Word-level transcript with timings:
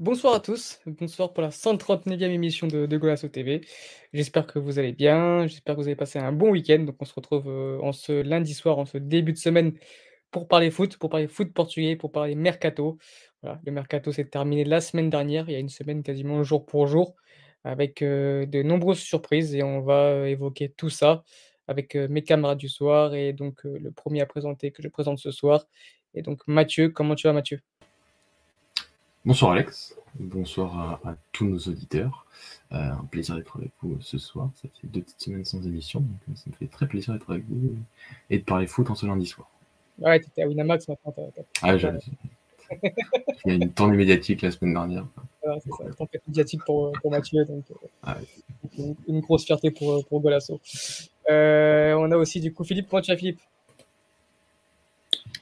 Bonsoir 0.00 0.34
à 0.34 0.40
tous, 0.40 0.80
bonsoir 0.86 1.32
pour 1.32 1.42
la 1.42 1.50
139e 1.50 2.30
émission 2.30 2.66
de, 2.66 2.86
de 2.86 2.96
Golasso 2.96 3.28
TV. 3.28 3.60
J'espère 4.12 4.46
que 4.46 4.58
vous 4.58 4.78
allez 4.78 4.92
bien, 4.92 5.46
j'espère 5.46 5.76
que 5.76 5.80
vous 5.80 5.86
avez 5.86 5.96
passé 5.96 6.18
un 6.18 6.32
bon 6.32 6.50
week-end. 6.50 6.80
Donc 6.80 6.96
on 7.00 7.04
se 7.04 7.14
retrouve 7.14 7.46
euh, 7.46 7.78
en 7.82 7.92
ce 7.92 8.12
lundi 8.22 8.54
soir, 8.54 8.78
en 8.78 8.86
ce 8.86 8.98
début 8.98 9.32
de 9.32 9.38
semaine 9.38 9.74
pour 10.30 10.48
parler 10.48 10.70
foot, 10.70 10.96
pour 10.96 11.10
parler 11.10 11.28
foot 11.28 11.52
portugais, 11.52 11.94
pour 11.96 12.10
parler 12.10 12.34
mercato. 12.34 12.98
Voilà, 13.42 13.60
le 13.64 13.72
mercato 13.72 14.12
s'est 14.12 14.24
terminé 14.24 14.64
la 14.64 14.80
semaine 14.80 15.10
dernière, 15.10 15.48
il 15.48 15.52
y 15.52 15.56
a 15.56 15.58
une 15.58 15.68
semaine 15.68 16.02
quasiment 16.02 16.42
jour 16.42 16.66
pour 16.66 16.86
jour, 16.86 17.14
avec 17.64 18.02
euh, 18.02 18.46
de 18.46 18.62
nombreuses 18.62 19.00
surprises 19.00 19.54
et 19.54 19.62
on 19.62 19.82
va 19.82 20.06
euh, 20.06 20.24
évoquer 20.26 20.70
tout 20.70 20.90
ça 20.90 21.22
avec 21.68 21.94
mes 21.94 22.22
camarades 22.22 22.58
du 22.58 22.68
soir 22.68 23.14
et 23.14 23.32
donc 23.32 23.60
le 23.64 23.92
premier 23.92 24.20
à 24.22 24.26
présenter 24.26 24.72
que 24.72 24.82
je 24.82 24.88
présente 24.88 25.18
ce 25.18 25.30
soir. 25.30 25.66
Et 26.14 26.22
donc 26.22 26.40
Mathieu, 26.48 26.90
comment 26.90 27.14
tu 27.14 27.26
vas 27.28 27.32
Mathieu? 27.32 27.60
Bonsoir 29.24 29.52
Alex, 29.52 29.94
bonsoir 30.18 31.00
à, 31.04 31.10
à 31.10 31.14
tous 31.32 31.44
nos 31.46 31.58
auditeurs. 31.58 32.26
Euh, 32.72 32.76
un 32.76 33.04
plaisir 33.10 33.36
d'être 33.36 33.56
avec 33.56 33.70
vous 33.82 33.96
ce 34.00 34.18
soir. 34.18 34.50
Ça 34.56 34.68
fait 34.80 34.88
deux 34.88 35.02
petites 35.02 35.20
semaines 35.22 35.44
sans 35.44 35.64
émission, 35.66 36.00
donc 36.00 36.18
euh, 36.28 36.32
ça 36.34 36.44
me 36.50 36.54
fait 36.54 36.66
très 36.66 36.86
plaisir 36.88 37.12
d'être 37.14 37.30
avec 37.30 37.44
vous 37.48 37.76
et 38.30 38.38
de 38.38 38.44
parler 38.44 38.66
foot 38.66 38.90
en 38.90 38.94
ce 38.94 39.06
lundi 39.06 39.26
soir. 39.26 39.48
Ouais, 39.98 40.18
tu 40.20 40.26
étais 40.26 40.42
à 40.42 40.48
Winamax 40.48 40.88
maintenant. 40.88 41.14
Ah, 41.62 41.76
j'ai- 41.78 41.90
Il 43.44 43.48
y 43.48 43.50
a 43.50 43.54
une 43.54 43.72
tournée 43.72 43.96
médiatique 43.96 44.40
la 44.42 44.50
semaine 44.50 44.72
dernière. 44.74 45.06
c'est 45.62 45.70
ça, 45.70 45.84
tempête 45.96 46.26
médiatique 46.26 46.64
pour, 46.64 46.90
pour 47.00 47.10
Mathieu, 47.10 47.44
donc 47.44 47.64
euh, 47.70 47.74
Ah 48.02 48.16
une, 48.78 48.94
une 49.06 49.20
grosse 49.20 49.44
fierté 49.44 49.70
pour, 49.70 50.04
pour 50.06 50.20
Golasso. 50.20 50.60
Euh, 51.30 51.94
on 51.94 52.10
a 52.10 52.16
aussi 52.16 52.40
du 52.40 52.52
coup 52.52 52.64
Philippe. 52.64 52.88
Comment 52.88 53.02
tu 53.02 53.10
vas 53.12 53.16
Philippe? 53.16 53.40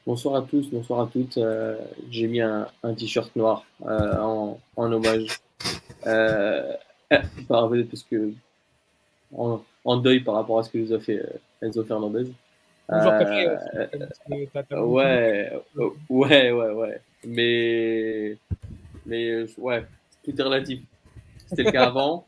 Bonsoir 0.06 0.36
à 0.36 0.42
tous, 0.42 0.68
bonsoir 0.70 1.00
à 1.00 1.06
toutes. 1.12 1.38
Euh, 1.38 1.78
J'ai 2.10 2.26
mis 2.26 2.40
un, 2.40 2.66
un 2.82 2.94
t-shirt 2.94 3.34
noir 3.36 3.64
euh, 3.86 4.16
en, 4.18 4.58
en 4.76 4.92
hommage. 4.92 5.26
Euh, 6.06 6.72
parce 7.48 8.02
que 8.10 8.32
en, 9.36 9.62
en 9.84 9.96
deuil 9.98 10.20
par 10.20 10.34
rapport 10.34 10.58
à 10.58 10.62
ce 10.62 10.70
que 10.70 10.78
nous 10.78 10.92
a 10.92 11.00
fait 11.00 11.22
Enzo 11.60 11.84
Fernandez. 11.84 12.30
Ouais, 14.70 15.52
ouais, 16.08 16.50
ouais, 16.50 16.70
ouais. 16.70 17.00
Mais, 17.24 18.36
mais 19.06 19.44
ouais, 19.58 19.84
tout 20.24 20.38
est 20.38 20.42
relatif. 20.42 20.80
C'était 21.46 21.64
le 21.64 21.70
cas 21.72 21.86
avant. 21.86 22.26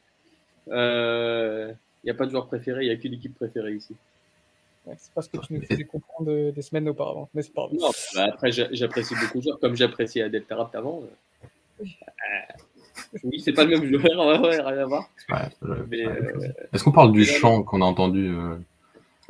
Il 0.66 1.74
n'y 2.04 2.10
a 2.10 2.14
pas 2.14 2.26
de 2.26 2.30
joueur 2.30 2.46
préféré, 2.46 2.84
il 2.84 2.88
n'y 2.88 2.94
a 2.94 2.96
qu'une 2.96 3.14
équipe 3.14 3.34
préférée 3.34 3.74
ici. 3.74 3.94
Ouais, 4.86 4.94
c'est 4.98 5.12
pas 5.14 5.22
ce 5.22 5.28
que 5.28 5.36
tu 5.38 5.54
nous 5.54 5.62
faisais 5.62 5.84
comprendre 5.84 6.30
euh, 6.30 6.50
des 6.52 6.62
semaines 6.62 6.88
auparavant, 6.88 7.28
mais 7.34 7.42
c'est 7.42 7.52
pas 7.54 7.62
grave. 7.68 7.78
Non, 7.80 7.90
bah 8.16 8.26
après, 8.32 8.50
j'a- 8.50 8.68
j'apprécie 8.72 9.14
beaucoup 9.14 9.38
de 9.38 9.42
joueurs, 9.44 9.60
comme 9.60 9.76
j'appréciais 9.76 10.22
Adel 10.22 10.44
Taarabt 10.44 10.74
avant. 10.74 11.02
euh. 11.02 11.84
Euh, 11.84 11.86
oui, 13.24 13.40
c'est 13.40 13.52
pas 13.52 13.64
le 13.64 13.78
même 13.78 13.84
joueur, 13.88 14.02
ouais, 14.26 14.38
ouais, 14.38 14.60
rien 14.60 14.78
à 14.82 14.84
voir. 14.86 15.08
Ouais, 15.28 15.36
euh, 15.64 16.48
Est-ce 16.72 16.82
qu'on 16.84 16.92
parle 16.92 17.12
du 17.12 17.24
chant 17.24 17.62
qu'on 17.62 17.80
a 17.80 17.84
entendu 17.84 18.28
euh, 18.34 18.56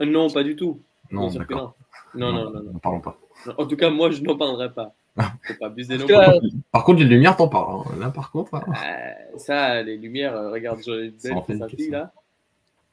non, 0.05 0.31
pas 0.31 0.43
du 0.43 0.57
tout. 0.57 0.81
Non, 1.11 1.29
d'accord. 1.29 1.75
Non, 2.15 2.33
non, 2.33 2.51
non, 2.51 2.63
non, 2.63 2.79
parlons 2.79 3.01
pas. 3.01 3.19
En 3.59 3.67
tout 3.67 3.77
cas, 3.77 3.91
moi, 3.91 4.11
je 4.11 4.23
n'en 4.23 4.37
parlerai 4.37 4.73
pas. 4.73 4.95
Faut 5.43 5.55
pas 5.61 5.67
abuser 5.67 5.99
non 5.99 6.07
Parce 6.09 6.39
plus. 6.39 6.51
Par 6.71 6.85
contre, 6.85 7.01
les 7.01 7.05
lumières, 7.07 7.37
t'en 7.37 7.49
parles. 7.49 7.83
hein. 7.87 7.97
Là, 8.01 8.11
par 8.11 8.31
contre, 8.31 8.55
Euh, 8.55 9.13
ça, 9.37 9.83
les 9.83 9.97
lumières, 9.99 10.35
euh, 10.35 10.51
regarde, 10.51 10.81
Johnny 10.83 11.13
Ça 11.19 11.29
Depp, 11.29 11.37
en 11.39 11.43
fait 11.43 11.53
une 11.53 11.59
sa 11.59 11.69
fille, 11.69 11.77
question. 11.77 11.93
là. 11.99 12.13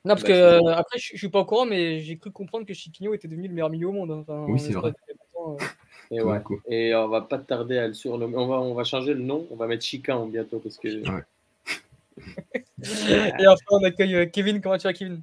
Non, 0.05 0.13
parce 0.15 0.23
Bah, 0.23 0.27
que 0.29 0.33
euh, 0.33 0.75
après, 0.75 0.97
je, 0.97 1.09
je 1.13 1.17
suis 1.17 1.29
pas 1.29 1.39
au 1.41 1.45
courant, 1.45 1.65
mais 1.65 1.99
j'ai 1.99 2.17
cru 2.17 2.31
comprendre 2.31 2.65
que 2.65 2.73
Chiquinho 2.73 3.13
était 3.13 3.27
devenu 3.27 3.47
le 3.49 3.53
meilleur 3.53 3.69
milieu 3.69 3.89
au 3.89 3.91
monde. 3.91 4.11
hein. 4.11 4.19
Enfin, 4.21 4.45
Oui, 4.47 4.59
c'est 4.59 4.73
vrai. 4.73 4.93
temps, 5.33 5.57
euh. 5.59 5.65
Et 6.11 6.21
ouais. 6.21 6.41
Et 6.69 6.95
on 6.95 7.07
va 7.09 7.21
pas 7.21 7.37
tarder 7.37 7.77
à 7.77 7.87
le 7.87 7.93
surnommer. 7.93 8.35
On 8.37 8.47
va, 8.47 8.59
on 8.61 8.73
va 8.73 8.83
changer 8.83 9.13
le 9.13 9.21
nom. 9.21 9.45
On 9.51 9.55
va 9.55 9.67
mettre 9.67 9.83
Chican 9.83 10.25
bientôt 10.25 10.59
parce 10.59 10.77
que. 10.77 10.87
Ouais. 10.87 11.23
Et 13.39 13.47
enfin, 13.47 13.63
on 13.71 13.83
accueille 13.83 14.15
euh, 14.15 14.25
Kevin. 14.25 14.61
Comment 14.61 14.77
tu 14.77 14.87
vas, 14.87 14.93
Kevin? 14.93 15.21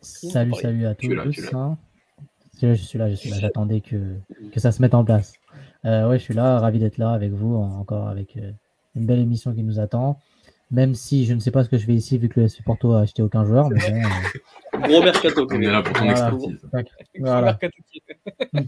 Salut, 0.00 0.54
salut 0.54 0.86
à 0.86 0.94
tous. 0.94 1.08
là. 1.12 1.58
hein. 1.58 1.78
Je 2.60 2.74
suis 2.74 2.98
là, 2.98 3.08
je 3.10 3.14
suis 3.14 3.30
là. 3.30 3.38
J'attendais 3.38 3.80
que, 3.80 4.16
que 4.52 4.60
ça 4.60 4.72
se 4.72 4.80
mette 4.82 4.94
en 4.94 5.04
place. 5.04 5.34
Euh, 5.84 6.08
ouais, 6.08 6.18
je 6.18 6.24
suis 6.24 6.34
là, 6.34 6.58
ravi 6.58 6.78
d'être 6.78 6.98
là 6.98 7.10
avec 7.12 7.32
vous, 7.32 7.54
en- 7.56 7.78
encore 7.80 8.08
avec 8.08 8.36
une 8.94 9.06
belle 9.06 9.18
émission 9.20 9.52
qui 9.54 9.62
nous 9.62 9.78
attend. 9.80 10.18
Même 10.72 10.94
si 10.94 11.26
je 11.26 11.34
ne 11.34 11.38
sais 11.38 11.50
pas 11.50 11.62
ce 11.64 11.68
que 11.68 11.76
je 11.78 11.84
fais 11.86 11.92
ici, 11.94 12.16
vu 12.18 12.28
que 12.28 12.40
le 12.40 12.46
FC 12.46 12.62
Porto 12.64 12.92
a 12.94 13.00
acheté 13.02 13.22
aucun 13.22 13.44
joueur. 13.44 13.68
Mais 13.68 13.78
bon, 13.78 13.96
euh, 13.96 14.80
Gros 14.88 15.02
mercato. 15.02 15.46
On 15.50 15.60
est 15.60 15.66
là 15.66 15.82
pour 15.82 15.92
ton 15.92 16.04
Voilà. 16.06 16.28
expertise. 16.30 16.68
voilà. 17.20 17.58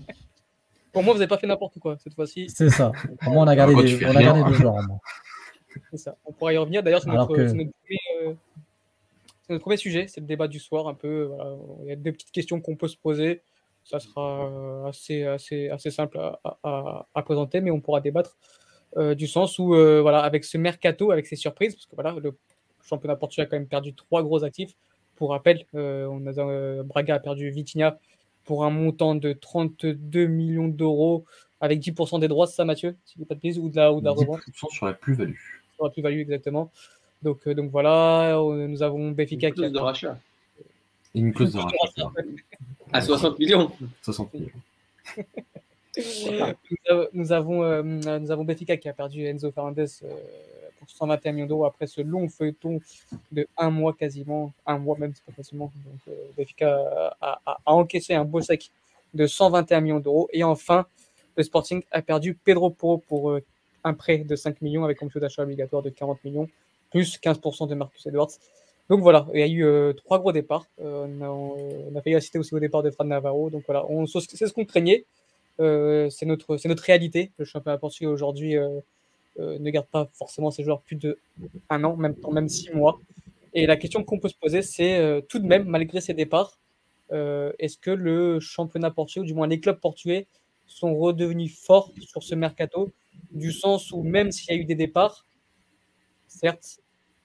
Pour 0.92 1.02
moi, 1.02 1.12
vous 1.12 1.18
n'avez 1.18 1.28
pas 1.28 1.38
fait 1.38 1.46
n'importe 1.48 1.78
quoi 1.80 1.96
cette 1.98 2.14
fois-ci. 2.14 2.46
c'est 2.48 2.70
ça. 2.70 2.92
Au 3.26 3.30
moins, 3.30 3.44
on 3.44 3.48
a 3.48 3.56
gardé, 3.56 3.74
des, 3.74 4.06
on 4.06 4.14
a 4.14 4.22
gardé 4.22 4.44
deux 4.44 4.52
joueurs. 4.54 4.76
C'est 5.90 5.96
ça. 5.96 6.16
On 6.24 6.32
pourra 6.32 6.52
y 6.52 6.56
revenir. 6.56 6.84
D'ailleurs, 6.84 7.02
c'est 7.02 7.10
notre, 7.10 7.34
que- 7.34 7.48
c'est 7.48 7.54
notre 7.54 7.70
premier, 7.82 7.98
euh, 8.30 8.34
notre 9.48 9.60
premier 9.62 9.76
sujet. 9.76 10.06
C'est 10.06 10.20
le 10.20 10.26
débat 10.28 10.46
du 10.46 10.60
soir. 10.60 10.86
Un 10.86 10.94
peu. 10.94 11.24
voilà. 11.24 11.56
Il 11.82 11.88
y 11.88 11.92
a 11.92 11.96
deux 11.96 12.12
petites 12.12 12.30
questions 12.30 12.60
qu'on 12.60 12.76
peut 12.76 12.86
se 12.86 12.96
poser. 12.96 13.42
Ça 13.82 13.98
sera 13.98 14.46
euh, 14.46 14.84
assez, 14.86 15.24
assez, 15.24 15.68
assez 15.68 15.90
simple 15.90 16.16
à, 16.18 16.38
à- 16.44 16.58
à- 16.62 17.06
à 17.12 17.22
présenter, 17.22 17.60
mais 17.60 17.72
on 17.72 17.80
pourra 17.80 18.00
débattre 18.00 18.36
euh, 18.96 19.14
du 19.14 19.26
sens 19.26 19.58
où, 19.58 19.74
euh, 19.74 20.00
voilà, 20.00 20.20
avec 20.20 20.44
ce 20.44 20.58
mercato, 20.58 21.10
avec 21.10 21.26
ces 21.26 21.36
surprises, 21.36 21.74
parce 21.74 21.86
que 21.86 21.94
voilà, 21.94 22.16
le 22.20 22.36
championnat 22.82 23.16
portugais 23.16 23.42
a 23.42 23.46
quand 23.46 23.56
même 23.56 23.66
perdu 23.66 23.94
trois 23.94 24.22
gros 24.22 24.44
actifs. 24.44 24.74
Pour 25.16 25.30
rappel, 25.30 25.64
euh, 25.74 26.06
on 26.06 26.26
a, 26.26 26.38
euh, 26.38 26.82
Braga 26.82 27.14
a 27.16 27.18
perdu 27.18 27.50
Vitinha 27.50 27.98
pour 28.44 28.64
un 28.64 28.70
montant 28.70 29.14
de 29.14 29.32
32 29.32 30.26
millions 30.26 30.68
d'euros 30.68 31.24
avec 31.60 31.80
10% 31.80 32.18
des 32.18 32.28
droits, 32.28 32.46
c'est 32.46 32.56
ça 32.56 32.64
Mathieu 32.64 32.96
Si 33.04 33.14
je 33.18 33.24
pas 33.24 33.34
de 33.34 33.40
bêtises, 33.40 33.58
ou 33.58 33.68
de 33.68 33.76
la, 33.76 33.92
ou 33.92 34.00
de 34.00 34.04
la 34.04 34.10
revente 34.10 34.40
10% 34.40 34.70
sur 34.70 34.86
la 34.86 34.92
plus-value. 34.92 35.36
sur 35.76 35.84
la 35.84 35.90
plus-value 35.90 36.18
exactement. 36.18 36.70
Donc, 37.22 37.46
euh, 37.46 37.54
donc 37.54 37.70
voilà, 37.70 38.36
nous 38.36 38.82
avons 38.82 39.12
Benfica 39.12 39.48
Une 39.48 39.54
qui 39.54 39.60
a 39.60 39.68
clause 39.68 39.72
de 39.72 39.78
rachat. 39.78 40.18
Une 41.14 41.32
clause 41.32 41.52
de 41.52 41.58
rachat. 41.58 42.12
À 42.92 43.00
60 43.00 43.38
millions. 43.38 43.72
60 44.02 44.34
millions. 44.34 44.50
nous, 45.96 46.90
avons- 46.90 47.08
nous 47.12 47.32
avons, 47.32 47.62
euh, 47.64 47.82
nous 47.82 48.30
avons 48.30 48.44
Benfica 48.44 48.76
qui 48.76 48.88
a 48.88 48.92
perdu 48.92 49.24
Enzo 49.26 49.50
Fernandez 49.52 49.86
euh, 50.02 50.08
pour 50.78 50.90
121 50.90 51.32
millions 51.32 51.46
d'euros 51.46 51.64
après 51.66 51.86
ce 51.86 52.00
long 52.00 52.28
feuilleton 52.28 52.80
de 53.32 53.46
un 53.56 53.70
mois 53.70 53.92
quasiment, 53.94 54.52
un 54.66 54.78
mois 54.78 54.96
même, 54.98 55.12
c'est 55.14 55.24
pas 55.24 55.32
facilement. 55.32 55.72
Donc 55.86 56.00
euh, 56.08 56.12
Benfica 56.36 56.76
a, 57.20 57.40
a- 57.46 57.58
a 57.64 57.72
encaissé 57.74 58.14
un 58.14 58.24
beau 58.24 58.40
sec 58.40 58.70
de 59.14 59.26
121 59.26 59.80
millions 59.80 60.00
d'euros. 60.00 60.28
Et 60.32 60.42
enfin, 60.44 60.86
le 61.36 61.42
Sporting 61.42 61.82
a 61.90 62.02
perdu 62.02 62.34
Pedro 62.34 62.70
Porro 62.70 62.98
pour 62.98 63.30
euh, 63.30 63.42
un 63.84 63.94
prêt 63.94 64.18
de 64.18 64.36
5 64.36 64.60
millions 64.62 64.84
avec 64.84 65.02
un 65.02 65.08
taux 65.08 65.20
d'achat 65.20 65.42
obligatoire 65.42 65.82
de 65.82 65.90
40 65.90 66.24
millions, 66.24 66.48
plus 66.90 67.18
15% 67.18 67.66
de 67.68 67.74
Marcus 67.74 68.04
Edwards. 68.06 68.30
Donc 68.90 69.00
voilà, 69.00 69.26
il 69.32 69.40
y 69.40 69.42
a 69.42 69.46
eu 69.46 69.64
euh, 69.64 69.92
trois 69.94 70.18
gros 70.18 70.32
départs. 70.32 70.66
Euh, 70.80 71.06
on, 71.08 71.22
a, 71.24 71.28
on 71.28 71.96
a 71.96 72.02
failli 72.02 72.16
assister 72.16 72.38
aussi 72.38 72.54
au 72.54 72.60
départ 72.60 72.82
de 72.82 72.90
Fran 72.90 73.04
Navarro. 73.04 73.48
Donc 73.48 73.62
voilà, 73.66 73.84
on- 73.88 74.06
c'est 74.06 74.46
ce 74.46 74.52
qu'on 74.52 74.64
craignait. 74.64 75.04
Euh, 75.60 76.10
c'est 76.10 76.26
notre, 76.26 76.56
notre 76.66 76.82
réalité. 76.82 77.32
Le 77.38 77.44
championnat 77.44 77.78
portugais 77.78 78.06
aujourd'hui 78.06 78.56
euh, 78.56 78.80
euh, 79.38 79.58
ne 79.58 79.70
garde 79.70 79.86
pas 79.86 80.08
forcément 80.12 80.50
ses 80.50 80.64
joueurs 80.64 80.82
plus 80.82 80.96
de 80.96 81.18
un 81.70 81.84
an, 81.84 81.96
même, 81.96 82.16
même 82.32 82.48
six 82.48 82.70
mois. 82.72 83.00
Et 83.52 83.66
la 83.66 83.76
question 83.76 84.02
qu'on 84.02 84.18
peut 84.18 84.28
se 84.28 84.36
poser, 84.36 84.62
c'est 84.62 85.22
tout 85.28 85.38
de 85.38 85.46
même, 85.46 85.64
malgré 85.64 86.00
ces 86.00 86.12
départs, 86.12 86.58
est-ce 87.12 87.78
que 87.78 87.92
le 87.92 88.40
championnat 88.40 88.90
portugais, 88.90 89.20
ou 89.20 89.24
du 89.24 89.34
moins 89.34 89.46
les 89.46 89.60
clubs 89.60 89.78
portugais, 89.78 90.26
sont 90.66 90.96
redevenus 90.96 91.56
forts 91.56 91.92
sur 92.00 92.24
ce 92.24 92.34
mercato, 92.34 92.92
du 93.30 93.52
sens 93.52 93.92
où 93.92 94.02
même 94.02 94.32
s'il 94.32 94.52
y 94.52 94.58
a 94.58 94.60
eu 94.60 94.64
des 94.64 94.74
départs, 94.74 95.24
certes, 96.26 96.80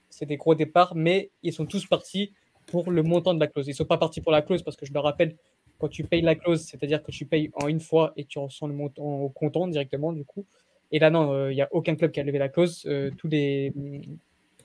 c'est 0.08 0.26
des 0.26 0.36
gros 0.36 0.54
départs, 0.54 0.94
mais 0.94 1.30
ils 1.42 1.52
sont 1.52 1.66
tous 1.66 1.86
partis 1.86 2.32
pour 2.66 2.90
le 2.90 3.02
montant 3.02 3.34
de 3.34 3.40
la 3.40 3.48
clause. 3.48 3.66
Ils 3.66 3.70
ne 3.70 3.76
sont 3.76 3.84
pas 3.84 3.98
partis 3.98 4.20
pour 4.20 4.30
la 4.30 4.42
clause 4.42 4.62
parce 4.62 4.76
que 4.76 4.86
je 4.86 4.92
le 4.92 5.00
rappelle, 5.00 5.36
quand 5.80 5.88
tu 5.88 6.04
payes 6.04 6.22
la 6.22 6.34
clause, 6.34 6.62
c'est-à-dire 6.62 7.02
que 7.02 7.10
tu 7.10 7.24
payes 7.24 7.50
en 7.54 7.68
une 7.68 7.80
fois 7.80 8.12
et 8.16 8.24
tu 8.24 8.38
ressens 8.38 8.66
le 8.66 8.74
montant 8.74 9.02
au 9.02 9.28
comptant 9.28 9.66
directement, 9.66 10.12
du 10.12 10.24
coup. 10.24 10.44
Et 10.92 10.98
là, 10.98 11.10
non, 11.10 11.48
il 11.48 11.54
n'y 11.54 11.62
a 11.62 11.68
aucun 11.72 11.94
club 11.94 12.10
qui 12.10 12.20
a 12.20 12.24
levé 12.24 12.38
la 12.38 12.48
clause. 12.48 12.84
Euh, 12.86 13.10
tous 13.16 13.28
les, 13.28 13.72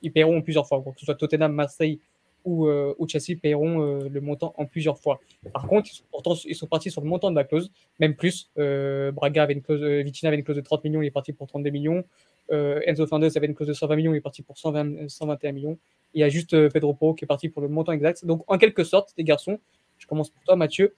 ils 0.01 0.11
paieront 0.11 0.41
plusieurs 0.41 0.67
fois. 0.67 0.81
Que 0.81 0.99
ce 0.99 1.05
soit 1.05 1.15
Tottenham, 1.15 1.53
Marseille 1.53 1.99
ou, 2.45 2.67
euh, 2.67 2.93
ou 2.99 3.07
Chelsea 3.07 3.37
paieront 3.41 3.81
euh, 3.81 4.07
le 4.07 4.21
montant 4.21 4.53
en 4.57 4.65
plusieurs 4.65 4.99
fois. 4.99 5.19
Par 5.51 5.67
contre, 5.67 5.89
ils 6.45 6.55
sont, 6.55 6.67
partis 6.67 6.91
sur 6.91 7.01
le 7.01 7.07
montant 7.07 7.31
de 7.31 7.35
la 7.35 7.43
clause, 7.43 7.71
même 7.99 8.15
plus. 8.15 8.51
Euh, 8.57 9.11
Braga 9.11 9.43
avait 9.43 9.53
une 9.53 9.61
clause, 9.61 9.81
euh, 9.81 10.03
Vitina 10.03 10.29
avait 10.29 10.37
une 10.37 10.43
clause 10.43 10.57
de 10.57 10.61
30 10.61 10.83
millions, 10.83 11.01
il 11.01 11.07
est 11.07 11.11
parti 11.11 11.33
pour 11.33 11.47
32 11.47 11.71
millions. 11.71 12.03
Euh, 12.51 12.79
Enzo 12.85 13.07
Fernandez 13.07 13.35
avait 13.35 13.47
une 13.47 13.55
clause 13.55 13.67
de 13.67 13.73
120 13.73 13.95
millions, 13.95 14.13
il 14.13 14.17
est 14.17 14.21
parti 14.21 14.43
pour 14.43 14.57
120, 14.57 15.09
121 15.09 15.51
millions. 15.51 15.77
Il 16.13 16.21
y 16.21 16.23
a 16.23 16.29
juste 16.29 16.53
euh, 16.53 16.69
Pedro 16.69 16.93
Porro 16.93 17.15
qui 17.15 17.25
est 17.25 17.27
parti 17.27 17.49
pour 17.49 17.61
le 17.61 17.67
montant 17.67 17.91
exact. 17.91 18.23
Donc, 18.25 18.43
en 18.47 18.57
quelque 18.59 18.83
sorte, 18.83 19.13
les 19.17 19.23
garçons, 19.23 19.59
je 19.97 20.05
commence 20.05 20.29
pour 20.29 20.43
toi, 20.43 20.55
Mathieu. 20.55 20.93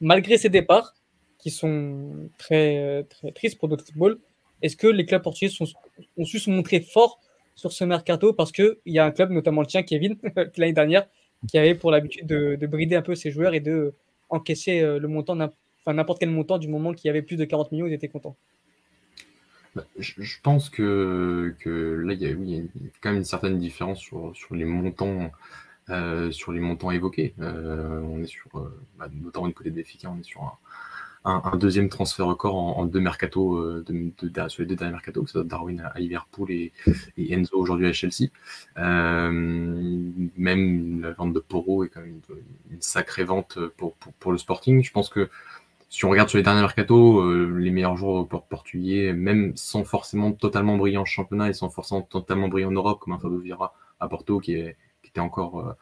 Malgré 0.00 0.38
ces 0.38 0.48
départs, 0.48 0.94
qui 1.38 1.50
sont 1.50 2.30
très, 2.36 3.04
très 3.04 3.32
tristes 3.32 3.58
pour 3.58 3.68
notre 3.68 3.84
football, 3.84 4.18
est-ce 4.62 4.76
que 4.76 4.86
les 4.86 5.06
clubs 5.06 5.22
portugais 5.22 5.52
ont 6.16 6.24
su 6.24 6.38
se 6.38 6.50
montrer 6.50 6.80
forts 6.80 7.20
sur 7.54 7.72
ce 7.72 7.84
mercato? 7.84 8.32
Parce 8.32 8.52
qu'il 8.52 8.76
y 8.86 8.98
a 8.98 9.04
un 9.04 9.10
club, 9.10 9.30
notamment 9.30 9.60
le 9.60 9.66
tien, 9.66 9.82
Kevin, 9.82 10.16
l'année 10.56 10.72
dernière, 10.72 11.06
qui 11.48 11.58
avait 11.58 11.74
pour 11.74 11.90
l'habitude 11.90 12.26
de, 12.26 12.56
de, 12.56 12.66
brider 12.66 12.96
un 12.96 13.02
peu 13.02 13.14
ses 13.14 13.30
joueurs 13.30 13.54
et 13.54 13.60
de 13.60 13.94
encaisser 14.30 14.82
le 14.82 15.08
montant, 15.08 15.38
enfin 15.40 15.94
n'importe 15.94 16.18
quel 16.18 16.30
montant, 16.30 16.58
du 16.58 16.68
moment 16.68 16.92
qu'il 16.92 17.06
y 17.06 17.10
avait 17.10 17.22
plus 17.22 17.36
de 17.36 17.44
40 17.44 17.72
millions, 17.72 17.86
ils 17.86 17.92
étaient 17.92 18.08
contents. 18.08 18.36
Bah, 19.74 19.84
je, 19.98 20.40
pense 20.42 20.70
que, 20.70 21.54
là, 22.04 22.12
il 22.12 22.22
y, 22.22 22.26
a, 22.26 22.62
quand 23.00 23.10
même 23.10 23.18
une 23.18 23.24
certaine 23.24 23.58
différence 23.58 24.00
sur 24.00 24.34
les 24.52 24.64
montants. 24.64 25.30
Euh, 25.90 26.30
sur 26.30 26.52
les 26.52 26.60
montants 26.60 26.90
évoqués, 26.90 27.34
euh, 27.40 28.00
on 28.02 28.22
est 28.22 28.26
sur, 28.26 28.48
euh, 28.56 28.78
bah, 28.98 29.08
notamment 29.22 29.48
du 29.48 29.54
côté 29.54 29.70
de 29.70 29.74
Béfica, 29.74 30.10
on 30.10 30.18
est 30.18 30.24
sur 30.24 30.58
un, 31.24 31.56
deuxième 31.56 31.88
transfert 31.88 32.26
record 32.26 32.56
en, 32.56 32.86
deux 32.86 33.00
mercato 33.00 33.56
euh, 33.56 33.84
de, 33.86 34.12
sur 34.48 34.62
les 34.62 34.66
deux 34.66 34.76
derniers 34.76 34.92
mercato, 34.92 35.22
que 35.22 35.30
soit 35.30 35.44
Darwin 35.44 35.90
à, 35.94 35.98
Liverpool 35.98 36.50
et, 36.50 36.72
Enzo 37.18 37.58
aujourd'hui 37.58 37.86
à 37.86 37.92
Chelsea. 37.92 38.28
Même 38.76 40.12
la 41.02 41.12
vente 41.12 41.32
de 41.32 41.40
Poro 41.40 41.84
est 41.84 41.88
quand 41.88 42.00
même 42.00 42.20
une, 42.70 42.80
sacrée 42.80 43.24
vente 43.24 43.58
pour, 43.76 43.94
le 44.32 44.38
Sporting. 44.38 44.82
Je 44.82 44.92
pense 44.92 45.10
que 45.10 45.28
si 45.90 46.04
on 46.04 46.10
regarde 46.10 46.28
sur 46.28 46.38
les 46.38 46.44
derniers 46.44 46.60
mercato, 46.60 47.46
les 47.46 47.70
meilleurs 47.70 47.96
joueurs 47.96 48.26
portugais, 48.26 49.12
même 49.12 49.52
sans 49.54 49.84
forcément 49.84 50.32
totalement 50.32 50.76
briller 50.76 50.98
en 50.98 51.04
championnat 51.04 51.50
et 51.50 51.54
sans 51.54 51.68
forcément 51.68 52.02
totalement 52.02 52.48
briller 52.48 52.66
en 52.66 52.72
Europe, 52.72 53.00
comme 53.00 53.14
un 53.14 53.18
Fabio 53.18 53.42
à 54.00 54.08
Porto, 54.08 54.38
qui 54.38 54.54
est 54.54 54.76
encore, 55.20 55.60
euh, 55.60 55.72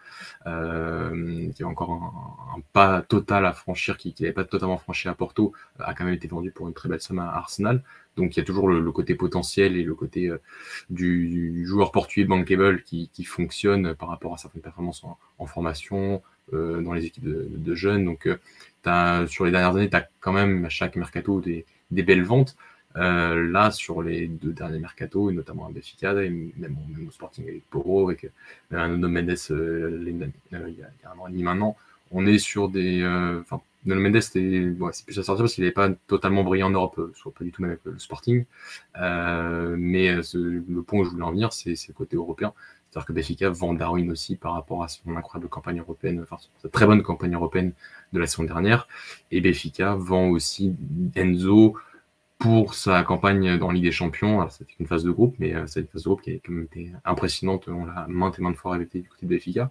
euh, 0.47 1.49
un, 1.61 2.61
pas 2.73 3.03
total 3.03 3.47
à 3.47 3.53
franchir, 3.53 3.97
qui 3.97 4.15
n'avait 4.21 4.33
pas 4.33 4.45
totalement 4.45 4.79
franchi 4.79 5.09
à 5.09 5.15
Porto, 5.15 5.53
a 5.79 5.95
quand 5.95 6.05
même 6.05 6.15
été 6.15 6.29
vendu 6.29 6.51
pour 6.51 6.69
une 6.69 6.75
très 6.75 6.89
belle 6.89 7.01
somme 7.01 7.19
à 7.19 7.29
Arsenal. 7.29 7.83
Donc 8.17 8.35
il 8.35 8.41
y 8.41 8.43
a 8.43 8.45
toujours 8.45 8.69
le, 8.69 8.93
côté 8.93 9.15
potentiel 9.15 9.77
et 9.77 9.83
le 9.83 9.95
côté 9.95 10.29
euh, 10.29 10.41
du, 10.91 11.67
joueur 11.67 11.93
portugais 11.93 12.27
bankable 12.27 12.83
qui, 12.83 13.25
fonctionne 13.25 13.95
par 13.95 14.09
rapport 14.09 14.35
à 14.35 14.39
certaines 14.39 14.63
performances 14.63 15.05
en, 15.39 15.47
formation, 15.47 16.23
dans 16.53 16.93
les 16.93 17.05
équipes 17.05 17.25
de, 17.25 17.75
jeunes. 17.75 18.05
Donc 18.05 18.29
sur 19.27 19.45
les 19.45 19.51
dernières 19.51 19.75
années, 19.77 19.91
tu 19.91 19.97
as 19.97 20.09
quand 20.21 20.33
même 20.33 20.65
à 20.65 20.69
chaque 20.69 20.97
mercato 20.97 21.41
des 21.41 22.03
belles 22.03 22.25
ventes. 22.25 22.57
Euh, 22.97 23.51
là, 23.51 23.71
sur 23.71 24.03
les 24.03 24.27
deux 24.27 24.53
derniers 24.53 24.79
mercato, 24.79 25.31
et 25.31 25.35
notamment 25.35 25.67
à 25.67 25.71
Benfica, 25.71 26.13
et 26.23 26.31
même, 26.31 26.77
au 27.07 27.11
Sporting 27.11 27.47
avec 27.49 27.69
Poro, 27.69 28.09
avec 28.09 28.31
même 28.71 28.81
un 28.81 28.89
Nuno 28.89 29.09
Mendes 29.09 29.37
euh, 29.51 29.55
euh, 29.55 30.69
il, 30.69 30.79
y 30.79 30.83
a, 30.83 31.11
un 31.13 31.19
an 31.19 31.27
et 31.27 31.31
demi 31.31 31.43
maintenant, 31.43 31.77
on 32.11 32.27
est 32.27 32.39
sur 32.39 32.69
des. 32.69 33.05
Enfin, 33.41 33.61
Nuno 33.85 34.01
Mendes, 34.01 34.21
c'est 34.21 35.05
plus 35.05 35.19
à 35.19 35.23
sortir 35.23 35.43
parce 35.43 35.55
qu'il 35.55 35.65
n'est 35.65 35.73
pas 35.73 35.91
totalement 36.07 36.43
brillant 36.43 36.69
en 36.69 36.71
Europe, 36.71 37.13
soit 37.15 37.33
pas 37.35 37.45
du 37.45 37.53
tout 37.53 37.63
même 37.63 37.73
avec 37.73 37.85
le 37.85 37.99
Sporting. 37.99 38.45
mais 38.97 40.15
le 40.15 40.83
point 40.83 41.01
où 41.01 41.05
je 41.05 41.11
voulais 41.11 41.25
en 41.25 41.33
venir, 41.33 41.53
c'est 41.53 41.77
le 41.89 41.95
côté 41.95 42.17
européen. 42.17 42.55
C'est-à-dire 42.91 43.07
que 43.09 43.13
Benfica 43.13 43.51
vend 43.51 43.75
Darwin 43.75 44.11
aussi 44.11 44.37
par 44.37 44.55
rapport 44.55 44.83
à 44.83 44.89
son 44.89 45.17
incroyable 45.17 45.51
campagne 45.51 45.81
européenne, 45.81 46.21
enfin 46.23 46.39
sa 46.63 46.69
très 46.71 46.87
bonne 46.87 47.03
campagne 47.03 47.35
européenne 47.35 47.73
de 48.15 48.19
la 48.19 48.27
saison 48.27 48.45
dernière. 48.45 48.89
Et 49.31 49.43
Benfica 49.43 49.95
vend 49.97 50.29
aussi 50.29 50.75
Enzo 51.15 51.77
pour 52.39 52.75
sa 52.75 53.03
campagne 53.03 53.59
dans 53.59 53.71
Ligue 53.71 53.85
des 53.85 53.93
Champions. 53.93 54.49
c'était 54.51 54.75
une 54.79 54.87
phase 54.87 55.05
de 55.05 55.11
groupe, 55.11 55.35
mais 55.39 55.55
euh, 55.55 55.67
c'est 55.67 55.81
une 55.81 55.87
phase 55.87 56.03
de 56.03 56.09
groupe 56.09 56.23
qui 56.23 56.33
a 56.33 56.35
quand 56.35 56.53
même 56.53 56.65
été 56.65 56.93
impressionnante. 57.05 57.69
On 57.69 57.85
l'a 57.85 58.07
maintes 58.09 58.39
et 58.39 58.43
maintes 58.43 58.57
fois 58.57 58.73
répété 58.73 59.01
du 59.01 59.09
côté 59.09 59.27
de 59.27 59.31
Benfica. 59.31 59.71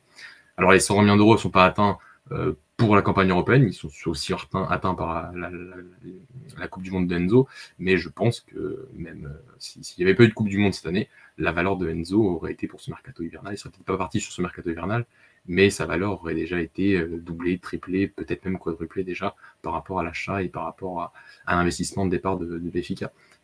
Alors 0.58 0.72
les 0.72 0.80
120 0.80 1.04
millions 1.04 1.18
d'euros 1.18 1.34
ne 1.34 1.40
sont 1.40 1.50
pas 1.50 1.66
atteints 1.66 1.98
euh, 2.32 2.54
pour 2.78 2.96
la 2.96 3.02
campagne 3.02 3.30
européenne, 3.30 3.68
ils 3.68 3.74
sont 3.74 3.90
aussi 4.08 4.34
atteints, 4.34 4.96
par 4.96 5.32
la, 5.34 6.68
Coupe 6.68 6.84
du 6.84 6.92
Monde 6.92 7.08
de 7.08 7.16
Enzo, 7.16 7.48
mais 7.80 7.98
je 7.98 8.10
pense 8.10 8.42
que 8.42 8.90
même 8.94 9.28
euh, 9.28 9.56
s'il 9.60 9.82
n'y 9.98 10.04
avait 10.04 10.16
pas 10.16 10.24
eu 10.24 10.28
de 10.28 10.34
Coupe 10.34 10.50
du 10.50 10.58
Monde 10.58 10.74
cette 10.74 10.88
année, 10.88 11.08
la 11.38 11.54
valeur 11.54 11.78
de 11.78 11.90
Enzo 11.90 12.22
aurait 12.22 12.52
été 12.52 12.68
pour 12.68 12.82
ce 12.82 12.90
mercato 12.90 13.24
hivernal. 13.24 13.54
Il 13.54 13.58
serait 13.58 13.70
peut-être 13.70 13.86
pas 13.86 13.98
parti 13.98 14.20
sur 14.20 14.34
ce 14.34 14.42
mercato 14.42 14.70
hivernal, 14.70 15.06
mais 15.48 15.70
sa 15.70 15.86
valeur 15.86 16.14
aurait 16.14 16.36
déjà 16.36 16.60
été 16.60 16.96
euh, 16.96 17.18
doublée, 17.18 17.60
triplée, 17.60 18.08
peut-être 18.08 18.46
même 18.46 18.58
quadruplée 18.58 19.04
déjà 19.04 19.36
par 19.62 19.74
rapport 19.74 20.00
à 20.00 20.04
l'achat 20.04 20.42
et 20.42 20.50
par 20.50 20.64
rapport 20.64 21.14
à, 21.46 21.56
l'investissement 21.56 22.06
de 22.06 22.12
départ 22.12 22.38
de, 22.38 22.58
de. 22.58 22.72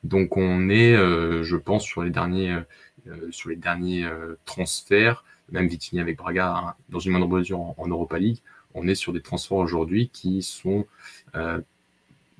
Donc 0.04 0.38
on 0.38 0.70
est, 0.70 0.96
euh, 0.96 1.44
je 1.44 1.56
pense, 1.56 1.84
sur 1.84 2.04
les 2.04 2.10
derniers, 2.10 2.58
euh, 3.08 3.32
sur 3.32 3.50
les 3.50 3.56
derniers 3.56 4.08
transferts, 4.46 5.24
même 5.52 5.68
Vitigny 5.68 6.02
avec 6.02 6.18
Braga 6.18 6.56
hein, 6.56 6.74
dans 6.90 7.00
une 7.00 7.12
moindre 7.12 7.28
mesure 7.28 7.60
en, 7.60 7.88
Europa 7.88 8.18
League, 8.18 8.40
on 8.74 8.88
est 8.88 8.96
sur 8.96 9.14
des 9.14 9.22
transferts 9.22 9.58
aujourd'hui 9.58 10.10
qui 10.10 10.42
sont 10.42 10.86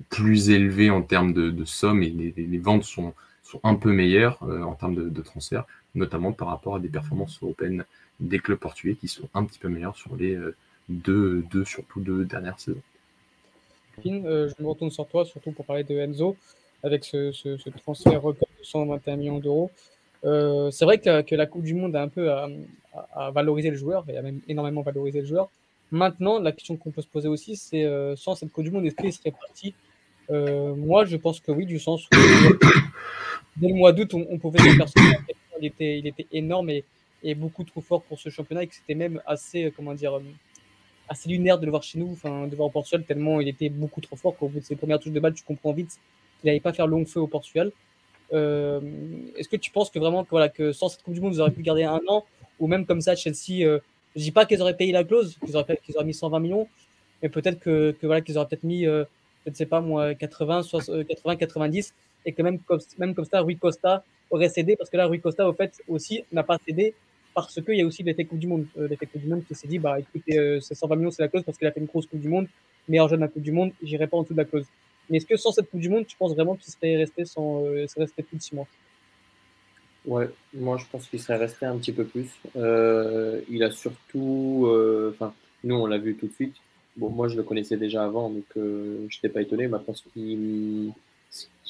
plus 0.08 0.50
élevés 0.50 0.90
en 0.90 1.02
termes 1.02 1.32
de, 1.32 1.64
sommes 1.64 2.02
et 2.02 2.10
les, 2.10 2.58
ventes 2.58 2.84
sont, 2.84 3.14
sont 3.42 3.60
un 3.64 3.74
peu 3.74 3.92
meilleures 3.92 4.42
en 4.42 4.74
termes 4.74 4.94
de, 4.94 5.08
de 5.08 5.22
transferts, 5.22 5.64
notamment 5.94 6.32
par 6.32 6.48
rapport 6.48 6.76
à 6.76 6.80
des 6.80 6.88
performances 6.88 7.38
européennes 7.42 7.84
des 8.20 8.38
clubs 8.38 8.58
portugais 8.58 8.94
qui 8.94 9.08
sont 9.08 9.28
un 9.34 9.44
petit 9.44 9.58
peu 9.58 9.68
meilleurs 9.68 9.96
sur 9.96 10.14
les 10.16 10.34
euh, 10.34 10.54
deux, 10.88 11.42
deux 11.50 11.64
surtout 11.64 12.00
deux 12.00 12.24
dernières 12.24 12.58
saisons. 12.58 12.80
Euh, 14.06 14.48
je 14.48 14.62
me 14.62 14.68
retourne 14.68 14.90
sur 14.90 15.06
toi, 15.06 15.24
surtout 15.24 15.52
pour 15.52 15.64
parler 15.64 15.84
de 15.84 15.94
Enzo, 15.98 16.36
avec 16.82 17.04
ce, 17.04 17.32
transfert 17.78 18.22
record 18.22 18.48
de 18.58 18.64
121 18.64 19.16
millions 19.16 19.38
d'euros. 19.38 19.70
Euh, 20.24 20.70
c'est 20.70 20.84
vrai 20.84 20.98
que, 20.98 21.34
la 21.34 21.46
Coupe 21.46 21.64
du 21.64 21.74
Monde 21.74 21.94
a 21.96 22.02
un 22.02 22.08
peu 22.08 22.30
à, 22.30 23.30
valoriser 23.30 23.70
le 23.70 23.76
joueur, 23.76 24.04
et 24.08 24.16
a 24.16 24.22
même 24.22 24.40
énormément 24.48 24.82
valorisé 24.82 25.20
le 25.20 25.26
joueur. 25.26 25.50
Maintenant, 25.90 26.38
la 26.38 26.52
question 26.52 26.76
qu'on 26.76 26.90
peut 26.90 27.02
se 27.02 27.06
poser 27.06 27.28
aussi, 27.28 27.56
c'est 27.56 27.86
sans 28.16 28.34
cette 28.34 28.50
Coupe 28.50 28.64
du 28.64 28.70
Monde, 28.70 28.86
est-ce 28.86 28.96
qu'il 28.96 29.12
serait 29.12 29.32
parti? 29.32 29.74
Moi, 30.30 31.04
je 31.04 31.16
pense 31.16 31.40
que 31.40 31.52
oui, 31.52 31.66
du 31.66 31.78
sens 31.78 32.06
où 32.06 32.08
dès 33.56 33.68
le 33.68 33.74
mois 33.74 33.92
d'août, 33.92 34.14
on, 34.14 34.38
pouvait 34.38 34.58
s'apercevoir 34.58 35.14
qu'il 35.56 35.66
était, 35.66 35.98
il 35.98 36.06
était 36.06 36.26
énorme 36.32 36.70
et, 36.70 36.84
est 37.22 37.34
beaucoup 37.34 37.64
trop 37.64 37.80
fort 37.80 38.02
pour 38.02 38.18
ce 38.18 38.28
championnat 38.28 38.64
et 38.64 38.66
que 38.66 38.74
c'était 38.74 38.94
même 38.94 39.20
assez, 39.26 39.64
euh, 39.64 39.72
comment 39.74 39.94
dire, 39.94 40.16
euh, 40.16 40.22
assez 41.08 41.28
lunaire 41.28 41.58
de 41.58 41.64
le 41.64 41.70
voir 41.70 41.82
chez 41.82 41.98
nous, 41.98 42.10
enfin, 42.12 42.46
de 42.46 42.56
voir 42.56 42.68
au 42.68 42.70
Portugal, 42.70 43.04
tellement 43.04 43.40
il 43.40 43.48
était 43.48 43.68
beaucoup 43.68 44.00
trop 44.00 44.16
fort 44.16 44.36
qu'au 44.36 44.48
bout 44.48 44.60
de 44.60 44.64
ses 44.64 44.76
premières 44.76 44.98
touches 44.98 45.12
de 45.12 45.20
balle, 45.20 45.34
tu 45.34 45.44
comprends 45.44 45.72
vite 45.72 45.98
qu'il 46.40 46.48
n'allait 46.48 46.60
pas 46.60 46.72
faire 46.72 46.86
long 46.86 47.04
feu 47.04 47.20
au 47.20 47.26
Portugal. 47.26 47.72
Euh, 48.32 48.80
est-ce 49.36 49.48
que 49.48 49.56
tu 49.56 49.70
penses 49.70 49.90
que 49.90 49.98
vraiment 49.98 50.24
que, 50.24 50.30
voilà, 50.30 50.48
que 50.48 50.72
sans 50.72 50.88
cette 50.88 51.02
Coupe 51.02 51.14
du 51.14 51.20
Monde, 51.20 51.34
vous 51.34 51.40
auriez 51.40 51.54
pu 51.54 51.62
garder 51.62 51.84
un 51.84 52.00
an 52.08 52.24
ou 52.58 52.66
même 52.66 52.86
comme 52.86 53.00
ça, 53.00 53.14
Chelsea, 53.14 53.64
euh, 53.64 53.80
je 54.16 54.22
dis 54.22 54.30
pas 54.32 54.46
qu'ils 54.46 54.62
auraient 54.62 54.76
payé 54.76 54.92
la 54.92 55.04
clause, 55.04 55.36
qu'ils 55.44 55.56
auraient, 55.56 55.78
qu'ils 55.82 55.96
auraient 55.96 56.04
mis 56.04 56.14
120 56.14 56.40
millions, 56.40 56.68
mais 57.22 57.28
peut-être 57.28 57.58
que, 57.60 57.92
que, 58.00 58.06
voilà, 58.06 58.20
qu'ils 58.20 58.38
auraient 58.38 58.48
peut-être 58.48 58.64
mis, 58.64 58.84
je 58.84 59.04
ne 59.46 59.54
sais 59.54 59.66
pas 59.66 59.80
moi, 59.80 60.14
80, 60.14 60.62
80, 61.08 61.36
90, 61.36 61.94
et 62.24 62.32
que 62.32 62.42
même 62.42 62.58
même 62.98 63.14
comme 63.14 63.24
ça, 63.24 63.40
Rui 63.40 63.56
Costa 63.56 64.04
aurait 64.30 64.48
cédé, 64.48 64.76
parce 64.76 64.90
que 64.90 64.96
là, 64.96 65.06
Rui 65.06 65.20
Costa, 65.20 65.48
au 65.48 65.52
fait, 65.52 65.82
aussi, 65.88 66.24
n'a 66.32 66.42
pas 66.42 66.58
cédé, 66.66 66.94
parce 67.34 67.60
qu'il 67.60 67.76
y 67.76 67.82
a 67.82 67.86
aussi 67.86 68.02
l'effet 68.02 68.24
Coupe 68.24 68.38
du 68.38 68.46
Monde. 68.46 68.66
Euh, 68.78 68.88
l'effet 68.88 69.06
Coupe 69.06 69.22
du 69.22 69.28
Monde 69.28 69.44
qui 69.46 69.54
s'est 69.54 69.68
dit, 69.68 69.78
bah 69.78 69.98
écoutez, 69.98 70.38
euh, 70.38 70.60
120 70.60 70.96
millions, 70.96 71.10
c'est 71.10 71.22
la 71.22 71.28
clause 71.28 71.42
parce 71.44 71.58
qu'il 71.58 71.66
a 71.66 71.72
fait 71.72 71.80
une 71.80 71.86
grosse 71.86 72.06
Coupe 72.06 72.20
du 72.20 72.28
Monde, 72.28 72.46
meilleur 72.88 73.08
jeune 73.08 73.20
de 73.20 73.24
la 73.24 73.28
Coupe 73.28 73.42
du 73.42 73.52
Monde, 73.52 73.72
j'irai 73.82 74.06
pas 74.06 74.16
en 74.16 74.22
dessous 74.22 74.34
de 74.34 74.38
la 74.38 74.44
clause. 74.44 74.66
Mais 75.08 75.16
est-ce 75.16 75.26
que 75.26 75.36
sans 75.36 75.52
cette 75.52 75.70
Coupe 75.70 75.80
du 75.80 75.88
Monde, 75.88 76.06
tu 76.06 76.16
penses 76.16 76.34
vraiment 76.34 76.56
qu'il 76.56 76.72
serait 76.72 76.96
resté 76.96 77.24
sans, 77.24 77.64
euh, 77.64 77.86
serait 77.86 78.02
resté 78.02 78.22
plus 78.22 78.36
de 78.36 78.42
6 78.42 78.54
mois? 78.54 78.66
Ouais, 80.04 80.28
moi 80.52 80.78
je 80.78 80.84
pense 80.90 81.06
qu'il 81.06 81.20
serait 81.20 81.36
resté 81.36 81.64
un 81.64 81.78
petit 81.78 81.92
peu 81.92 82.04
plus. 82.04 82.28
Il 82.56 83.62
a 83.62 83.70
surtout, 83.70 84.68
enfin, 85.10 85.32
nous 85.62 85.76
on 85.76 85.86
l'a 85.86 85.98
vu 85.98 86.16
tout 86.16 86.26
de 86.26 86.32
suite. 86.32 86.56
Bon, 86.96 87.08
moi 87.08 87.28
je 87.28 87.36
le 87.36 87.44
connaissais 87.44 87.76
déjà 87.76 88.04
avant, 88.04 88.28
donc 88.28 88.44
je 88.56 89.04
n'étais 89.04 89.28
pas 89.28 89.42
étonné. 89.42 89.68
Maintenant, 89.68 89.94
qui, 90.12 90.92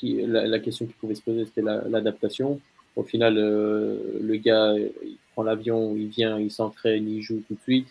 la, 0.02 0.46
la, 0.46 0.58
question 0.60 0.86
qui 0.86 0.94
pouvait 0.94 1.14
se 1.14 1.20
poser, 1.20 1.44
c'était 1.44 1.60
l'adaptation. 1.60 2.58
Au 2.96 3.02
final, 3.02 3.34
le 3.34 4.36
gars, 4.36 4.74
prend 5.32 5.42
l'avion, 5.42 5.96
il 5.96 6.08
vient, 6.08 6.38
il 6.38 6.50
s'entraîne, 6.50 7.08
il 7.08 7.22
joue 7.22 7.42
tout 7.46 7.54
de 7.54 7.60
suite. 7.60 7.88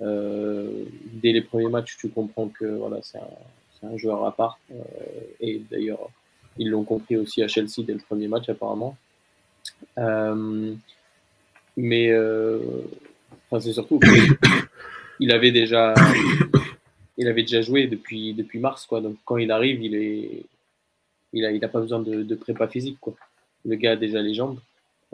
Euh, 0.00 0.84
dès 1.12 1.32
les 1.32 1.40
premiers 1.40 1.68
matchs, 1.68 1.96
tu 1.98 2.08
comprends 2.08 2.48
que 2.48 2.64
voilà, 2.64 2.98
c'est 3.02 3.18
un, 3.82 3.96
joueur 3.96 4.24
à 4.24 4.34
part. 4.34 4.58
Euh, 4.70 4.82
et 5.40 5.60
d'ailleurs, 5.70 6.10
ils 6.56 6.70
l'ont 6.70 6.84
compris 6.84 7.16
aussi 7.16 7.42
à 7.42 7.48
Chelsea 7.48 7.82
dès 7.84 7.94
le 7.94 8.00
premier 8.00 8.28
match, 8.28 8.48
apparemment. 8.48 8.96
Euh, 9.98 10.74
mais 11.76 12.12
enfin, 13.46 13.60
c'est 13.60 13.72
surtout 13.72 14.00
qu'il 15.18 15.32
avait 15.32 15.52
déjà, 15.52 15.94
il 17.16 17.28
avait 17.28 17.42
déjà 17.42 17.62
joué 17.62 17.86
depuis, 17.86 18.34
depuis 18.34 18.58
mars, 18.58 18.86
quoi. 18.86 19.00
Donc 19.00 19.16
quand 19.24 19.36
il 19.36 19.50
arrive, 19.50 19.82
il 19.82 19.94
est, 19.94 20.44
il 21.32 21.44
a, 21.44 21.52
il 21.52 21.64
a 21.64 21.68
pas 21.68 21.80
besoin 21.80 22.00
de, 22.00 22.22
de 22.22 22.34
prépa 22.34 22.68
physique, 22.68 22.98
quoi. 23.00 23.14
Le 23.64 23.76
gars 23.76 23.92
a 23.92 23.96
déjà 23.96 24.22
les 24.22 24.34
jambes. 24.34 24.58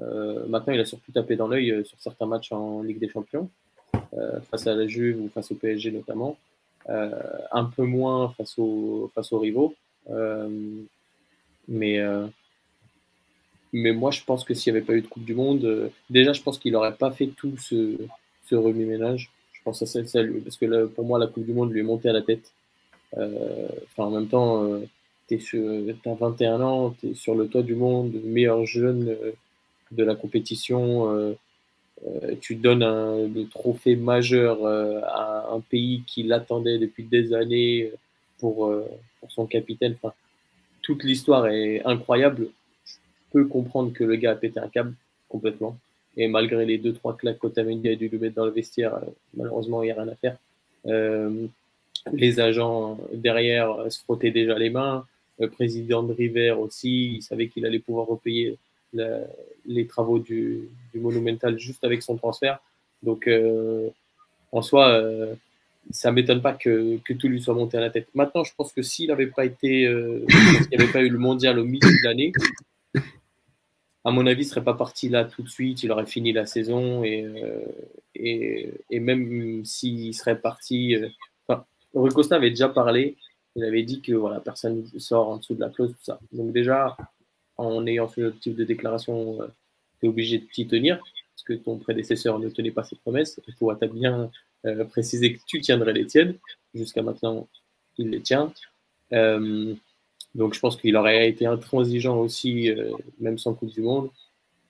Euh, 0.02 0.46
maintenant, 0.48 0.72
il 0.72 0.80
a 0.80 0.84
surtout 0.84 1.12
tapé 1.12 1.36
dans 1.36 1.48
l'œil 1.48 1.70
euh, 1.70 1.84
sur 1.84 1.98
certains 2.00 2.26
matchs 2.26 2.52
en 2.52 2.82
Ligue 2.82 2.98
des 2.98 3.08
Champions, 3.08 3.48
euh, 4.14 4.40
face 4.50 4.66
à 4.66 4.74
la 4.74 4.86
Juve 4.86 5.20
ou 5.20 5.28
face 5.28 5.50
au 5.52 5.54
PSG 5.54 5.90
notamment. 5.92 6.36
un 6.88 7.64
peu 7.64 7.84
moins 7.84 8.30
face, 8.36 8.58
aux, 8.58 9.10
face 9.14 9.32
aux 9.32 9.38
rivaux. 9.38 9.74
mais, 11.68 11.98
mais 13.72 13.92
moi, 13.92 14.10
je 14.10 14.22
pense 14.24 14.44
que 14.44 14.54
s'il 14.54 14.72
n'y 14.72 14.78
avait 14.78 14.86
pas 14.86 14.94
eu 14.94 15.00
de 15.02 15.06
Coupe 15.06 15.24
du 15.24 15.34
Monde, 15.34 15.90
déjà, 16.10 16.32
je 16.32 16.42
pense 16.42 16.58
qu'il 16.58 16.72
n'aurait 16.72 16.96
pas 16.96 17.10
fait 17.10 17.28
tout 17.28 17.56
ce, 17.56 17.96
ce 18.48 18.54
remue-ménage. 18.54 19.30
Je 19.52 19.62
pense 19.64 19.80
à 19.80 19.86
ça, 19.86 20.00
parce 20.44 20.56
que 20.58 20.86
pour 20.86 21.04
moi, 21.06 21.18
la 21.18 21.26
Coupe 21.26 21.46
du 21.46 21.54
Monde 21.54 21.72
lui 21.72 21.80
est 21.80 21.84
montée 21.84 22.10
à 22.10 22.12
la 22.12 22.22
tête. 22.22 22.52
En 23.96 24.10
même 24.10 24.28
temps, 24.28 24.80
tu 25.28 25.38
as 26.04 26.14
21 26.14 26.60
ans, 26.60 26.94
tu 27.00 27.10
es 27.10 27.14
sur 27.14 27.34
le 27.34 27.48
toit 27.48 27.62
du 27.62 27.74
monde, 27.74 28.12
meilleur 28.24 28.66
jeune 28.66 29.16
de 29.92 30.04
la 30.04 30.14
compétition. 30.14 31.10
Euh, 31.12 31.34
euh, 32.06 32.34
tu 32.40 32.56
donnes 32.56 32.84
le 33.32 33.44
trophée 33.48 33.96
majeur 33.96 34.64
euh, 34.64 35.00
à 35.04 35.48
un 35.52 35.60
pays 35.60 36.02
qui 36.06 36.22
l'attendait 36.22 36.78
depuis 36.78 37.04
des 37.04 37.32
années 37.32 37.92
pour, 38.38 38.72
son 39.28 39.46
capitaine. 39.46 39.96
Toute 40.82 41.02
l'histoire 41.02 41.46
est 41.46 41.82
incroyable. 41.84 42.48
Je 42.84 42.92
peux 43.32 43.46
comprendre 43.46 43.92
que 43.92 44.04
le 44.04 44.16
gars 44.16 44.32
a 44.32 44.34
pété 44.34 44.60
un 44.60 44.68
câble 44.68 44.94
complètement. 45.30 45.78
Et 46.16 46.28
malgré 46.28 46.66
les 46.66 46.78
deux, 46.78 46.92
trois 46.92 47.16
claques 47.16 47.38
qu'Otamendi 47.38 47.88
a 47.88 47.96
dû 47.96 48.08
lui 48.08 48.18
mettre 48.18 48.36
dans 48.36 48.44
le 48.44 48.50
vestiaire, 48.50 49.00
malheureusement, 49.34 49.82
il 49.82 49.86
n'y 49.86 49.92
a 49.92 50.02
rien 50.02 50.08
à 50.08 50.14
faire. 50.14 50.36
Les 52.12 52.38
agents 52.38 52.98
derrière 53.14 53.90
se 53.90 53.98
frottaient 54.00 54.30
déjà 54.30 54.58
les 54.58 54.68
mains. 54.68 55.06
Le 55.38 55.48
président 55.48 56.02
de 56.02 56.12
River 56.12 56.50
aussi, 56.50 57.14
il 57.14 57.22
savait 57.22 57.48
qu'il 57.48 57.64
allait 57.64 57.78
pouvoir 57.78 58.06
repayer 58.06 58.58
les 59.66 59.86
travaux 59.86 60.18
du, 60.18 60.68
Monumental 60.94 61.58
juste 61.58 61.84
avec 61.84 62.02
son 62.02 62.16
transfert. 62.16 62.60
Donc, 63.02 63.26
euh, 63.26 63.88
en 64.52 64.62
soi, 64.62 64.88
euh, 64.90 65.34
ça 65.90 66.12
m'étonne 66.12 66.40
pas 66.40 66.52
que, 66.52 66.98
tout 66.98 67.28
lui 67.28 67.40
soit 67.40 67.54
monté 67.54 67.76
à 67.76 67.80
la 67.80 67.90
tête. 67.90 68.08
Maintenant, 68.14 68.44
je 68.44 68.52
pense 68.56 68.72
que 68.72 68.82
s'il 68.82 69.08
n'avait 69.08 69.26
pas 69.26 69.44
été, 69.44 69.86
euh, 69.86 70.24
s'il 70.70 70.92
pas 70.92 71.02
eu 71.02 71.08
le 71.08 71.18
mondial 71.18 71.58
au 71.58 71.64
milieu 71.64 71.80
de 71.80 72.04
l'année, 72.04 72.32
à 74.04 74.10
mon 74.10 74.26
avis, 74.26 74.42
il 74.42 74.46
ne 74.46 74.50
serait 74.50 74.64
pas 74.64 74.74
parti 74.74 75.08
là 75.08 75.24
tout 75.24 75.42
de 75.42 75.48
suite. 75.48 75.82
Il 75.82 75.90
aurait 75.90 76.06
fini 76.06 76.32
la 76.32 76.46
saison 76.46 77.02
et, 77.04 77.26
et, 78.14 78.70
et, 78.90 79.00
même 79.00 79.64
s'il 79.64 80.14
serait 80.14 80.38
parti, 80.38 80.94
enfin, 81.48 81.64
Costa 82.10 82.36
avait 82.36 82.50
déjà 82.50 82.68
parlé. 82.68 83.16
Il 83.56 83.64
avait 83.64 83.82
dit 83.82 84.00
que 84.00 84.12
voilà, 84.12 84.40
personne 84.40 84.84
sort 84.98 85.28
en 85.28 85.36
dessous 85.38 85.54
de 85.54 85.60
la 85.60 85.70
clause, 85.70 85.90
tout 85.90 86.04
ça. 86.04 86.18
Donc 86.32 86.52
déjà, 86.52 86.96
en 87.56 87.86
ayant 87.86 88.08
fait 88.08 88.22
le 88.22 88.36
type 88.36 88.56
de 88.56 88.64
déclaration, 88.64 89.40
euh, 89.40 89.46
tu 90.00 90.06
es 90.06 90.08
obligé 90.08 90.38
de 90.38 90.44
t'y 90.44 90.66
tenir, 90.66 90.98
parce 90.98 91.42
que 91.44 91.52
ton 91.54 91.78
prédécesseur 91.78 92.38
ne 92.38 92.48
tenait 92.48 92.70
pas 92.70 92.84
ses 92.84 92.96
promesses. 92.96 93.40
Et 93.48 93.52
toi, 93.52 93.76
tu 93.76 93.84
as 93.84 93.88
bien 93.88 94.30
euh, 94.66 94.84
que 94.84 95.46
tu 95.46 95.60
tiendrais 95.60 95.92
les 95.92 96.06
tiennes. 96.06 96.36
Jusqu'à 96.74 97.02
maintenant, 97.02 97.48
il 97.98 98.10
les 98.10 98.20
tient. 98.20 98.52
Euh, 99.12 99.74
donc 100.34 100.54
je 100.54 100.60
pense 100.60 100.76
qu'il 100.76 100.96
aurait 100.96 101.28
été 101.28 101.46
intransigeant 101.46 102.18
aussi, 102.18 102.68
même 103.20 103.38
sans 103.38 103.54
Coupe 103.54 103.70
du 103.70 103.82
Monde. 103.82 104.10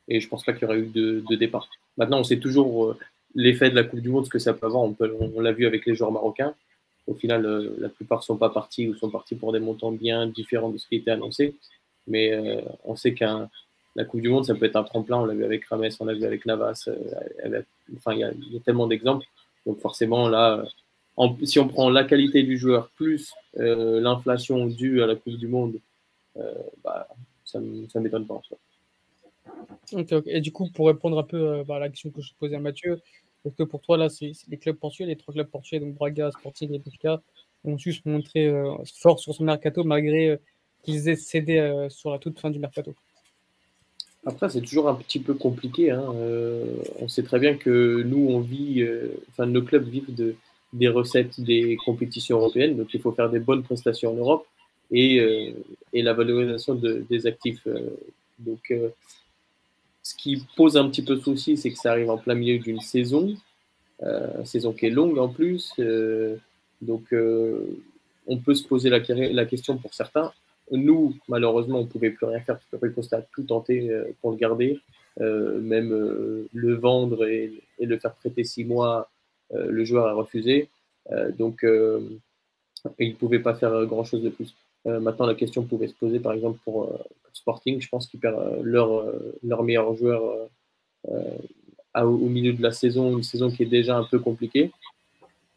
Et 0.08 0.20
je 0.20 0.28
pense 0.28 0.44
pas 0.44 0.52
qu'il 0.52 0.62
y 0.62 0.64
aurait 0.66 0.80
eu 0.80 0.86
de, 0.86 1.34
départ. 1.36 1.70
Maintenant, 1.96 2.20
on 2.20 2.24
sait 2.24 2.38
toujours 2.38 2.94
l'effet 3.34 3.70
de 3.70 3.74
la 3.74 3.84
Coupe 3.84 4.00
du 4.00 4.10
Monde, 4.10 4.26
ce 4.26 4.30
que 4.30 4.38
ça 4.38 4.52
peut 4.52 4.66
avoir. 4.66 4.82
On, 4.82 4.94
on, 5.00 5.40
l'a 5.40 5.52
vu 5.52 5.64
avec 5.64 5.86
les 5.86 5.94
joueurs 5.94 6.12
marocains. 6.12 6.54
Au 7.06 7.14
final, 7.14 7.74
la 7.78 7.88
plupart 7.88 8.18
ne 8.18 8.24
sont 8.24 8.36
pas 8.36 8.50
partis 8.50 8.88
ou 8.88 8.94
sont 8.94 9.08
partis 9.08 9.36
pour 9.36 9.52
des 9.52 9.60
montants 9.60 9.92
bien 9.92 10.26
différents 10.26 10.68
de 10.68 10.76
ce 10.76 10.86
qui 10.86 10.96
était 10.96 11.12
annoncé. 11.12 11.54
Mais 12.06 12.32
euh, 12.32 12.60
on 12.84 12.96
sait 12.96 13.14
qu'un 13.14 13.48
la 13.96 14.04
Coupe 14.04 14.20
du 14.20 14.28
Monde, 14.28 14.44
ça 14.44 14.54
peut 14.54 14.66
être 14.66 14.76
un 14.76 14.82
tremplin. 14.82 15.18
On 15.18 15.24
l'a 15.24 15.34
vu 15.34 15.44
avec 15.44 15.64
Rames, 15.66 15.88
on 16.00 16.04
l'a 16.04 16.14
vu 16.14 16.24
avec 16.24 16.46
Navas. 16.46 16.88
Euh, 16.88 17.62
enfin, 17.96 18.12
il 18.14 18.18
y, 18.18 18.24
a 18.24 18.60
tellement 18.64 18.88
d'exemples. 18.88 19.24
Donc 19.66 19.78
forcément, 19.80 20.28
là, 20.28 20.64
si 21.44 21.60
on 21.60 21.68
prend 21.68 21.90
la 21.90 22.02
qualité 22.02 22.42
du 22.42 22.58
joueur 22.58 22.90
plus 22.96 23.32
euh, 23.58 24.00
l'inflation 24.00 24.66
due 24.66 25.00
à 25.02 25.06
la 25.06 25.14
Coupe 25.14 25.36
du 25.36 25.46
Monde, 25.46 25.76
bah, 26.82 27.06
ça 27.44 27.60
ne 27.60 28.00
m'étonne 28.00 28.26
pas 28.26 28.34
en 28.34 28.42
soi. 28.42 28.58
Et 30.26 30.40
du 30.40 30.50
coup, 30.50 30.68
pour 30.70 30.88
répondre 30.88 31.18
un 31.18 31.22
peu 31.22 31.62
bah, 31.62 31.76
à 31.76 31.78
la 31.78 31.88
question 31.88 32.10
que 32.10 32.20
je 32.20 32.32
posais 32.38 32.56
à 32.56 32.60
Mathieu, 32.60 33.00
est-ce 33.44 33.54
que 33.54 33.62
pour 33.62 33.80
toi, 33.80 33.96
là, 33.96 34.08
c'est 34.08 34.32
les 34.48 34.56
clubs 34.56 34.76
portugais, 34.76 35.06
les 35.06 35.16
trois 35.16 35.32
clubs 35.32 35.46
portugais, 35.46 35.78
donc 35.78 35.94
Braga, 35.94 36.32
Sporting 36.32 36.74
et 36.74 36.78
Benfica, 36.78 37.22
ont 37.62 37.78
su 37.78 37.92
se 37.92 38.00
montrer 38.08 38.52
forts 39.00 39.20
sur 39.20 39.34
son 39.34 39.44
mercato 39.44 39.84
malgré 39.84 40.40
qu'ils 40.84 41.08
aient 41.08 41.16
cédé 41.16 41.58
euh, 41.58 41.88
sur 41.88 42.10
la 42.10 42.18
toute 42.18 42.38
fin 42.38 42.50
du 42.50 42.58
mercato. 42.58 42.94
Après, 44.26 44.48
c'est 44.48 44.60
toujours 44.60 44.88
un 44.88 44.94
petit 44.94 45.18
peu 45.18 45.34
compliqué. 45.34 45.90
Hein. 45.90 46.12
Euh, 46.14 46.64
on 47.00 47.08
sait 47.08 47.22
très 47.22 47.38
bien 47.38 47.56
que 47.56 48.02
nous, 48.02 48.28
on 48.30 48.40
vit, 48.40 48.82
euh, 48.82 49.08
enfin, 49.30 49.46
nos 49.46 49.62
clubs 49.62 49.86
vivent 49.86 50.14
de, 50.14 50.34
des 50.72 50.88
recettes 50.88 51.40
des 51.40 51.76
compétitions 51.84 52.38
européennes. 52.38 52.76
Donc, 52.76 52.94
il 52.94 53.00
faut 53.00 53.12
faire 53.12 53.30
des 53.30 53.40
bonnes 53.40 53.62
prestations 53.62 54.12
en 54.12 54.16
Europe 54.16 54.46
et, 54.90 55.54
la 55.92 56.12
valorisation 56.12 56.74
de, 56.74 57.04
des 57.08 57.26
actifs. 57.26 57.66
donc, 58.38 58.72
ce 60.02 60.14
qui 60.14 60.42
pose 60.56 60.76
un 60.76 60.88
petit 60.88 61.02
peu 61.02 61.18
souci, 61.18 61.56
c'est 61.56 61.70
que 61.70 61.78
ça 61.78 61.90
arrive 61.90 62.10
en 62.10 62.18
plein 62.18 62.34
milieu 62.34 62.58
d'une 62.58 62.80
saison, 62.80 63.34
saison 64.44 64.72
qui 64.72 64.86
est 64.86 64.90
longue 64.90 65.18
en 65.18 65.28
plus. 65.28 65.72
donc, 66.82 67.14
on 68.26 68.38
peut 68.38 68.54
se 68.54 68.66
poser 68.66 68.90
la 68.90 69.44
question 69.46 69.78
pour 69.78 69.94
certains 69.94 70.32
nous, 70.70 71.14
malheureusement, 71.28 71.80
on 71.80 71.82
ne 71.82 71.88
pouvait 71.88 72.10
plus 72.10 72.26
rien 72.26 72.40
faire 72.40 72.58
parce 72.58 72.82
que 72.82 72.88
Costa 72.88 73.18
a 73.18 73.22
tout 73.22 73.42
tenté 73.42 73.90
euh, 73.90 74.04
pour 74.20 74.30
le 74.30 74.36
garder, 74.36 74.80
euh, 75.20 75.60
même 75.60 75.92
euh, 75.92 76.48
le 76.52 76.74
vendre 76.74 77.26
et, 77.26 77.62
le 77.78 77.98
faire 77.98 78.14
prêter 78.14 78.44
six 78.44 78.64
mois, 78.64 79.10
le 79.52 79.84
joueur 79.84 80.06
a 80.06 80.14
refusé. 80.14 80.68
donc, 81.38 81.60
il 81.64 83.08
ne 83.08 83.14
pouvait 83.14 83.40
pas 83.40 83.54
faire 83.54 83.84
grand-chose 83.84 84.22
de 84.22 84.30
plus. 84.30 84.54
maintenant, 84.86 85.26
la 85.26 85.34
question 85.34 85.64
pouvait 85.64 85.88
se 85.88 85.94
poser, 85.94 86.18
par 86.18 86.32
exemple, 86.32 86.58
pour, 86.64 86.98
Sporting. 87.34 87.80
Je 87.80 87.88
pense 87.88 88.06
qu'ils 88.06 88.20
perdent 88.20 88.62
leur, 88.62 89.04
leur 89.42 89.64
meilleur 89.64 89.94
joueur 89.96 90.48
au 91.94 92.28
milieu 92.28 92.52
de 92.52 92.62
la 92.62 92.72
saison, 92.72 93.16
une 93.16 93.22
saison 93.22 93.50
qui 93.50 93.64
est 93.64 93.66
déjà 93.66 93.96
un 93.96 94.04
peu 94.04 94.18
compliquée. 94.18 94.70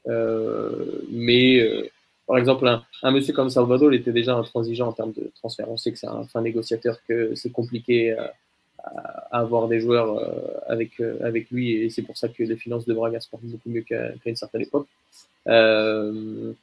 mais 0.05 1.89
par 2.27 2.37
exemple, 2.37 2.67
un, 3.03 3.11
monsieur 3.11 3.33
comme 3.33 3.49
Salvador 3.49 3.93
était 3.93 4.11
déjà 4.11 4.35
intransigeant 4.35 4.89
en 4.89 4.91
termes 4.91 5.13
de 5.13 5.31
transfert. 5.35 5.71
On 5.71 5.77
sait 5.77 5.93
que 5.93 5.97
c'est 5.97 6.07
un 6.07 6.25
fin 6.25 6.41
négociateur, 6.41 6.97
que 7.07 7.33
c'est 7.35 7.51
compliqué 7.51 8.11
à, 8.11 8.33
avoir 9.31 9.67
des 9.67 9.79
joueurs 9.79 10.17
euh, 10.17 10.59
avec, 10.67 10.99
euh, 10.99 11.17
avec 11.23 11.49
lui, 11.51 11.71
et 11.71 11.89
c'est 11.89 12.01
pour 12.01 12.17
ça 12.17 12.29
que 12.29 12.43
les 12.43 12.55
finances 12.55 12.85
de 12.85 12.93
Braga 12.93 13.19
se 13.19 13.29
portent 13.29 13.43
beaucoup 13.43 13.69
mieux 13.69 13.81
qu'à 13.81 14.11
une 14.25 14.35
certaine 14.35 14.61
époque. 14.61 14.87
Euh, 15.47 16.53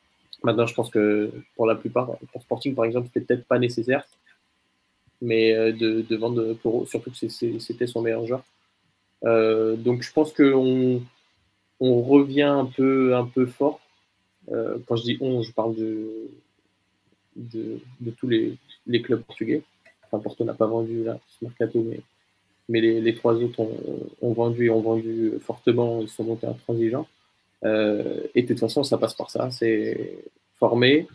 maintenant, 0.43 0.67
je 0.67 0.75
pense 0.75 0.91
que 0.91 1.31
pour 1.57 1.67
la 1.67 1.75
plupart, 1.75 2.17
pour 2.33 2.43
Sporting 2.43 2.75
par 2.75 2.85
exemple, 2.85 3.09
c'était 3.13 3.27
peut-être 3.27 3.47
pas 3.47 3.59
nécessaire, 3.59 4.05
mais 5.21 5.73
de, 5.73 6.17
vendre 6.17 6.55
pour 6.55 6.87
surtout 6.89 7.11
que 7.11 7.29
c'était 7.29 7.87
son 7.87 8.03
meilleur 8.03 8.27
joueur. 8.27 8.45
donc, 9.79 10.03
je 10.03 10.13
pense 10.13 10.33
qu'on 10.33 11.03
on 11.81 12.03
revient 12.03 12.43
un 12.43 12.67
peu, 12.67 13.15
un 13.17 13.25
peu 13.25 13.47
fort 13.47 13.81
euh, 14.53 14.79
quand 14.87 14.97
je 14.97 15.03
dis 15.03 15.19
on, 15.21 15.43
je 15.43 15.53
parle 15.53 15.75
de, 15.75 16.29
de, 17.37 18.11
tous 18.17 18.29
les, 18.29 18.57
les, 18.87 19.03
clubs 19.03 19.23
portugais. 19.23 19.63
Enfin, 20.05 20.23
Porto 20.23 20.45
n'a 20.45 20.55
pas 20.55 20.67
vendu 20.67 21.05
là, 21.05 21.19
ce 21.29 21.45
mercato, 21.45 21.83
mais, 21.83 22.01
mais 22.69 22.81
les, 22.81 23.01
les 23.01 23.15
trois 23.15 23.35
autres 23.35 23.61
ont, 23.61 23.79
ont, 24.21 24.33
vendu 24.33 24.67
et 24.67 24.71
ont 24.71 24.81
vendu 24.81 25.33
fortement. 25.41 26.01
Ils 26.01 26.09
sont 26.09 26.25
montés 26.25 26.47
intransigeants. 26.47 27.09
Euh, 27.65 28.21
et 28.35 28.43
de 28.43 28.49
toute 28.49 28.61
façon, 28.61 28.83
ça 28.83 28.99
passe 28.99 29.15
par 29.15 29.31
ça. 29.31 29.51
C'est 29.51 30.25
former, 30.59 31.09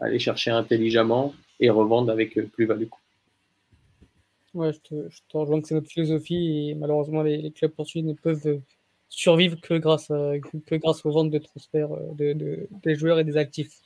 aller 0.00 0.18
chercher 0.18 0.50
intelligemment 0.50 1.34
et 1.60 1.70
revendre 1.70 2.10
avec 2.12 2.40
plus-value. 2.52 2.86
Ouais, 4.54 4.72
je 4.72 4.78
te, 4.80 5.36
rejoins 5.36 5.60
que 5.60 5.68
c'est 5.68 5.74
notre 5.74 5.90
philosophie 5.90 6.70
et 6.70 6.74
malheureusement 6.74 7.22
les 7.22 7.50
clubs 7.50 7.70
portugais 7.70 8.06
ne 8.06 8.14
peuvent 8.14 8.60
survivre 9.08 9.60
que 9.60 9.74
grâce, 9.74 10.10
à, 10.10 10.32
que 10.66 10.74
grâce 10.76 11.04
aux 11.04 11.10
ventes 11.10 11.30
de 11.30 11.38
transferts 11.38 11.92
euh, 11.92 12.14
de, 12.14 12.32
de, 12.32 12.68
des 12.82 12.94
joueurs 12.94 13.18
et 13.18 13.24
des 13.24 13.36
actifs. 13.36 13.80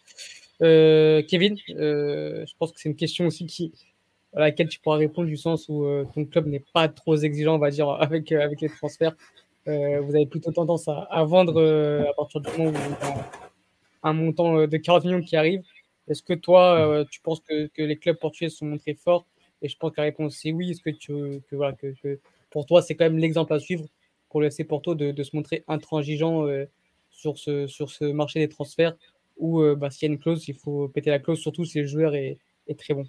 Euh, 0.62 1.22
Kevin, 1.22 1.56
euh, 1.70 2.44
je 2.46 2.52
pense 2.58 2.72
que 2.72 2.80
c'est 2.80 2.88
une 2.88 2.96
question 2.96 3.26
aussi 3.26 3.46
qui, 3.46 3.72
à 4.34 4.40
laquelle 4.40 4.68
tu 4.68 4.78
pourras 4.80 4.96
répondre 4.96 5.28
du 5.28 5.36
sens 5.36 5.68
où 5.68 5.84
euh, 5.84 6.06
ton 6.14 6.24
club 6.24 6.46
n'est 6.46 6.64
pas 6.72 6.88
trop 6.88 7.16
exigeant, 7.16 7.56
on 7.56 7.58
va 7.58 7.70
dire, 7.70 7.88
avec, 8.00 8.30
avec 8.32 8.60
les 8.60 8.68
transferts. 8.68 9.16
vous 9.66 10.14
avez 10.14 10.26
plutôt 10.26 10.52
tendance 10.52 10.88
à, 10.88 11.00
à 11.10 11.24
vendre 11.24 11.60
à 12.08 12.12
partir 12.14 12.40
du 12.40 12.50
moment 12.52 12.70
où 12.70 12.72
vous 12.72 13.06
avez 13.06 13.20
un 14.04 14.12
montant 14.12 14.66
de 14.66 14.76
40 14.76 15.04
millions 15.04 15.22
qui 15.22 15.36
arrive. 15.36 15.62
Est-ce 16.08 16.22
que 16.22 16.34
toi, 16.34 17.04
tu 17.10 17.20
penses 17.20 17.40
que, 17.40 17.68
que, 17.68 17.82
les 17.82 17.96
clubs 17.96 18.18
portugais 18.18 18.50
sont 18.50 18.66
montrés 18.66 18.94
forts? 18.94 19.26
Et 19.62 19.68
je 19.68 19.76
pense 19.76 19.92
que 19.92 19.98
la 19.98 20.04
réponse 20.04 20.36
c'est 20.36 20.50
oui. 20.50 20.72
Est-ce 20.72 20.82
que, 20.82 20.90
tu, 20.90 21.12
que, 21.48 21.56
voilà, 21.56 21.72
que 21.74 22.18
pour 22.50 22.66
toi, 22.66 22.82
c'est 22.82 22.96
quand 22.96 23.04
même 23.04 23.18
l'exemple 23.18 23.52
à 23.52 23.60
suivre 23.60 23.84
pour 24.32 24.40
le 24.40 24.64
Porto 24.64 24.94
de, 24.94 25.22
se 25.22 25.36
montrer 25.36 25.62
intransigeant 25.68 26.46
euh, 26.46 26.64
sur, 27.10 27.36
ce, 27.38 27.66
sur 27.66 27.90
ce 27.90 28.06
marché 28.06 28.40
des 28.40 28.48
transferts 28.48 28.96
où 29.36 29.60
euh, 29.60 29.76
bah, 29.76 29.90
s'il 29.90 30.08
y 30.08 30.10
a 30.10 30.14
une 30.14 30.18
clause, 30.18 30.48
il 30.48 30.54
faut 30.54 30.88
péter 30.88 31.10
la 31.10 31.18
clause, 31.18 31.38
surtout 31.38 31.66
si 31.66 31.80
le 31.80 31.86
joueur 31.86 32.14
est, 32.14 32.38
très 32.78 32.94
bon. 32.94 33.04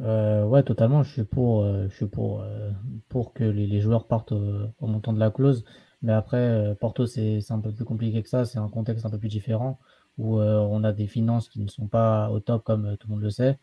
Euh, 0.00 0.44
ouais, 0.46 0.62
totalement. 0.62 1.02
Je 1.02 1.12
suis 1.12 1.24
pour, 1.24 1.62
euh, 1.62 1.86
je 1.90 1.94
suis 1.94 2.06
pour, 2.06 3.34
que 3.34 3.44
les, 3.44 3.66
les, 3.66 3.80
joueurs 3.80 4.06
partent 4.06 4.32
au 4.32 4.86
montant 4.86 5.12
de 5.12 5.20
la 5.20 5.30
clause. 5.30 5.64
Mais 6.00 6.12
après, 6.12 6.74
Porto, 6.80 7.06
c'est 7.06 7.40
un 7.50 7.60
peu 7.60 7.70
plus 7.70 7.84
compliqué 7.84 8.22
que 8.22 8.28
ça. 8.28 8.46
C'est 8.46 8.58
un 8.58 8.68
contexte 8.68 9.04
un 9.04 9.10
peu 9.10 9.18
plus 9.18 9.28
différent 9.28 9.78
où 10.16 10.38
on 10.38 10.84
a 10.84 10.92
des 10.92 11.06
finances 11.06 11.48
qui 11.48 11.60
ne 11.60 11.68
sont 11.68 11.86
pas 11.86 12.30
au 12.30 12.40
top, 12.40 12.62
comme 12.62 12.96
tout 12.98 13.08
le 13.08 13.14
monde 13.14 13.22
le 13.22 13.30
sait. 13.30 13.58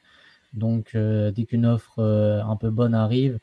Donc, 0.54 0.96
dès 0.96 1.46
qu'une 1.48 1.66
offre 1.66 2.00
un 2.00 2.56
peu 2.56 2.70
bonne 2.70 2.94
arrive, 2.94 3.40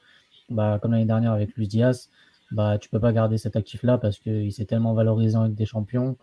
bah, 0.50 0.78
comme 0.80 0.92
l'année 0.92 1.04
dernière 1.04 1.32
avec 1.32 1.54
Luis 1.56 1.68
Diaz, 1.68 2.10
bah, 2.50 2.78
tu 2.78 2.88
peux 2.88 3.00
pas 3.00 3.12
garder 3.12 3.38
cet 3.38 3.56
actif-là 3.56 3.98
parce 3.98 4.18
qu'il 4.18 4.52
s'est 4.52 4.64
tellement 4.64 4.94
valorisé 4.94 5.36
avec 5.36 5.54
des 5.54 5.66
champions 5.66 6.16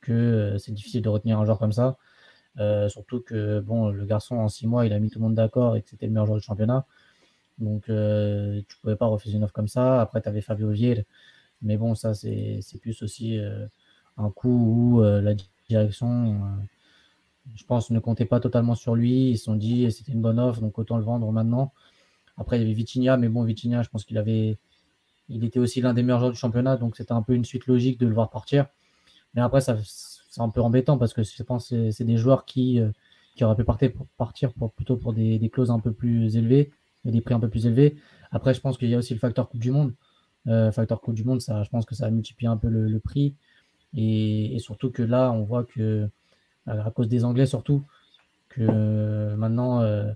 que 0.00 0.12
euh, 0.12 0.58
c'est 0.58 0.72
difficile 0.72 1.02
de 1.02 1.08
retenir 1.08 1.38
un 1.38 1.44
joueur 1.44 1.58
comme 1.58 1.72
ça. 1.72 1.96
Euh, 2.60 2.88
surtout 2.88 3.20
que 3.20 3.60
bon, 3.60 3.88
le 3.90 4.04
garçon 4.06 4.36
en 4.36 4.48
six 4.48 4.66
mois, 4.66 4.86
il 4.86 4.92
a 4.92 5.00
mis 5.00 5.10
tout 5.10 5.18
le 5.18 5.24
monde 5.24 5.34
d'accord 5.34 5.76
et 5.76 5.82
que 5.82 5.88
c'était 5.90 6.06
le 6.06 6.12
meilleur 6.12 6.26
joueur 6.26 6.38
du 6.38 6.44
championnat. 6.44 6.86
Donc 7.58 7.88
euh, 7.88 8.62
tu 8.68 8.76
pouvais 8.78 8.96
pas 8.96 9.06
refuser 9.06 9.36
une 9.36 9.44
offre 9.44 9.54
comme 9.54 9.68
ça. 9.68 10.00
Après, 10.00 10.22
tu 10.22 10.28
avais 10.28 10.40
Fabio 10.40 10.70
Vier, 10.70 11.06
mais 11.62 11.76
bon, 11.76 11.94
ça 11.94 12.14
c'est 12.14 12.60
plus 12.80 13.02
aussi 13.02 13.38
euh, 13.38 13.66
un 14.16 14.30
coup 14.30 14.48
où 14.48 15.02
la 15.02 15.34
direction 15.68 16.40
je 17.54 17.64
pense, 17.64 17.90
ne 17.90 17.98
comptaient 17.98 18.24
pas 18.24 18.40
totalement 18.40 18.74
sur 18.74 18.94
lui. 18.94 19.30
Ils 19.30 19.38
se 19.38 19.44
sont 19.44 19.56
dit, 19.56 19.90
c'était 19.92 20.12
une 20.12 20.22
bonne 20.22 20.38
offre, 20.38 20.60
donc 20.60 20.78
autant 20.78 20.96
le 20.96 21.04
vendre 21.04 21.30
maintenant. 21.32 21.72
Après, 22.36 22.56
il 22.58 22.62
y 22.62 22.64
avait 22.64 22.74
Vitinha, 22.74 23.16
mais 23.16 23.28
bon, 23.28 23.44
Vitinha, 23.44 23.82
je 23.82 23.88
pense 23.90 24.04
qu'il 24.04 24.18
avait, 24.18 24.58
il 25.28 25.44
était 25.44 25.58
aussi 25.58 25.80
l'un 25.80 25.94
des 25.94 26.02
meilleurs 26.02 26.20
joueurs 26.20 26.32
du 26.32 26.38
championnat, 26.38 26.76
donc 26.76 26.96
c'était 26.96 27.12
un 27.12 27.22
peu 27.22 27.34
une 27.34 27.44
suite 27.44 27.66
logique 27.66 27.98
de 27.98 28.06
le 28.06 28.14
voir 28.14 28.30
partir. 28.30 28.66
Mais 29.34 29.42
après, 29.42 29.60
c'est 29.60 29.72
un 30.38 30.48
peu 30.48 30.60
embêtant 30.60 30.98
parce 30.98 31.12
que 31.12 31.22
je 31.22 31.42
pense 31.42 31.70
que 31.70 31.90
c'est 31.90 32.04
des 32.04 32.16
joueurs 32.16 32.44
qui, 32.44 32.80
euh, 32.80 32.90
qui 33.34 33.44
auraient 33.44 33.56
pu 33.56 33.64
partir, 33.64 33.92
pour, 33.92 34.06
partir 34.16 34.52
pour, 34.52 34.72
plutôt 34.72 34.96
pour 34.96 35.12
des, 35.12 35.50
clauses 35.52 35.70
un 35.70 35.80
peu 35.80 35.92
plus 35.92 36.36
élevées 36.36 36.72
et 37.04 37.10
des 37.10 37.20
prix 37.20 37.34
un 37.34 37.40
peu 37.40 37.48
plus 37.48 37.66
élevés. 37.66 37.96
Après, 38.30 38.54
je 38.54 38.60
pense 38.60 38.78
qu'il 38.78 38.88
y 38.88 38.94
a 38.94 38.98
aussi 38.98 39.14
le 39.14 39.20
facteur 39.20 39.48
Coupe 39.48 39.60
du 39.60 39.70
Monde. 39.70 39.94
Euh, 40.46 40.70
facteur 40.72 41.00
Coupe 41.00 41.14
du 41.14 41.24
Monde, 41.24 41.40
ça, 41.40 41.62
je 41.62 41.70
pense 41.70 41.86
que 41.86 41.94
ça 41.94 42.06
a 42.06 42.10
multiplié 42.10 42.48
un 42.48 42.56
peu 42.56 42.68
le, 42.68 43.00
prix. 43.00 43.34
Et, 43.96 44.54
et, 44.54 44.58
surtout 44.58 44.90
que 44.90 45.02
là, 45.02 45.32
on 45.32 45.44
voit 45.44 45.64
que, 45.64 46.08
à 46.66 46.90
cause 46.90 47.08
des 47.08 47.24
Anglais 47.24 47.46
surtout, 47.46 47.84
que 48.54 48.62
euh, 48.68 49.36
maintenant, 49.36 49.80
euh, 49.80 50.12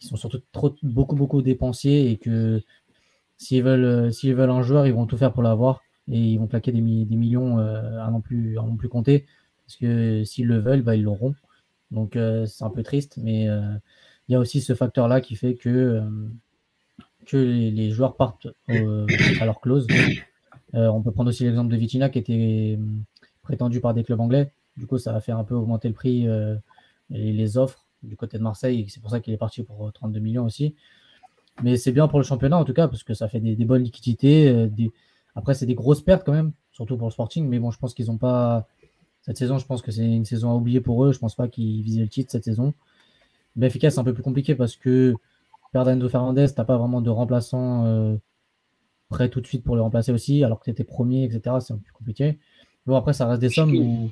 ils 0.00 0.06
sont 0.06 0.16
surtout 0.16 0.40
trop, 0.52 0.74
beaucoup, 0.82 1.16
beaucoup 1.16 1.42
dépensiers 1.42 2.10
et 2.10 2.16
que 2.18 2.62
s'ils 3.44 3.62
veulent, 3.62 3.84
euh, 3.84 4.34
veulent 4.34 4.50
un 4.50 4.62
joueur, 4.62 4.86
ils 4.86 4.94
vont 4.94 5.06
tout 5.06 5.16
faire 5.16 5.32
pour 5.32 5.42
l'avoir 5.42 5.82
et 6.08 6.18
ils 6.18 6.38
vont 6.38 6.46
plaquer 6.46 6.72
des, 6.72 6.80
millions 6.80 7.58
euh, 7.58 8.00
à 8.00 8.10
non 8.10 8.20
plus, 8.20 8.58
à 8.58 8.62
non 8.62 8.76
plus 8.76 8.88
compter. 8.88 9.26
Parce 9.66 9.76
que 9.76 10.24
s'ils 10.24 10.46
le 10.46 10.58
veulent, 10.58 10.82
bah, 10.82 10.96
ils 10.96 11.02
l'auront. 11.02 11.34
Donc 11.90 12.16
euh, 12.16 12.46
c'est 12.46 12.64
un 12.64 12.70
peu 12.70 12.82
triste, 12.82 13.18
mais 13.22 13.48
euh, 13.48 13.74
il 14.28 14.32
y 14.32 14.34
a 14.34 14.38
aussi 14.38 14.60
ce 14.60 14.74
facteur-là 14.74 15.20
qui 15.20 15.36
fait 15.36 15.54
que, 15.54 15.68
euh, 15.68 16.28
que 17.26 17.36
les, 17.36 17.90
joueurs 17.90 18.16
partent 18.16 18.48
à 18.68 19.44
leur 19.44 19.60
clause. 19.60 19.86
on 20.72 21.02
peut 21.02 21.12
prendre 21.12 21.30
aussi 21.30 21.44
l'exemple 21.44 21.70
de 21.70 21.76
Vitina 21.76 22.08
qui 22.08 22.18
était 22.18 22.78
prétendu 23.42 23.80
par 23.80 23.94
des 23.94 24.04
clubs 24.04 24.20
anglais. 24.20 24.52
Du 24.76 24.86
coup, 24.86 24.98
ça 24.98 25.14
a 25.14 25.20
fait 25.20 25.32
un 25.32 25.44
peu 25.44 25.54
augmenter 25.54 25.88
le 25.88 25.94
prix 25.94 26.26
et 26.26 27.32
les 27.32 27.58
offres 27.58 27.86
du 28.02 28.16
côté 28.16 28.38
de 28.38 28.42
Marseille. 28.42 28.86
C'est 28.88 29.00
pour 29.00 29.10
ça 29.10 29.20
qu'il 29.20 29.32
est 29.32 29.38
parti 29.38 29.62
pour 29.62 29.92
32 29.92 30.18
millions 30.18 30.44
aussi. 30.44 30.74
Mais 31.62 31.76
c'est 31.76 31.92
bien 31.92 32.08
pour 32.08 32.18
le 32.18 32.24
championnat 32.24 32.58
en 32.58 32.64
tout 32.64 32.74
cas, 32.74 32.88
parce 32.88 33.04
que 33.04 33.14
ça 33.14 33.28
fait 33.28 33.40
des, 33.40 33.64
bonnes 33.64 33.82
liquidités. 33.82 34.68
Des... 34.68 34.92
Après, 35.34 35.54
c'est 35.54 35.66
des 35.66 35.74
grosses 35.74 36.02
pertes 36.02 36.24
quand 36.24 36.32
même, 36.32 36.52
surtout 36.72 36.96
pour 36.96 37.06
le 37.06 37.12
Sporting. 37.12 37.46
Mais 37.48 37.58
bon, 37.58 37.70
je 37.70 37.78
pense 37.78 37.94
qu'ils 37.94 38.06
n'ont 38.06 38.18
pas. 38.18 38.66
Cette 39.22 39.38
saison, 39.38 39.58
je 39.58 39.66
pense 39.66 39.80
que 39.80 39.90
c'est 39.90 40.04
une 40.04 40.24
saison 40.24 40.50
à 40.50 40.54
oublier 40.54 40.80
pour 40.80 41.04
eux. 41.04 41.12
Je 41.12 41.18
pense 41.18 41.34
pas 41.34 41.48
qu'ils 41.48 41.82
visaient 41.82 42.02
le 42.02 42.08
titre 42.08 42.30
cette 42.32 42.44
saison. 42.44 42.74
Benfica, 43.56 43.90
c'est 43.90 44.00
un 44.00 44.04
peu 44.04 44.12
plus 44.12 44.22
compliqué 44.22 44.54
parce 44.54 44.76
que 44.76 45.14
Enzo 45.74 46.08
Fernandez, 46.08 46.46
t'as 46.54 46.64
pas 46.64 46.76
vraiment 46.76 47.00
de 47.00 47.10
remplaçant 47.10 47.84
euh, 47.86 48.16
prêt 49.08 49.28
tout 49.28 49.40
de 49.40 49.46
suite 49.46 49.64
pour 49.64 49.76
le 49.76 49.82
remplacer 49.82 50.12
aussi, 50.12 50.44
alors 50.44 50.60
que 50.60 50.64
tu 50.64 50.70
étais 50.70 50.84
premier, 50.84 51.24
etc. 51.24 51.56
C'est 51.60 51.72
un 51.72 51.76
peu 51.76 51.82
plus 51.82 51.92
compliqué. 51.92 52.38
Bon, 52.86 52.96
après, 52.96 53.12
ça 53.12 53.26
reste 53.26 53.40
des 53.40 53.48
sommes 53.48 53.74
où, 53.74 54.10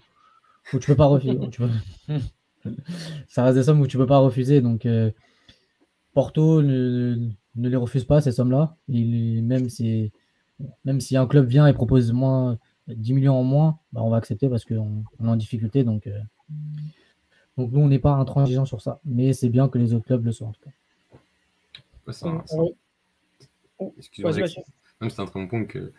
où 0.73 0.79
tu 0.79 0.87
peux 0.87 0.97
pas 0.97 1.07
refuser. 1.07 1.39
Tu 1.51 1.61
peux... 1.61 1.71
ça 3.28 3.45
reste 3.45 3.57
des 3.57 3.63
sommes 3.65 3.81
où 3.81 3.87
tu 3.87 3.97
peux 3.97 4.07
pas 4.07 4.19
refuser. 4.19 4.61
Donc, 4.61 4.87
euh, 4.87 5.11
Porto 6.15 6.63
ne, 6.63 7.31
ne, 7.57 7.69
les 7.69 7.77
refuse 7.77 8.05
pas, 8.05 8.21
ces 8.21 8.33
sommes-là. 8.33 8.77
Même 8.89 9.69
si, 9.69 10.13
même 10.85 11.01
si 11.01 11.17
un 11.17 11.27
club 11.27 11.47
vient 11.47 11.67
et 11.67 11.73
propose 11.73 12.13
moins 12.13 12.59
10 12.89 13.15
millions 13.15 13.37
en 13.37 13.45
moins, 13.45 13.79
bah, 13.93 14.03
on 14.03 14.11
va 14.11 14.17
accepter 14.17 14.49
parce 14.49 14.65
qu'on 14.65 15.05
on 15.19 15.25
est 15.25 15.29
en 15.29 15.37
difficulté. 15.37 15.85
Donc, 15.85 16.07
euh, 16.07 16.19
donc 17.57 17.73
nous, 17.73 17.81
on 17.81 17.89
n'est 17.89 17.99
pas 17.99 18.13
intransigeant 18.13 18.65
sur 18.65 18.81
ça. 18.81 19.01
Mais 19.05 19.33
c'est 19.33 19.49
bien 19.49 19.69
que 19.69 19.79
les 19.79 19.95
autres 19.95 20.07
clubs 20.07 20.25
le 20.25 20.33
soient 20.33 20.49
en 20.49 20.53
tout 20.53 20.63
cas. 20.63 20.71
Ça, 22.13 22.43
ça... 22.47 22.57
C'est 25.11 25.21
un 25.21 25.27
très 25.27 25.41
bon 25.41 25.49
point 25.49 25.65
que, 25.65 25.93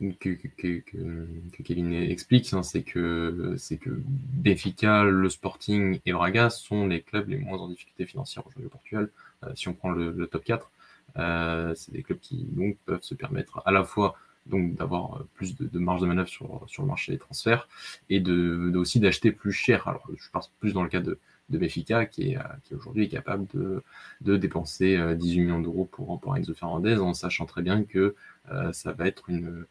que, 0.00 0.30
que, 0.30 0.48
que, 0.56 1.28
que 1.52 1.62
Kevin 1.62 1.92
explique, 1.92 2.52
hein, 2.54 2.62
c'est 2.62 2.82
que, 2.82 3.54
c'est 3.58 3.76
que 3.76 3.90
Benfica, 4.06 5.04
le 5.04 5.28
Sporting 5.28 6.00
et 6.06 6.12
Braga 6.12 6.48
sont 6.48 6.86
les 6.86 7.02
clubs 7.02 7.28
les 7.28 7.36
moins 7.36 7.58
en 7.58 7.68
difficulté 7.68 8.06
financière 8.06 8.46
aujourd'hui 8.46 8.66
au 8.66 8.70
Portugal. 8.70 9.10
Euh, 9.44 9.52
si 9.54 9.68
on 9.68 9.74
prend 9.74 9.90
le, 9.90 10.26
top 10.26 10.44
4, 10.44 10.70
euh, 11.18 11.74
c'est 11.74 11.92
des 11.92 12.02
clubs 12.02 12.18
qui 12.18 12.44
donc 12.44 12.76
peuvent 12.84 13.02
se 13.02 13.14
permettre 13.14 13.62
à 13.64 13.72
la 13.72 13.84
fois 13.84 14.16
donc 14.46 14.74
d'avoir 14.76 15.24
plus 15.34 15.56
de, 15.56 15.78
marge 15.78 16.00
de 16.00 16.06
manœuvre 16.06 16.28
sur, 16.28 16.64
sur 16.68 16.82
le 16.82 16.88
marché 16.88 17.10
des 17.10 17.18
transferts 17.18 17.68
et 18.10 18.20
de, 18.20 18.72
aussi 18.76 19.00
d'acheter 19.00 19.32
plus 19.32 19.52
cher. 19.52 19.88
Alors 19.88 20.08
je 20.16 20.30
pense 20.30 20.52
plus 20.60 20.72
dans 20.72 20.84
le 20.84 20.88
cas 20.88 21.00
de, 21.00 21.18
de 21.50 21.58
Benfica 21.58 22.06
qui 22.06 22.30
est, 22.30 22.38
qui 22.62 22.74
aujourd'hui 22.74 23.04
est 23.04 23.08
capable 23.08 23.46
de, 23.54 23.82
de 24.20 24.36
dépenser 24.36 25.16
18 25.16 25.40
millions 25.40 25.60
d'euros 25.60 25.84
pour, 25.90 26.20
pour 26.20 26.36
Enzo 26.36 26.54
Fernandez 26.54 26.96
en 26.96 27.12
sachant 27.12 27.46
très 27.46 27.62
bien 27.62 27.82
que 27.82 28.14
euh, 28.52 28.72
ça 28.72 28.92
va 28.92 29.08
être 29.08 29.28
une, 29.28 29.66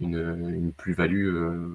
une, 0.00 0.72
plus-value 0.76 1.34
euh, 1.34 1.74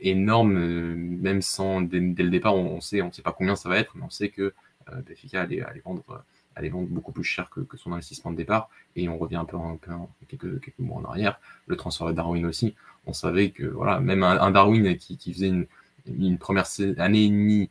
énorme, 0.00 0.56
euh, 0.56 0.94
même 0.96 1.42
sans 1.42 1.80
dès, 1.80 2.00
dès, 2.00 2.22
le 2.22 2.30
départ, 2.30 2.54
on, 2.54 2.76
on 2.76 2.80
sait, 2.80 3.02
on 3.02 3.12
sait 3.12 3.22
pas 3.22 3.32
combien 3.32 3.56
ça 3.56 3.68
va 3.68 3.78
être, 3.78 3.96
mais 3.96 4.02
on 4.02 4.10
sait 4.10 4.28
que 4.28 4.52
euh, 4.92 5.02
Benfica 5.06 5.42
allait, 5.42 5.62
allait 5.62 5.80
vendre 5.80 6.24
allait 6.56 6.68
vendre 6.68 6.88
beaucoup 6.88 7.12
plus 7.12 7.24
cher 7.24 7.50
que, 7.50 7.60
que, 7.60 7.76
son 7.76 7.92
investissement 7.92 8.30
de 8.30 8.36
départ. 8.36 8.70
Et 8.94 9.08
on 9.08 9.18
revient 9.18 9.36
un 9.36 9.44
peu, 9.44 9.56
un 9.56 9.76
peu 9.76 9.92
en, 9.92 10.08
quelques, 10.28 10.60
quelques 10.60 10.78
mois 10.78 11.00
en 11.00 11.04
arrière. 11.04 11.40
Le 11.66 11.76
transfert 11.76 12.06
de 12.06 12.12
Darwin 12.12 12.46
aussi. 12.46 12.74
On 13.06 13.12
savait 13.12 13.50
que 13.50 13.64
voilà, 13.64 14.00
même 14.00 14.22
un, 14.22 14.40
un 14.40 14.50
Darwin 14.50 14.96
qui, 14.96 15.16
qui, 15.16 15.32
faisait 15.32 15.48
une, 15.48 15.66
une 16.06 16.38
première 16.38 16.66
année 16.98 17.24
et 17.24 17.28
demie 17.28 17.70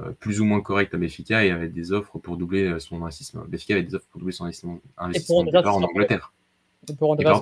euh, 0.00 0.10
plus 0.12 0.40
ou 0.40 0.44
moins 0.44 0.60
correcte 0.60 0.94
à 0.94 0.98
Benfica 0.98 1.44
et 1.44 1.50
avait 1.50 1.68
des 1.68 1.92
offres 1.92 2.18
pour 2.18 2.36
doubler 2.36 2.78
son 2.80 3.02
investissement. 3.02 3.44
Benfica 3.46 3.74
avait 3.74 3.84
des 3.84 3.94
offres 3.94 4.06
pour 4.10 4.20
doubler 4.20 4.34
son 4.34 4.44
investissement, 4.44 4.80
investissement 4.96 5.44
de 5.44 5.50
départ 5.52 5.76
en 5.76 5.82
Angleterre. 5.82 6.32
Et 6.88 6.94
pour 6.94 7.10
Andreas, 7.10 7.40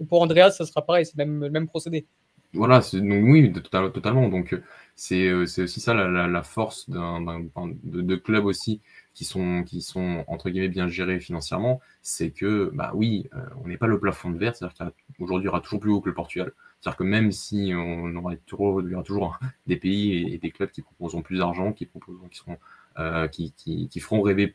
et 0.00 0.04
pour 0.04 0.22
Andreas, 0.22 0.52
ça 0.52 0.66
sera 0.66 0.84
pareil, 0.84 1.06
c'est 1.06 1.16
le 1.16 1.24
même, 1.24 1.40
le 1.40 1.50
même 1.50 1.66
procédé. 1.66 2.06
Voilà, 2.54 2.80
donc 2.94 3.24
oui, 3.26 3.52
total, 3.52 3.92
totalement. 3.92 4.28
Donc 4.28 4.58
c'est 4.96 5.32
aussi 5.32 5.80
ça 5.80 5.92
la, 5.94 6.08
la, 6.08 6.26
la 6.28 6.42
force 6.42 6.88
de, 6.88 8.00
de 8.00 8.16
club 8.16 8.46
aussi 8.46 8.80
qui 9.14 9.24
sont 9.24 9.64
qui 9.64 9.82
sont 9.82 10.24
entre 10.28 10.48
guillemets 10.48 10.68
bien 10.68 10.88
gérés 10.88 11.20
financièrement, 11.20 11.80
c'est 12.02 12.30
que 12.30 12.70
bah 12.72 12.92
oui, 12.94 13.28
euh, 13.34 13.40
on 13.62 13.68
n'est 13.68 13.76
pas 13.76 13.86
le 13.86 13.98
plafond 14.00 14.30
de 14.30 14.38
verre, 14.38 14.56
c'est-à-dire 14.56 14.92
qu'aujourd'hui 15.18 15.44
il 15.44 15.46
y 15.46 15.48
aura 15.50 15.60
toujours 15.60 15.80
plus 15.80 15.90
haut 15.90 16.00
que 16.00 16.08
le 16.08 16.14
Portugal. 16.14 16.52
C'est-à-dire 16.80 16.96
que 16.96 17.04
même 17.04 17.32
si 17.32 17.72
on 17.74 18.14
aura 18.16 18.36
toujours, 18.46 18.80
il 18.80 18.90
y 18.90 18.94
aura 18.94 19.02
toujours 19.04 19.38
des 19.66 19.76
pays 19.76 20.12
et, 20.14 20.34
et 20.34 20.38
des 20.38 20.50
clubs 20.50 20.70
qui 20.70 20.80
proposeront 20.82 21.22
plus 21.22 21.38
d'argent, 21.38 21.72
qui 21.72 21.84
proposeront, 21.86 22.28
qui 22.28 22.38
seront, 22.38 22.56
euh, 22.98 23.28
qui, 23.28 23.52
qui, 23.52 23.88
qui, 23.88 24.00
feront 24.00 24.22
rêver 24.22 24.54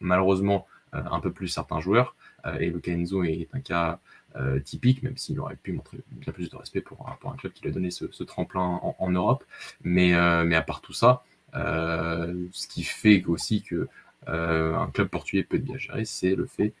malheureusement 0.00 0.66
euh, 0.94 1.02
un 1.10 1.20
peu 1.20 1.32
plus 1.32 1.48
certains 1.48 1.80
joueurs. 1.80 2.14
Euh, 2.46 2.58
et 2.58 2.70
le 2.70 2.80
Kenzo 2.80 3.22
est 3.24 3.48
un 3.52 3.60
cas 3.60 4.00
euh, 4.36 4.60
typique, 4.60 5.02
même 5.02 5.16
s'il 5.16 5.38
aurait 5.40 5.56
pu 5.56 5.72
montrer 5.72 5.98
bien 6.10 6.32
plus 6.32 6.50
de 6.50 6.56
respect 6.56 6.80
pour, 6.80 6.98
pour 7.20 7.32
un 7.32 7.36
club 7.36 7.52
qui 7.52 7.62
lui 7.62 7.70
a 7.70 7.72
donné 7.72 7.90
ce, 7.90 8.22
tremplin 8.22 8.80
en, 8.98 9.10
Europe. 9.10 9.44
Mais, 9.82 10.12
mais 10.44 10.56
à 10.56 10.62
part 10.62 10.80
tout 10.80 10.92
ça, 10.92 11.24
ce 11.52 12.68
qui 12.68 12.84
fait 12.84 13.24
aussi 13.26 13.62
que 13.62 13.88
un 14.26 14.88
club 14.92 15.08
portugais 15.08 15.42
peut 15.42 15.56
être 15.56 15.64
bien 15.64 15.78
géré, 15.78 16.04
c'est 16.04 16.34
le 16.34 16.46
fait 16.46 16.72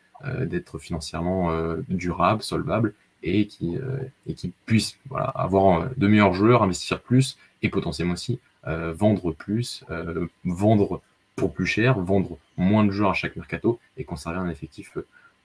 d'être 0.42 0.78
financièrement 0.78 1.74
durable, 1.88 2.42
solvable 2.42 2.94
et 3.22 3.46
qui, 3.46 3.76
euh, 3.76 3.98
et 4.26 4.34
qui 4.34 4.52
puisse 4.66 4.98
voilà, 5.08 5.26
avoir 5.26 5.90
de 5.96 6.06
meilleurs 6.06 6.34
joueurs, 6.34 6.62
investir 6.62 7.00
plus 7.00 7.38
et 7.62 7.68
potentiellement 7.68 8.14
aussi 8.14 8.40
euh, 8.66 8.92
vendre 8.92 9.32
plus, 9.32 9.84
euh, 9.90 10.26
vendre 10.44 11.00
pour 11.36 11.52
plus 11.52 11.66
cher, 11.66 11.98
vendre 11.98 12.38
moins 12.56 12.84
de 12.84 12.90
joueurs 12.90 13.10
à 13.10 13.14
chaque 13.14 13.36
mercato 13.36 13.78
et 13.96 14.04
conserver 14.04 14.38
un 14.38 14.48
effectif 14.48 14.98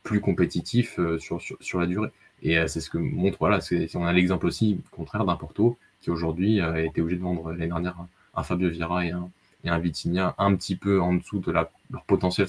plus 0.06 0.22
compétitif 0.22 0.98
sur, 1.20 1.42
sur, 1.42 1.58
sur 1.60 1.80
la 1.82 1.88
durée. 1.88 2.10
Et 2.42 2.56
c'est 2.68 2.80
ce 2.80 2.90
que 2.90 2.98
montre, 2.98 3.38
voilà, 3.40 3.60
on 3.96 4.06
a 4.06 4.14
l'exemple 4.14 4.46
aussi 4.46 4.80
contraire 4.92 5.26
d'un 5.26 5.36
Porto 5.36 5.78
qui 6.00 6.12
aujourd'hui 6.12 6.62
a 6.62 6.80
été 6.80 7.02
obligé 7.02 7.18
de 7.18 7.24
vendre 7.24 7.52
l'année 7.52 7.68
dernière 7.68 7.96
un, 8.36 8.44
Fabio 8.44 8.70
Vieira 8.70 9.06
et 9.06 9.12
un, 9.12 9.30
et 9.64 9.70
un 9.70 9.80
Vitinha 9.80 10.36
un 10.38 10.56
petit 10.56 10.76
peu 10.76 11.02
en 11.02 11.16
dessous 11.16 11.40
de 11.40 11.52
la, 11.52 11.72
leur 11.92 12.04
potentiel. 12.04 12.48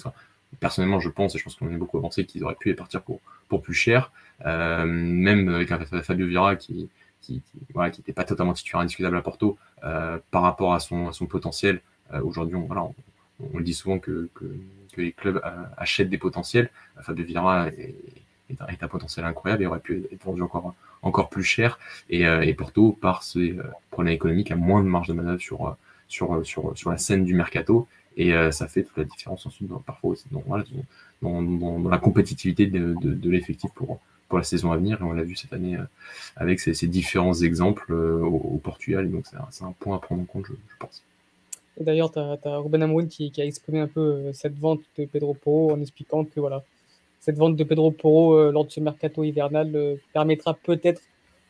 Personnellement, 0.60 1.00
je 1.00 1.08
pense, 1.08 1.34
et 1.34 1.38
je 1.38 1.44
pense 1.44 1.54
qu'on 1.56 1.72
est 1.72 1.76
beaucoup 1.76 1.98
avancé, 1.98 2.24
qu'ils 2.26 2.44
auraient 2.44 2.54
pu 2.54 2.74
partir 2.74 3.02
pour, 3.02 3.20
pour 3.48 3.62
plus 3.62 3.74
cher. 3.74 4.12
Euh, 4.44 4.84
même 4.84 5.48
avec 5.48 5.72
un 5.72 5.78
Fabio 6.02 6.26
Vieira 6.26 6.56
qui, 6.56 6.90
qui, 7.22 7.40
qui 7.40 7.58
voilà, 7.72 7.90
qui 7.90 8.00
n'était 8.00 8.12
pas 8.12 8.24
totalement 8.24 8.52
titulaire 8.52 8.80
indiscutable 8.80 9.16
à 9.16 9.22
Porto 9.22 9.56
euh, 9.84 10.18
par 10.30 10.42
rapport 10.42 10.74
à 10.74 10.80
son, 10.80 11.08
à 11.08 11.12
son 11.12 11.26
potentiel. 11.26 11.80
Euh, 12.12 12.20
Aujourd'hui, 12.22 12.54
on, 12.54 12.66
voilà, 12.66 12.82
on, 12.82 12.94
on, 13.54 13.60
dit 13.60 13.74
souvent 13.74 13.98
que, 13.98 14.28
les 14.96 15.12
clubs 15.12 15.40
euh, 15.44 15.62
achètent 15.76 16.08
des 16.08 16.18
potentiels. 16.18 16.70
Fabio 17.02 17.24
Vieira 17.24 17.68
est, 17.68 17.94
est, 18.50 18.60
un, 18.60 18.66
est, 18.66 18.88
potentiel 18.88 19.26
incroyable 19.26 19.62
et 19.62 19.66
aurait 19.66 19.80
pu 19.80 20.04
être 20.10 20.24
vendu 20.24 20.40
encore, 20.40 20.74
encore 21.02 21.28
plus 21.28 21.44
cher. 21.44 21.78
Et, 22.08 22.26
euh, 22.26 22.40
et 22.40 22.54
Porto, 22.54 22.92
par 22.92 23.22
ses 23.22 23.58
problèmes 23.90 24.14
économiques, 24.14 24.50
a 24.50 24.56
moins 24.56 24.82
de 24.82 24.88
marge 24.88 25.08
de 25.08 25.12
manœuvre 25.12 25.40
sur, 25.40 25.76
sur, 26.08 26.46
sur, 26.46 26.76
sur 26.76 26.90
la 26.90 26.98
scène 26.98 27.24
du 27.24 27.34
mercato. 27.34 27.86
Et 28.18 28.32
ça 28.50 28.66
fait 28.66 28.82
toute 28.82 28.96
la 28.96 29.04
différence 29.04 29.44
ensuite, 29.44 29.68
parfois 29.84 30.12
aussi, 30.12 30.24
dans, 30.30 31.90
la 31.90 31.98
compétitivité 31.98 32.66
de, 32.66 33.28
l'effectif 33.28 33.70
pour, 33.74 34.00
pour 34.28 34.38
la 34.38 34.44
saison 34.44 34.72
à 34.72 34.76
venir. 34.76 35.00
Et 35.00 35.04
on 35.04 35.12
l'a 35.12 35.22
vu 35.22 35.36
cette 35.36 35.52
année 35.52 35.76
euh, 35.76 35.84
avec 36.36 36.60
ces, 36.60 36.86
différents 36.86 37.34
exemples 37.34 37.92
euh, 37.92 38.20
au, 38.20 38.54
au 38.54 38.58
Portugal. 38.58 39.10
Donc 39.10 39.24
c'est 39.50 39.64
un, 39.64 39.72
point 39.72 39.96
à 39.96 40.00
prendre 40.00 40.22
en 40.22 40.24
compte, 40.24 40.46
je 40.48 40.76
pense. 40.78 41.02
D'ailleurs, 41.80 42.10
tu 42.10 42.18
as, 42.18 42.38
as, 42.42 42.58
Ruben 42.58 42.82
Amorim 42.82 43.08
qui, 43.08 43.30
qui, 43.30 43.40
a 43.42 43.44
exprimé 43.44 43.80
un 43.80 43.86
peu 43.86 44.00
euh, 44.00 44.32
cette 44.32 44.58
vente 44.58 44.80
de 44.96 45.04
Pedro 45.04 45.34
Porro 45.34 45.72
en 45.72 45.80
expliquant 45.80 46.24
que 46.24 46.40
voilà, 46.40 46.62
cette 47.20 47.36
vente 47.36 47.56
de 47.56 47.64
Pedro 47.64 47.90
Porro 47.90 48.50
lors 48.50 48.64
de 48.64 48.70
ce 48.70 48.80
mercato 48.80 49.24
hivernal 49.24 49.98
permettra 50.12 50.54
peut-être 50.54 51.02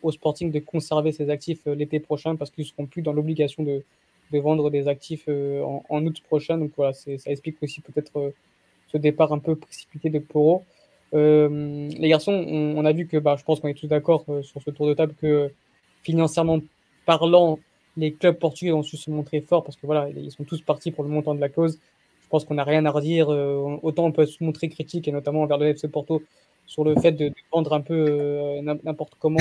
au 0.03 0.11
Sporting 0.11 0.51
de 0.51 0.59
conserver 0.59 1.13
ses 1.13 1.29
actifs 1.29 1.67
l'été 1.67 2.01
prochain 2.01 2.35
parce 2.37 2.51
qu'ils 2.51 2.65
ne 2.65 2.69
seront 2.69 2.87
plus 2.87 3.03
dans 3.03 3.13
l'obligation 3.13 3.63
de, 3.63 3.83
de 4.33 4.39
vendre 4.39 4.71
des 4.71 4.89
actifs 4.89 5.29
en, 5.29 5.85
en, 5.89 6.07
août 6.07 6.23
prochain. 6.27 6.57
Donc 6.57 6.71
voilà, 6.77 6.95
ça 6.95 7.11
explique 7.27 7.63
aussi 7.63 7.83
peut-être 7.83 8.33
ce 8.89 8.97
départ 8.97 9.35
un 9.35 9.39
peu 9.39 9.55
précipité 9.55 10.09
de 10.09 10.19
Poro. 10.19 10.65
les 11.13 12.09
garçons, 12.09 12.33
on, 12.33 12.85
a 12.87 12.93
vu 12.93 13.07
que, 13.07 13.19
bah, 13.19 13.37
je 13.39 13.45
pense 13.45 13.61
qu'on 13.61 13.69
est 13.69 13.75
tous 13.75 13.89
d'accord 13.89 14.25
sur 14.43 14.63
ce 14.63 14.71
tour 14.71 14.87
de 14.87 14.95
table 14.95 15.15
que 15.21 15.51
financièrement 16.03 16.61
parlant, 17.05 17.59
les 17.97 18.13
clubs 18.13 18.39
portugais 18.39 18.73
ont 18.73 18.83
su 18.83 18.97
se 18.97 19.11
montrer 19.11 19.41
forts 19.41 19.65
parce 19.65 19.77
que 19.77 19.87
voilà, 19.87 20.09
ils 20.11 20.31
sont 20.31 20.45
tous 20.45 20.61
partis 20.61 20.91
pour 20.91 21.05
le 21.05 21.11
montant 21.11 21.35
de 21.35 21.41
la 21.41 21.49
cause. 21.49 21.79
Je 22.23 22.29
pense 22.29 22.45
qu'on 22.45 22.55
n'a 22.55 22.65
rien 22.65 22.85
à 22.85 22.91
redire. 22.91 23.31
Euh, 23.31 23.79
autant 23.83 24.05
on 24.05 24.13
peut 24.13 24.27
se 24.27 24.43
montrer 24.43 24.69
critique, 24.69 25.09
et 25.09 25.13
notamment 25.13 25.43
envers 25.43 25.59
le 25.59 25.69
FC 25.69 25.89
Porto, 25.89 26.23
sur 26.67 26.85
le 26.85 26.97
fait 26.97 27.13
de, 27.13 27.33
vendre 27.53 27.73
un 27.73 27.81
peu 27.81 27.95
euh, 27.95 28.63
n'importe 28.63 29.15
comment. 29.19 29.39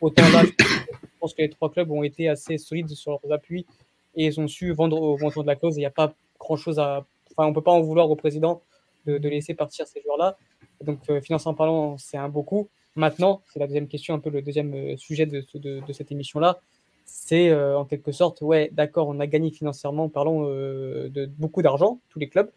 autant 0.00 0.28
là, 0.30 0.44
je 0.44 1.08
pense 1.18 1.34
que 1.34 1.42
les 1.42 1.48
trois 1.48 1.70
clubs 1.70 1.90
ont 1.90 2.02
été 2.02 2.28
assez 2.28 2.58
solides 2.58 2.90
sur 2.90 3.12
leurs 3.12 3.32
appuis 3.32 3.66
et 4.14 4.26
ils 4.26 4.40
ont 4.40 4.46
su 4.46 4.72
vendre 4.72 5.00
au 5.00 5.18
montant 5.18 5.42
de 5.42 5.46
la 5.46 5.56
cause. 5.56 5.76
Il 5.76 5.80
n'y 5.80 5.86
a 5.86 5.90
pas 5.90 6.12
grand-chose 6.38 6.78
à. 6.78 7.06
Enfin, 7.32 7.46
on 7.46 7.50
ne 7.50 7.54
peut 7.54 7.62
pas 7.62 7.72
en 7.72 7.80
vouloir 7.80 8.10
au 8.10 8.16
président 8.16 8.62
de, 9.06 9.16
laisser 9.28 9.54
partir 9.54 9.86
ces 9.86 10.02
joueurs-là. 10.02 10.36
Donc, 10.84 10.98
euh, 11.08 11.20
financièrement 11.20 11.56
parlant, 11.56 11.98
c'est 11.98 12.18
un 12.18 12.28
beau 12.28 12.42
coup. 12.42 12.68
Maintenant, 12.94 13.42
c'est 13.46 13.58
la 13.58 13.66
deuxième 13.66 13.88
question, 13.88 14.14
un 14.14 14.18
peu 14.18 14.28
le 14.28 14.42
deuxième 14.42 14.98
sujet 14.98 15.24
de, 15.24 15.46
de 15.54 15.92
cette 15.92 16.12
émission-là 16.12 16.60
c'est 17.08 17.48
euh, 17.48 17.78
en 17.78 17.84
quelque 17.86 18.12
sorte, 18.12 18.42
ouais, 18.42 18.70
d'accord, 18.72 19.08
on 19.08 19.18
a 19.18 19.26
gagné 19.26 19.50
financièrement 19.50 20.08
parlant 20.08 20.44
euh, 20.44 21.08
de 21.08 21.26
beaucoup 21.38 21.62
d'argent, 21.62 22.00
tous 22.10 22.18
les 22.18 22.28
clubs, 22.28 22.50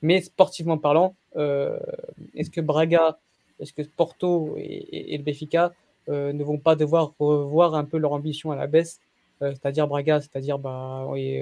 mais 0.00 0.22
sportivement 0.22 0.78
parlant, 0.78 1.14
euh, 1.36 1.78
est-ce 2.34 2.50
que 2.50 2.62
Braga, 2.62 3.18
est-ce 3.60 3.74
que 3.74 3.82
Porto 3.82 4.54
et, 4.56 5.16
le 5.16 5.22
Benfica 5.22 5.72
ne 6.08 6.42
vont 6.42 6.56
pas 6.56 6.74
devoir 6.74 7.12
revoir 7.18 7.74
un 7.74 7.84
peu 7.84 7.98
leur 7.98 8.12
ambition 8.12 8.50
à 8.50 8.56
la 8.56 8.66
baisse 8.66 8.98
C'est-à-dire 9.40 9.86
Braga, 9.86 10.22
c'est-à-dire, 10.22 10.58
bah, 10.58 11.04
oui, 11.10 11.38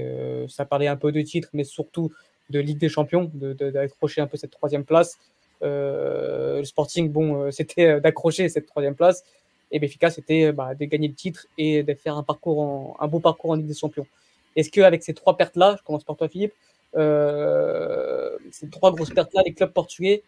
ça 0.48 0.64
parlait 0.64 0.88
un 0.88 0.96
peu 0.96 1.12
de 1.12 1.20
titre, 1.22 1.50
mais 1.52 1.62
surtout 1.62 2.10
de 2.50 2.58
Ligue 2.58 2.78
des 2.78 2.88
Champions, 2.88 3.30
d'accrocher 3.32 4.20
de, 4.20 4.24
un 4.24 4.26
peu 4.26 4.36
cette 4.36 4.50
troisième 4.50 4.84
place. 4.84 5.18
le 5.60 6.62
Sporting, 6.64 7.12
bon, 7.12 7.48
c'était 7.52 8.00
d'accrocher 8.00 8.48
cette 8.48 8.66
troisième 8.66 8.96
place. 8.96 9.22
Et 9.70 9.78
Benfica, 9.78 10.10
c'était 10.10 10.46
euh, 10.46 10.52
bah, 10.52 10.74
de 10.74 10.84
gagner 10.84 11.08
le 11.08 11.14
titre 11.14 11.46
et 11.58 11.82
de 11.82 11.94
faire 11.94 12.16
un, 12.16 12.22
beau 12.22 13.20
parcours 13.20 13.50
en 13.50 13.54
Ligue 13.54 13.66
des 13.66 13.74
Champions. 13.74 14.06
Est-ce 14.54 14.70
qu'avec 14.70 15.02
ces 15.02 15.14
trois 15.14 15.36
pertes-là, 15.36 15.76
je 15.78 15.84
commence 15.84 16.04
par 16.04 16.16
toi 16.16 16.28
Philippe, 16.28 16.54
euh, 16.96 18.30
ces 18.52 18.70
trois 18.70 18.92
grosses 18.92 19.10
pertes-là, 19.10 19.42
les 19.44 19.52
clubs 19.52 19.72
portugais 19.72 20.22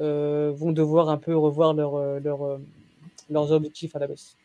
euh, 0.00 0.52
vont 0.54 0.72
devoir 0.72 1.08
un 1.08 1.16
peu 1.16 1.36
revoir 1.36 1.72
leur, 1.72 2.20
leur, 2.20 2.58
leurs 3.30 3.52
objectifs 3.52 3.94
à 3.96 4.00
la 4.00 4.06
baisse? 4.06 4.36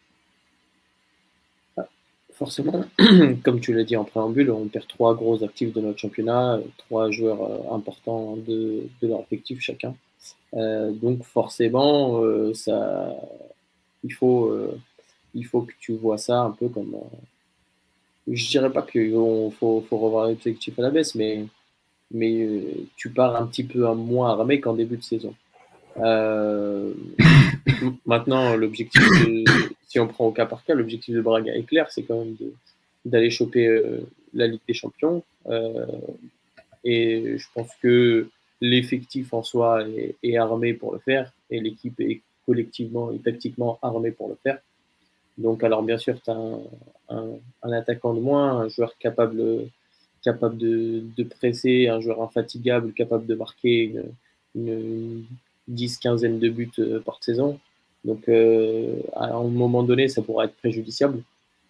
Forcément, 2.31 2.83
comme 3.43 3.61
tu 3.61 3.73
l'as 3.73 3.85
dit 3.85 3.95
en 3.95 4.03
préambule, 4.03 4.51
on 4.51 4.67
perd 4.67 4.87
trois 4.87 5.15
gros 5.15 5.41
actifs 5.43 5.73
de 5.73 5.79
notre 5.79 5.99
championnat, 5.99 6.59
trois 6.77 7.09
joueurs 7.09 7.73
importants 7.73 8.35
de, 8.35 8.87
de 9.01 9.07
leur 9.07 9.21
effectif 9.21 9.61
chacun. 9.61 9.95
donc 10.53 11.23
forcément, 11.23 12.21
ça, 12.53 13.15
il 14.05 14.13
faut, 14.13 14.51
euh, 14.51 14.79
il 15.33 15.45
faut 15.45 15.61
que 15.61 15.73
tu 15.79 15.93
vois 15.93 16.17
ça 16.17 16.41
un 16.41 16.51
peu 16.51 16.69
comme. 16.69 16.95
Euh, 16.95 17.17
je 18.31 18.49
dirais 18.49 18.71
pas 18.71 18.81
qu'il 18.81 19.11
faut, 19.11 19.85
faut 19.87 19.97
revoir 19.97 20.29
l'objectif 20.29 20.77
à 20.79 20.83
la 20.83 20.89
baisse, 20.89 21.15
mais, 21.15 21.45
mais 22.11 22.41
euh, 22.41 22.87
tu 22.95 23.09
pars 23.09 23.35
un 23.35 23.45
petit 23.45 23.63
peu 23.63 23.85
moins 23.93 24.31
armé 24.31 24.59
qu'en 24.59 24.73
début 24.73 24.97
de 24.97 25.03
saison. 25.03 25.35
maintenant, 28.05 28.55
l'objectif, 28.55 29.01
si 29.87 29.99
on 29.99 30.07
prend 30.07 30.25
au 30.25 30.31
cas 30.31 30.45
par 30.45 30.63
cas, 30.65 30.73
l'objectif 30.73 31.15
de 31.15 31.21
Braga 31.21 31.55
est 31.55 31.63
clair, 31.63 31.89
c'est 31.91 32.03
quand 32.03 32.19
même 32.19 32.35
d'aller 33.05 33.29
choper 33.29 33.81
la 34.33 34.47
Ligue 34.47 34.61
des 34.67 34.73
Champions. 34.73 35.23
et 36.83 37.37
je 37.37 37.45
pense 37.53 37.69
que 37.81 38.27
l'effectif 38.59 39.33
en 39.33 39.43
soi 39.43 39.87
est, 39.87 40.15
est, 40.23 40.37
armé 40.37 40.73
pour 40.73 40.93
le 40.93 40.99
faire 40.99 41.31
et 41.49 41.59
l'équipe 41.59 41.99
est 42.01 42.21
collectivement 42.45 43.11
et 43.11 43.19
tactiquement 43.19 43.79
armé 43.81 44.11
pour 44.11 44.29
le 44.29 44.35
faire. 44.43 44.59
Donc, 45.37 45.63
alors 45.63 45.83
bien 45.83 45.97
sûr, 45.97 46.21
tu 46.21 46.31
as 46.31 46.37
un, 47.09 47.71
attaquant 47.71 48.13
de 48.13 48.19
moins, 48.19 48.61
un 48.61 48.67
joueur 48.69 48.97
capable, 48.97 49.67
capable 50.23 50.57
de, 50.57 51.23
presser, 51.23 51.87
un 51.87 51.99
joueur 51.99 52.21
infatigable, 52.21 52.93
capable 52.93 53.25
de 53.25 53.35
marquer 53.35 53.83
une, 53.83 54.03
une, 54.55 55.25
dix, 55.67 55.97
quinzaine 55.97 56.39
de 56.39 56.49
buts 56.49 56.71
euh, 56.79 56.99
par 56.99 57.21
saison. 57.23 57.59
Donc, 58.05 58.29
euh, 58.29 58.99
à 59.13 59.33
un 59.33 59.43
moment 59.43 59.83
donné, 59.83 60.07
ça 60.07 60.21
pourra 60.21 60.45
être 60.45 60.55
préjudiciable. 60.55 61.21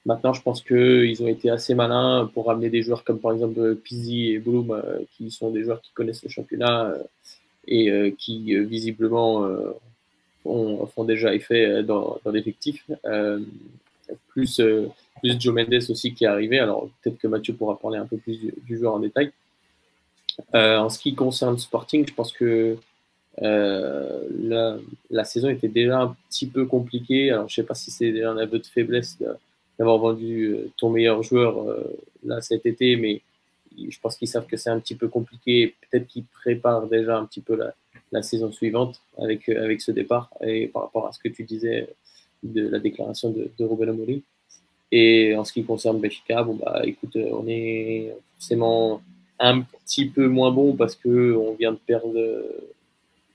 Maintenant, 0.06 0.34
je 0.34 0.42
pense 0.42 0.62
qu'ils 0.62 1.24
ont 1.24 1.28
été 1.28 1.50
assez 1.50 1.74
malins 1.74 2.30
pour 2.34 2.48
ramener 2.48 2.70
des 2.70 2.84
joueurs 2.84 3.04
comme 3.04 3.20
par 3.20 3.32
exemple 3.32 3.76
Pizzi 3.78 4.34
et 4.34 4.40
Bloom, 4.40 4.72
euh, 4.72 5.00
qui 5.14 5.32
sont 5.32 5.50
des 5.50 5.64
joueurs 5.64 5.82
qui 5.82 5.92
connaissent 5.94 6.24
le 6.24 6.30
championnat 6.30 6.94
et 7.68 8.14
qui 8.20 8.56
visiblement 8.60 9.44
font, 10.46 11.04
déjà 11.04 11.34
effet 11.34 11.66
euh, 11.66 11.84
dans, 11.84 12.20
dans 12.24 12.32
l'effectif. 12.32 12.84
Euh, 13.06 13.40
plus, 14.30 14.60
euh, 14.60 14.88
plus 15.20 15.40
Joe 15.40 15.54
Mendes 15.54 15.90
aussi 15.90 16.14
qui 16.14 16.26
est 16.26 16.28
arrivé. 16.28 16.60
Alors 16.60 16.90
peut-être 17.02 17.18
que 17.18 17.28
Mathieu 17.28 17.54
pourra 17.54 17.78
parler 17.78 17.98
un 17.98 18.06
peu 18.06 18.18
plus 18.18 18.40
du, 18.40 18.78
joueur 18.78 18.94
en 18.94 19.00
détail. 19.00 19.32
en 20.54 20.90
ce 20.90 21.00
qui 21.00 21.16
concerne 21.16 21.58
Sporting, 21.58 22.08
je 22.08 22.14
pense 22.14 22.32
que 22.32 22.78
la, 23.42 24.78
la, 25.10 25.24
saison 25.24 25.50
était 25.50 25.68
déjà 25.68 26.00
un 26.00 26.16
petit 26.30 26.48
peu 26.48 26.66
compliquée. 26.66 27.32
Alors, 27.32 27.50
je 27.50 27.56
sais 27.56 27.64
pas 27.64 27.74
si 27.74 27.92
c'est 27.92 28.24
un 28.24 28.38
aveu 28.38 28.60
de 28.60 28.66
faiblesse 28.66 29.18
d'avoir 29.78 29.98
vendu 29.98 30.56
ton 30.78 30.90
meilleur 30.90 31.22
joueur 31.24 31.66
là 32.24 32.42
cet 32.42 32.66
été, 32.66 32.96
mais 32.96 33.22
je 33.78 34.00
pense 34.00 34.16
qu'ils 34.16 34.30
savent 34.30 34.46
que 34.46 34.56
c'est 34.56 34.70
un 34.70 34.80
petit 34.80 34.96
peu 34.96 35.08
compliqué. 35.10 35.76
Peut-être 35.90 36.08
qu'ils 36.08 36.26
préparent 36.26 36.88
déjà 36.88 37.18
un 37.18 37.26
petit 37.26 37.42
peu 37.42 37.56
la, 37.56 37.74
la 38.15 38.21
saison 38.23 38.51
suivante 38.51 39.01
avec, 39.17 39.49
euh, 39.49 39.63
avec 39.63 39.82
ce 39.82 39.91
départ 39.91 40.30
et 40.41 40.67
par 40.67 40.84
rapport 40.84 41.06
à 41.08 41.12
ce 41.12 41.19
que 41.19 41.28
tu 41.28 41.43
disais 41.43 41.88
de 42.43 42.67
la 42.67 42.80
déclaration 42.80 43.30
de, 43.30 43.51
de 43.58 43.65
Ruben 43.65 43.89
Amorim. 43.89 44.21
Et 44.91 45.36
en 45.36 45.43
ce 45.43 45.51
qui 45.51 45.63
concerne 45.65 45.99
Benfica, 45.99 46.43
bon 46.43 46.56
bah 46.56 46.82
écoute, 46.86 47.15
euh, 47.17 47.30
on 47.39 47.45
est 47.47 48.15
forcément 48.36 49.01
un 49.39 49.62
petit 49.62 50.06
peu 50.08 50.28
moins 50.28 50.51
bon 50.51 50.75
parce 50.75 50.95
que 50.95 51.36
on 51.36 51.54
vient 51.56 51.73
de 51.73 51.80
perdre, 51.86 52.17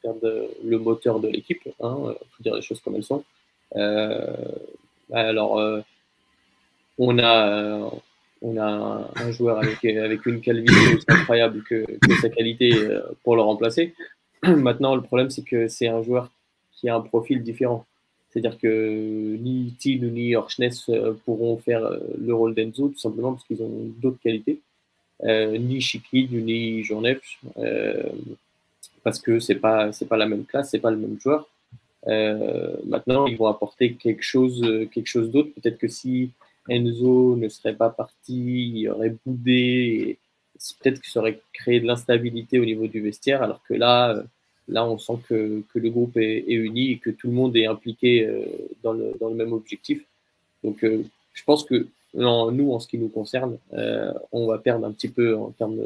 perdre 0.02 0.48
le 0.64 0.78
moteur 0.78 1.20
de 1.20 1.28
l'équipe. 1.28 1.60
Hein, 1.80 2.14
faut 2.32 2.42
dire 2.42 2.54
les 2.54 2.62
choses 2.62 2.80
comme 2.80 2.96
elles 2.96 3.04
sont. 3.04 3.22
Euh, 3.76 4.34
alors, 5.12 5.60
on 6.98 7.18
a 7.18 7.90
on 8.42 8.56
a 8.56 9.10
un 9.16 9.30
joueur 9.32 9.58
avec, 9.58 9.84
avec 9.84 10.24
une 10.24 10.38
aussi 10.38 11.04
incroyable 11.08 11.62
que, 11.64 11.84
que 11.84 12.14
sa 12.22 12.30
qualité 12.30 12.70
pour 13.22 13.36
le 13.36 13.42
remplacer. 13.42 13.92
Maintenant, 14.42 14.94
le 14.94 15.02
problème, 15.02 15.30
c'est 15.30 15.44
que 15.44 15.68
c'est 15.68 15.88
un 15.88 16.02
joueur 16.02 16.30
qui 16.72 16.88
a 16.88 16.96
un 16.96 17.00
profil 17.00 17.42
différent. 17.42 17.86
C'est-à-dire 18.30 18.58
que 18.58 19.36
ni 19.36 19.74
Tin 19.82 20.06
ni 20.06 20.36
Orchnes 20.36 20.70
euh, 20.88 21.14
pourront 21.24 21.56
faire 21.58 21.84
euh, 21.84 21.98
le 22.18 22.32
rôle 22.32 22.54
d'Enzo, 22.54 22.88
tout 22.88 22.98
simplement 22.98 23.32
parce 23.32 23.44
qu'ils 23.44 23.62
ont 23.62 23.90
d'autres 24.00 24.20
qualités. 24.20 24.60
Euh, 25.24 25.58
ni 25.58 25.80
Chikli, 25.80 26.28
ni 26.30 26.82
Journef, 26.84 27.20
euh, 27.58 28.04
parce 29.02 29.20
que 29.20 29.38
c'est 29.40 29.56
pas 29.56 29.90
pas 30.08 30.16
la 30.16 30.26
même 30.26 30.44
classe, 30.46 30.70
c'est 30.70 30.78
pas 30.78 30.90
le 30.90 30.96
même 30.96 31.20
joueur. 31.20 31.48
Maintenant, 32.86 33.26
ils 33.26 33.36
vont 33.36 33.48
apporter 33.48 33.94
quelque 33.94 34.22
chose 34.22 34.62
quelque 34.90 35.06
chose 35.06 35.30
d'autre. 35.30 35.50
Peut-être 35.54 35.76
que 35.76 35.88
si 35.88 36.30
Enzo 36.68 37.36
ne 37.36 37.48
serait 37.50 37.74
pas 37.74 37.90
parti, 37.90 38.72
il 38.74 38.88
aurait 38.88 39.14
boudé 39.26 40.18
peut-être 40.80 41.00
que 41.00 41.08
ça 41.08 41.20
aurait 41.20 41.40
créé 41.52 41.80
de 41.80 41.86
l'instabilité 41.86 42.58
au 42.58 42.64
niveau 42.64 42.86
du 42.86 43.00
vestiaire, 43.00 43.42
alors 43.42 43.62
que 43.68 43.74
là, 43.74 44.10
euh, 44.10 44.22
là 44.68 44.84
on 44.84 44.98
sent 44.98 45.18
que, 45.28 45.62
que 45.72 45.78
le 45.78 45.90
groupe 45.90 46.16
est, 46.16 46.44
uni 46.48 46.92
et 46.92 46.98
que 46.98 47.10
tout 47.10 47.28
le 47.28 47.32
monde 47.32 47.56
est 47.56 47.66
impliqué 47.66 48.26
euh, 48.26 48.44
dans 48.82 48.92
le, 48.92 49.14
dans 49.20 49.28
le 49.28 49.34
même 49.34 49.52
objectif. 49.52 50.02
Donc, 50.62 50.84
euh, 50.84 51.02
je 51.32 51.44
pense 51.44 51.64
que 51.64 51.88
nous, 52.12 52.72
en 52.72 52.80
ce 52.80 52.88
qui 52.88 52.98
nous 52.98 53.08
concerne, 53.08 53.56
on 54.32 54.48
va 54.48 54.58
perdre 54.58 54.84
un 54.84 54.90
petit 54.90 55.08
peu 55.08 55.36
en 55.36 55.50
termes 55.50 55.78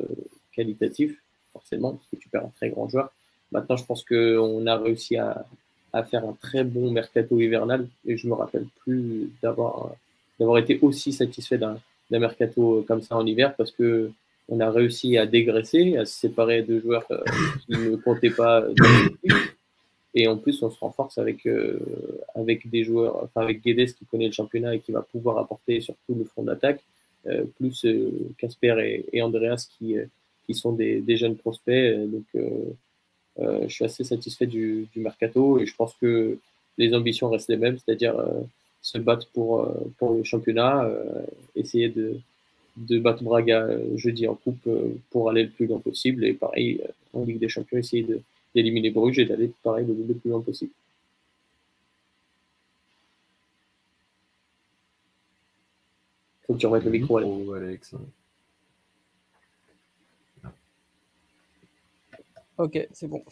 qualitatifs, 0.53 1.15
forcément, 1.53 1.93
parce 1.93 2.07
que 2.11 2.17
tu 2.17 2.31
perds 2.31 2.47
un 2.47 2.53
très 2.57 2.71
grand 2.71 2.89
joueur. 2.89 3.13
Maintenant, 3.53 3.77
je 3.77 3.85
pense 3.85 4.03
qu'on 4.05 4.67
a 4.67 4.77
réussi 4.79 5.19
à, 5.19 5.45
à 5.93 6.03
faire 6.03 6.25
un 6.25 6.33
très 6.33 6.65
bon 6.65 6.91
mercato 6.91 7.39
hivernal 7.39 7.87
et 8.07 8.17
je 8.17 8.27
me 8.27 8.33
rappelle 8.33 8.67
plus 8.81 9.31
d'avoir 9.43 9.93
d'avoir 10.41 10.59
été 10.59 10.79
aussi 10.83 11.13
satisfait 11.13 11.59
d'un 11.59 11.79
mercato 12.11 12.85
comme 12.89 13.03
ça 13.03 13.17
en 13.17 13.25
hiver 13.25 13.55
parce 13.55 13.71
que 13.71 14.11
on 14.49 14.61
a 14.61 14.71
réussi 14.71 15.17
à 15.17 15.27
dégraisser, 15.27 15.97
à 15.97 16.05
se 16.05 16.15
séparer 16.15 16.63
de 16.63 16.81
joueurs 16.81 17.07
euh, 17.11 17.23
qui 17.67 17.73
ne 17.73 17.97
comptaient 17.97 18.31
pas 18.31 18.65
Et 20.17 20.29
en 20.29 20.37
plus, 20.37 20.63
on 20.63 20.71
se 20.71 20.79
renforce 20.79 21.19
avec, 21.19 21.45
euh, 21.47 21.81
avec 22.35 22.69
des 22.71 22.85
joueurs, 22.85 23.25
enfin 23.25 23.41
avec 23.41 23.65
Guedes 23.65 23.95
qui 23.95 24.05
connaît 24.05 24.27
le 24.27 24.33
championnat 24.33 24.75
et 24.77 24.81
qui 24.81 24.93
va 24.93 25.03
pouvoir 25.03 25.39
apporter 25.39 25.81
surtout 25.81 26.15
le 26.15 26.25
front 26.25 26.45
d'attaque, 26.45 26.81
euh, 27.27 27.45
plus 27.57 27.85
Casper 28.39 29.05
et, 29.13 29.23
Andreas 29.23 29.67
qui, 29.77 29.97
qui 30.47 30.55
sont 30.55 30.73
des, 30.73 31.01
des 31.01 31.17
jeunes 31.17 31.37
prospects. 31.37 31.97
Donc, 32.09 32.25
je 33.37 33.69
suis 33.69 33.85
assez 33.85 34.05
satisfait 34.05 34.47
du, 34.47 34.87
du, 34.93 35.01
mercato 35.01 35.59
et 35.59 35.67
je 35.67 35.75
pense 35.75 35.95
que 36.01 36.39
les 36.79 36.95
ambitions 36.95 37.29
restent 37.29 37.49
les 37.49 37.57
mêmes, 37.57 37.79
c'est-à-dire 37.79 38.15
se 38.83 38.99
battre 38.99 39.29
pour, 39.33 39.69
pour 39.99 40.15
le 40.15 40.23
championnat, 40.23 40.89
essayer 41.57 41.89
de, 41.89 42.21
de 42.77 42.99
battre 42.99 43.23
Braga 43.23 43.69
jeudi 43.97 44.27
en 44.27 44.35
coupe 44.35 44.69
pour 45.11 45.31
aller 45.31 45.45
le 45.45 45.51
plus 45.51 45.67
loin 45.67 45.79
possible. 45.79 46.25
Et 46.25 46.35
pareil, 46.35 46.81
en 47.13 47.25
Ligue 47.25 47.39
des 47.39 47.49
Champions, 47.49 47.79
essayer 47.79 48.07
d'éliminer 48.55 48.91
Bruges 48.91 49.19
et 49.19 49.25
d'aller 49.25 49.53
pareil 49.63 49.87
le 49.87 50.15
plus 50.15 50.31
loin 50.31 50.41
possible. 50.41 50.73
Faut 56.47 56.55
que 56.55 56.59
tu 56.59 56.67
remettes 56.67 56.85
le 56.85 56.91
micro, 56.91 57.53
Alex. 57.55 57.95
Ok, 62.57 62.87
c'est 62.93 63.09
bon. 63.09 63.25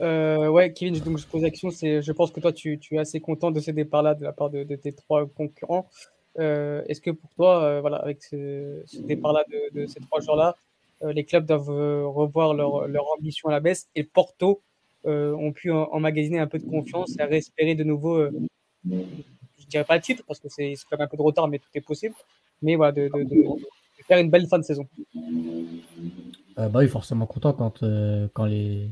Euh, 0.00 0.48
ouais, 0.48 0.72
Kevin, 0.72 0.98
donc 0.98 1.18
je 1.18 1.26
pose 1.26 1.42
la 1.42 1.50
question. 1.50 1.70
C'est, 1.70 2.02
je 2.02 2.12
pense 2.12 2.32
que 2.32 2.40
toi, 2.40 2.52
tu, 2.52 2.78
tu, 2.78 2.96
es 2.96 2.98
assez 2.98 3.20
content 3.20 3.52
de 3.52 3.60
ces 3.60 3.72
départs-là 3.72 4.14
de 4.14 4.24
la 4.24 4.32
part 4.32 4.50
de, 4.50 4.64
tes 4.74 4.92
trois 4.92 5.26
concurrents. 5.26 5.88
Euh, 6.38 6.82
est-ce 6.88 7.00
que 7.00 7.10
pour 7.10 7.30
toi, 7.30 7.62
euh, 7.62 7.80
voilà, 7.80 7.98
avec 7.98 8.22
ce, 8.22 8.82
départ-là 9.00 9.44
de, 9.74 9.86
ces 9.86 10.00
trois 10.00 10.20
joueurs-là, 10.20 10.56
les 11.02 11.24
clubs 11.24 11.44
doivent 11.44 11.68
revoir 12.06 12.54
leur, 12.54 12.88
leur, 12.88 13.04
ambition 13.18 13.48
à 13.50 13.52
la 13.52 13.60
baisse 13.60 13.88
et 13.94 14.04
Porto 14.04 14.62
ont 15.04 15.52
pu 15.52 15.70
emmagasiner 15.70 16.38
un 16.38 16.46
peu 16.46 16.58
de 16.58 16.64
confiance 16.64 17.14
et 17.18 17.22
espérer 17.34 17.74
de 17.74 17.84
nouveau, 17.84 18.26
je 18.86 19.66
dirais 19.68 19.84
pas 19.84 19.96
le 19.96 20.02
titre 20.02 20.24
parce 20.26 20.40
que 20.40 20.48
c'est 20.48 20.74
quand 20.88 20.96
même 20.96 21.04
un 21.04 21.08
peu 21.08 21.18
de 21.18 21.22
retard, 21.22 21.48
mais 21.48 21.58
tout 21.58 21.68
est 21.74 21.82
possible 21.82 22.14
mais 22.64 22.76
voilà, 22.76 22.92
de, 22.92 23.10
faire 24.06 24.18
une 24.18 24.30
belle 24.30 24.46
fin 24.46 24.58
de 24.58 24.64
saison. 24.64 24.86
Euh, 26.58 26.68
bah 26.68 26.80
oui, 26.80 26.88
forcément 26.88 27.26
content 27.26 27.52
quand, 27.52 27.82
euh, 27.82 28.28
quand 28.32 28.46
les, 28.46 28.90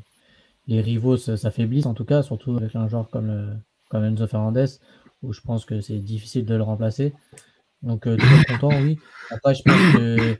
les 0.66 0.80
rivaux 0.80 1.16
s'affaiblissent, 1.16 1.86
en 1.86 1.94
tout 1.94 2.04
cas, 2.04 2.22
surtout 2.22 2.56
avec 2.56 2.74
un 2.76 2.88
joueur 2.88 3.08
comme, 3.10 3.30
euh, 3.30 3.54
comme 3.88 4.04
Enzo 4.04 4.26
Fernandez, 4.26 4.66
où 5.22 5.32
je 5.32 5.40
pense 5.40 5.64
que 5.64 5.80
c'est 5.80 5.98
difficile 5.98 6.44
de 6.44 6.54
le 6.54 6.62
remplacer. 6.62 7.12
Donc, 7.82 8.02
toujours 8.02 8.46
content, 8.48 8.82
oui. 8.82 8.98
Après, 9.30 9.54
je 9.54 9.62
pense 9.62 9.94
que 9.94 10.38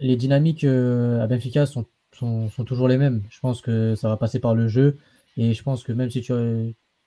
les 0.00 0.16
dynamiques 0.16 0.64
à 0.64 1.26
Benfica 1.26 1.66
sont, 1.66 1.86
sont, 2.12 2.64
toujours 2.64 2.88
les 2.88 2.98
mêmes. 2.98 3.22
Je 3.30 3.40
pense 3.40 3.60
que 3.60 3.94
ça 3.94 4.08
va 4.08 4.16
passer 4.16 4.38
par 4.38 4.54
le 4.54 4.68
jeu. 4.68 4.98
Et 5.36 5.54
je 5.54 5.62
pense 5.62 5.82
que 5.82 5.92
même 5.92 6.10
si 6.10 6.22
tu, 6.22 6.32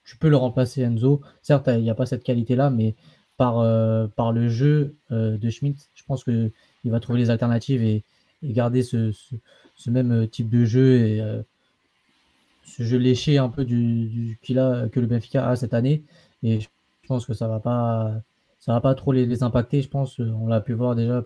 tu 0.06 0.18
peux 0.18 0.30
le 0.30 0.38
remplacer, 0.38 0.82
Enzo, 0.82 1.22
certes, 1.42 1.70
il 1.72 1.82
n'y 1.82 1.90
a 1.90 1.96
pas 1.96 2.06
cette 2.06 2.24
qualité-là, 2.24 2.70
mais 2.70 2.96
par, 3.38 3.60
euh, 3.60 4.08
par 4.08 4.32
le 4.32 4.50
jeu 4.50 4.96
euh, 5.12 5.38
de 5.38 5.50
Schmidt, 5.50 5.88
je 5.96 6.04
pense 6.04 6.24
qu'il 6.24 6.52
va 6.84 7.00
trouver 7.00 7.20
les 7.20 7.30
alternatives 7.30 7.84
et, 7.84 8.04
garder 8.44 8.84
ce, 8.84 9.12
même 9.88 10.12
euh, 10.12 10.26
type 10.26 10.50
de 10.50 10.66
jeu 10.66 11.00
et 11.00 11.22
ce 12.66 12.84
jeu 12.84 12.98
léché 12.98 13.38
un 13.38 13.50
peu 13.50 13.66
du, 13.66 14.38
qu'il 14.42 14.60
a, 14.60 14.88
que 14.90 15.00
le 15.00 15.08
Benfica 15.08 15.48
a 15.48 15.56
cette 15.56 15.74
année. 15.74 16.04
Et 16.44 16.60
je 16.60 16.68
pense 17.08 17.26
que 17.26 17.34
ça 17.34 17.48
va 17.48 17.60
pas 17.60 18.22
ça 18.60 18.74
va 18.74 18.82
pas 18.82 18.96
trop 18.96 19.12
les, 19.12 19.44
impacter. 19.44 19.82
Je 19.82 19.90
pense 19.90 20.20
on 20.20 20.48
l'a 20.48 20.62
pu 20.62 20.74
voir 20.74 20.96
déjà 20.96 21.24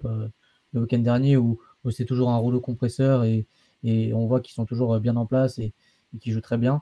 le 0.73 0.81
week-end 0.81 0.99
dernier 0.99 1.37
où, 1.37 1.59
c'est 1.91 2.05
toujours 2.05 2.29
un 2.29 2.37
rouleau 2.37 2.61
compresseur 2.61 3.23
et, 3.25 3.45
on 3.85 4.27
voit 4.27 4.39
qu'ils 4.39 4.53
sont 4.53 4.65
toujours 4.65 4.97
bien 4.99 5.15
en 5.17 5.25
place 5.25 5.59
et, 5.59 5.73
qu'ils 6.21 6.33
jouent 6.33 6.41
très 6.41 6.57
bien. 6.57 6.81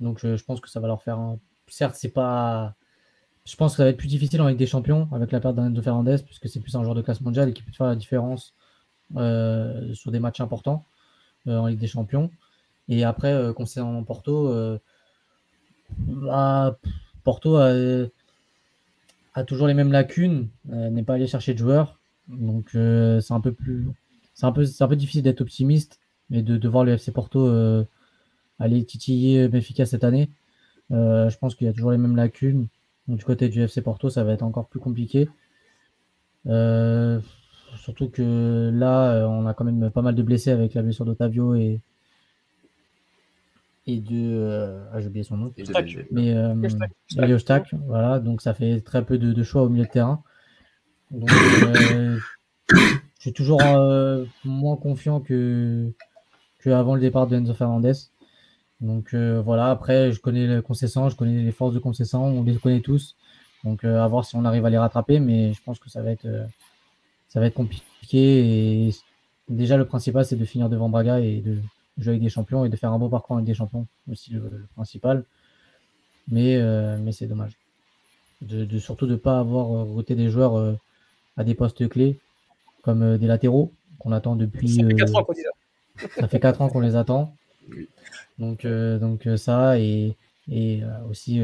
Donc 0.00 0.18
je, 0.20 0.42
pense 0.44 0.60
que 0.60 0.68
ça 0.68 0.80
va 0.80 0.88
leur 0.88 1.02
faire 1.02 1.18
un... 1.18 1.38
Certes, 1.68 1.96
c'est 1.96 2.10
pas 2.10 2.74
je 3.46 3.54
pense 3.54 3.72
que 3.72 3.76
ça 3.78 3.84
va 3.84 3.90
être 3.90 3.96
plus 3.96 4.08
difficile 4.08 4.42
en 4.42 4.48
Ligue 4.48 4.58
des 4.58 4.66
Champions 4.66 5.08
avec 5.12 5.30
la 5.30 5.38
perte 5.38 5.54
d'Enzo 5.54 5.80
Fernandez, 5.80 6.16
puisque 6.24 6.48
c'est 6.48 6.60
plus 6.60 6.74
un 6.74 6.82
joueur 6.82 6.96
de 6.96 7.02
classe 7.02 7.20
mondiale 7.20 7.48
et 7.48 7.52
qui 7.52 7.62
peut 7.62 7.72
faire 7.72 7.86
la 7.86 7.94
différence 7.94 8.54
euh, 9.16 9.94
sur 9.94 10.10
des 10.10 10.18
matchs 10.18 10.40
importants 10.40 10.84
euh, 11.46 11.56
en 11.56 11.68
Ligue 11.68 11.78
des 11.78 11.86
Champions. 11.86 12.28
Et 12.88 13.04
après, 13.04 13.32
euh, 13.32 13.52
concernant 13.52 14.02
Porto, 14.02 14.52
bah, 15.98 16.76
Porto 17.26 17.56
a, 17.56 18.08
toujours 19.44 19.66
les 19.66 19.74
mêmes 19.74 19.92
lacunes, 19.92 20.48
n'est 20.64 21.02
pas 21.02 21.14
allé 21.14 21.26
chercher 21.26 21.52
de 21.52 21.58
joueurs. 21.58 21.98
Donc 22.28 22.70
c'est 22.72 23.32
un 23.32 23.40
peu 23.40 23.52
plus. 23.52 23.88
C'est 24.34 24.46
un 24.46 24.52
peu, 24.52 24.96
difficile 24.96 25.22
d'être 25.22 25.40
optimiste 25.40 25.98
et 26.30 26.42
de, 26.42 26.68
voir 26.68 26.84
le 26.84 26.92
FC 26.92 27.10
Porto 27.12 27.50
aller 28.58 28.84
titiller 28.84 29.48
Benfica 29.48 29.84
cette 29.86 30.04
année. 30.04 30.30
je 30.90 31.36
pense 31.38 31.54
qu'il 31.56 31.66
y 31.66 31.70
a 31.70 31.72
toujours 31.72 31.90
les 31.90 31.98
mêmes 31.98 32.16
lacunes. 32.16 32.68
Du 33.08 33.24
côté 33.24 33.48
du 33.48 33.60
FC 33.60 33.82
Porto, 33.82 34.08
ça 34.08 34.24
va 34.24 34.32
être 34.32 34.42
encore 34.42 34.68
plus 34.68 34.80
compliqué. 34.80 35.28
Euh, 36.48 37.20
surtout 37.76 38.08
que 38.08 38.70
là, 38.72 39.12
euh, 39.12 39.26
on 39.26 39.46
a 39.46 39.54
quand 39.54 39.64
même 39.64 39.90
pas 39.90 40.02
mal 40.02 40.14
de 40.14 40.22
blessés 40.22 40.50
avec 40.50 40.74
la 40.74 40.82
blessure 40.82 41.04
d'Otavio 41.04 41.54
et, 41.54 41.80
et 43.86 44.00
de. 44.00 44.14
Euh, 44.14 44.84
ah, 44.92 45.00
j'ai 45.00 45.08
oublié 45.08 45.24
son 45.24 45.36
nom. 45.36 45.52
Mais 46.10 46.34
euh, 46.34 46.54
voilà. 47.86 48.18
Donc 48.18 48.42
ça 48.42 48.54
fait 48.54 48.80
très 48.80 49.04
peu 49.04 49.18
de, 49.18 49.42
choix 49.42 49.62
au 49.62 49.68
milieu 49.68 49.84
de 49.84 49.90
terrain. 49.90 50.22
Donc 51.10 51.30
je 51.30 52.18
suis 53.18 53.32
toujours 53.32 53.60
moins 54.44 54.76
confiant 54.76 55.20
que, 55.20 55.92
que 56.58 56.70
avant 56.70 56.94
le 56.94 57.00
départ 57.00 57.26
de 57.26 57.36
Enzo 57.36 57.54
Fernandez. 57.54 57.94
Donc 58.80 59.14
euh, 59.14 59.40
voilà, 59.42 59.70
après, 59.70 60.12
je 60.12 60.20
connais 60.20 60.46
le 60.46 60.62
Concessant, 60.62 61.08
je 61.08 61.16
connais 61.16 61.42
les 61.42 61.52
forces 61.52 61.74
de 61.74 61.78
Concessant, 61.78 62.24
on 62.24 62.42
les 62.42 62.56
connaît 62.56 62.80
tous. 62.80 63.16
Donc 63.64 63.84
euh, 63.84 64.02
à 64.02 64.08
voir 64.08 64.24
si 64.24 64.36
on 64.36 64.44
arrive 64.44 64.66
à 64.66 64.70
les 64.70 64.78
rattraper, 64.78 65.18
mais 65.18 65.54
je 65.54 65.62
pense 65.62 65.78
que 65.78 65.88
ça 65.88 66.02
va 66.02 66.12
être, 66.12 66.26
euh, 66.26 66.44
ça 67.28 67.40
va 67.40 67.46
être 67.46 67.54
compliqué. 67.54 67.86
Et 68.88 68.94
déjà, 69.48 69.76
le 69.76 69.86
principal, 69.86 70.24
c'est 70.24 70.36
de 70.36 70.44
finir 70.44 70.68
devant 70.68 70.88
Braga 70.88 71.20
et 71.20 71.40
de 71.40 71.58
jouer 71.98 72.10
avec 72.10 72.22
des 72.22 72.28
champions 72.28 72.64
et 72.64 72.68
de 72.68 72.76
faire 72.76 72.92
un 72.92 72.98
beau 72.98 73.08
parcours 73.08 73.36
avec 73.36 73.46
des 73.46 73.54
champions, 73.54 73.86
aussi 74.10 74.32
le, 74.32 74.66
principal. 74.74 75.24
Mais, 76.28 76.60
mais 76.98 77.12
c'est 77.12 77.26
dommage. 77.26 77.56
De, 78.42 78.78
surtout 78.78 79.06
de 79.06 79.12
ne 79.12 79.16
pas 79.16 79.38
avoir 79.38 79.68
recruté 79.68 80.14
des 80.14 80.28
joueurs 80.28 80.76
à 81.36 81.44
des 81.44 81.54
postes 81.54 81.88
clés, 81.88 82.18
comme 82.82 83.16
des 83.16 83.26
latéraux, 83.26 83.72
qu'on 83.98 84.12
attend 84.12 84.36
depuis. 84.36 84.68
Ça 84.68 84.86
fait 84.86 84.94
4 84.94 85.16
ans 85.16 85.24
qu'on 85.24 85.34
Ça 86.20 86.28
fait 86.28 86.40
4 86.40 86.62
ans 86.62 86.68
qu'on 86.68 86.80
les 86.80 86.96
attend. 86.96 87.34
Donc, 88.38 88.64
euh, 88.64 88.98
donc 88.98 89.26
euh, 89.26 89.36
ça 89.36 89.78
et, 89.78 90.14
et 90.50 90.82
euh, 90.82 91.10
aussi 91.10 91.40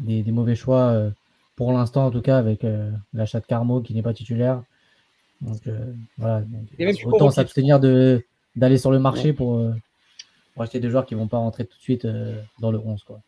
des, 0.00 0.22
des, 0.22 0.32
mauvais 0.32 0.54
choix 0.54 1.10
pour 1.56 1.72
l'instant 1.72 2.06
en 2.06 2.10
tout 2.10 2.22
cas 2.22 2.38
avec 2.38 2.66
l'achat 3.12 3.40
de 3.40 3.46
Carmo 3.46 3.80
qui 3.80 3.94
n'est 3.94 4.02
pas 4.02 4.14
titulaire. 4.14 4.62
Donc 5.40 5.60
voilà, 6.18 6.44
autant 7.04 7.30
s'abstenir 7.30 7.80
de 7.80 8.24
d'aller 8.56 8.78
sur 8.78 8.90
le 8.90 8.98
marché 8.98 9.32
pour, 9.32 9.60
pour, 10.54 10.62
acheter 10.62 10.80
des 10.80 10.90
joueurs 10.90 11.06
qui 11.06 11.14
vont 11.14 11.28
pas 11.28 11.38
rentrer 11.38 11.64
tout 11.64 11.76
de 11.76 11.82
suite 11.82 12.06
dans 12.60 12.70
le 12.70 12.78
11 12.78 13.02
quoi. 13.04 13.20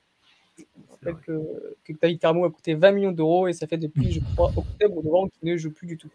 Que, 1.02 1.42
que 1.84 1.92
David 2.00 2.18
Carmo 2.18 2.46
a 2.46 2.50
coûté 2.50 2.74
20 2.74 2.92
millions 2.92 3.12
d'euros 3.12 3.46
et 3.46 3.52
ça 3.52 3.66
fait 3.66 3.76
depuis, 3.76 4.10
je 4.10 4.20
crois, 4.34 4.50
octobre 4.56 4.96
ou 4.96 5.02
novembre 5.02 5.30
qu'il 5.38 5.50
ne 5.50 5.56
joue 5.56 5.70
plus 5.70 5.86
du 5.86 5.98
tout. 5.98 6.08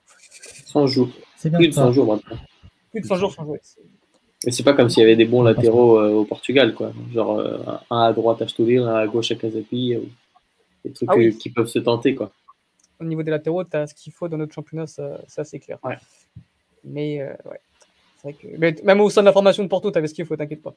100 0.66 0.88
jours. 0.88 1.10
C'est 1.38 1.52
Plus 1.52 1.68
de 1.68 1.74
100 1.74 1.92
jours 1.92 2.08
maintenant. 2.08 2.38
Plus 2.90 3.02
de 3.02 3.06
100 3.06 3.16
jours 3.18 3.32
sans 3.32 3.46
jouer. 3.46 3.60
Mais 4.46 4.52
c'est 4.52 4.64
pas 4.64 4.74
comme 4.74 4.90
s'il 4.90 5.02
y 5.02 5.04
avait 5.04 5.18
des 5.18 5.26
bons 5.26 5.42
latéraux 5.42 6.00
euh, 6.00 6.12
au 6.12 6.26
Portugal, 6.26 6.74
quoi. 6.74 6.94
Genre 7.14 7.40
euh, 7.40 7.58
un 7.90 8.04
à 8.04 8.14
droite 8.14 8.42
à 8.42 8.48
Stoulir, 8.48 8.88
un 8.88 8.96
à 8.96 9.08
gauche 9.08 9.32
à 9.32 9.36
Casapi, 9.36 9.96
euh, 9.96 10.02
des 10.86 10.94
trucs 10.94 11.10
ah 11.12 11.16
qui 11.38 11.50
peuvent 11.50 11.68
se 11.68 11.80
tenter, 11.80 12.16
quoi. 12.16 12.32
Au 13.02 13.04
niveau 13.04 13.22
des 13.22 13.32
latéraux, 13.32 13.64
tu 13.66 13.76
as 13.76 13.88
ce 13.88 13.94
qu'il 13.94 14.14
faut 14.14 14.30
dans 14.30 14.38
notre 14.38 14.54
championnat, 14.54 14.88
ça, 14.88 15.44
c'est 15.44 15.60
clair. 15.60 15.78
Ouais. 15.84 15.98
Mais 16.84 17.22
ouais. 17.46 17.60
Vrai 18.24 18.34
que... 18.34 18.48
Mais 18.58 18.76
même 18.84 19.02
au 19.02 19.10
sein 19.10 19.22
de 19.22 19.26
la 19.26 19.34
formation 19.34 19.64
de 19.64 19.70
Porto, 19.70 19.92
tu 19.92 19.98
avais 19.98 20.08
ce 20.08 20.14
qu'il 20.14 20.26
faut, 20.26 20.36
t'inquiète 20.36 20.62
pas. 20.62 20.76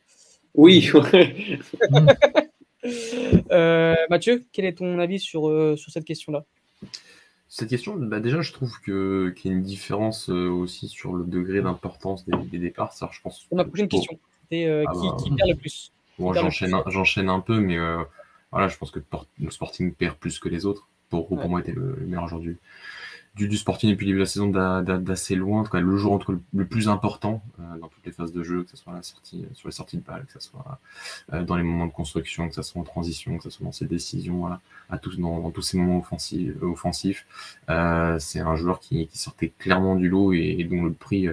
Oui, 0.55 0.91
ouais. 1.13 1.59
Mathieu, 4.11 4.45
quel 4.53 4.65
est 4.65 4.75
ton 4.79 4.99
avis 4.99 5.19
sur, 5.19 5.43
sur 5.77 5.93
cette 5.93 6.05
question-là? 6.05 6.45
Cette 7.55 7.69
question, 7.69 7.95
bah 7.97 8.19
déjà, 8.19 8.41
je 8.41 8.51
trouve 8.51 8.81
que 8.81 9.29
qu'il 9.37 9.51
y 9.51 9.55
a 9.55 9.57
une 9.59 9.63
différence 9.63 10.31
euh, 10.31 10.49
aussi 10.49 10.89
sur 10.89 11.13
le 11.13 11.23
degré 11.23 11.61
d'importance 11.61 12.25
des, 12.25 12.59
départs. 12.59 12.95
Ça, 12.95 13.11
je 13.13 13.21
pense. 13.21 13.47
Ma 13.53 13.63
prochaine 13.67 13.89
question, 13.89 14.19
c'était 14.45 14.65
euh, 14.65 14.85
ah 14.89 14.93
qui, 14.95 15.29
bah, 15.29 15.37
perd 15.37 15.51
le 15.51 15.57
plus? 15.57 15.93
Bon, 16.19 16.33
j'enchaîne, 16.33 16.73
un, 16.73 16.83
j'enchaîne 16.87 17.29
un 17.29 17.41
peu, 17.41 17.61
mais 17.61 17.77
euh, 17.77 18.03
voilà, 18.53 18.69
je 18.69 18.79
pense 18.79 18.91
que 18.91 19.01
le 19.39 19.51
Sporting 19.51 19.93
perd 19.93 20.17
plus 20.17 20.39
que 20.39 20.49
les 20.49 20.65
autres. 20.65 20.89
Pour, 21.11 21.29
pour 21.29 21.47
moi, 21.47 21.61
était 21.61 21.73
le, 21.73 21.95
le 22.01 22.07
meilleur 22.07 22.25
aujourd'hui 22.25 22.57
du, 23.35 23.49
du 23.49 23.57
Sporting 23.57 23.91
depuis 23.91 24.05
le 24.05 24.11
début 24.11 24.19
de 24.19 24.25
la 24.25 24.29
saison 24.29 24.49
d'assez 24.49 25.35
loin, 25.35 25.65
en 25.71 25.81
le 25.81 25.97
jour 25.97 26.13
entre 26.13 26.39
le, 26.53 26.65
plus 26.67 26.89
important 26.89 27.43
euh, 27.59 27.79
dans 27.79 27.89
toutes 27.89 28.05
les 28.05 28.13
phases 28.13 28.33
de 28.33 28.43
jeu, 28.43 28.63
que 28.63 28.71
ce 28.71 28.77
soit 28.77 28.93
la 28.93 29.03
sortie, 29.03 29.47
sur 29.55 29.69
les 29.69 29.73
sorties 29.73 29.97
de 29.97 30.03
balle, 30.03 30.27
que 30.27 30.33
ce 30.35 30.41
soit 30.41 30.79
euh, 31.33 31.43
dans 31.43 31.57
les 31.57 31.63
moments 31.63 31.87
de 31.87 31.93
construction, 31.93 32.49
que 32.49 32.55
ce 32.55 32.63
soit 32.63 32.81
en 32.81 32.85
transition, 32.85 33.39
que 33.39 33.45
ce 33.45 33.51
soit 33.51 33.65
dans 33.65 33.73
ses 33.73 33.87
décisions, 33.87 34.39
voilà, 34.39 34.61
à 34.91 34.99
tous, 34.99 35.19
dans, 35.19 35.51
tous 35.51 35.63
ces 35.63 35.79
moments 35.79 35.99
offensifs. 35.99 36.55
offensifs. 36.61 37.27
Euh, 37.71 38.19
c'est 38.19 38.41
un 38.41 38.57
joueur 38.57 38.81
qui, 38.81 39.07
qui, 39.07 39.19
sortait 39.19 39.53
clairement 39.59 39.97
du 39.97 40.09
lot 40.11 40.35
et, 40.35 40.63
dont 40.65 40.85
le 40.85 40.93
prix 40.93 41.29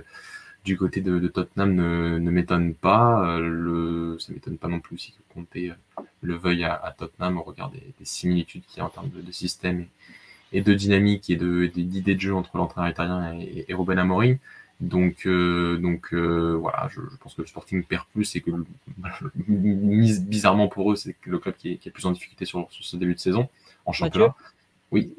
du 0.63 0.77
côté 0.77 1.01
de, 1.01 1.19
de 1.19 1.27
Tottenham 1.27 1.73
ne, 1.75 2.17
ne 2.17 2.31
m'étonne 2.31 2.75
pas. 2.75 3.39
le, 3.39 4.17
ça 4.19 4.31
m'étonne 4.31 4.57
pas 4.57 4.67
non 4.69 4.79
plus 4.79 4.97
si 4.97 5.13
compter 5.33 5.73
le 6.21 6.35
veuille 6.35 6.63
à, 6.63 6.75
à, 6.75 6.91
Tottenham 6.91 7.38
au 7.38 7.43
regard 7.43 7.69
des, 7.71 7.93
des 7.97 8.05
similitudes 8.05 8.63
qu'il 8.67 8.77
y 8.77 8.81
a 8.81 8.85
en 8.85 8.89
termes 8.89 9.09
de, 9.09 9.21
de 9.21 9.31
système 9.31 9.81
et, 9.81 9.89
et 10.51 10.62
de 10.62 10.73
dynamique 10.73 11.29
et 11.29 11.35
de 11.35 11.67
d'idées 11.67 12.15
de 12.15 12.19
jeu 12.19 12.33
entre 12.33 12.57
l'entraîneur 12.57 12.89
italien 12.89 13.38
et, 13.39 13.65
et 13.67 13.73
Ruben 13.73 13.99
Amorim. 13.99 14.38
Donc, 14.79 15.25
euh, 15.25 15.77
donc 15.77 16.13
euh, 16.13 16.55
voilà, 16.55 16.88
je, 16.89 17.01
je, 17.12 17.17
pense 17.17 17.35
que 17.35 17.41
le 17.41 17.47
Sporting 17.47 17.83
perd 17.83 18.05
plus 18.13 18.33
et 18.38 18.41
que 18.41 18.51
bizarrement 20.21 20.69
pour 20.69 20.91
eux, 20.91 20.95
c'est 20.95 21.15
le 21.25 21.38
club 21.38 21.55
qui 21.57 21.73
est, 21.73 21.77
qui 21.77 21.89
est, 21.89 21.91
plus 21.91 22.05
en 22.05 22.12
difficulté 22.12 22.45
sur, 22.45 22.65
sur 22.71 22.85
ce 22.85 22.95
début 22.95 23.13
de 23.13 23.19
saison 23.19 23.49
en 23.85 23.91
championnat. 23.91 24.35
Oui. 24.91 25.13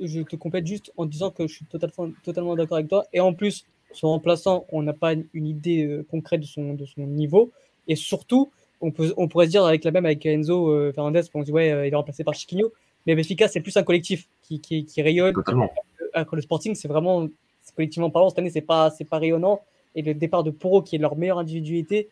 Je, 0.00 0.22
te 0.22 0.34
complète 0.34 0.66
juste 0.66 0.92
en 0.96 1.06
disant 1.06 1.30
que 1.30 1.46
je 1.46 1.54
suis 1.54 1.64
totalement, 1.66 2.12
totalement 2.24 2.56
d'accord 2.56 2.78
avec 2.78 2.88
toi. 2.88 3.04
Et 3.12 3.20
en 3.20 3.32
plus, 3.32 3.64
son 3.92 4.08
remplaçant, 4.08 4.66
on 4.72 4.82
n'a 4.82 4.92
pas 4.92 5.12
une, 5.12 5.46
idée 5.46 5.86
euh, 5.86 6.04
concrète 6.10 6.40
de 6.40 6.46
son, 6.46 6.74
de 6.74 6.84
son 6.84 7.06
niveau. 7.06 7.52
Et 7.86 7.94
surtout, 7.94 8.50
on, 8.80 8.90
peut, 8.90 9.14
on 9.16 9.28
pourrait 9.28 9.46
se 9.46 9.52
dire 9.52 9.64
avec 9.64 9.84
la 9.84 9.92
même 9.92 10.04
avec 10.04 10.26
Enzo 10.26 10.92
Fernandez, 10.92 11.22
on 11.32 11.40
se 11.42 11.46
dit 11.46 11.52
ouais, 11.52 11.86
il 11.86 11.92
est 11.92 11.96
remplacé 11.96 12.24
par 12.24 12.34
Chiquinho. 12.34 12.72
Mais 13.06 13.14
Benfica, 13.14 13.48
c'est 13.48 13.60
plus 13.60 13.76
un 13.76 13.82
collectif 13.82 14.26
qui, 14.42 14.60
qui, 14.60 14.84
qui 14.84 15.02
rayonne. 15.02 15.32
Totalement. 15.34 15.72
Alors 16.12 16.28
que 16.28 16.36
le 16.36 16.42
Sporting, 16.42 16.74
c'est 16.74 16.88
vraiment, 16.88 17.28
collectivement 17.74 18.10
parlant, 18.10 18.30
cette 18.30 18.38
année, 18.38 18.50
c'est 18.50 18.60
pas, 18.60 18.90
c'est 18.90 19.04
pas 19.04 19.18
rayonnant. 19.18 19.60
Et 19.94 20.02
le 20.02 20.14
départ 20.14 20.44
de 20.44 20.50
Poro, 20.50 20.82
qui 20.82 20.96
est 20.96 20.98
leur 20.98 21.16
meilleure 21.16 21.38
individualité, 21.38 22.08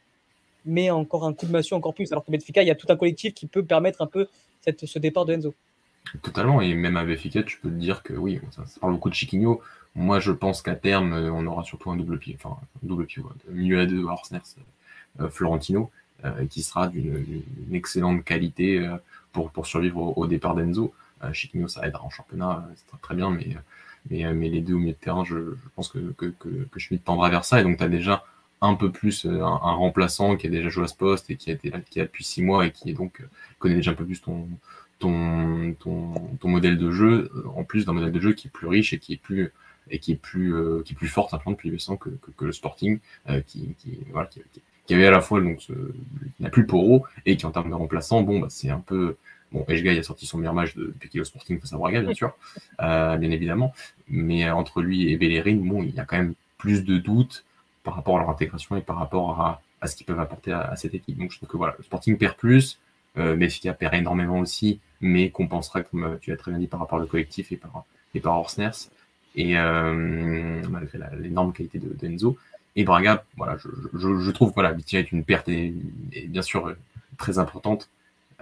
met 0.65 0.91
encore 0.91 1.25
un 1.25 1.35
coup 1.35 1.47
de 1.47 1.53
massue 1.53 1.75
encore 1.75 1.95
plus. 1.95 2.11
Alors 2.13 2.25
que 2.25 2.31
Benfica, 2.31 2.63
il 2.63 2.69
y 2.69 2.71
a 2.71 2.75
tout 2.75 2.87
un 2.89 2.97
collectif 2.97 3.35
qui 3.35 3.47
peut 3.47 3.65
permettre 3.65 4.03
un 4.03 4.07
peu 4.07 4.29
cette, 4.61 4.87
ce 4.87 4.99
départ 4.99 5.25
de 5.27 5.35
Enzo. 5.35 5.55
Totalement, 6.23 6.61
et 6.61 6.75
même 6.75 6.97
à 6.97 7.05
Benfica, 7.05 7.43
tu 7.43 7.59
peux 7.59 7.69
te 7.69 7.75
dire 7.75 8.03
que 8.03 8.13
oui, 8.13 8.41
ça, 8.51 8.65
ça 8.67 8.81
parle 8.81 8.93
beaucoup 8.93 9.11
de 9.11 9.15
Chiquinho. 9.15 9.61
Moi, 9.95 10.21
je 10.21 10.33
pense 10.33 10.61
qu'à 10.61 10.75
terme, 10.75 11.13
euh, 11.13 11.33
on 11.33 11.47
aura 11.47 11.65
surtout 11.65 11.91
un 11.91 11.97
double 11.97 12.19
pied, 12.19 12.37
enfin, 12.39 12.57
un 12.83 12.87
double 12.87 13.07
pied, 13.07 13.23
ouais, 13.23 13.31
de 13.49 13.55
milieu 13.55 13.81
à 13.81 13.87
deux, 13.87 14.05
euh, 15.21 15.29
Florentino, 15.31 15.91
euh, 16.25 16.47
qui 16.47 16.63
sera 16.63 16.89
d'une 16.89 17.23
d'une 17.23 17.75
excellente 17.75 18.25
qualité 18.25 18.79
euh, 18.79 18.97
pour, 19.35 19.67
survivre 19.67 20.17
au, 20.17 20.27
départ 20.27 20.55
d'Enzo. 20.55 20.95
Euh, 21.23 21.33
Chiquinho, 21.33 21.69
ça 21.69 21.87
aidera 21.87 22.05
en 22.05 22.11
championnat, 22.11 22.65
euh, 22.69 22.75
c'est 22.77 23.01
très, 23.01 23.15
bien, 23.15 23.31
mais, 23.31 23.57
mais, 24.11 24.25
euh, 24.25 24.35
mais 24.35 24.49
les 24.49 24.61
deux 24.61 24.75
au 24.75 24.79
milieu 24.79 24.93
de 24.93 24.99
terrain, 24.99 25.25
je, 25.25 25.37
pense 25.75 25.89
que, 25.89 25.99
que, 26.13 26.27
que, 26.27 26.49
que 26.71 26.79
Schmidt 26.79 27.03
vers 27.07 27.45
ça, 27.45 27.61
et 27.61 27.63
donc 27.63 27.79
tu 27.79 27.85
as 27.85 27.89
déjà 27.89 28.25
un 28.61 28.75
peu 28.75 28.91
plus 28.91 29.27
un, 29.27 29.57
remplaçant 29.57 30.37
qui 30.37 30.47
a 30.47 30.51
déjà 30.51 30.69
joué 30.71 30.85
à 30.85 30.87
ce 30.87 30.95
poste 30.95 31.31
et 31.31 31.37
qui 31.37 31.51
a 31.51 31.55
été 31.55 31.71
là 31.71 31.81
depuis 31.97 32.25
six 32.25 32.43
mois 32.43 32.65
et 32.67 32.71
qui 32.71 32.89
est 32.89 32.95
donc 32.95 33.23
connaît 33.59 33.75
déjà 33.75 33.91
un 33.91 33.95
peu 33.95 34.07
plus 34.07 34.23
ton, 34.23 34.49
ton, 35.01 35.77
modèle 36.45 36.79
de 36.79 36.91
jeu, 36.91 37.31
en 37.57 37.65
plus 37.65 37.85
d'un 37.85 37.93
modèle 37.93 38.13
de 38.13 38.21
jeu 38.21 38.33
qui 38.33 38.47
est 38.49 38.51
plus 38.51 38.69
riche 38.69 38.95
et 38.95 38.99
qui 38.99 39.13
est 39.13 39.19
plus 39.19 39.53
et 39.91 39.99
qui 39.99 40.13
est 40.13 40.17
plus 40.17 40.55
qui 40.85 40.95
est 40.95 40.97
plus 40.97 41.09
simplement 41.09 41.55
que, 41.55 42.45
le 42.45 42.53
Sporting, 42.53 43.01
qui, 43.47 43.75
voilà, 44.13 44.29
qui, 44.29 44.41
qui 44.87 44.95
avait 44.95 45.07
à 45.07 45.11
la 45.11 45.21
fois 45.21 45.41
donc 45.41 45.63
ce, 45.63 45.73
n'a 46.41 46.51
plus 46.51 46.63
le 46.63 46.67
Poro 46.69 47.07
et 47.27 47.37
qui 47.37 47.47
en 47.47 47.51
termes 47.51 47.71
de 47.71 47.75
remplaçant, 47.75 48.23
bon 48.23 48.41
bah 48.41 48.49
c'est 48.51 48.71
un 48.71 48.81
peu 48.81 49.17
bon 49.53 49.65
Eshgai 49.69 49.99
a 49.99 50.03
sorti 50.03 50.27
son 50.27 50.39
meilleur 50.39 50.55
match 50.55 50.75
de- 50.75 50.87
depuis 50.87 51.09
qu'il 51.09 51.19
est 51.19 51.23
au 51.23 51.25
Sporting 51.25 51.59
face 51.61 51.73
à 51.73 51.77
Braga 51.79 52.01
bien 52.01 52.15
sûr, 52.15 52.37
euh, 52.83 53.17
bien 53.17 53.31
évidemment, 53.31 53.73
mais 54.09 54.45
euh, 54.47 54.55
entre 54.55 54.83
lui 54.83 55.11
et 55.11 55.17
Bellerin, 55.17 55.57
bon 55.57 55.83
il 55.83 55.95
y 55.95 56.01
a 56.01 56.05
quand 56.05 56.17
même 56.17 56.35
plus 56.59 56.85
de 56.85 56.99
doutes 56.99 57.45
par 57.83 57.95
rapport 57.95 58.17
à 58.17 58.21
leur 58.21 58.31
intégration 58.31 58.77
et 58.77 58.81
par 58.81 58.97
rapport 58.97 59.41
à, 59.41 59.63
à 59.81 59.87
ce 59.87 59.97
qu'ils 59.97 60.07
peuvent 60.07 60.21
apporter 60.21 60.53
à, 60.53 60.61
à 60.63 60.77
cette 60.77 60.95
équipe. 60.95 61.19
Donc 61.19 61.31
je 61.33 61.37
trouve 61.37 61.49
que 61.49 61.57
voilà, 61.57 61.75
le 61.79 61.85
Sporting 61.85 62.17
perd 62.17 62.37
plus, 62.37 62.79
euh, 63.19 63.37
Benfica 63.37 63.73
perd 63.75 63.95
énormément 63.95 64.39
aussi, 64.41 64.81
mais 65.01 65.31
compensera, 65.31 65.83
comme 65.83 66.05
euh, 66.05 66.17
tu 66.21 66.33
as 66.33 66.37
très 66.37 66.51
bien 66.51 66.61
dit, 66.61 66.67
par 66.67 66.81
rapport 66.81 67.01
au 67.01 67.07
collectif 67.07 67.53
et 67.53 67.57
par, 67.57 67.85
et 68.15 68.21
par 68.21 68.39
Orsners, 68.39 68.89
et 69.37 69.59
euh, 69.59 70.63
malgré 70.71 70.99
l'énorme 71.21 71.53
qualité 71.53 71.79
de, 71.79 71.89
d'Enzo. 71.95 72.39
Et 72.77 72.85
Braga, 72.85 73.25
voilà, 73.37 73.57
je, 73.57 73.69
je, 73.95 74.19
je 74.19 74.31
trouve 74.33 74.51
que 74.51 74.55
voilà, 74.55 74.73
Vitinha 74.73 75.01
est 75.01 75.13
une 75.13 75.25
perte 75.25 75.49
et, 75.49 75.73
et 76.13 76.27
bien 76.27 76.43
sûr 76.43 76.67
euh, 76.67 76.77
très 77.19 77.39
importante 77.39 77.89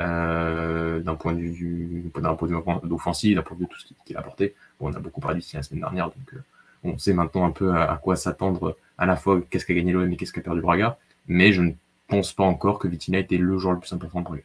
euh, 0.01 1.01
d'un 1.01 1.15
point 1.17 1.35
de 1.35 1.41
vue 1.41 1.51
du- 1.53 2.11
d'un 2.21 2.35
point 2.35 2.49
de 2.49 2.55
vue 2.55 2.93
offensif, 2.93 3.35
d'un 3.35 3.43
point 3.43 3.57
de 3.57 3.63
vue 3.63 3.69
tout 3.69 3.79
ce 3.79 3.87
qu'il 4.07 4.17
a 4.17 4.21
apporté. 4.21 4.55
Bon, 4.81 4.91
on 4.91 4.95
a 4.95 5.01
beaucoup 5.01 5.21
parlé 5.21 5.37
de 5.37 5.41
Vitinha 5.43 5.61
la 5.61 5.63
semaine 5.65 5.81
dernière, 5.81 6.07
donc 6.07 6.33
euh, 6.35 6.43
on 6.85 6.97
sait 6.99 7.13
maintenant 7.13 7.45
un 7.45 7.51
peu 7.51 7.75
à, 7.75 7.99
quoi 8.03 8.17
s'attendre 8.17 8.77
à 8.99 9.07
la 9.07 9.17
fois 9.17 9.41
qu'est-ce 9.51 9.67
qu'a 9.67 9.75
gagné 9.75 9.93
l'OM 9.93 10.11
et 10.11 10.17
qu'est-ce 10.17 10.33
qu'a 10.33 10.41
perdu 10.41 10.61
Braga, 10.63 10.99
mais 11.29 11.53
je 11.53 11.61
ne 11.63 11.73
pense 12.09 12.33
pas 12.33 12.45
encore 12.45 12.79
que 12.79 12.89
Vitinha 12.89 13.19
était 13.19 13.37
le 13.39 13.59
joueur 13.59 13.75
le 13.75 13.81
plus 13.81 13.93
important 13.93 14.21
de 14.21 14.25
Braga. 14.25 14.43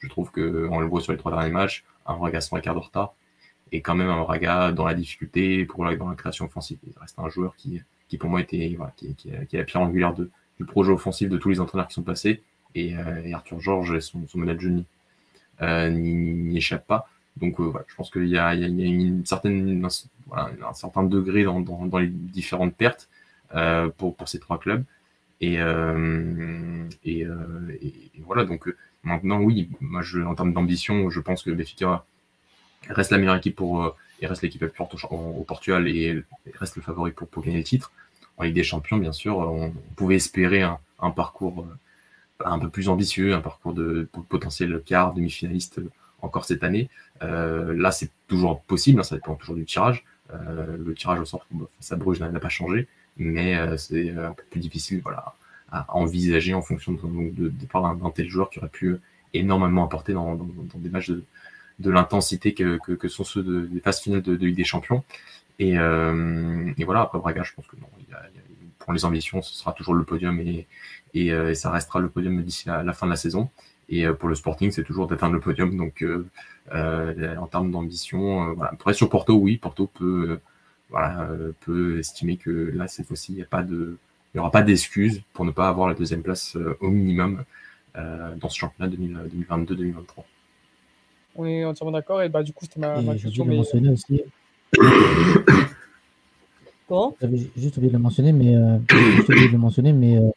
Je 0.00 0.08
trouve 0.08 0.30
que 0.32 0.68
on 0.70 0.80
le 0.80 0.86
voit 0.86 1.00
sur 1.00 1.12
les 1.12 1.18
trois 1.18 1.32
derniers 1.32 1.50
matchs, 1.52 1.84
un 2.06 2.16
Braga 2.16 2.40
sans 2.40 2.56
écart 2.56 2.74
de 2.74 2.80
retard, 2.80 3.14
et 3.70 3.80
quand 3.82 3.94
même 3.94 4.08
un 4.10 4.20
Braga 4.22 4.72
dans 4.72 4.84
la 4.84 4.94
difficulté 4.94 5.64
pour 5.64 5.84
dans 5.84 6.08
la 6.08 6.16
création 6.16 6.44
offensive. 6.46 6.78
Il 6.86 6.92
reste 7.00 7.18
un 7.18 7.28
joueur 7.28 7.54
qui, 7.56 7.80
qui 8.08 8.16
pour 8.18 8.30
moi 8.30 8.40
était 8.40 8.76
qui, 8.96 9.14
qui, 9.14 9.56
la 9.56 9.64
pierre 9.64 9.82
angulaire 9.82 10.14
du 10.14 10.64
projet 10.64 10.92
offensif 10.92 11.28
de 11.28 11.36
tous 11.38 11.50
les 11.50 11.60
entraîneurs 11.60 11.88
qui 11.88 11.94
sont 11.94 12.02
passés, 12.02 12.42
et, 12.74 12.96
euh, 12.96 13.32
Arthur 13.32 13.60
Georges 13.60 13.94
et 13.94 14.00
son, 14.00 14.26
son 14.26 14.44
jeu 14.58 14.68
n'y 14.68 14.84
euh, 15.62 16.54
échappe 16.54 16.86
pas. 16.86 17.08
Donc 17.36 17.60
euh, 17.60 17.64
voilà, 17.64 17.86
je 17.88 17.94
pense 17.94 18.10
qu'il 18.10 18.26
y 18.26 18.38
a, 18.38 18.48
un, 18.48 19.24
certain 19.24 21.02
degré 21.04 21.44
dans, 21.44 21.98
les 21.98 22.08
différentes 22.08 22.74
pertes 22.74 23.08
pour, 23.96 24.16
ces 24.26 24.38
trois 24.38 24.58
clubs. 24.58 24.84
Et, 25.40 25.58
voilà, 28.24 28.44
donc 28.44 28.68
maintenant, 29.04 29.40
oui, 29.40 29.70
moi, 29.80 30.02
en 30.26 30.34
termes 30.34 30.52
d'ambition, 30.52 31.10
je 31.10 31.20
pense 31.20 31.42
que 31.42 31.50
Benfica 31.50 32.04
reste 32.88 33.10
la 33.10 33.18
meilleure 33.18 33.36
équipe 33.36 33.56
pour, 33.56 33.96
et 34.20 34.26
reste 34.26 34.42
l'équipe 34.42 34.60
la 34.60 34.68
plus 34.68 34.76
forte 34.76 34.94
au, 35.10 35.44
Portugal 35.46 35.88
et 35.88 36.22
reste 36.58 36.76
le 36.76 36.82
favori 36.82 37.12
pour, 37.12 37.42
gagner 37.42 37.58
le 37.58 37.64
titre. 37.64 37.92
En 38.36 38.44
Ligue 38.44 38.54
des 38.54 38.64
Champions, 38.64 38.98
bien 38.98 39.12
sûr, 39.12 39.38
on, 39.38 39.66
on 39.66 39.94
pouvait 39.94 40.16
espérer 40.16 40.62
un, 40.62 41.10
parcours 41.10 41.64
euh, 41.64 42.44
un 42.44 42.58
peu 42.58 42.68
plus 42.68 42.88
ambitieux, 42.88 43.34
un 43.34 43.40
parcours 43.40 43.74
de, 43.74 44.08
de 44.14 44.20
potentiel 44.28 44.80
quart, 44.84 45.14
demi-finaliste 45.14 45.78
euh, 45.78 45.90
encore 46.22 46.44
cette 46.44 46.64
année. 46.64 46.88
Euh, 47.22 47.74
là, 47.76 47.90
c'est 47.90 48.10
toujours 48.26 48.62
possible, 48.62 49.00
hein, 49.00 49.02
ça 49.02 49.16
dépend 49.16 49.34
toujours 49.34 49.56
du 49.56 49.64
tirage. 49.64 50.04
Euh, 50.32 50.76
le 50.76 50.94
tirage 50.94 51.20
au 51.20 51.24
sort 51.24 51.46
face 51.78 51.92
à 51.92 51.96
Bruges 51.96 52.20
n'a 52.20 52.40
pas 52.40 52.48
changé, 52.48 52.86
mais 53.16 53.56
euh, 53.56 53.76
c'est 53.76 54.10
un 54.10 54.32
peu 54.32 54.42
plus 54.50 54.60
difficile 54.60 55.00
voilà, 55.02 55.34
à 55.70 55.86
envisager 55.96 56.54
en 56.54 56.62
fonction 56.62 56.92
de, 56.92 56.98
de, 56.98 57.48
d'un 57.50 58.10
tel 58.10 58.28
joueur 58.28 58.50
qui 58.50 58.58
aurait 58.58 58.68
pu 58.68 58.96
énormément 59.32 59.84
apporter 59.84 60.12
dans 60.12 60.38
des 60.74 60.90
matchs 60.90 61.10
de, 61.10 61.24
de 61.78 61.90
l'intensité 61.90 62.54
que, 62.54 62.78
que, 62.78 62.92
que 62.92 63.08
sont 63.08 63.24
ceux 63.24 63.42
de, 63.42 63.66
des 63.66 63.80
phases 63.80 64.00
finales 64.00 64.22
de, 64.22 64.36
de 64.36 64.46
Ligue 64.46 64.56
des 64.56 64.64
Champions. 64.64 65.04
Et, 65.58 65.78
euh, 65.78 66.72
et 66.78 66.84
voilà, 66.84 67.02
après 67.02 67.18
Braga, 67.18 67.42
je 67.44 67.52
pense 67.54 67.66
que 67.66 67.76
non, 67.76 67.88
y 68.10 68.12
a, 68.14 68.18
y 68.18 68.38
a- 68.38 68.42
pour 68.78 68.92
les 68.92 69.04
ambitions, 69.04 69.42
ce 69.42 69.54
sera 69.54 69.72
toujours 69.72 69.94
le 69.94 70.04
podium 70.04 70.40
et, 70.40 70.66
et, 71.14 71.32
euh, 71.32 71.50
et 71.50 71.54
ça 71.54 71.70
restera 71.70 72.00
le 72.00 72.08
podium 72.08 72.42
d'ici 72.42 72.68
la, 72.68 72.82
la 72.82 72.92
fin 72.92 73.06
de 73.06 73.10
la 73.10 73.16
saison. 73.16 73.50
Et 73.88 74.06
euh, 74.06 74.14
pour 74.14 74.28
le 74.28 74.34
Sporting, 74.34 74.70
c'est 74.70 74.84
toujours 74.84 75.06
d'atteindre 75.08 75.34
le 75.34 75.40
podium. 75.40 75.76
Donc, 75.76 76.02
euh, 76.02 76.24
en 77.36 77.46
termes 77.46 77.70
d'ambition, 77.70 78.50
euh, 78.50 78.52
voilà. 78.54 78.72
Après, 78.72 78.94
sur 78.94 79.08
Porto, 79.08 79.34
oui, 79.34 79.56
Porto 79.58 79.86
peut, 79.86 80.26
euh, 80.30 80.40
voilà, 80.90 81.28
peut 81.60 81.98
estimer 81.98 82.36
que 82.36 82.50
là, 82.74 82.88
cette 82.88 83.06
fois-ci, 83.06 83.32
il 83.34 83.46
n'y 84.34 84.40
aura 84.40 84.50
pas 84.50 84.62
d'excuses 84.62 85.22
pour 85.32 85.44
ne 85.44 85.50
pas 85.50 85.68
avoir 85.68 85.88
la 85.88 85.94
deuxième 85.94 86.22
place 86.22 86.56
au 86.80 86.88
minimum 86.90 87.44
dans 87.94 88.48
ce 88.48 88.58
championnat 88.58 88.88
2022-2023. 88.88 90.24
On 91.36 91.44
est 91.46 91.64
entièrement 91.64 91.92
d'accord. 91.92 92.22
Et 92.22 92.28
bah, 92.28 92.42
du 92.42 92.52
coup, 92.52 92.64
c'était 92.64 92.80
ma, 92.80 93.00
ma 93.00 93.14
Et 93.14 93.18
j'ai 93.18 93.24
question. 93.28 93.44
Mais... 93.44 93.58
aussi, 93.58 94.22
Comment? 96.88 97.16
J'avais 97.20 97.38
juste 97.56 97.76
oublié 97.76 97.90
de 97.92 97.96
le 97.96 98.02
mentionner, 98.02 98.32
mais 98.32 98.56
euh, 98.56 98.78
juste 99.16 99.28
oublié 99.28 99.48
de 99.48 99.52
le 99.52 99.58
mentionner, 99.58 99.92
mais 99.92 100.16
euh, 100.18 100.30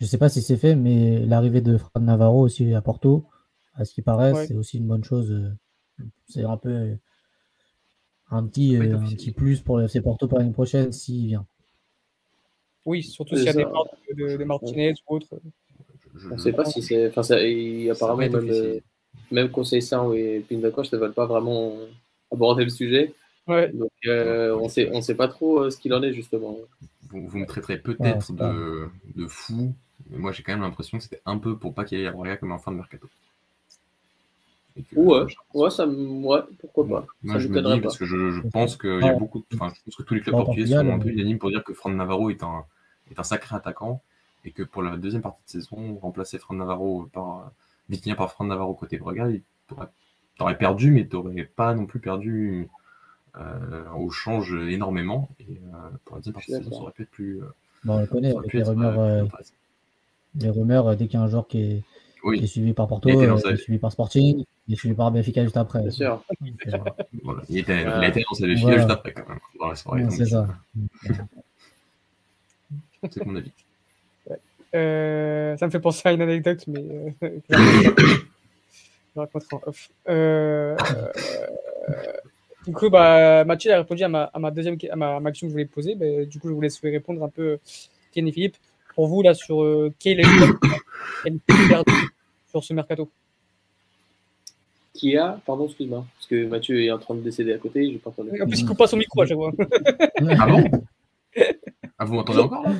je 0.00 0.06
sais 0.06 0.18
pas 0.18 0.28
si 0.28 0.40
c'est 0.40 0.56
fait, 0.56 0.76
mais 0.76 1.18
l'arrivée 1.26 1.60
de 1.60 1.76
Fran 1.76 2.00
Navarro 2.00 2.42
aussi 2.42 2.72
à 2.74 2.80
Porto, 2.80 3.24
à 3.74 3.84
ce 3.84 3.92
qui 3.92 4.02
paraît, 4.02 4.32
Ouais. 4.32 4.46
c'est 4.46 4.54
aussi 4.54 4.78
une 4.78 4.86
bonne 4.86 5.02
chose. 5.04 5.30
euh, 5.32 6.04
C'est 6.28 6.44
un 6.44 6.56
peu 6.56 6.68
euh, 6.70 6.94
un 8.30 8.46
petit, 8.46 8.76
euh, 8.76 8.96
un 8.98 9.08
petit 9.08 9.32
plus 9.32 9.60
pour 9.60 9.78
le 9.78 9.84
FC 9.86 10.00
Porto 10.00 10.28
pour 10.28 10.38
l'année 10.38 10.52
prochaine 10.52 10.92
s'il 10.92 11.26
vient. 11.26 11.46
Oui, 12.86 13.02
surtout 13.02 13.34
s'il 13.36 13.44
y 13.46 13.48
a 13.48 13.52
des 13.52 13.64
parts 13.64 13.86
de, 14.16 14.44
Martinez 14.44 14.94
ou 15.08 15.16
autre. 15.16 15.26
Je- 16.14 16.28
On 16.28 16.36
ne 16.36 16.38
sait 16.38 16.52
pas 16.52 16.64
si 16.64 16.82
c'est. 16.82 17.08
Enfin, 17.08 17.22
apparemment, 17.90 18.16
même, 18.18 18.34
officiel. 18.34 18.64
euh, 18.66 18.80
même 19.30 19.50
Conseil 19.50 19.82
Saint 19.82 20.12
et 20.12 20.40
Pindacoche 20.48 20.92
ne 20.92 20.98
veulent 20.98 21.12
pas 21.12 21.26
vraiment 21.26 21.74
aborder 22.32 22.64
le 22.64 22.70
sujet. 22.70 23.12
Ouais. 23.46 23.68
Donc, 23.72 23.90
euh, 24.06 24.54
on 24.60 24.68
sait, 24.68 24.90
on 24.92 25.00
sait 25.02 25.14
pas 25.16 25.28
trop 25.28 25.62
euh, 25.64 25.70
ce 25.70 25.78
qu'il 25.78 25.92
en 25.94 26.02
est, 26.02 26.12
justement. 26.12 26.56
vous, 27.08 27.26
vous 27.28 27.38
me 27.38 27.46
traiterez 27.46 27.74
Ouais, 27.74 27.80
peut-être 27.80 28.32
de, 28.32 28.88
de 29.16 29.26
fou, 29.26 29.74
mais 30.10 30.18
moi 30.18 30.30
j'ai 30.32 30.42
quand 30.42 30.52
même 30.52 30.62
l'impression 30.62 30.98
que 30.98 31.04
c'était 31.04 31.20
un 31.26 31.38
peu 31.38 31.56
pour 31.56 31.74
pas 31.74 31.84
qu'il 31.84 31.98
y 31.98 32.04
ait 32.04 32.10
Braga 32.10 32.36
comme 32.36 32.52
en 32.52 32.58
fin 32.58 32.70
de 32.70 32.76
mercato. 32.76 33.08
Et 34.76 34.82
que- 34.82 34.94
Ouais, 34.96 35.26
ouais, 35.54 35.70
ça, 35.70 35.86
ouais 35.86 36.40
pourquoi 36.60 36.84
Bon, 36.84 36.90
pas. 37.00 37.06
Moi 37.22 37.34
ça 37.34 37.40
je 37.40 37.48
me 37.48 37.56
dis 37.60 37.62
pas. 37.62 37.80
parce 37.80 37.98
que 37.98 38.04
je, 38.06 38.30
je 38.30 38.40
pense 38.48 38.76
qu'il 38.76 38.88
y 38.90 38.92
a 39.02 39.12
Ouais. 39.12 39.18
beaucoup, 39.18 39.40
de- 39.40 39.44
enfin 39.56 39.72
je 39.74 39.80
pense 39.84 39.96
que 39.96 40.02
tous 40.04 40.14
les 40.14 40.20
clubs 40.20 40.36
portugais 40.36 40.66
sont 40.66 40.88
un 40.90 40.98
peu 40.98 41.08
euh, 41.08 41.12
unanimes 41.12 41.38
pour 41.38 41.50
dire 41.50 41.64
que 41.64 41.74
Fran 41.74 41.90
Navarro 41.90 42.30
est 42.30 42.42
un 42.44 42.64
est 43.10 43.18
un 43.18 43.24
sacré 43.24 43.56
attaquant 43.56 44.00
et 44.44 44.52
que 44.52 44.62
pour 44.62 44.82
la 44.82 44.96
deuxième 44.96 45.22
partie 45.22 45.40
de 45.46 45.50
saison 45.62 45.98
remplacer 46.00 46.38
Fran 46.38 46.54
Navarro 46.54 47.08
par 47.12 47.50
Vitinha 47.90 48.14
par 48.16 48.30
Fran 48.32 48.44
Navarro 48.44 48.72
côté 48.74 48.96
Braga, 48.96 49.28
il 49.28 49.42
t'aurais 49.68 49.88
t'aurais 50.38 50.56
perdu 50.56 50.90
mais 50.90 51.04
t'aurais 51.06 51.44
pas 51.44 51.74
non 51.74 51.84
plus 51.86 52.00
perdu 52.00 52.68
euh, 53.36 53.90
au 53.96 54.10
change 54.10 54.54
énormément 54.54 55.28
et 55.38 55.44
euh, 55.74 55.88
pour 56.04 56.16
la 56.16 56.20
deuxième 56.20 56.34
partie 56.34 56.52
de 56.52 56.56
Je 56.56 56.62
suis 56.62 56.64
saison 56.64 56.76
ça 56.76 56.82
aurait 56.82 56.92
pu 56.92 57.02
être 57.02 57.10
plus 57.10 57.42
euh, 57.42 57.46
Bon, 57.84 57.94
on 57.96 58.00
le 58.00 58.06
connaît 58.06 58.34
avec 58.36 58.52
les 58.52 58.60
être, 58.60 58.68
rumeurs, 58.70 58.98
euh, 58.98 59.24
les 60.36 60.50
rumeurs 60.50 60.96
dès 60.96 61.06
qu'il 61.06 61.18
y 61.18 61.22
a 61.22 61.24
un 61.24 61.28
joueur 61.28 61.46
qui 61.48 61.60
est, 61.60 61.82
Oui. 62.24 62.38
qui 62.38 62.44
est 62.44 62.48
suivi 62.48 62.72
par 62.72 62.88
Porto, 62.88 63.08
Il 63.08 63.38
sa- 63.40 63.50
est 63.52 63.56
suivi 63.56 63.78
par 63.78 63.90
Sporting, 63.92 64.44
qui 64.66 64.72
est 64.72 64.76
suivi 64.76 64.94
par 64.94 65.10
Benfica 65.10 65.42
juste 65.44 65.56
après. 65.56 65.82
Bien 65.82 65.90
sûr. 65.90 66.22
Donc, 66.40 66.66
Voilà. 67.22 67.42
Il, 67.48 67.58
était, 67.58 67.82
il 67.82 67.86
a 67.88 68.08
été 68.08 68.24
Voilà. 68.60 68.76
juste 68.78 68.90
après 68.90 69.12
quand 69.14 69.28
même 69.28 69.38
dans 69.58 69.68
la 69.68 69.74
soirée. 69.76 70.00
ouais, 70.00 70.04
donc 70.08 70.12
c'est 70.12 70.26
ça. 70.26 70.48
C'est 73.10 73.24
mon 73.24 73.36
avis. 73.36 73.52
Euh, 74.74 75.56
ça 75.56 75.66
me 75.66 75.70
fait 75.70 75.80
penser 75.80 76.08
à 76.08 76.12
une 76.12 76.22
anecdote, 76.22 76.64
mais 76.68 76.80
euh, 76.80 77.10
je 77.50 77.56
la 79.16 79.22
raconterai- 79.24 79.54
en 79.56 79.60
off. 79.66 79.88
Euh, 80.08 80.76
euh, 81.88 82.12
Du 82.66 82.72
coup, 82.72 82.88
bah, 82.90 83.44
Mathieu 83.44 83.72
a 83.72 83.78
répondu 83.78 84.02
à 84.04 84.08
ma, 84.08 84.24
à 84.24 84.38
ma 84.38 84.50
deuxième 84.50 84.76
à 84.90 84.96
ma, 84.96 85.16
à 85.16 85.20
ma 85.20 85.30
question 85.30 85.46
que 85.46 85.50
je 85.50 85.54
voulais 85.54 85.64
poser. 85.64 85.94
Bah, 85.94 86.24
du 86.24 86.38
coup, 86.38 86.48
je 86.48 86.52
vous 86.52 86.60
laisse 86.60 86.78
répondre 86.80 87.22
un 87.24 87.28
peu, 87.28 87.58
Ken 88.12 88.28
et 88.28 88.32
Philippe, 88.32 88.56
pour 88.94 89.06
vous, 89.08 89.22
là, 89.22 89.34
sur 89.34 89.62
euh, 89.62 89.92
quel 89.98 90.20
est 90.20 90.24
le 90.24 91.34
sur 92.50 92.62
ce 92.64 92.72
mercato? 92.74 93.08
Qui 94.92 95.16
a, 95.16 95.40
pardon, 95.46 95.66
excuse-moi, 95.66 96.04
parce 96.16 96.26
que 96.26 96.46
Mathieu 96.46 96.82
est 96.82 96.90
en 96.90 96.98
train 96.98 97.14
de 97.14 97.20
décéder 97.20 97.52
à 97.54 97.58
côté, 97.58 97.90
j'ai 97.90 97.98
pas 97.98 98.10
entendu. 98.10 98.30
En 98.42 98.46
plus, 98.46 98.60
il 98.60 98.66
coupe 98.66 98.76
pas 98.78 98.86
son 98.86 98.96
micro 98.96 99.22
à 99.22 99.26
chaque 99.26 99.36
fois. 99.36 99.52
Ah 100.38 100.46
bon? 100.46 100.64
Ah, 101.98 102.04
vous 102.06 102.14
m'entendez 102.14 102.38
encore 102.40 102.62
là? 102.64 102.72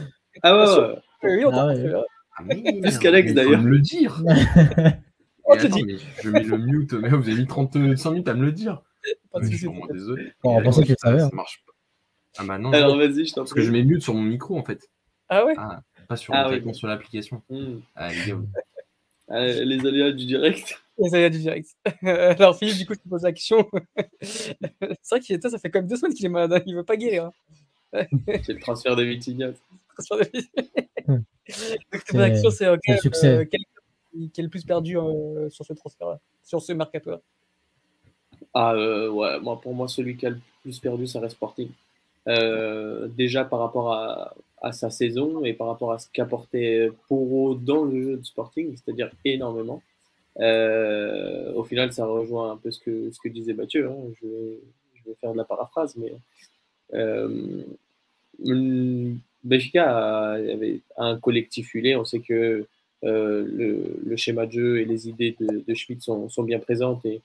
Ah 0.42 0.56
ouais, 0.56 0.80
ouais. 0.88 0.94
Oui, 1.22 1.44
on 1.44 1.50
Ah 1.52 1.66
ouais. 1.66 1.92
Ah, 2.38 2.42
Plus 2.82 2.98
qu'Alex, 2.98 3.34
d'ailleurs. 3.34 3.60
Me 3.62 3.68
le 3.70 3.78
dire. 3.80 4.22
On 5.44 5.54
Mais 5.54 5.60
te 5.62 5.66
attends, 5.66 5.76
dit. 5.76 5.98
je 6.22 6.30
mets 6.30 6.42
le 6.44 6.58
mute, 6.58 6.92
mais 6.92 7.08
vous 7.08 7.28
avez 7.28 7.34
mis 7.34 7.46
35 7.46 8.10
minutes 8.12 8.28
à 8.28 8.34
me 8.34 8.44
le 8.44 8.52
dire. 8.52 8.82
Pas 9.32 9.40
de 9.40 9.44
Mais 9.44 9.50
je 9.50 9.56
soucis. 9.56 9.58
suis 9.58 9.66
vraiment 9.66 9.86
désolé. 9.86 10.32
Bon, 10.44 10.54
on 10.54 10.58
Mais 10.58 10.64
pensait 10.64 10.82
que 10.82 10.86
tu 10.88 10.92
ça- 10.92 11.08
savais, 11.08 11.18
Ça 11.18 11.26
hein. 11.26 11.30
marche 11.32 11.62
pas. 11.66 11.72
Ah 12.38 12.44
bah 12.46 12.58
non, 12.58 12.72
Alors 12.72 12.90
non, 12.90 12.98
vas-y, 12.98 13.24
je 13.26 13.32
t'en 13.34 13.40
parce 13.40 13.50
que 13.52 13.58
prie. 13.58 13.66
je 13.66 13.72
mets 13.72 13.82
mute 13.82 14.02
sur 14.02 14.14
mon 14.14 14.22
micro 14.22 14.56
en 14.56 14.62
fait. 14.62 14.88
Ah 15.28 15.44
ouais 15.44 15.54
Ah, 15.56 15.80
pas 16.08 16.16
sur, 16.16 16.32
Ah 16.34 16.48
oui. 16.50 16.74
sur 16.74 16.86
l'application. 16.86 17.42
Hmm. 17.50 17.78
Ah, 17.96 18.10
les 18.12 18.32
Euh, 18.32 19.62
aléas 19.88 20.12
du 20.12 20.26
direct. 20.26 20.80
Les 20.98 21.14
aléas 21.14 21.30
du 21.30 21.38
direct. 21.38 21.68
Alors, 22.02 22.56
Philippe, 22.56 22.76
du 22.78 22.86
coup, 22.86 22.94
je 22.94 23.00
te 23.00 23.08
pose 23.08 23.22
la 23.24 23.32
question. 23.32 23.68
C'est 24.22 24.56
vrai 25.10 25.20
qu'il 25.20 25.34
est- 25.34 25.48
ça 25.48 25.58
fait 25.58 25.70
quand 25.70 25.80
même 25.80 25.88
deux 25.88 25.96
semaines 25.96 26.14
qu'il 26.14 26.26
est 26.26 26.28
malade. 26.28 26.52
hein. 26.52 26.62
Il 26.66 26.76
veut 26.76 26.84
pas 26.84 26.96
guérir. 26.96 27.30
Hein. 27.92 28.04
C'est 28.44 28.52
le 28.52 28.60
transfert 28.60 28.94
de 28.94 29.02
Vitinha. 29.02 29.48
Donc, 31.08 32.30
question, 32.30 32.50
c'est 32.50 32.66
euh, 32.66 32.76
quel, 32.82 32.94
le 32.96 33.00
succès. 33.00 33.26
euh, 33.28 33.44
quel, 33.50 33.60
qui 34.32 34.40
est 34.40 34.44
le 34.44 34.48
plus 34.48 34.64
perdu 34.64 34.96
euh, 34.98 35.48
sur 35.50 35.64
ce 35.64 35.72
transfert-là, 35.72 36.20
sur 36.42 36.60
ce 36.62 36.72
mercato-là 36.72 37.20
Ah 38.54 38.74
euh, 38.74 39.08
ouais, 39.10 39.40
moi 39.40 39.60
pour 39.60 39.74
moi 39.74 39.88
celui 39.88 40.16
qui 40.16 40.26
a 40.26 40.30
le 40.30 40.40
plus 40.62 40.78
perdu 40.78 41.06
ça 41.06 41.20
reste 41.20 41.36
Sporting. 41.36 41.70
Euh, 42.28 43.08
déjà 43.08 43.44
par 43.44 43.60
rapport 43.60 43.92
à, 43.92 44.34
à 44.60 44.72
sa 44.72 44.90
saison 44.90 45.44
et 45.44 45.54
par 45.54 45.68
rapport 45.68 45.92
à 45.92 45.98
ce 45.98 46.06
qu'apportait 46.12 46.90
Poro 47.08 47.54
dans 47.54 47.84
le 47.84 48.02
jeu 48.02 48.16
de 48.18 48.24
Sporting, 48.24 48.76
c'est-à-dire 48.76 49.10
énormément. 49.24 49.82
Euh, 50.38 51.52
au 51.54 51.64
final, 51.64 51.92
ça 51.92 52.06
rejoint 52.06 52.52
un 52.52 52.56
peu 52.56 52.70
ce 52.70 52.78
que, 52.78 53.10
ce 53.10 53.18
que 53.18 53.28
disait 53.28 53.54
Mathieu. 53.54 53.88
hein. 53.90 53.96
Je, 54.20 54.26
vais, 54.26 54.60
je 54.94 55.04
vais 55.10 55.14
faire 55.20 55.32
de 55.32 55.38
la 55.38 55.44
paraphrase, 55.44 55.96
mais 55.96 56.12
euh, 56.94 57.62
Benfica 59.44 60.32
avait 60.32 60.80
un 60.96 61.18
collectif 61.18 61.70
huilé. 61.70 61.96
On 61.96 62.04
sait 62.04 62.20
que 62.20 62.66
euh, 63.04 63.96
le, 64.04 64.16
schéma 64.16 64.46
de 64.46 64.52
jeu 64.52 64.80
et 64.80 64.84
les 64.84 65.08
idées 65.08 65.34
de, 65.40 65.64
de 65.66 65.74
Schmidt 65.74 66.02
sont, 66.02 66.42
bien 66.42 66.58
présentes 66.58 67.04
et 67.06 67.22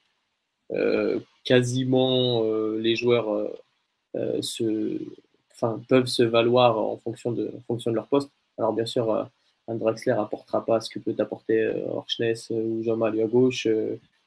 euh, 0.71 1.19
quasiment 1.43 2.43
euh, 2.45 2.79
les 2.79 2.95
joueurs 2.95 3.51
peuvent 4.13 6.05
se 6.05 6.23
valoir 6.23 6.77
en 6.77 6.97
fonction 6.97 7.31
de, 7.31 7.51
leur 7.87 8.07
poste. 8.07 8.31
Alors 8.57 8.71
bien 8.71 8.85
sûr, 8.85 9.29
un 9.67 9.75
Draxler 9.75 10.13
apportera 10.13 10.63
pas 10.63 10.79
ce 10.79 10.89
que 10.89 10.99
peut 10.99 11.15
apporter 11.19 11.65
Orchness 11.87 12.49
ou 12.51 12.81
Jean-Marie 12.83 13.21
à 13.21 13.27
gauche, 13.27 13.65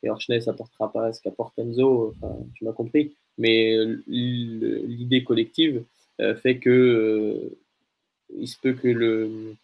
et 0.03 0.11
Orchness 0.11 0.49
apportera 0.49 0.93
pas 0.93 1.13
ce 1.13 1.23
qu'apporte 1.23 1.59
Enzo, 1.59 2.15
tu 2.55 2.65
m'as 2.65 2.73
compris. 2.73 3.15
Mais 3.39 3.75
l'idée 4.07 5.25
collective 5.25 5.85
fait 6.43 6.59
que 6.59 7.57
il 8.37 8.49
se 8.49 8.57
peut 8.61 8.75
que 8.75 8.89
le, 8.89 9.55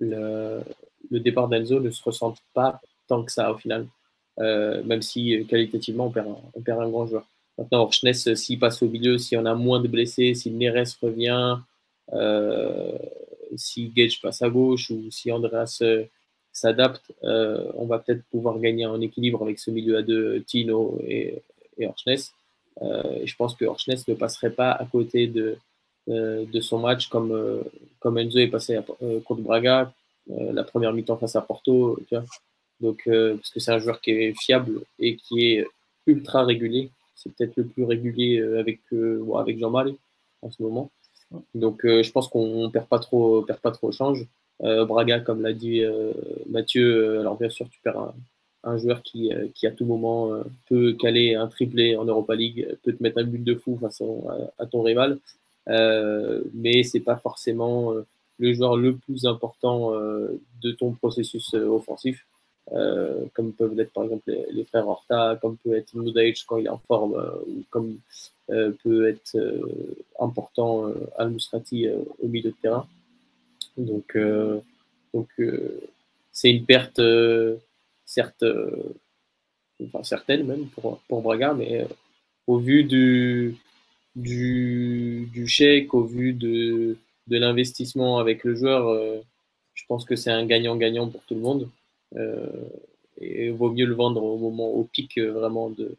le, 0.00 0.62
départ 1.10 1.48
d'Enzo 1.48 1.80
ne 1.80 1.90
se 1.90 2.02
ressente 2.02 2.38
pas 2.54 2.80
tant 3.06 3.22
que 3.24 3.32
ça 3.32 3.50
au 3.50 3.56
final, 3.56 3.86
euh, 4.38 4.82
même 4.84 5.02
si 5.02 5.34
euh, 5.34 5.44
qualitativement 5.44 6.06
on 6.06 6.10
perd 6.10 6.28
un, 6.28 6.36
on 6.54 6.60
perd 6.60 6.80
un 6.80 6.88
grand 6.88 7.06
joueur. 7.06 7.26
Maintenant, 7.56 7.80
Orchness, 7.80 8.28
euh, 8.28 8.34
s'il 8.34 8.58
passe 8.58 8.82
au 8.82 8.88
milieu, 8.88 9.18
si 9.18 9.36
on 9.36 9.44
a 9.46 9.54
moins 9.54 9.80
de 9.80 9.88
blessés, 9.88 10.34
si 10.34 10.50
Neres 10.50 10.96
revient, 11.02 11.58
si 13.56 13.88
Gage 13.88 14.20
passe 14.20 14.42
à 14.42 14.48
gauche 14.48 14.90
ou 14.90 15.10
si 15.10 15.32
Andreas 15.32 15.82
s'adapte, 16.52 17.12
on 17.22 17.86
va 17.86 17.98
peut-être 17.98 18.24
pouvoir 18.30 18.58
gagner 18.58 18.86
en 18.86 19.00
équilibre 19.00 19.42
avec 19.42 19.58
ce 19.58 19.70
milieu 19.70 19.98
à 19.98 20.02
deux, 20.02 20.42
Tino 20.44 20.98
et, 21.06 21.42
et 21.76 21.86
Orchness. 21.86 22.32
Je 22.80 23.34
pense 23.36 23.54
que 23.56 23.64
Orchness 23.66 24.08
ne 24.08 24.14
passerait 24.14 24.52
pas 24.52 24.70
à 24.72 24.86
côté 24.86 25.26
de, 25.26 25.58
de 26.08 26.60
son 26.60 26.78
match 26.78 27.08
comme, 27.08 27.32
euh, 27.32 27.60
comme 28.00 28.18
Enzo 28.18 28.38
est 28.38 28.48
passé 28.48 28.76
à- 28.76 28.84
euh, 29.02 29.20
contre 29.20 29.42
Braga, 29.42 29.92
euh, 30.30 30.52
la 30.52 30.64
première 30.64 30.92
mi-temps 30.92 31.16
face 31.18 31.36
à 31.36 31.40
Porto. 31.42 31.98
tu 32.08 32.14
vois. 32.14 32.24
Donc, 32.80 33.02
euh, 33.08 33.36
parce 33.36 33.50
que 33.50 33.60
c'est 33.60 33.72
un 33.72 33.78
joueur 33.78 34.00
qui 34.00 34.12
est 34.12 34.34
fiable 34.40 34.82
et 34.98 35.16
qui 35.16 35.46
est 35.52 35.66
ultra 36.06 36.44
régulier. 36.44 36.90
C'est 37.16 37.32
peut-être 37.34 37.56
le 37.56 37.64
plus 37.64 37.84
régulier 37.84 38.38
euh, 38.40 38.60
avec, 38.60 38.80
euh, 38.92 39.22
avec 39.36 39.58
Jean-Mal 39.58 39.94
en 40.42 40.50
ce 40.50 40.62
moment. 40.62 40.90
Donc, 41.54 41.84
euh, 41.84 42.02
je 42.02 42.10
pense 42.12 42.28
qu'on 42.28 42.70
perd 42.70 42.86
pas 42.86 42.98
trop, 43.00 43.42
perd 43.42 43.58
pas 43.60 43.72
trop 43.72 43.88
au 43.88 43.92
change. 43.92 44.24
Euh, 44.62 44.84
Braga, 44.84 45.20
comme 45.20 45.42
l'a 45.42 45.52
dit 45.52 45.82
euh, 45.84 46.12
Mathieu, 46.48 47.16
euh, 47.16 47.20
alors 47.20 47.36
bien 47.38 47.50
sûr, 47.50 47.68
tu 47.70 47.80
perds 47.82 47.98
un, 47.98 48.14
un 48.64 48.78
joueur 48.78 49.02
qui, 49.02 49.32
euh, 49.32 49.46
qui 49.54 49.66
à 49.66 49.70
tout 49.72 49.84
moment 49.84 50.32
euh, 50.32 50.42
peut 50.68 50.94
caler 50.94 51.34
un 51.34 51.46
triplé 51.48 51.96
en 51.96 52.04
Europa 52.04 52.34
League, 52.34 52.66
peut 52.82 52.92
te 52.92 53.02
mettre 53.02 53.18
un 53.18 53.24
but 53.24 53.42
de 53.44 53.54
fou 53.54 53.76
face 53.80 54.00
à, 54.00 54.62
à 54.62 54.66
ton 54.66 54.82
rival, 54.82 55.12
euh, 55.12 55.18
mais 55.68 56.82
c'est 56.82 57.00
pas 57.00 57.16
forcément 57.16 57.92
euh, 57.92 58.06
le 58.38 58.52
joueur 58.54 58.76
le 58.76 58.96
plus 58.96 59.26
important 59.26 59.94
euh, 59.94 60.40
de 60.62 60.72
ton 60.72 60.92
processus 60.92 61.54
euh, 61.54 61.66
offensif, 61.66 62.26
euh, 62.72 63.24
comme 63.34 63.52
peuvent 63.52 63.74
l'être 63.74 63.92
par 63.92 64.04
exemple 64.04 64.30
les, 64.50 64.64
frères 64.64 64.88
Horta, 64.88 65.38
comme 65.40 65.56
peut 65.56 65.76
être 65.76 65.94
Nudaïch 65.94 66.44
quand 66.44 66.58
il 66.58 66.66
est 66.66 66.70
en 66.70 66.78
forme, 66.78 67.14
euh, 67.14 67.30
ou 67.46 67.64
comme 67.70 67.98
euh, 68.50 68.72
peut 68.82 69.08
être 69.08 69.36
euh, 69.36 69.96
important 70.18 70.86
euh, 70.86 70.94
Al-Musrati 71.18 71.88
euh, 71.88 71.98
au 72.22 72.28
milieu 72.28 72.50
de 72.50 72.56
terrain. 72.62 72.86
Donc, 73.76 74.16
euh, 74.16 74.60
donc 75.12 75.28
euh, 75.40 75.80
c'est 76.32 76.50
une 76.50 76.64
perte, 76.64 76.98
euh, 77.00 77.56
certes, 78.06 78.42
euh, 78.42 78.94
enfin 79.84 80.02
certaine 80.02 80.46
même 80.46 80.66
pour, 80.68 80.98
pour 81.08 81.22
Braga, 81.22 81.54
mais 81.54 81.82
euh, 81.82 81.88
au 82.46 82.58
vu 82.58 82.84
du, 82.84 83.56
du, 84.18 85.46
chèque, 85.46 85.94
au 85.94 86.04
vu 86.04 86.32
de, 86.32 86.96
de 87.28 87.38
l'investissement 87.38 88.18
avec 88.18 88.44
le 88.44 88.54
joueur, 88.54 88.88
euh, 88.88 89.20
je 89.74 89.84
pense 89.86 90.04
que 90.04 90.16
c'est 90.16 90.30
un 90.30 90.44
gagnant-gagnant 90.46 91.08
pour 91.08 91.22
tout 91.24 91.34
le 91.34 91.40
monde. 91.40 91.70
Euh, 92.16 92.46
et 93.20 93.46
il 93.46 93.52
vaut 93.52 93.70
mieux 93.70 93.86
le 93.86 93.94
vendre 93.94 94.22
au 94.22 94.38
moment, 94.38 94.68
au 94.68 94.84
pic 94.84 95.18
euh, 95.18 95.32
vraiment 95.32 95.70
de, 95.70 95.96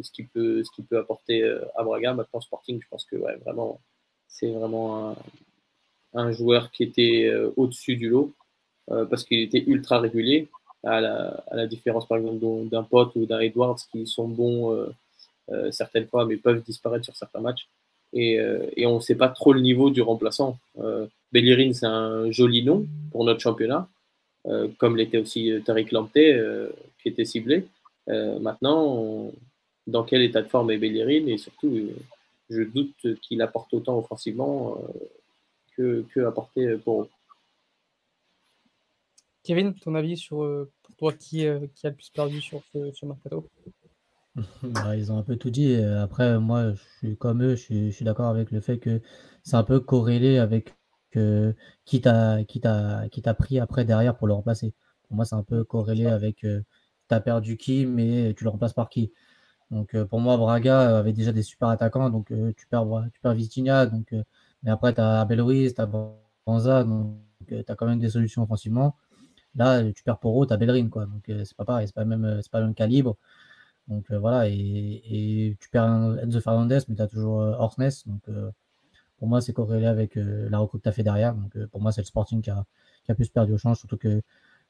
ce 0.00 0.10
qu'il 0.10 0.28
peut, 0.28 0.62
ce 0.64 0.82
peut 0.82 0.98
apporter 0.98 1.44
à 1.76 1.82
Braga. 1.84 2.14
Maintenant, 2.14 2.40
Sporting, 2.40 2.80
je 2.82 2.88
pense 2.88 3.04
que 3.04 3.16
ouais, 3.16 3.36
vraiment, 3.36 3.80
c'est 4.28 4.50
vraiment 4.50 5.16
un, 6.14 6.32
joueur 6.32 6.70
qui 6.72 6.82
était 6.82 7.32
au-dessus 7.56 7.96
du 7.96 8.08
lot 8.08 8.32
parce 8.88 9.24
qu'il 9.24 9.40
était 9.40 9.62
ultra 9.66 10.00
régulier, 10.00 10.48
à 10.82 11.00
la, 11.00 11.44
à 11.48 11.56
la 11.56 11.66
différence 11.68 12.08
par 12.08 12.18
exemple 12.18 12.68
d'un- 12.68 12.82
pote 12.82 13.14
ou 13.14 13.24
d'un 13.24 13.38
Edwards 13.40 13.78
qui 13.92 14.06
sont 14.06 14.28
bons 14.28 14.92
certaines 15.70 16.06
fois 16.06 16.24
mais 16.24 16.36
peuvent 16.36 16.62
disparaître 16.62 17.04
sur 17.04 17.16
certains 17.16 17.40
matchs. 17.40 17.68
Et, 18.14 18.38
euh, 18.38 18.70
on 18.86 18.96
ne 18.96 19.00
sait 19.00 19.16
pas 19.16 19.28
trop 19.28 19.52
le 19.52 19.60
niveau 19.60 19.90
du 19.90 20.00
remplaçant. 20.00 20.56
Euh, 20.78 21.06
Bellerin, 21.32 21.72
c'est 21.72 21.86
un 21.86 22.30
joli 22.30 22.62
nom 22.62 22.86
pour 23.10 23.24
notre 23.24 23.40
championnat, 23.40 23.88
euh, 24.46 24.68
comme 24.78 24.96
l'était 24.96 25.18
aussi 25.18 25.50
euh, 25.50 25.60
Tariq 25.60 25.90
Lamptey, 25.92 26.32
euh, 26.32 26.68
qui 27.02 27.08
était 27.08 27.24
ciblé. 27.24 27.66
Euh, 28.08 28.38
maintenant, 28.38 29.32
dans 29.88 30.04
quel 30.04 30.22
état 30.22 30.42
de 30.42 30.48
forme 30.48 30.70
est 30.70 30.78
Bellerin? 30.78 31.26
Et 31.26 31.38
surtout, 31.38 31.74
euh, 31.74 31.96
je 32.50 32.62
doute 32.62 33.20
qu'il 33.20 33.42
apporte 33.42 33.74
autant 33.74 33.98
offensivement 33.98 34.78
euh, 34.78 34.98
que, 35.76 36.04
que 36.14 36.20
apporter 36.20 36.76
pour 36.76 37.02
eux. 37.02 37.08
Kevin, 39.42 39.74
ton 39.74 39.96
avis 39.96 40.16
sur, 40.16 40.44
euh, 40.44 40.70
pour 40.84 40.94
toi, 40.94 41.12
qui, 41.12 41.46
euh, 41.46 41.66
qui 41.74 41.86
a 41.86 41.90
le 41.90 41.96
plus 41.96 42.10
perdu 42.10 42.40
sur 42.40 42.62
ce 42.72 43.04
mercato? 43.04 43.44
Bah, 44.62 44.96
ils 44.96 45.12
ont 45.12 45.18
un 45.18 45.22
peu 45.22 45.36
tout 45.36 45.50
dit. 45.50 45.74
Euh, 45.74 46.02
Après, 46.02 46.38
moi, 46.38 46.72
je 46.72 46.82
suis 46.98 47.16
comme 47.16 47.42
eux, 47.42 47.50
je 47.56 47.62
suis, 47.62 47.90
je 47.90 47.96
suis 47.96 48.04
d'accord 48.04 48.28
avec 48.28 48.50
le 48.50 48.60
fait 48.60 48.78
que 48.78 49.00
c'est 49.42 49.56
un 49.56 49.62
peu 49.64 49.80
corrélé 49.80 50.38
avec 50.38 50.74
euh, 51.16 51.52
qui 51.84 52.00
t'a 52.00 52.42
qui 52.44 52.60
t'a 52.60 53.08
qui 53.10 53.22
t'a 53.22 53.34
pris 53.34 53.60
après 53.60 53.84
derrière 53.84 54.16
pour 54.16 54.26
le 54.26 54.32
remplacer. 54.34 54.74
Pour 55.06 55.16
moi, 55.16 55.24
c'est 55.24 55.36
un 55.36 55.42
peu 55.44 55.64
corrélé 55.64 56.06
avec 56.06 56.44
euh, 56.44 56.62
t'as 57.08 57.20
perdu 57.20 57.56
qui, 57.56 57.86
mais 57.86 58.34
tu 58.36 58.44
le 58.44 58.50
remplaces 58.50 58.72
par 58.72 58.88
qui. 58.88 59.12
Donc 59.70 59.94
euh, 59.94 60.06
pour 60.06 60.20
moi, 60.20 60.36
Braga 60.38 60.98
avait 60.98 61.12
déjà 61.12 61.32
des 61.32 61.42
super 61.42 61.68
attaquants, 61.68 62.10
donc 62.10 62.30
euh, 62.32 62.52
tu 62.56 62.66
perds 62.68 62.86
Bra- 62.86 63.06
tu 63.12 63.20
perds 63.20 63.34
Vitinha, 63.34 63.86
donc 63.86 64.12
euh, 64.14 64.22
mais 64.64 64.70
après 64.72 64.94
tu 64.94 65.00
as 65.00 65.20
Abel 65.22 65.40
Ruiz, 65.42 65.74
tu 65.74 65.80
as 65.82 65.88
Banza, 66.46 66.84
donc 66.84 67.16
tu 67.48 67.56
as 67.68 67.74
quand 67.76 67.86
même 67.86 68.00
des 68.00 68.10
solutions 68.10 68.42
offensivement. 68.44 68.96
Là, 69.54 69.82
tu 69.92 70.02
perds 70.02 70.18
Poro, 70.18 70.46
tu 70.46 70.52
as 70.52 70.56
Bellerin, 70.56 70.88
quoi. 70.88 71.06
Donc 71.06 71.28
euh, 71.28 71.44
c'est 71.44 71.56
pas 71.56 71.64
pareil, 71.64 71.86
c'est 71.86 71.94
pas 71.94 72.02
le 72.02 72.08
même, 72.08 72.24
euh, 72.24 72.42
c'est 72.42 72.50
pas 72.50 72.60
le 72.60 72.66
même 72.66 72.74
calibre. 72.74 73.16
Donc 73.88 74.10
euh, 74.10 74.18
voilà, 74.18 74.48
et, 74.48 75.56
tu 75.60 75.68
perds 75.68 76.18
Enzo 76.22 76.40
Fernandez, 76.40 76.80
mais 76.88 76.96
tu 76.96 77.02
as 77.02 77.06
toujours 77.06 77.40
euh, 77.42 77.52
Orsnes. 77.58 77.90
Donc 78.06 78.22
euh, 78.28 78.50
pour 79.18 79.28
moi, 79.28 79.40
c'est 79.40 79.52
corrélé 79.52 79.86
avec 79.86 80.16
la 80.16 80.58
recrue 80.58 80.78
que 80.78 80.84
tu 80.84 80.88
as 80.88 80.92
fait 80.92 81.02
derrière. 81.02 81.34
Donc 81.34 81.56
pour 81.66 81.80
moi, 81.80 81.92
c'est 81.92 82.00
le 82.00 82.06
Sporting 82.06 82.42
qui 82.42 82.50
a, 82.50 82.64
qui 83.04 83.12
a 83.12 83.14
plus 83.14 83.28
perdu 83.28 83.52
au 83.52 83.58
change, 83.58 83.78
surtout 83.78 83.96
que 83.96 84.22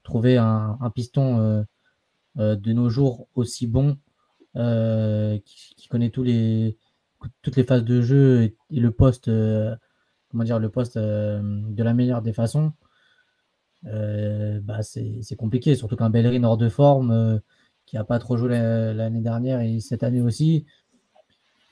trouver 0.02 0.36
un, 0.36 0.78
piston 0.94 1.64
de 2.36 2.72
nos 2.72 2.88
jours 2.90 3.26
aussi 3.34 3.66
bon 3.66 3.96
qui, 4.54 5.88
connaît 5.88 6.10
toutes 6.10 6.26
les 6.26 7.64
phases 7.66 7.84
de 7.84 8.02
jeu 8.02 8.42
et, 8.70 8.80
le 8.80 8.90
poste, 8.90 9.30
comment 10.30 10.44
dire, 10.44 10.58
le 10.58 10.68
poste 10.68 10.98
de 10.98 11.82
la 11.82 11.94
meilleure 11.94 12.22
des 12.22 12.34
façons, 12.34 12.72
bah 13.82 14.82
c'est 14.82 15.36
compliqué. 15.36 15.74
Surtout 15.74 15.96
qu'un 15.96 16.10
Bellerin 16.10 16.44
hors 16.44 16.58
de 16.58 16.68
forme, 16.68 17.40
qui 17.87 17.97
n'a 17.97 18.05
pas 18.05 18.18
trop 18.18 18.37
joué 18.37 18.49
l'année 18.49 19.20
dernière 19.20 19.61
et 19.61 19.80
cette 19.80 20.03
année 20.03 20.20
aussi, 20.20 20.64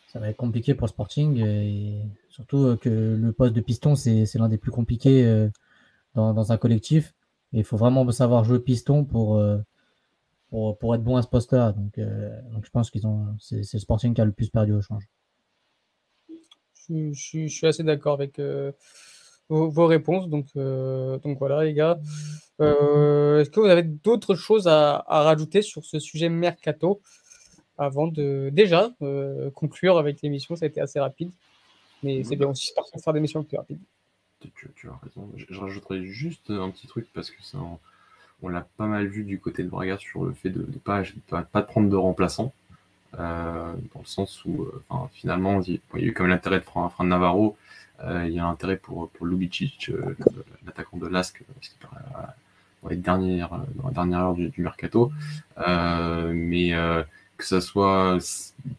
ça 0.08 0.18
va 0.18 0.28
être 0.28 0.36
compliqué 0.36 0.74
pour 0.74 0.86
le 0.86 0.90
Sporting. 0.90 1.38
Et 1.38 2.02
surtout 2.28 2.76
que 2.76 3.16
le 3.18 3.32
poste 3.32 3.54
de 3.54 3.60
piston, 3.60 3.94
c'est 3.94 4.34
l'un 4.34 4.48
des 4.48 4.58
plus 4.58 4.70
compliqués 4.70 5.48
dans, 6.14 6.34
dans 6.34 6.52
un 6.52 6.56
collectif. 6.56 7.14
Et 7.52 7.58
il 7.58 7.64
faut 7.64 7.76
vraiment 7.76 8.10
savoir 8.12 8.44
jouer 8.44 8.60
piston 8.60 9.04
pour, 9.04 9.36
euh, 9.36 9.58
pour, 10.48 10.78
pour, 10.78 10.94
être 10.94 11.04
bon 11.04 11.16
à 11.16 11.22
ce 11.22 11.28
poste-là. 11.28 11.72
Donc, 11.72 11.98
euh, 11.98 12.40
je 12.62 12.70
pense 12.70 12.90
qu'ils 12.90 13.06
ont 13.06 13.36
c'est 13.38 13.60
le 13.72 13.78
Sporting 13.78 14.14
qui 14.14 14.20
a 14.20 14.24
le 14.24 14.32
plus 14.32 14.48
perdu 14.48 14.72
au 14.72 14.80
change. 14.80 15.06
Je, 16.88 17.12
je, 17.12 17.46
suis 17.46 17.66
assez 17.66 17.84
d'accord 17.84 18.14
avec 18.14 18.38
euh, 18.38 18.72
vos, 19.52 19.86
réponses. 19.86 20.28
Donc, 20.28 20.46
donc 20.54 21.38
voilà, 21.38 21.64
les 21.64 21.74
gars. 21.74 21.98
Est-ce 22.60 23.50
que 23.50 23.60
vous 23.60 23.66
avez 23.66 23.82
d'autres 23.82 24.34
choses 24.34 24.68
à, 24.68 25.04
à, 25.06 25.22
rajouter 25.22 25.62
sur 25.62 25.84
ce 25.84 25.98
sujet 25.98 26.28
mercato 26.28 27.00
avant 27.76 28.06
de 28.06 28.50
déjà 28.52 28.90
conclure 29.54 29.98
avec 29.98 30.22
l'émission? 30.22 30.56
Ça 30.56 30.66
a 30.66 30.68
été 30.68 30.80
assez 30.80 31.00
rapide. 31.00 31.30
Mais 32.02 32.24
c'est 32.24 32.36
bien 32.36 32.48
aussi 32.48 32.72
de 32.94 33.00
faire 33.00 33.12
des 33.12 33.20
missions 33.20 33.44
plus 33.44 33.56
rapides 33.56 33.78
tu, 34.74 34.88
as 34.88 34.98
raison. 35.02 35.30
Je, 35.36 35.60
rajouterais 35.60 36.04
juste 36.04 36.50
un 36.50 36.70
petit 36.70 36.86
truc 36.86 37.06
parce 37.12 37.30
que 37.30 37.42
ça, 37.42 37.58
on, 38.42 38.48
l'a 38.48 38.66
pas 38.76 38.86
mal 38.86 39.06
vu 39.06 39.24
du 39.24 39.38
côté 39.38 39.62
de 39.62 39.68
Braga 39.68 39.98
sur 39.98 40.24
le 40.24 40.32
fait 40.32 40.50
de 40.50 40.60
ne 40.60 40.78
pas, 40.78 41.02
pas, 41.42 41.62
prendre 41.62 41.88
de 41.88 41.96
remplaçant. 41.96 42.52
Euh, 43.18 43.74
dans 43.92 44.00
le 44.00 44.06
sens 44.06 44.42
où 44.46 44.62
euh, 44.62 44.96
finalement 45.12 45.60
il 45.60 45.74
y, 45.74 45.80
a 45.96 45.98
eu 45.98 46.14
comme 46.14 46.28
l'intérêt 46.28 46.60
de 46.60 46.64
Fran, 46.64 46.90
Navarro, 47.04 47.58
euh, 47.58 47.81
il 48.04 48.32
y 48.32 48.38
a 48.38 48.42
l'intérêt 48.42 48.76
pour, 48.76 49.10
pour 49.10 49.26
Lubicic, 49.26 49.90
l'attaquant 50.66 50.96
de 50.96 51.06
Lask, 51.06 51.42
qui 51.60 51.70
paraît 51.80 52.94
être 52.94 53.02
dernière, 53.02 53.50
dans 53.76 53.88
la 53.88 53.94
dernière 53.94 54.18
heure 54.20 54.34
du, 54.34 54.52
mercato. 54.58 55.12
mais 55.56 56.72
que 57.36 57.44
ça 57.44 57.60
soit 57.60 58.18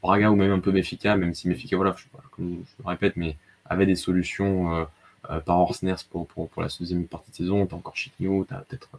Braga 0.02 0.30
ou 0.30 0.36
même 0.36 0.52
un 0.52 0.60
peu 0.60 0.72
Mefica, 0.72 1.16
même 1.16 1.34
si 1.34 1.48
Mefica, 1.48 1.76
voilà, 1.76 1.96
je, 1.98 2.06
je 2.40 2.44
le 2.44 2.86
répète, 2.86 3.16
mais 3.16 3.38
avait 3.66 3.86
des 3.86 3.96
solutions 3.96 4.88
euh, 5.32 5.40
par 5.40 5.58
Orsners 5.60 5.96
pour, 6.10 6.28
pour, 6.28 6.50
pour, 6.50 6.62
la 6.62 6.68
deuxième 6.80 7.08
partie 7.08 7.32
de 7.32 7.36
saison. 7.38 7.66
Tu 7.66 7.74
as 7.74 7.78
encore 7.78 7.96
Chiquinho, 7.96 8.46
tu 8.46 8.54
as 8.54 8.58
peut-être 8.60 8.90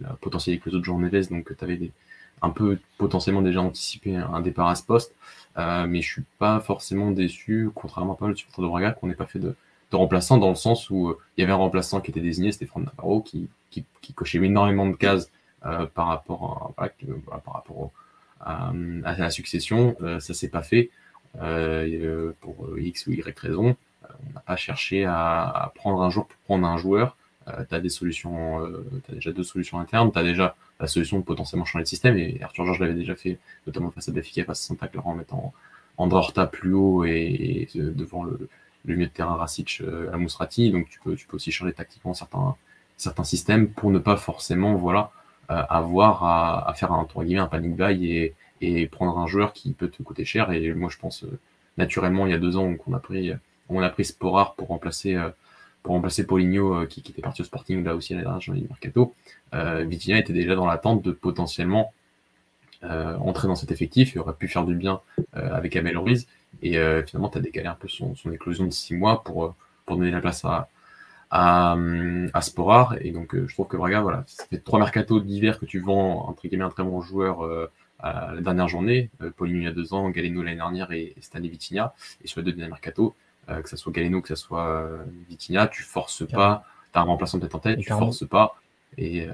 la 0.00 0.14
potentiel 0.14 0.54
avec 0.54 0.64
les 0.64 0.74
autres 0.74 0.84
joueurs 0.84 0.98
Neves, 0.98 1.28
donc 1.28 1.54
tu 1.56 1.64
avais 1.64 1.76
des, 1.76 1.92
un 2.40 2.48
peu 2.50 2.78
potentiellement 2.96 3.42
déjà 3.42 3.60
anticipé 3.60 4.16
un 4.16 4.40
départ 4.40 4.68
à 4.68 4.76
ce 4.76 4.82
poste. 4.82 5.14
Euh, 5.58 5.86
mais 5.86 6.00
je 6.00 6.10
suis 6.10 6.24
pas 6.38 6.60
forcément 6.60 7.10
déçu, 7.10 7.70
contrairement 7.74 8.14
à 8.14 8.16
pas 8.16 8.26
mal 8.26 8.34
de 8.34 8.62
de 8.62 8.66
Braga, 8.66 8.92
qu'on 8.92 9.08
n'ait 9.08 9.14
pas 9.14 9.26
fait 9.26 9.38
de, 9.38 9.54
de, 9.90 9.96
remplaçant 9.96 10.38
dans 10.38 10.48
le 10.48 10.54
sens 10.54 10.90
où 10.90 11.08
euh, 11.08 11.18
il 11.36 11.42
y 11.42 11.44
avait 11.44 11.52
un 11.52 11.56
remplaçant 11.56 12.00
qui 12.00 12.10
était 12.10 12.20
désigné, 12.20 12.52
c'était 12.52 12.66
Franck 12.66 12.86
Navarro, 12.86 13.20
qui, 13.22 13.48
qui, 13.70 13.84
cochait 14.14 14.38
énormément 14.38 14.86
de 14.86 14.94
cases 14.96 15.30
euh, 15.66 15.86
par 15.86 16.08
rapport 16.08 16.74
à, 16.76 16.88
par 17.40 17.54
rapport 17.54 17.90
à, 18.40 18.72
la 19.02 19.30
succession. 19.30 19.96
Euh, 20.02 20.20
ça 20.20 20.34
s'est 20.34 20.48
pas 20.48 20.62
fait 20.62 20.90
pour 22.40 22.78
X 22.78 23.06
ou 23.06 23.12
Y 23.12 23.38
raison 23.38 23.76
on 24.30 24.32
n'a 24.34 24.40
pas 24.40 24.56
cherché 24.56 25.04
à, 25.04 25.72
prendre 25.74 26.02
un 26.02 26.10
joueur 26.10 26.26
pour 26.26 26.38
prendre 26.38 26.66
un 26.66 26.76
joueur. 26.76 27.16
Euh, 27.48 27.64
tu 27.68 27.74
as 27.74 27.80
des 27.80 27.90
solutions, 27.90 28.64
euh, 28.64 28.84
déjà 29.10 29.32
deux 29.32 29.42
solutions 29.42 29.78
internes, 29.78 30.10
tu 30.10 30.18
as 30.18 30.22
déjà 30.22 30.56
la 30.80 30.86
solution 30.86 31.18
de 31.18 31.24
potentiellement 31.24 31.66
changer 31.66 31.82
de 31.82 31.88
système, 31.88 32.16
et 32.16 32.40
Arthur 32.42 32.64
Georges 32.64 32.80
l'avait 32.80 32.94
déjà 32.94 33.14
fait, 33.14 33.38
notamment 33.66 33.90
face 33.90 34.08
à 34.08 34.12
Benfica, 34.12 34.44
face 34.44 34.64
à 34.64 34.68
Santa 34.68 34.88
Clara, 34.88 35.10
en 35.10 35.14
mettant 35.14 35.52
Androrta 35.98 36.46
plus 36.46 36.72
haut 36.72 37.04
et, 37.04 37.68
devant 37.74 38.24
le, 38.24 38.48
milieu 38.84 39.06
de 39.06 39.10
terrain 39.10 39.36
Rasic 39.36 39.80
euh, 39.80 40.12
à 40.12 40.16
Mousrati, 40.16 40.70
donc 40.70 40.88
tu 40.88 41.00
peux, 41.00 41.16
tu 41.16 41.26
peux 41.26 41.36
aussi 41.36 41.52
changer 41.52 41.72
tactiquement 41.72 42.14
certains, 42.14 42.56
certains 42.96 43.24
systèmes 43.24 43.68
pour 43.68 43.90
ne 43.90 43.98
pas 43.98 44.16
forcément 44.16 44.74
voilà, 44.74 45.10
avoir 45.48 46.24
à, 46.24 46.72
faire 46.74 46.92
un, 46.92 46.98
entre 46.98 47.22
guillemets, 47.22 47.40
un 47.40 47.46
panic 47.46 47.76
buy 47.76 48.10
et, 48.10 48.34
et 48.60 48.86
prendre 48.86 49.18
un 49.18 49.26
joueur 49.26 49.52
qui 49.52 49.72
peut 49.72 49.88
te 49.88 50.02
coûter 50.02 50.24
cher. 50.24 50.50
Et 50.52 50.72
moi, 50.72 50.88
je 50.90 50.96
pense 50.96 51.26
naturellement, 51.76 52.26
il 52.26 52.32
y 52.32 52.34
a 52.34 52.38
deux 52.38 52.56
ans, 52.56 52.74
qu'on 52.76 52.94
a 52.94 52.98
pris 52.98 53.32
on 53.68 53.82
a 53.82 53.90
pris 53.90 54.04
Sporar 54.04 54.54
pour 54.54 54.68
remplacer 54.68 55.14
euh, 55.14 55.30
pour 55.82 55.94
remplacer 55.94 56.26
Paulinho 56.26 56.74
euh, 56.74 56.86
qui, 56.86 57.00
était 57.00 57.22
parti 57.22 57.42
au 57.42 57.44
Sporting 57.44 57.84
là 57.84 57.94
aussi 57.94 58.14
à 58.14 58.22
la 58.22 58.38
du 58.38 58.68
mercato. 58.68 59.14
Euh, 59.54 59.84
Vitinha 59.84 60.18
était 60.18 60.32
déjà 60.32 60.54
dans 60.54 60.66
l'attente 60.66 61.02
de 61.02 61.12
potentiellement 61.12 61.92
entrer 62.82 63.48
dans 63.48 63.54
cet 63.54 63.72
effectif 63.72 64.14
et 64.14 64.18
aurait 64.18 64.34
pu 64.34 64.46
faire 64.46 64.66
du 64.66 64.74
bien 64.74 65.00
avec 65.32 65.74
Abel 65.74 65.96
Ruiz. 65.96 66.26
Et 66.62 66.78
finalement, 67.06 67.28
tu 67.28 67.38
as 67.38 67.40
décalé 67.40 67.66
un 67.66 67.74
peu 67.74 67.88
son, 67.88 68.14
éclosion 68.32 68.64
de 68.64 68.70
six 68.70 68.94
mois 68.94 69.22
pour, 69.22 69.54
pour 69.86 69.96
donner 69.96 70.10
la 70.10 70.20
place 70.20 70.44
à, 70.44 70.68
à, 71.30 71.76
à 72.32 72.40
Sporar. 72.40 72.96
Et 73.00 73.10
donc, 73.10 73.36
je 73.36 73.52
trouve 73.52 73.66
que 73.66 73.76
Braga, 73.76 74.00
voilà, 74.00 74.24
ça 74.26 74.44
fait 74.46 74.58
trois 74.58 74.78
mercatos 74.78 75.20
d'hiver 75.20 75.58
que 75.58 75.66
tu 75.66 75.80
vends, 75.80 76.28
entre 76.28 76.46
guillemets, 76.46 76.64
un 76.64 76.70
très 76.70 76.84
bon 76.84 77.00
joueur 77.00 77.42
à 78.04 78.34
la 78.34 78.40
dernière 78.40 78.68
journée. 78.68 79.10
Paulinho 79.36 79.60
il 79.60 79.64
y 79.64 79.66
a 79.66 79.72
deux 79.72 79.94
ans, 79.94 80.10
Galeno 80.10 80.42
l'année 80.42 80.56
dernière 80.56 80.92
et, 80.92 81.14
Stanley 81.20 81.48
Vitinha. 81.48 81.94
Et 82.22 82.28
sur 82.28 82.40
les 82.40 82.44
deux 82.44 82.52
derniers 82.52 82.70
mercatos, 82.70 83.14
euh, 83.48 83.62
que 83.62 83.68
ce 83.68 83.76
soit 83.76 83.92
Galeno, 83.92 84.20
que 84.20 84.28
ce 84.28 84.36
soit 84.36 84.68
euh, 84.68 85.02
Vitinha, 85.28 85.68
tu 85.68 85.82
forces 85.82 86.26
pas, 86.26 86.64
tu 86.92 86.98
as 86.98 87.02
un 87.02 87.04
remplaçant 87.04 87.38
peut-être 87.38 87.54
en 87.54 87.60
tête, 87.60 87.78
tu 87.80 87.90
forces 87.90 88.26
pas. 88.26 88.56
Et 88.98 89.26
euh, 89.26 89.32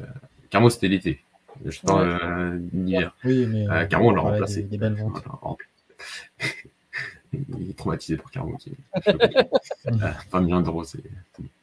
Carmo, 0.50 0.70
c'était 0.70 0.88
l'été. 0.88 1.22
Je 1.64 1.80
parle 1.80 2.60
d'hiver. 2.72 3.14
Oui, 3.24 3.46
mais 3.46 3.88
Carmo, 3.88 4.10
on 4.10 4.14
l'a 4.14 4.22
remplacé. 4.22 4.62
Des, 4.62 4.78
belles 4.78 4.94
ventes. 4.94 5.22
Il 7.32 7.70
est 7.70 7.78
traumatisé 7.78 8.16
par 8.16 8.30
Carmo. 8.30 8.58
20 9.86 10.40
millions 10.40 10.60
d'euros, 10.60 10.84
c'est. 10.84 11.02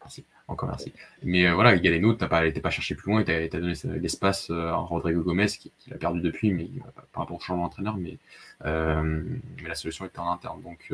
Merci. 0.01 0.23
Encore 0.47 0.69
merci. 0.69 0.93
Mais 1.23 1.51
voilà, 1.51 1.77
Galeno, 1.77 2.13
tu 2.13 2.25
pas, 2.25 2.49
pas 2.49 2.69
cherché 2.69 2.95
plus 2.95 3.11
loin, 3.11 3.23
tu 3.23 3.31
as, 3.31 3.47
donné 3.49 3.73
l'espace 3.99 4.49
à 4.49 4.75
Rodrigo 4.75 5.21
Gomez, 5.21 5.47
qui, 5.47 5.71
qui 5.77 5.89
l'a 5.89 5.97
perdu 5.97 6.21
depuis, 6.21 6.53
mais 6.53 6.69
par 7.11 7.23
rapport 7.23 7.35
au 7.35 7.39
changement 7.41 7.63
d'entraîneur, 7.63 7.97
mais, 7.97 8.17
mais 8.63 9.67
la 9.67 9.75
solution 9.75 10.05
était 10.05 10.19
en 10.19 10.31
interne. 10.31 10.61
Donc, 10.61 10.91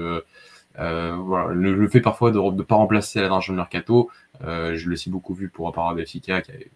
euh, 0.79 1.15
voilà, 1.15 1.53
le, 1.53 1.75
le, 1.75 1.87
fait 1.87 2.01
parfois 2.01 2.31
de 2.31 2.39
ne 2.39 2.63
pas 2.63 2.75
remplacer 2.75 3.21
la 3.21 3.27
de 3.27 3.51
mercato, 3.53 4.09
euh, 4.43 4.75
je 4.75 4.89
l'ai 4.89 4.93
aussi 4.93 5.09
beaucoup 5.09 5.33
vu 5.33 5.49
pour 5.49 5.67
Apparat 5.67 5.93
Belfica 5.93 6.41
qui 6.41 6.51
avait 6.51 6.71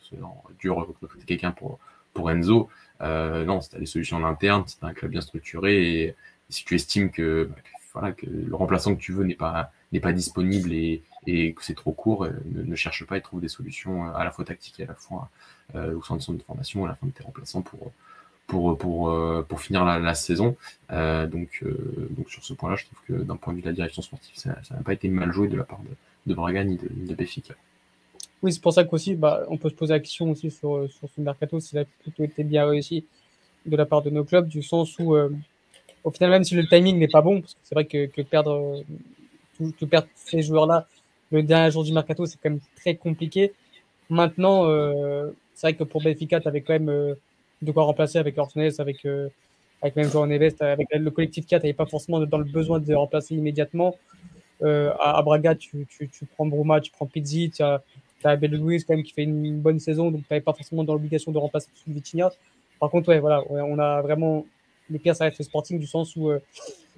dû 0.59 0.69
recruter 0.69 1.25
quelqu'un 1.25 1.51
pour, 1.51 1.79
pour 2.13 2.29
Enzo. 2.29 2.69
Euh, 3.01 3.43
non, 3.45 3.61
c'était 3.61 3.79
des 3.79 3.85
solutions 3.85 4.17
en 4.17 4.23
interne, 4.23 4.63
c'était 4.67 4.85
un 4.85 4.93
club 4.93 5.11
bien 5.11 5.21
structuré 5.21 6.01
et, 6.01 6.15
si 6.49 6.63
tu 6.63 6.75
estimes 6.75 7.11
que, 7.11 7.49
bah, 7.51 7.57
que 8.15 8.25
le 8.25 8.55
remplaçant 8.55 8.95
que 8.95 9.01
tu 9.01 9.11
veux 9.11 9.23
n'est 9.23 9.35
pas, 9.35 9.71
n'est 9.91 9.99
pas 9.99 10.13
disponible 10.13 10.71
et, 10.73 11.03
et 11.25 11.53
que 11.53 11.63
c'est 11.63 11.75
trop 11.75 11.91
court, 11.91 12.25
euh, 12.25 12.31
ne, 12.45 12.75
cherche 12.75 13.05
pas 13.05 13.17
et 13.17 13.21
trouve 13.21 13.41
des 13.41 13.47
solutions 13.47 14.13
à 14.13 14.23
la 14.23 14.31
fois 14.31 14.45
tactiques 14.45 14.79
et 14.79 14.83
à 14.83 14.87
la 14.87 14.95
fois 14.95 15.29
euh, 15.75 15.95
au 15.95 16.03
sein 16.03 16.15
de 16.15 16.21
son 16.21 16.33
de 16.33 16.41
formation 16.41 16.85
à 16.85 16.87
la 16.87 16.95
fin 16.95 17.07
de 17.07 17.11
tes 17.11 17.23
remplaçants 17.23 17.61
pour, 17.61 17.91
pour, 18.47 18.77
pour, 18.77 19.09
euh, 19.09 19.45
pour 19.47 19.61
finir 19.61 19.85
la, 19.85 20.15
saison. 20.15 20.55
Euh, 20.91 21.27
donc, 21.27 21.59
euh, 21.63 22.07
donc 22.11 22.29
sur 22.29 22.43
ce 22.43 22.53
point-là, 22.53 22.77
je 22.77 22.85
trouve 22.85 22.99
que 23.07 23.23
d'un 23.23 23.35
point 23.35 23.53
de 23.53 23.57
vue 23.57 23.61
de 23.61 23.67
la 23.67 23.73
direction 23.73 24.01
sportive, 24.01 24.35
ça 24.35 24.55
n'a 24.71 24.81
pas 24.83 24.93
été 24.93 25.09
mal 25.09 25.31
joué 25.31 25.49
de 25.49 25.57
la 25.57 25.63
part 25.63 25.79
de, 25.79 26.31
de 26.31 26.33
Braga 26.33 26.63
ni 26.63 26.77
de, 26.77 26.89
de 26.89 27.13
Béfica. 27.13 27.53
Oui, 28.41 28.53
c'est 28.53 28.61
pour 28.61 28.73
ça 28.73 28.83
qu'aussi, 28.83 29.15
bah, 29.15 29.43
on 29.49 29.57
peut 29.57 29.69
se 29.69 29.75
poser 29.75 29.93
la 29.93 29.99
question 29.99 30.31
aussi 30.31 30.49
sur, 30.49 30.89
sur 30.91 31.09
ce 31.09 31.21
mercato, 31.21 31.59
si 31.59 31.69
ça 31.69 31.81
a 31.81 31.85
plutôt 32.03 32.23
été 32.23 32.43
bien 32.43 32.65
réussi 32.65 33.05
de 33.65 33.75
la 33.75 33.85
part 33.85 34.01
de 34.01 34.09
nos 34.09 34.23
clubs, 34.23 34.47
du 34.47 34.63
sens 34.63 34.97
où, 34.99 35.15
euh, 35.15 35.29
au 36.07 36.11
final, 36.11 36.29
même 36.29 36.45
si 36.45 36.55
le 36.55 36.65
timing 36.65 36.97
n'est 36.97 37.09
pas 37.09 37.21
bon, 37.21 37.41
parce 37.41 37.53
que 37.53 37.59
c'est 37.63 37.75
vrai 37.75 37.83
que, 37.83 38.21
perdre, 38.21 38.81
que 39.59 39.85
perdre 39.85 40.07
ces 40.15 40.41
joueurs-là 40.41 40.87
le 41.31 41.43
dernier 41.43 41.69
jour 41.69 41.83
du 41.83 41.91
mercato, 41.91 42.25
c'est 42.25 42.37
quand 42.41 42.49
même 42.49 42.61
très 42.77 42.95
compliqué. 42.95 43.51
Maintenant, 44.09 44.69
euh, 44.69 45.31
c'est 45.53 45.67
vrai 45.67 45.73
que 45.73 45.83
pour 45.83 46.01
Benfica, 46.01 46.39
tu 46.39 46.47
avais 46.47 46.61
quand 46.61 46.71
même 46.79 47.15
de 47.61 47.71
quoi 47.73 47.83
remplacer 47.83 48.19
avec 48.19 48.37
Orsones, 48.37 48.71
avec, 48.77 49.05
euh, 49.05 49.27
avec 49.81 49.97
même 49.97 50.09
Jean 50.09 50.25
Neves, 50.27 50.55
avec 50.61 50.87
le 50.93 51.11
collectif 51.11 51.45
4, 51.45 51.63
tu 51.63 51.73
pas 51.73 51.85
forcément 51.85 52.21
dans 52.21 52.37
le 52.37 52.45
besoin 52.45 52.79
de 52.79 52.93
remplacer 52.93 53.35
immédiatement. 53.35 53.97
Euh, 54.63 54.93
à, 55.01 55.21
Braga, 55.23 55.55
tu, 55.55 55.85
prends 56.35 56.45
Bruma, 56.45 56.79
tu 56.79 56.91
prends 56.91 57.05
Pizzi, 57.05 57.51
tu 57.53 57.63
as, 57.63 57.83
as 58.23 58.29
Abel 58.29 58.51
Luis 58.51 58.85
quand 58.85 58.95
même 58.95 59.03
qui 59.03 59.11
fait 59.11 59.23
une, 59.23 59.59
bonne 59.59 59.81
saison, 59.81 60.09
donc 60.09 60.21
tu 60.21 60.27
n'avais 60.31 60.41
pas 60.41 60.53
forcément 60.53 60.85
dans 60.85 60.93
l'obligation 60.93 61.33
de 61.33 61.37
remplacer 61.37 61.67
Vitinha. 61.85 62.31
Par 62.79 62.89
contre, 62.89 63.09
ouais, 63.09 63.19
voilà, 63.19 63.43
on 63.49 63.77
a 63.77 64.01
vraiment 64.01 64.45
les 64.89 64.99
pires, 64.99 65.15
ça 65.15 65.25
reste 65.25 65.39
le 65.39 65.45
Sporting 65.45 65.79
du 65.79 65.87
sens 65.87 66.15
où 66.15 66.29
euh, 66.29 66.39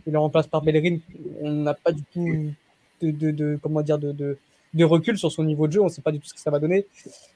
il 0.06 0.14
le 0.14 0.20
remplace 0.20 0.48
par 0.48 0.62
Bellerin. 0.62 0.98
On 1.42 1.52
n'a 1.52 1.74
pas 1.74 1.92
du 1.92 2.04
tout 2.04 2.52
de, 3.02 3.32
de, 3.32 3.60
comment 3.62 3.82
dire 3.82 3.98
de, 3.98 4.12
de, 4.12 4.84
recul 4.84 5.18
sur 5.18 5.32
son 5.32 5.44
niveau 5.44 5.68
de 5.68 5.74
jeu. 5.74 5.82
On 5.82 5.86
ne 5.86 5.90
sait 5.90 6.02
pas 6.02 6.12
du 6.12 6.20
tout 6.20 6.28
ce 6.28 6.34
que 6.34 6.40
ça 6.40 6.52
va 6.52 6.60
donner. 6.60 6.86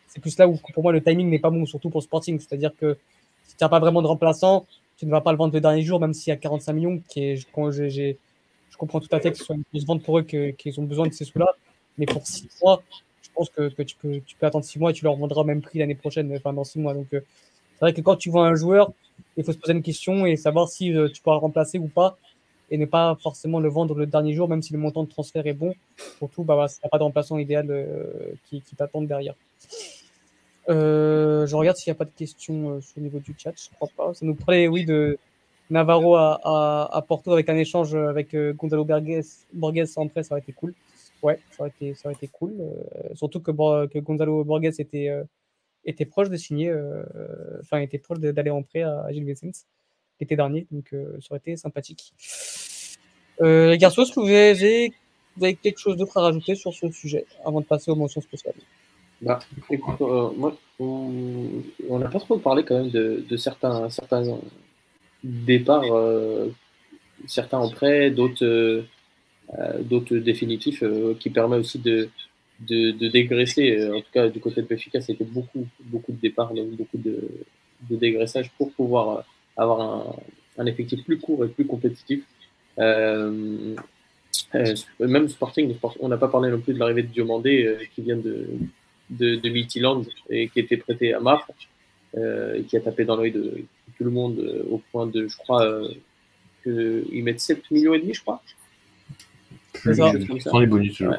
C'est 0.08 0.20
plus 0.20 0.38
là 0.38 0.48
où 0.48 0.58
pour 0.74 0.84
moi 0.84 0.92
le 0.92 1.02
timing 1.02 1.30
n'est 1.30 1.40
pas 1.40 1.50
bon, 1.50 1.66
surtout 1.66 1.90
pour 1.90 2.00
le 2.00 2.04
Sporting. 2.04 2.40
C'est-à-dire 2.40 2.72
que 2.80 2.98
si 3.46 3.56
tu 3.56 3.64
n'as 3.64 3.70
pas 3.70 3.80
vraiment 3.80 4.02
de 4.02 4.08
remplaçant, 4.08 4.66
tu 4.98 5.06
ne 5.06 5.12
vas 5.12 5.22
pas 5.22 5.32
le 5.32 5.38
vendre 5.38 5.54
le 5.54 5.62
dernier 5.62 5.82
jour, 5.82 6.00
même 6.00 6.14
s'il 6.14 6.32
y 6.32 6.34
a 6.34 6.38
45 6.38 6.74
millions, 6.74 7.02
qui 7.10 7.24
est, 7.24 7.36
je, 7.36 7.46
comprends 8.78 9.00
tout 9.00 9.08
à 9.12 9.20
fait 9.20 9.32
que 9.32 9.38
ce 9.38 9.44
soit 9.44 9.56
une 9.56 9.64
grosse 9.72 9.86
vente 9.86 10.04
pour 10.04 10.20
eux, 10.20 10.24
qu'ils 10.24 10.80
ont 10.80 10.84
besoin 10.84 11.08
de 11.08 11.14
ces 11.14 11.26
sous-là. 11.26 11.48
Mais 11.98 12.06
pour 12.06 12.26
6 12.26 12.48
mois, 12.62 12.82
je 13.22 13.30
pense 13.34 13.50
que, 13.50 13.70
que, 13.70 13.84
tu, 13.84 13.96
peux, 13.96 14.22
tu 14.26 14.36
peux 14.36 14.46
attendre 14.46 14.66
6 14.66 14.80
mois 14.80 14.92
et 14.92 14.94
tu 14.94 15.04
leur 15.04 15.16
vendras 15.16 15.42
au 15.42 15.46
même 15.46 15.62
prix 15.62 15.80
l'année 15.80 15.96
prochaine, 15.96 16.34
enfin 16.36 16.54
dans 16.54 16.64
6 16.64 16.80
mois. 16.80 16.94
Donc, 16.94 17.08
euh, 17.14 17.22
C'est 17.74 17.80
vrai 17.82 17.94
que 17.94 18.02
quand 18.02 18.16
tu 18.16 18.30
vois 18.30 18.48
un 18.48 18.56
joueur, 18.56 18.92
il 19.38 19.44
faut 19.44 19.52
se 19.52 19.58
poser 19.58 19.74
une 19.74 19.82
question 19.82 20.26
et 20.26 20.36
savoir 20.36 20.70
si 20.70 20.94
euh, 20.94 21.10
tu 21.10 21.22
pourras 21.22 21.36
le 21.36 21.42
remplacer 21.42 21.80
ou 21.80 21.88
pas 21.88 22.18
et 22.72 22.78
ne 22.78 22.86
pas 22.86 23.16
forcément 23.22 23.60
le 23.60 23.70
vendre 23.70 23.96
le 23.96 24.06
dernier 24.06 24.34
jour, 24.34 24.48
même 24.48 24.62
si 24.62 24.74
le 24.74 24.80
montant 24.80 25.04
de 25.04 25.10
transfert 25.10 25.46
est 25.46 25.54
bon. 25.54 25.74
Surtout, 26.18 26.44
bah, 26.44 26.66
il 26.68 26.80
n'y 26.82 26.86
a 26.86 26.90
pas 26.90 26.98
de 26.98 27.04
remplaçant 27.04 27.38
idéal 27.38 27.68
euh, 27.70 28.34
qui, 28.50 28.62
t'attend 28.76 29.02
derrière. 29.02 29.36
Euh, 30.70 31.46
je 31.46 31.56
regarde 31.56 31.78
s'il 31.78 31.92
n'y 31.92 31.96
a 31.96 32.00
pas 32.00 32.06
de 32.06 32.12
questions 32.16 32.80
le 32.96 33.02
niveau 33.02 33.20
du 33.20 33.36
chat. 33.38 33.54
Je 33.56 33.70
crois 33.76 33.90
pas. 33.96 34.14
Ça 34.14 34.26
nous 34.26 34.34
parlait, 34.34 34.68
oui, 34.68 34.86
de 34.86 35.20
Navarro 35.70 36.16
à, 36.16 37.06
Porto 37.08 37.34
avec 37.34 37.50
un 37.50 37.58
échange 37.58 37.96
avec 37.96 38.36
Gonzalo 38.36 38.86
Borges, 38.86 39.88
en 39.98 40.08
prêt, 40.08 40.24
ça 40.24 40.34
aurait 40.34 40.42
été 40.42 40.54
cool. 40.54 40.74
Ouais, 41.22 41.40
ça 41.52 41.64
aurait 41.64 41.70
été, 41.70 41.94
ça 41.94 42.08
aurait 42.08 42.16
été 42.16 42.28
cool. 42.28 42.54
Surtout 43.14 43.40
que, 43.40 43.52
que 43.88 44.00
Gonzalo 44.00 44.44
Borges 44.44 44.80
était, 44.80 45.12
était 45.86 46.06
proche 46.06 46.30
de 46.30 46.38
signer, 46.38 46.70
euh, 46.70 47.04
enfin, 47.62 47.80
était 47.80 47.98
proche 47.98 48.20
d'aller 48.20 48.50
en 48.50 48.64
prêt 48.64 48.84
à 48.84 49.08
Gilles 49.12 49.26
Vicens 49.26 49.66
l'été 50.20 50.36
dernier. 50.36 50.68
Donc, 50.72 50.90
ça 50.92 51.28
aurait 51.32 51.40
été 51.40 51.56
sympathique. 51.58 52.14
les 53.42 53.78
garçons, 53.78 54.04
est-ce 54.04 54.14
que 54.14 54.20
vous 54.20 54.28
avez, 55.40 55.56
quelque 55.56 55.80
chose 55.80 55.98
d'autre 55.98 56.18
à 56.18 56.22
rajouter 56.22 56.56
sur 56.56 56.74
ce 56.74 56.90
sujet 56.92 57.26
avant 57.44 57.62
de 57.62 57.66
passer 57.66 57.92
aux 57.92 57.96
mentions 57.96 58.22
spéciales? 58.22 58.56
Bah, 59.24 59.40
euh, 59.72 60.52
on 60.80 62.00
n'a 62.00 62.10
pas 62.10 62.20
trop 62.20 62.38
parlé 62.38 62.64
quand 62.64 62.78
même 62.78 62.90
de, 62.90 63.38
certains, 63.38 63.90
certains 63.90 64.38
départs, 65.24 65.84
euh, 65.94 66.50
certains 67.26 67.60
en 67.60 67.70
prêt, 67.70 68.12
d'autres 68.12 68.44
euh, 68.44 68.84
d'autres 69.82 70.18
définitifs, 70.18 70.84
qui 71.20 71.30
permet 71.30 71.58
aussi 71.58 71.80
de, 71.80 72.10
de, 72.68 72.92
de, 72.92 73.08
dégraisser. 73.08 73.90
En 73.92 74.02
tout 74.02 74.12
cas, 74.14 74.30
du 74.30 74.40
côté 74.40 74.62
de 74.62 74.68
Benfica, 74.68 75.02
c'était 75.02 75.24
beaucoup, 75.24 75.68
beaucoup 75.80 76.12
de 76.12 76.20
départs, 76.20 76.54
donc 76.54 76.70
beaucoup 76.72 76.98
de, 76.98 77.20
de 77.90 77.96
dégraissage 77.96 78.52
pour 78.58 78.72
pouvoir 78.72 79.26
avoir 79.58 79.82
un, 79.82 80.16
un, 80.58 80.66
effectif 80.66 81.04
plus 81.04 81.20
court 81.20 81.46
et 81.46 81.48
plus 81.48 81.66
compétitif. 81.66 82.24
Euh, 82.80 83.76
même 85.00 85.30
Sporting, 85.30 85.76
on 86.00 86.08
n'a 86.08 86.18
pas 86.18 86.28
parlé 86.28 86.50
non 86.50 86.60
plus 86.60 86.74
de 86.74 86.80
l'arrivée 86.80 87.04
de 87.04 87.08
Diomandé 87.08 87.78
qui 87.94 88.02
vient 88.02 88.18
de, 88.18 88.48
de, 89.10 89.36
de 89.36 89.50
Midtjylland 89.50 90.04
et 90.30 90.50
qui 90.50 90.60
était 90.60 90.78
prêté 90.78 91.14
à 91.14 91.20
Maf 91.20 91.44
euh, 92.18 92.60
et 92.60 92.64
qui 92.64 92.78
a 92.78 92.80
tapé 92.80 93.06
dans 93.06 93.16
l'œil 93.16 93.32
de, 93.32 93.66
tout 93.98 94.04
le 94.04 94.12
monde 94.12 94.40
euh, 94.40 94.64
au 94.70 94.82
point 94.92 95.08
de, 95.08 95.28
je 95.28 95.38
crois, 95.38 95.64
euh, 95.64 95.88
qu'ils 96.64 97.24
mettent 97.24 97.40
7 97.40 97.72
millions 97.72 97.94
et 97.94 98.00
demi, 98.00 98.14
je 98.14 98.22
crois. 98.22 98.42
Plus, 99.74 99.96
sans 99.96 100.60
les 100.60 100.68
bonus, 100.68 100.96
je 100.98 101.06
ouais. 101.06 101.18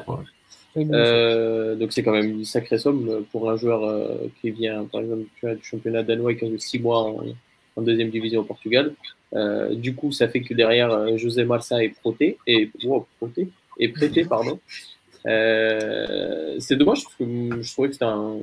Euh, 0.77 1.75
donc 1.75 1.93
c'est 1.93 2.03
quand 2.03 2.11
même 2.11 2.29
une 2.29 2.45
sacrée 2.45 2.77
somme 2.77 3.25
pour 3.31 3.49
un 3.49 3.55
joueur 3.55 3.85
euh, 3.85 4.27
qui 4.41 4.51
vient 4.51 4.83
par 4.85 5.01
exemple 5.01 5.23
du 5.43 5.63
championnat 5.63 6.03
danois 6.03 6.33
et 6.33 6.37
qui 6.37 6.45
a 6.45 6.49
eu 6.49 6.59
6 6.59 6.79
mois 6.79 6.99
en, 6.99 7.23
en, 7.77 7.81
deuxième 7.81 8.09
division 8.09 8.41
au 8.41 8.43
Portugal. 8.43 8.93
Euh, 9.33 9.73
du 9.73 9.95
coup, 9.95 10.11
ça 10.11 10.27
fait 10.27 10.41
que 10.41 10.53
derrière 10.53 11.17
José 11.17 11.45
Marsa 11.45 11.83
est 11.83 11.97
proté 11.99 12.37
et 12.45 12.69
wow, 12.83 13.07
proté 13.17 13.49
est 13.79 13.89
prêté 13.89 14.25
pardon 14.29 14.59
euh, 15.25 16.55
c'est 16.59 16.75
dommage 16.75 17.03
parce 17.03 17.15
que 17.15 17.61
je 17.61 17.71
trouvais 17.71 17.87
que 17.87 17.93
c'était 17.93 18.05
un 18.05 18.37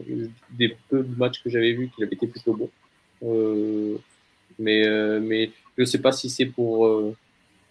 des 0.51 0.77
peu 0.89 1.03
de 1.03 1.17
matchs 1.17 1.43
que 1.43 1.51
j'avais 1.51 1.73
vu 1.73 1.89
qu'il 1.95 2.05
avait 2.05 2.15
été 2.15 2.27
plutôt 2.27 2.55
bon. 2.55 2.71
Euh, 3.23 3.97
mais, 4.59 4.87
euh, 4.87 5.21
mais 5.21 5.51
je 5.79 5.85
sais 5.85 6.01
pas 6.01 6.13
si 6.13 6.29
c'est 6.29 6.47
pour, 6.47 6.87
euh, 6.87 7.17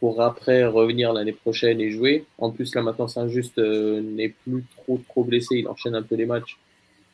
pour 0.01 0.21
après 0.21 0.65
revenir 0.65 1.13
l'année 1.13 1.31
prochaine 1.31 1.79
et 1.79 1.91
jouer. 1.91 2.25
En 2.37 2.51
plus, 2.51 2.75
là 2.75 2.81
maintenant, 2.81 3.07
Saint-Just 3.07 3.57
euh, 3.59 4.01
n'est 4.01 4.29
plus 4.29 4.65
trop, 4.75 4.99
trop 5.07 5.23
blessé. 5.23 5.59
Il 5.59 5.67
enchaîne 5.69 5.95
un 5.95 6.01
peu 6.01 6.15
les 6.15 6.25
matchs. 6.25 6.57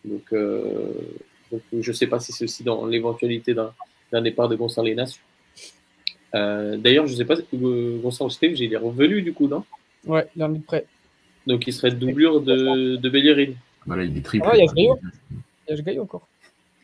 Donc, 0.03 0.23
euh, 0.33 0.93
donc 1.51 1.61
je 1.79 1.91
sais 1.91 2.07
pas 2.07 2.19
si 2.19 2.31
c'est 2.31 2.45
aussi 2.45 2.63
dans 2.63 2.87
l'éventualité 2.87 3.53
d'un 3.53 4.21
départ 4.21 4.49
de 4.49 4.55
Gonçalo 4.55 4.87
Inácio. 4.87 5.21
D'ailleurs, 6.33 7.07
je 7.07 7.15
sais 7.15 7.25
pas 7.25 7.35
si 7.35 7.43
Gonçalo 7.53 8.29
Steve, 8.29 8.57
il 8.57 8.73
est 8.73 8.77
revenu 8.77 9.21
du 9.21 9.33
coup, 9.33 9.47
non? 9.47 9.63
Ouais, 10.05 10.25
il 10.35 10.41
est 10.41 10.47
de 10.47 10.57
prêt. 10.59 10.85
Donc 11.45 11.67
il 11.67 11.73
serait 11.73 11.91
doublure 11.91 12.41
de, 12.41 12.95
de 12.95 13.09
Bellerin. 13.09 13.53
Voilà, 13.85 14.03
il 14.03 14.17
est 14.17 14.21
triple. 14.21 14.47
Ah, 14.49 14.55
il 14.55 14.59
y 14.59 14.69
a 14.69 14.73
Gaillot. 14.73 14.99
Il 15.67 15.75
y 15.75 15.79
a 15.79 15.81
Gaillot 15.81 16.03
encore. 16.03 16.27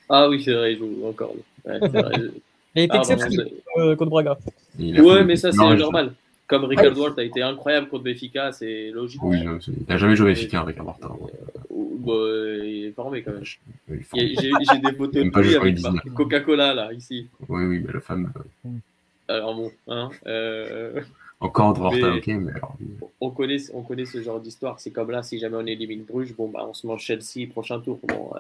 Ah 0.10 0.30
oui, 0.30 0.42
c'est 0.44 0.54
vrai, 0.54 0.74
il 0.74 0.80
joue 0.80 1.06
encore. 1.06 1.36
Ouais, 1.66 1.80
vrai. 1.80 2.12
il 2.76 2.82
a 2.82 2.84
été 2.86 2.98
exceptionnel 2.98 3.52
euh, 3.78 3.96
contre 3.96 4.12
Braga. 4.12 4.38
Ouais, 4.80 5.24
mais 5.24 5.36
ça, 5.36 5.52
c'est 5.52 5.76
normal. 5.76 6.14
Comme 6.46 6.66
Ricardo 6.66 7.02
Horta 7.02 7.22
a 7.22 7.24
été 7.24 7.42
incroyable 7.42 7.88
contre 7.88 8.04
Benfica, 8.04 8.52
c'est 8.52 8.92
logique. 8.92 9.22
Oui, 9.24 9.40
il 9.40 9.74
n'a 9.88 9.98
jamais 9.98 10.16
joué 10.16 10.34
Benfica, 10.34 10.62
Ricardo 10.64 10.92
Horta. 10.92 11.10
Bah, 11.70 12.14
il 12.64 12.86
est 12.86 12.92
formé 12.92 13.24
quand 13.24 13.32
même. 13.32 13.46
J'ai 14.14 14.80
des 14.80 14.94
photos 14.94 15.24
de 15.24 15.42
lui 15.42 15.56
avec 15.56 15.78
Coca-Cola, 16.14 16.74
là, 16.74 16.94
ici. 16.94 17.28
Oui, 17.48 17.64
oui, 17.66 17.84
mais 17.86 17.94
le 17.94 18.00
fameux. 18.02 18.30
Alors 19.30 19.56
bon, 19.56 19.72
hein. 19.88 20.10
Euh... 20.28 21.00
Encore 21.40 21.68
entre 21.68 21.82
Horta, 21.82 22.14
ok, 22.16 22.28
mais 22.28 22.52
alors. 22.52 22.76
On 23.22 23.30
connaît, 23.30 23.58
on 23.74 23.82
connaît 23.82 24.06
ce 24.06 24.22
genre 24.22 24.42
d'histoire. 24.42 24.82
C'est 24.82 24.92
comme 24.92 25.12
là, 25.12 25.24
si 25.24 25.40
jamais 25.40 25.56
on 25.56 25.66
élimine 25.66 26.04
Bruges, 26.04 26.36
bon, 26.36 26.50
bah, 26.50 26.66
on 26.68 26.74
se 26.74 26.86
mange 26.86 27.02
Chelsea, 27.02 27.48
prochain 27.50 27.80
tour. 27.80 28.00
Bon, 28.04 28.32
euh, 28.36 28.40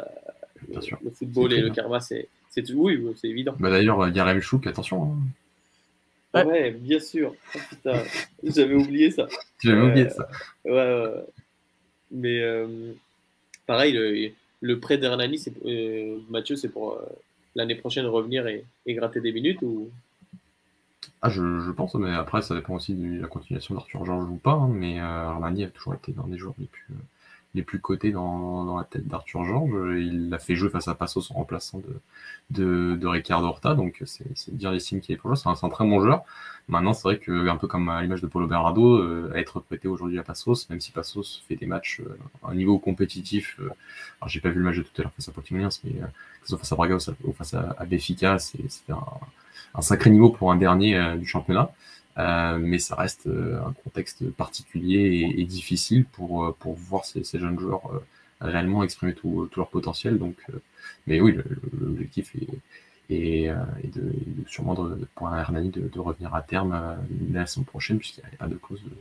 Bien 0.68 0.80
le, 0.80 0.82
sûr. 0.82 1.00
le 1.04 1.10
football 1.12 1.54
et 1.54 1.62
le 1.62 1.70
karma, 1.70 2.00
c'est. 2.00 2.28
Oui, 2.74 3.04
c'est 3.16 3.30
évident. 3.30 3.56
Bah, 3.60 3.72
D'ailleurs, 3.72 4.08
Yarem 4.10 4.40
Chouk, 4.40 4.68
attention. 4.68 5.04
Hein. 5.04 5.18
Ouais. 6.36 6.46
ouais. 6.46 6.72
bien 6.72 7.00
sûr. 7.00 7.34
Oh, 7.56 7.60
putain, 7.70 8.04
j'avais 8.44 8.76
oublié 8.76 9.12
ça. 9.12 9.28
J'avais 9.64 9.82
euh, 9.82 9.90
oublié 9.90 10.10
ça. 10.10 10.28
Ouais, 10.66 10.72
ouais. 10.72 11.24
Mais 12.12 12.42
euh, 12.42 12.94
pareil, 13.66 13.94
le, 13.94 14.32
le 14.62 14.80
prêt 14.80 14.98
d'Hernani, 15.00 15.44
euh, 15.66 16.20
Mathieu, 16.30 16.56
c'est 16.56 16.70
pour 16.70 17.02
l'année 17.56 17.76
prochaine 17.76 18.06
revenir 18.06 18.48
et, 18.48 18.66
et, 18.86 18.94
gratter 18.94 19.22
des 19.22 19.32
minutes 19.32 19.62
ou? 19.62 19.90
Ah, 21.22 21.30
je, 21.30 21.60
je, 21.60 21.72
pense, 21.72 21.96
mais 21.96 22.14
après, 22.14 22.42
ça 22.42 22.54
dépend 22.54 22.76
aussi 22.76 22.94
de 22.94 23.22
la 23.22 23.28
continuation 23.28 23.76
d'Arthur 23.76 24.06
Georges 24.06 24.30
ou 24.30 24.36
pas. 24.36 24.54
Hein, 24.54 24.70
mais 24.70 25.00
euh, 25.00 25.04
Armani 25.04 25.64
a 25.64 25.70
toujours 25.70 25.96
été 25.96 26.12
dans 26.12 26.28
des 26.28 26.38
joueurs 26.38 26.56
les 26.60 26.66
plus, 26.66 26.88
les 27.56 27.64
plus 27.64 27.80
cotés 27.80 28.12
dans, 28.12 28.66
dans 28.66 28.78
la 28.78 28.84
tête 28.84 29.08
d'Arthur 29.08 29.44
Georges. 29.44 29.98
Il 29.98 30.30
l'a 30.30 30.40
fait 30.40 30.56
jouer 30.56 30.70
face 30.70 30.88
à 30.88 30.96
Passos 30.96 31.32
en 31.32 31.36
remplaçant 31.36 31.80
de, 31.80 32.00
de, 32.50 32.96
de 32.96 33.08
Ricardo 33.08 33.48
Horta. 33.48 33.76
Donc, 33.76 34.02
c'est 34.06 34.26
dire 34.56 34.72
l'estime 34.72 35.02
qu'il 35.02 35.14
est 35.14 35.18
pour 35.18 35.34
jouer. 35.34 35.42
C'est 35.58 35.66
un, 35.66 35.70
très 35.70 35.86
bon 35.86 36.02
joueur. 36.02 36.24
Maintenant, 36.68 36.94
c'est 36.94 37.04
vrai 37.04 37.20
que, 37.20 37.48
un 37.50 37.58
peu 37.58 37.68
comme 37.68 37.90
à 37.90 38.02
l'image 38.02 38.22
de 38.22 38.28
Paulo 38.28 38.48
Berrado, 38.48 38.98
euh, 38.98 39.32
être 39.36 39.60
prêté 39.60 39.88
aujourd'hui 39.88 40.18
à 40.20 40.24
Passos, 40.24 40.70
même 40.70 40.80
si 40.80 40.92
Passos 40.92 41.44
fait 41.48 41.56
des 41.56 41.66
matchs 41.66 42.02
euh, 42.02 42.18
à 42.44 42.52
un 42.52 42.56
niveau 42.56 42.80
compétitif. 42.80 43.58
Euh, 43.60 43.70
alors, 44.22 44.30
j'ai 44.30 44.40
pas 44.40 44.50
vu 44.50 44.60
le 44.60 44.66
match 44.66 44.78
de 44.78 44.84
tout 44.84 44.94
à 45.00 45.04
l'heure 45.04 45.14
face 45.14 45.30
à 45.30 45.32
Portimonense, 45.32 45.82
mais 45.84 45.92
que 45.92 46.00
ce 46.44 46.50
soit 46.50 46.58
face 46.58 46.72
à 46.72 46.76
Braga 46.76 46.98
ou 47.24 47.34
face 47.34 47.54
à, 47.54 47.76
à 47.78 47.86
Béfica, 47.86 48.40
c'est 48.40 48.64
un 48.90 49.04
un 49.76 49.82
sacré 49.82 50.10
niveau 50.10 50.30
pour 50.30 50.52
un 50.52 50.56
dernier 50.56 50.96
euh, 50.96 51.16
du 51.16 51.26
championnat. 51.26 51.72
Euh, 52.18 52.58
mais 52.60 52.78
ça 52.78 52.96
reste 52.96 53.26
euh, 53.26 53.60
un 53.66 53.74
contexte 53.84 54.30
particulier 54.32 55.00
et, 55.00 55.42
et 55.42 55.46
difficile 55.46 56.06
pour, 56.06 56.56
pour 56.58 56.76
voir 56.76 57.06
ces, 57.06 57.24
ces 57.24 57.40
jeunes 57.40 57.60
joueurs 57.60 58.04
réellement 58.40 58.84
exprimer 58.84 59.14
tout, 59.14 59.48
tout 59.52 59.60
leur 59.60 59.70
potentiel. 59.70 60.18
Donc, 60.20 60.36
mais 61.08 61.22
oui, 61.22 61.38
l'objectif 61.80 62.36
est, 62.36 62.48
et, 63.10 63.44
et, 63.46 63.88
de, 63.88 64.02
et 64.02 64.42
de 64.42 64.48
sûrement 64.48 64.76
de, 64.76 65.08
pour 65.16 65.28
un 65.28 65.40
Hernani 65.40 65.70
de, 65.70 65.88
de, 65.88 66.00
revenir 66.00 66.34
à 66.34 66.42
terme 66.42 66.98
la 67.32 67.46
saison 67.46 67.64
prochaine 67.64 67.98
puisqu'il 67.98 68.22
n'y 68.22 68.36
a 68.36 68.38
pas 68.38 68.48
de 68.48 68.56
clause 68.56 68.82
de 68.84 68.92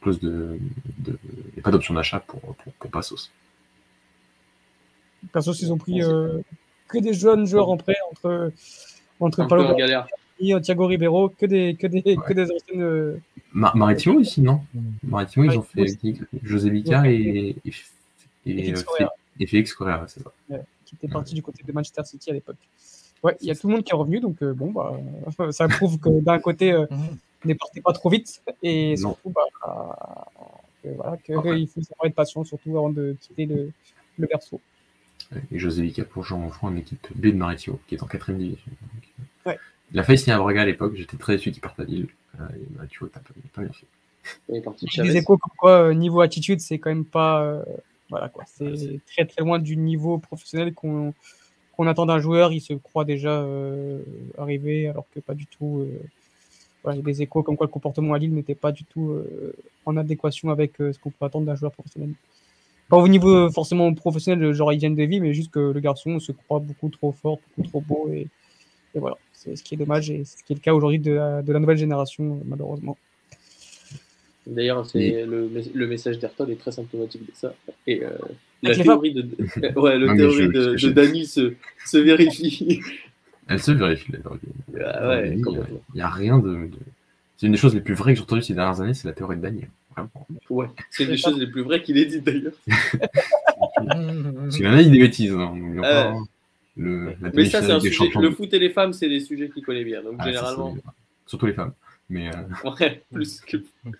clause 0.00 0.20
de, 0.20 0.58
de 0.98 1.18
il 1.56 1.62
pas 1.62 1.70
d'option 1.70 1.94
d'achat 1.94 2.20
pour, 2.20 2.40
pour, 2.40 2.72
pour 2.72 2.90
Passos. 2.90 3.30
Passos 5.32 5.60
ils 5.62 5.72
ont 5.72 5.78
pris 5.78 6.02
euh, 6.02 6.40
que 6.88 6.98
des 6.98 7.14
jeunes 7.14 7.46
joueurs 7.46 7.70
en 7.70 7.76
prêt 7.76 7.96
entre 8.10 8.52
entre 9.20 9.46
Paulo 9.46 9.76
et 9.78 9.96
Thiago 10.38 10.86
Ribeiro, 10.86 11.28
que 11.30 11.46
des 11.46 11.76
que 11.76 11.86
des 11.86 12.02
ouais. 12.04 12.16
que 12.16 12.32
des 12.32 12.50
anciennes. 12.50 12.82
Euh... 12.82 13.18
Mar 13.52 13.76
Maritimo 13.76 14.20
aussi 14.20 14.42
non 14.42 14.60
Maritimo 15.02 15.44
ils 15.46 15.58
ont 15.58 15.62
fait 15.62 15.86
José 16.42 16.68
et 16.68 17.56
et, 17.64 17.72
et, 18.44 18.54
Félix 18.54 18.82
Correa, 18.82 19.10
et 19.40 19.46
Félix 19.46 19.74
Correa 19.74 20.04
c'est 20.08 20.22
ça. 20.22 20.30
Ouais, 20.50 20.60
qui 20.84 20.94
était 20.94 21.08
parti 21.08 21.34
du 21.34 21.42
côté 21.42 21.64
de 21.66 21.72
Manchester 21.72 22.04
City 22.04 22.30
à 22.30 22.34
l'époque. 22.34 22.56
Ouais, 23.22 23.36
il 23.40 23.48
y 23.48 23.50
a 23.50 23.54
tout 23.54 23.66
le 23.66 23.74
monde 23.74 23.82
qui 23.84 23.92
est 23.92 23.96
revenu, 23.96 24.20
donc 24.20 24.42
euh, 24.42 24.52
bon, 24.52 24.70
bah, 24.70 25.00
ça 25.50 25.68
prouve 25.68 25.98
que 25.98 26.20
d'un 26.20 26.38
côté, 26.38 26.72
euh, 26.72 26.86
ne 27.44 27.54
partez 27.54 27.80
pas 27.80 27.92
trop 27.92 28.10
vite, 28.10 28.42
et 28.62 28.96
surtout, 28.96 29.30
bah, 29.30 29.96
que, 30.82 30.88
voilà, 30.90 31.16
qu'il 31.16 31.36
okay. 31.36 31.66
faut 31.66 31.82
savoir 31.82 32.06
être 32.06 32.14
patient, 32.14 32.44
surtout 32.44 32.76
avant 32.76 32.90
de 32.90 33.16
quitter 33.20 33.46
le, 33.46 33.72
le 34.18 34.26
berceau. 34.26 34.60
Et 35.50 35.58
José 35.58 35.82
Vica 35.82 36.04
pour 36.04 36.24
jean 36.24 36.42
enfant 36.42 36.68
en 36.68 36.76
équipe 36.76 37.08
B 37.16 37.26
de 37.26 37.32
Maritimo, 37.32 37.80
qui 37.88 37.96
est 37.96 38.02
en 38.02 38.06
4 38.06 38.32
division. 38.32 38.58
Donc, 38.66 39.28
ouais. 39.46 39.58
Il 39.92 39.98
a 40.00 40.02
failli 40.02 40.18
signer 40.18 40.34
à 40.34 40.38
Braga 40.38 40.62
à 40.62 40.66
l'époque, 40.66 40.94
j'étais 40.96 41.16
très 41.16 41.36
déçu 41.36 41.52
qu'il 41.52 41.60
parte 41.60 41.78
à 41.80 41.84
Lille. 41.84 42.08
Euh, 42.40 42.44
et 42.54 42.74
Maritimo, 42.76 43.08
t'as 43.08 43.20
pas 43.20 43.62
bien 43.62 43.72
fait. 43.72 43.86
Je 44.52 45.02
disais 45.02 45.22
quoi, 45.22 45.38
comme 45.38 45.56
quoi, 45.56 45.94
niveau 45.94 46.20
attitude, 46.20 46.60
c'est 46.60 46.78
quand 46.78 46.90
même 46.90 47.04
pas. 47.04 47.42
Euh, 47.42 47.62
voilà 48.10 48.28
quoi, 48.28 48.44
c'est 48.46 49.00
très 49.06 49.24
très 49.24 49.42
loin 49.42 49.58
du 49.58 49.76
niveau 49.76 50.18
professionnel 50.18 50.74
qu'on 50.74 51.14
qu'on 51.76 51.86
attend 51.86 52.06
d'un 52.06 52.18
joueur. 52.18 52.52
Il 52.52 52.60
se 52.60 52.72
croit 52.72 53.04
déjà 53.04 53.40
euh, 53.40 54.00
arrivé, 54.38 54.88
alors 54.88 55.06
que 55.14 55.20
pas 55.20 55.34
du 55.34 55.46
tout. 55.46 55.80
Euh, 55.80 56.00
voilà, 56.82 56.96
il 56.96 57.00
y 57.00 57.02
a 57.02 57.12
des 57.12 57.22
échos 57.22 57.42
comme 57.42 57.56
quoi 57.56 57.66
le 57.66 57.72
comportement 57.72 58.14
à 58.14 58.18
Lille 58.18 58.32
n'était 58.32 58.54
pas 58.54 58.72
du 58.72 58.84
tout 58.84 59.10
euh, 59.10 59.54
en 59.84 59.96
adéquation 59.96 60.50
avec 60.50 60.80
euh, 60.80 60.92
ce 60.92 60.98
qu'on 60.98 61.10
peut 61.10 61.24
attendre 61.24 61.44
d'un 61.44 61.56
joueur 61.56 61.72
professionnel. 61.72 62.10
pas 62.88 62.96
au 62.96 63.08
niveau 63.08 63.50
forcément 63.50 63.92
professionnel, 63.92 64.52
genre 64.52 64.72
hygiène 64.72 64.94
de 64.94 65.02
vie, 65.02 65.20
mais 65.20 65.34
juste 65.34 65.50
que 65.50 65.58
le 65.58 65.80
garçon 65.80 66.20
se 66.20 66.32
croit 66.32 66.60
beaucoup 66.60 66.88
trop 66.88 67.12
fort, 67.12 67.38
beaucoup 67.56 67.68
trop 67.68 67.80
beau. 67.80 68.08
Et, 68.12 68.28
et 68.96 68.98
voilà, 68.98 69.16
c'est 69.32 69.54
ce 69.54 69.62
qui 69.62 69.74
est 69.74 69.78
dommage 69.78 70.10
et 70.10 70.24
c'est 70.24 70.38
ce 70.38 70.44
qui 70.44 70.52
est 70.54 70.56
le 70.56 70.60
cas 70.60 70.72
aujourd'hui 70.74 70.98
de, 70.98 71.12
la- 71.12 71.42
de 71.42 71.52
la 71.52 71.60
nouvelle 71.60 71.76
génération, 71.76 72.40
malheureusement. 72.46 72.96
D'ailleurs, 74.46 74.86
c'est 74.86 75.24
le, 75.26 75.48
mes- 75.48 75.70
le 75.74 75.86
message 75.88 76.18
d'Ayrton 76.18 76.46
est 76.48 76.56
très 76.58 76.70
symptomatique 76.72 77.22
de 77.26 77.32
ça. 77.34 77.52
Et 77.86 78.04
euh, 78.04 78.10
la 78.62 78.74
théorie 78.76 79.12
de, 79.12 79.22
ouais, 79.76 79.98
Non, 79.98 80.12
mais 80.12 80.16
théorie 80.16 80.36
je- 80.36 80.46
de, 80.46 80.76
je- 80.76 80.86
de 80.88 80.92
Dany 80.92 81.26
se, 81.26 81.54
se 81.84 81.98
vérifie. 81.98 82.80
Elle 83.48 83.60
se 83.60 83.72
vérifie 83.72 84.12
la 84.12 84.18
théorie. 84.18 84.38
Ah 84.84 85.08
ouais, 85.08 85.36
Il 85.36 85.94
n'y 85.94 86.00
a 86.00 86.08
rien 86.08 86.38
de. 86.38 86.48
de- 86.54 86.70
C'est 87.36 87.46
une 87.46 87.52
des 87.52 87.58
choses 87.58 87.74
les 87.74 87.80
plus 87.80 87.94
vraies 87.94 88.12
que 88.12 88.18
j'ai 88.18 88.22
entendues 88.22 88.42
ces 88.42 88.54
dernières 88.54 88.80
années, 88.80 88.94
c'est 88.94 89.06
la 89.08 89.14
théorie 89.14 89.36
de 89.36 89.42
Daniel. 89.42 89.68
Vraiment. 89.94 90.10
Ouais, 90.50 90.66
c'est 90.90 91.04
une 91.04 91.10
des 91.10 91.16
choses 91.16 91.38
les 91.40 91.46
plus 91.48 91.62
vraies 91.62 91.82
qu'il 91.82 91.96
ait 91.98 92.06
dites 92.06 92.24
d'ailleurs. 92.24 92.52
Parce 93.76 94.56
qu'il 94.56 94.66
en 94.68 94.72
a 94.74 94.82
dit 94.82 94.90
des 94.90 94.98
bêtises. 94.98 95.32
Hein, 95.32 95.54
Euh, 95.84 96.12
le, 96.76 97.14
la 97.20 97.30
Mais 97.34 97.44
ça, 97.46 97.60
c'est 97.62 97.68
demi-finale 97.68 97.70
un 97.70 97.78
des 97.78 97.80
sujet. 97.90 97.96
champions. 98.04 98.20
Le 98.20 98.30
foot 98.30 98.52
et 98.54 98.58
les 98.58 98.70
femmes, 98.70 98.92
c'est 98.92 99.08
des 99.08 99.20
sujets 99.20 99.48
qu'il 99.48 99.64
connaît 99.64 99.84
bien. 99.84 100.02
Donc, 100.02 100.16
Ah, 100.18 100.24
ça, 100.24 100.30
généralement, 100.30 100.76
Surtout 101.26 101.46
les 101.46 101.52
femmes. 101.54 101.72
Mais, 102.08 102.28
euh, 102.28 102.40
ouais, 102.80 103.02
plus 103.12 103.40
que. 103.40 103.56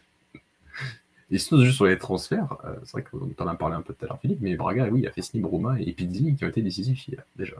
Et 1.31 1.39
sinon, 1.39 1.65
juste 1.65 1.75
sur 1.77 1.87
les 1.87 1.99
transferts, 1.99 2.57
euh, 2.65 2.75
c'est 2.85 2.93
vrai 2.93 3.03
qu'on 3.03 3.27
t'en 3.31 3.49
a 3.49 3.57
parlé 3.57 3.75
un 3.75 3.83
peu 3.83 3.93
tout 3.93 4.05
à 4.05 4.09
l'heure, 4.09 4.21
Philippe, 4.21 4.39
mais 4.41 4.55
Braga, 4.55 4.87
oui, 4.89 5.01
il 5.01 5.07
a 5.09 5.11
fait 5.11 5.23
signer 5.23 5.43
Bruma 5.43 5.77
et 5.81 5.93
Pizzi 5.93 6.37
qui 6.37 6.45
ont 6.45 6.49
été 6.49 6.63
décisifs 6.63 7.09
hier, 7.09 7.25
déjà. 7.35 7.57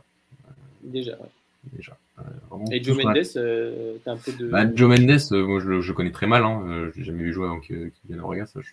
Déjà. 0.85 1.13
ouais. 1.13 1.29
déjà. 1.73 1.97
Euh, 2.21 2.23
vraiment, 2.49 2.65
Et 2.71 2.81
Joe 2.81 2.97
a- 3.01 3.03
Mendes, 3.03 3.27
euh, 3.37 3.97
t'as 4.05 4.13
un 4.13 4.17
peu 4.19 4.31
de. 4.35 4.47
Bah, 4.49 4.73
Joe 4.73 4.89
Mendes, 4.89 5.19
euh, 5.33 5.45
moi 5.47 5.59
je 5.59 5.67
le 5.69 5.81
je 5.81 5.93
connais 5.93 6.13
très 6.13 6.29
mal, 6.29 6.45
hein. 6.45 6.63
euh, 6.69 6.93
je 6.95 7.01
l'ai 7.01 7.05
jamais 7.07 7.25
vu 7.25 7.33
jouer 7.33 7.47
avant 7.47 7.59
qu'il 7.59 7.91
qu'il 7.91 8.09
vienne 8.09 8.21
au 8.21 8.27
Braga, 8.29 8.47
ça 8.47 8.61
je 8.61 8.71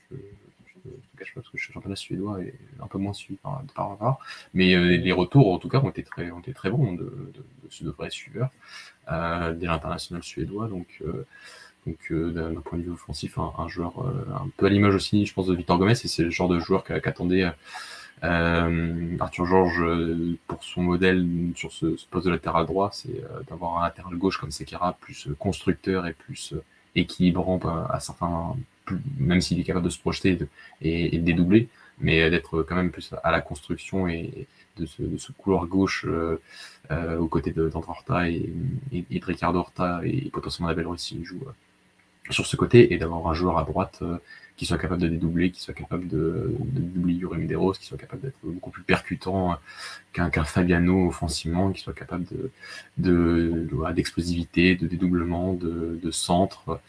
je- 0.86 0.90
je 0.90 0.96
ne 0.96 1.02
te 1.02 1.18
cache 1.18 1.34
pas 1.34 1.42
parce 1.42 1.52
que 1.52 1.58
suis 1.58 1.74
championnat 1.74 1.96
suédois 1.96 2.42
et 2.42 2.54
un 2.82 2.88
peu 2.88 2.98
moins 2.98 3.14
suivi 3.14 3.38
par, 3.42 3.62
par. 3.76 4.20
Mais 4.54 4.74
euh, 4.76 4.98
les 4.98 5.12
retours 5.12 5.54
en 5.54 5.60
tout 5.60 5.70
cas 5.70 5.80
ont 5.80 5.90
été 5.90 6.04
très, 6.04 6.32
ont 6.32 6.40
été 6.40 6.54
très 6.54 6.70
bons 6.70 6.94
de, 6.94 7.04
de, 7.04 7.44
de, 7.82 7.86
de 7.86 7.90
vrais 7.92 8.10
suiveurs 8.10 8.50
euh, 9.12 9.54
dès 9.54 9.68
l'international 9.68 10.24
suédois. 10.24 10.68
Donc, 10.70 10.88
euh, 11.06 11.26
donc 11.88 11.98
euh, 12.12 12.32
d'un 12.32 12.62
point 12.62 12.80
de 12.80 12.84
vue 12.84 12.92
offensif, 12.92 13.38
un, 13.40 13.68
joueur 13.70 14.02
euh, 14.06 14.26
un 14.36 14.50
peu 14.58 14.68
à 14.68 14.70
l'image 14.70 14.96
aussi, 14.96 15.26
je 15.26 15.34
pense, 15.34 15.48
de 15.48 15.56
Victor 15.56 15.78
Gomez, 15.80 15.94
et 15.94 15.96
c'est 16.10 16.24
le 16.24 16.32
genre 16.32 16.50
de 16.50 16.60
joueur 16.60 16.84
qu'a- 16.84 17.00
qu'attendait 17.02 17.52
euh, 18.24 19.18
Arthur 19.20 19.46
Georges 19.46 19.82
euh, 19.82 20.38
pour 20.48 20.64
son 20.64 20.82
modèle 20.84 21.26
sur 21.56 21.72
ce, 21.72 21.96
poste 22.10 22.26
de 22.28 22.32
latéral 22.32 22.66
droit, 22.66 22.90
c'est 22.94 23.10
euh, 23.24 23.42
d'avoir 23.50 23.80
un 23.80 23.84
latéral 23.84 24.16
gauche 24.16 24.38
comme 24.38 24.52
Sekera, 24.52 24.94
plus 24.94 25.28
euh, 25.28 25.36
constructeur 25.38 26.08
et 26.08 26.14
plus 26.14 26.54
euh, 26.54 26.64
équilibrant 26.96 27.60
à 27.90 28.00
certains, 28.00 28.56
même 29.18 29.42
s'il 29.42 29.60
est 29.60 29.64
capable 29.64 29.86
de 29.86 29.92
se 29.92 30.00
projeter 30.00 30.38
et, 30.82 31.18
de 31.18 31.24
dédoubler, 31.24 31.70
mais 32.00 32.30
d'être 32.30 32.64
quand 32.64 32.76
même 32.76 32.92
plus 32.92 33.14
à 33.24 33.32
la 33.32 33.42
construction 33.42 34.08
et 34.08 34.48
de 34.78 34.86
ce, 34.86 35.32
couloir 35.38 35.66
gauche 35.68 36.06
euh, 36.08 36.42
euh, 36.92 37.18
aux 37.18 37.28
côtés 37.28 37.52
d'André 37.52 37.90
Horta 37.90 38.30
et, 38.30 38.50
et, 38.92 39.20
de 39.20 39.26
Ricardo 39.26 39.60
Horta 39.60 40.02
et 40.04 40.30
potentiellement 40.32 40.70
Abel 40.70 40.88
Ruiz 40.88 41.00
s'il 41.00 41.24
joue 41.24 41.42
euh, 41.46 42.32
sur 42.32 42.46
ce 42.46 42.56
côté 42.56 42.94
et 42.94 42.98
d'avoir 42.98 43.28
un 43.28 43.34
joueur 43.34 43.58
à 43.58 43.64
droite 43.64 44.00
euh, 44.02 44.18
qui 44.56 44.66
soit 44.68 44.78
capable 44.78 45.02
de 45.02 45.08
dédoubler, 45.08 45.50
qui 45.52 45.62
soit 45.62 45.74
capable 45.74 46.08
de, 46.08 46.56
de 46.60 46.82
doubler 46.82 47.14
Yuri 47.16 47.40
Medeiros, 47.40 47.74
qui 47.74 47.86
soit 47.88 47.98
capable 47.98 48.22
d'être 48.22 48.38
beaucoup 48.44 48.70
plus 48.70 48.84
percutant 48.84 49.58
qu'un 50.14 50.30
Fabiano 50.44 51.08
offensivement, 51.08 51.72
qui 51.72 51.82
soit 51.82 51.94
capable 51.94 52.26
de 52.26 52.52
de- 52.98 53.68
voilà, 53.72 53.94
d'explosivité, 53.96 54.76
de 54.76 54.88
dédoublement, 54.88 55.54
de, 55.54 56.00
de 56.02 56.12
centre, 56.12 56.80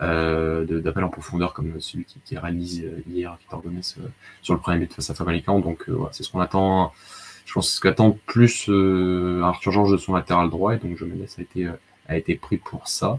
euh, 0.00 0.64
de- 0.64 0.78
d'appel 0.78 1.02
en 1.04 1.08
profondeur 1.08 1.54
comme 1.54 1.80
celui 1.80 2.04
qui, 2.04 2.20
qui 2.24 2.38
réalise 2.38 2.84
hier 3.10 3.36
Gomez 3.50 3.80
euh, 3.98 4.02
sur 4.42 4.54
le 4.54 4.60
premier 4.60 4.78
but 4.78 4.92
face 4.92 5.10
à 5.10 5.14
Famalicão. 5.14 5.60
Donc 5.60 5.88
euh, 5.88 5.98
c'est 6.12 6.22
ce 6.22 6.30
qu'on 6.30 6.40
attend. 6.40 6.92
Je 7.46 7.52
pense 7.54 7.70
ce 7.70 7.80
qu'attend 7.80 8.16
plus 8.26 8.66
euh, 8.68 9.40
Arthur 9.42 9.72
Georges 9.72 9.92
de 9.92 9.96
son 9.96 10.14
latéral 10.14 10.50
droit 10.50 10.74
et 10.74 10.78
donc 10.78 10.96
Joe 10.96 11.08
Mendes 11.08 11.26
a 11.36 11.40
été 11.42 11.66
euh, 11.66 11.72
a 12.06 12.16
été 12.16 12.36
pris 12.36 12.58
pour 12.58 12.88
ça. 12.88 13.18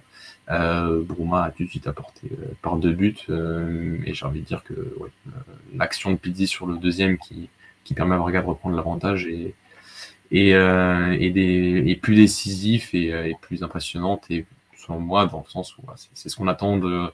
Euh, 0.51 1.03
Bruma 1.03 1.43
a 1.43 1.51
tout 1.51 1.63
de 1.63 1.69
suite 1.69 1.85
apporté 1.85 2.27
euh, 2.31 2.45
par 2.63 2.77
deux 2.77 2.91
buts 2.91 3.15
euh, 3.29 3.99
et 4.05 4.15
j'ai 4.15 4.25
envie 4.25 4.41
de 4.41 4.45
dire 4.45 4.63
que 4.63 4.73
ouais, 4.73 5.09
euh, 5.27 5.31
l'action 5.75 6.11
de 6.11 6.15
Pizzi 6.15 6.47
sur 6.47 6.65
le 6.65 6.77
deuxième 6.77 7.19
qui, 7.19 7.49
qui 7.83 7.93
permet 7.93 8.15
à 8.15 8.17
Braga 8.17 8.41
de 8.41 8.47
reprendre 8.47 8.75
l'avantage 8.75 9.27
et, 9.27 9.53
et, 10.31 10.55
euh, 10.55 11.15
et, 11.19 11.91
et 11.91 11.95
plus 11.97 12.15
décisif 12.15 12.95
et, 12.95 13.13
euh, 13.13 13.27
et 13.27 13.35
plus 13.39 13.61
impressionnante 13.61 14.25
et 14.31 14.47
selon 14.75 14.99
moi 14.99 15.27
dans 15.27 15.43
le 15.45 15.51
sens 15.51 15.77
où 15.77 15.83
c'est 16.15 16.29
ce 16.29 16.35
qu'on 16.35 16.47
attend 16.47 16.77
de, 16.77 17.09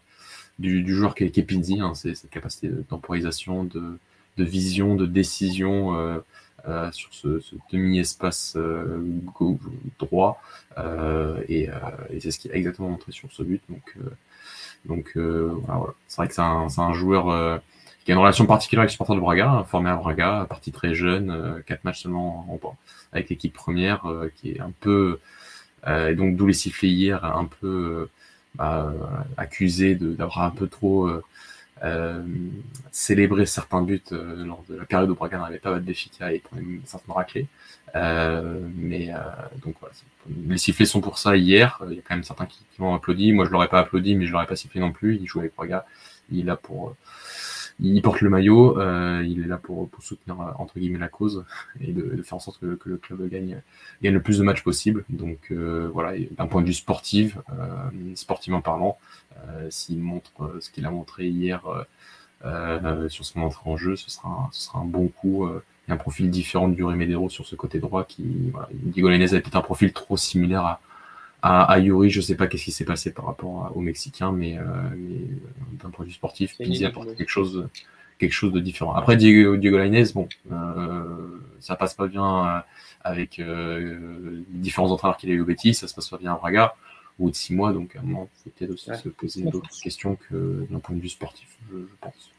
du, 0.59 0.81
du 0.81 0.95
joueur 0.95 1.13
qui 1.13 1.25
est, 1.25 1.31
qui 1.31 1.41
est 1.41 1.43
Pizzi, 1.43 1.81
hein, 1.81 1.93
c'est 1.93 2.15
cette 2.15 2.29
capacité 2.29 2.69
de 2.69 2.83
temporisation, 2.83 3.65
de, 3.65 3.99
de 4.37 4.43
vision, 4.45 4.95
de 4.95 5.05
décision 5.05 6.21
euh, 6.67 6.91
sur 6.91 7.13
ce, 7.13 7.39
ce 7.39 7.55
demi-espace 7.71 8.53
euh, 8.55 8.97
droit 9.99 10.41
euh, 10.77 11.39
et, 11.47 11.69
c'est 12.19 12.31
ce 12.31 12.39
qu'il 12.39 12.51
a 12.51 12.55
exactement 12.55 12.89
montré 12.89 13.11
sur 13.11 13.31
ce 13.31 13.43
but. 13.43 13.61
Donc, 14.85 15.11
c'est 16.07 16.17
vrai 16.17 16.27
que 16.27 16.33
c'est 16.33 16.41
un, 16.41 16.93
joueur 16.93 17.61
qui 18.03 18.11
a 18.11 18.15
une 18.15 18.19
relation 18.19 18.45
particulière 18.45 18.81
avec 18.81 18.89
le 18.89 18.93
supporter 18.93 19.15
de 19.15 19.19
Braga, 19.19 19.49
hein, 19.49 19.63
formé 19.63 19.89
à 19.89 19.95
Braga, 19.95 20.45
parti 20.49 20.71
très 20.71 20.95
jeune, 20.95 21.61
quatre 21.65 21.83
matchs 21.83 22.03
seulement 22.03 22.45
en, 22.49 22.67
en- 22.67 22.77
avec 23.11 23.29
l'équipe 23.29 23.53
première, 23.53 24.03
qui 24.35 24.51
est 24.51 24.59
un 24.59 24.71
peu, 24.79 25.19
et 25.87 26.15
donc 26.15 26.35
d'où 26.35 26.47
les 26.47 26.53
sifflets 26.53 26.89
hier, 26.89 27.23
un 27.23 27.45
peu 27.45 28.09
bah, 28.55 28.93
accusé 29.37 29.95
d'avoir 29.95 30.43
un 30.43 30.51
peu 30.51 30.67
trop 30.67 31.09
euh, 31.83 32.23
célébré 32.91 33.45
certains 33.45 33.81
buts 33.81 34.01
euh, 34.13 34.45
lors 34.45 34.63
de 34.69 34.75
la 34.75 34.85
période 34.85 35.09
où 35.09 35.15
Braga 35.15 35.37
n'arrivait 35.37 35.59
pas 35.59 35.69
à 35.69 35.73
battre 35.73 35.85
Benfica 35.85 36.31
et 36.31 36.39
prenait 36.39 36.79
certaines 36.85 37.13
raclées. 37.13 37.47
Euh, 37.95 38.59
mais 38.75 39.11
donc 39.63 39.75
voilà, 39.79 39.93
les 40.47 40.57
sifflets 40.57 40.85
sont 40.85 41.01
pour 41.01 41.17
ça 41.17 41.35
hier. 41.35 41.81
Il 41.87 41.95
y 41.95 41.99
a 41.99 42.01
quand 42.01 42.15
même 42.15 42.23
certains 42.23 42.45
qui, 42.45 42.63
m'ont 42.79 42.93
applaudi. 42.93 43.33
Moi, 43.33 43.45
je 43.45 43.51
l'aurais 43.51 43.67
pas 43.67 43.79
applaudi, 43.79 44.15
mais 44.15 44.25
je 44.25 44.31
l'aurais 44.31 44.47
pas 44.47 44.55
sifflé 44.55 44.79
non 44.79 44.91
plus. 44.91 45.17
Il 45.17 45.27
joue 45.27 45.39
avec 45.39 45.55
Braga. 45.55 45.85
Il 46.31 46.39
est 46.39 46.43
là 46.43 46.55
pour, 46.55 46.95
il 47.79 48.01
porte 48.01 48.21
le 48.21 48.29
maillot. 48.29 48.79
euh, 48.79 49.23
il 49.27 49.41
est 49.43 49.47
là 49.47 49.57
pour, 49.57 49.89
pour 49.89 50.03
soutenir 50.03 50.39
euh, 50.39 50.51
entre 50.57 50.79
guillemets 50.79 50.99
la 50.99 51.07
cause 51.07 51.45
et 51.81 51.91
de, 51.91 52.15
de 52.15 52.21
faire 52.23 52.35
en 52.35 52.39
sorte 52.39 52.59
que, 52.59 52.75
que 52.75 52.89
le 52.89 52.97
club 52.97 53.27
gagne, 53.29 53.61
gagne 54.01 54.13
le 54.13 54.21
plus 54.21 54.37
de 54.37 54.43
matchs 54.43 54.63
possible. 54.63 55.03
Donc 55.09 55.51
euh, 55.51 55.89
voilà, 55.93 56.17
d'un 56.31 56.47
point 56.47 56.61
de 56.61 56.67
vue 56.67 56.73
sportif, 56.73 57.37
sportivement 58.15 58.61
parlant, 58.61 58.97
s'il 59.69 59.99
montre 59.99 60.57
ce 60.59 60.69
qu'il 60.69 60.85
a 60.85 60.91
montré 60.91 61.27
hier 61.27 61.63
sur 63.09 63.25
son 63.25 63.41
entrée 63.41 63.69
en 63.69 63.77
jeu, 63.77 63.95
ce 63.95 64.09
sera 64.09 64.29
un, 64.29 64.49
ce 64.51 64.67
sera 64.67 64.79
un 64.79 64.85
bon 64.85 65.07
coup. 65.07 65.47
il 65.47 65.89
y 65.89 65.91
a 65.91 65.95
un 65.95 65.97
profil 65.97 66.29
différent 66.29 66.67
du 66.67 66.83
Medeiros 66.83 67.29
sur 67.29 67.45
ce 67.45 67.55
côté 67.55 67.79
droit 67.79 68.05
qui, 68.05 68.51
voilà, 68.51 68.69
Lainez 68.95 69.33
a 69.33 69.41
peut-être 69.41 69.55
un 69.57 69.61
profil 69.61 69.91
trop 69.93 70.17
similaire 70.17 70.65
à, 70.65 70.79
à, 71.45 71.63
à 71.63 71.79
Yuri. 71.79 72.09
Je 72.09 72.21
sais 72.21 72.35
pas 72.35 72.47
qu'est-ce 72.47 72.65
qui 72.65 72.71
s'est 72.71 72.85
passé 72.85 73.11
par 73.13 73.25
rapport 73.25 73.65
à- 73.65 73.71
au 73.75 73.79
Mexicain, 73.81 74.31
mais, 74.31 74.57
euh, 74.57 74.63
mais 74.97 75.15
euh, 75.15 75.37
d'un 75.83 75.89
point 75.89 76.05
de 76.05 76.09
vue 76.09 76.15
sportif, 76.15 76.57
Pizzi 76.57 76.85
apporte 76.85 77.15
quelque 77.15 77.29
chose, 77.29 77.67
quelque 78.19 78.31
chose 78.33 78.51
de 78.53 78.59
différent. 78.59 78.93
Après, 78.93 79.15
Diego, 79.17 79.55
Diego 79.57 79.77
Lainez, 79.77 80.05
bon, 80.13 80.27
euh, 80.51 81.39
ça 81.59 81.75
passe 81.75 81.93
pas 81.93 82.07
bien 82.07 82.63
avec 83.03 83.37
les 83.37 84.43
différents 84.49 84.91
entraîneurs 84.91 85.17
qu'il 85.17 85.29
a 85.29 85.33
eu 85.33 85.41
au 85.41 85.45
Betis, 85.45 85.73
ça 85.75 85.87
se 85.87 85.93
passe 85.93 86.09
pas 86.09 86.17
bien 86.17 86.33
à 86.33 86.35
Braga 86.37 86.75
au 87.19 87.25
bout 87.25 87.31
de 87.31 87.35
six 87.35 87.53
mois, 87.53 87.71
donc 87.71 87.95
à 87.95 87.99
un 87.99 88.03
moment, 88.03 88.27
il 88.39 88.43
faut 88.43 88.49
peut-être 88.57 88.71
aussi 88.71 88.89
Ouais. 88.89 88.97
se 88.97 89.07
poser 89.09 89.43
d'autres 89.43 89.69
questions 89.81 90.17
que 90.29 90.65
d'un 90.69 90.79
point 90.79 90.95
de 90.95 91.01
vue 91.01 91.07
sportif, 91.09 91.47
je, 91.71 91.77
je 91.77 91.95
pense. 92.01 92.29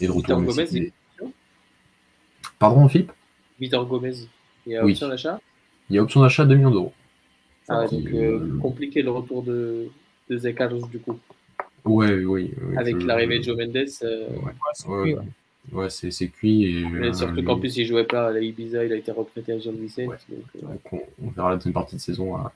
Et 0.00 0.06
de 0.06 0.12
retour 0.12 0.42
Gomez, 0.42 0.92
Pardon, 2.58 2.88
Philippe? 2.88 3.12
Victor 3.60 3.86
Gomez, 3.86 4.14
il 4.66 4.72
y 4.72 4.76
a 4.76 4.84
Oui. 4.84 4.92
option 4.92 5.08
d'achat? 5.08 5.40
Il 5.90 5.96
y 5.96 5.98
a 5.98 6.02
option 6.02 6.20
d'achat 6.20 6.44
2 6.44 6.56
millions 6.56 6.70
d'euros. 6.70 6.92
Ah, 7.68 7.86
donc 7.86 8.06
euh, 8.14 8.58
compliqué 8.60 9.02
le 9.02 9.10
retour 9.10 9.42
de, 9.42 9.86
de 10.30 10.36
Zé 10.38 10.54
Carlos 10.54 10.86
du 10.86 10.98
coup. 10.98 11.18
Ouais, 11.84 12.12
oui. 12.24 12.52
oui, 12.60 12.76
Avec 12.76 12.98
je- 13.00 13.06
l'arrivée 13.06 13.38
de 13.38 13.44
Joe 13.44 13.56
Mendes. 13.56 13.76
euh, 13.76 14.28
Ouais, 14.30 14.36
Ouais, 14.44 14.52
c'est 14.74 14.88
ouais, 14.88 15.02
cuit, 15.02 15.14
ouais. 15.14 15.18
ouais. 15.20 15.24
Ouais, 15.72 15.90
c'est 15.90 16.10
c'est 16.10 16.28
cuit. 16.28 16.64
Et, 16.64 16.84
mais 16.88 17.08
euh, 17.08 17.12
surtout 17.12 17.42
qu'en 17.42 17.58
plus 17.58 17.76
il 17.76 17.84
jouait 17.86 18.04
pas 18.04 18.28
à 18.28 18.32
la 18.32 18.40
Ibiza, 18.40 18.84
il 18.86 18.92
a 18.92 18.96
été 18.96 19.12
reprêté 19.12 19.52
à 19.52 19.58
Gilles 19.58 19.72
Vicente. 19.78 20.08
Ouais. 20.08 20.16
donc, 20.30 20.44
euh, 20.56 20.66
donc 20.66 20.92
on, 20.92 21.26
on 21.26 21.30
verra 21.30 21.50
la 21.50 21.56
deuxième 21.56 21.74
partie 21.74 21.96
de 21.96 22.00
saison 22.00 22.36
à, 22.36 22.52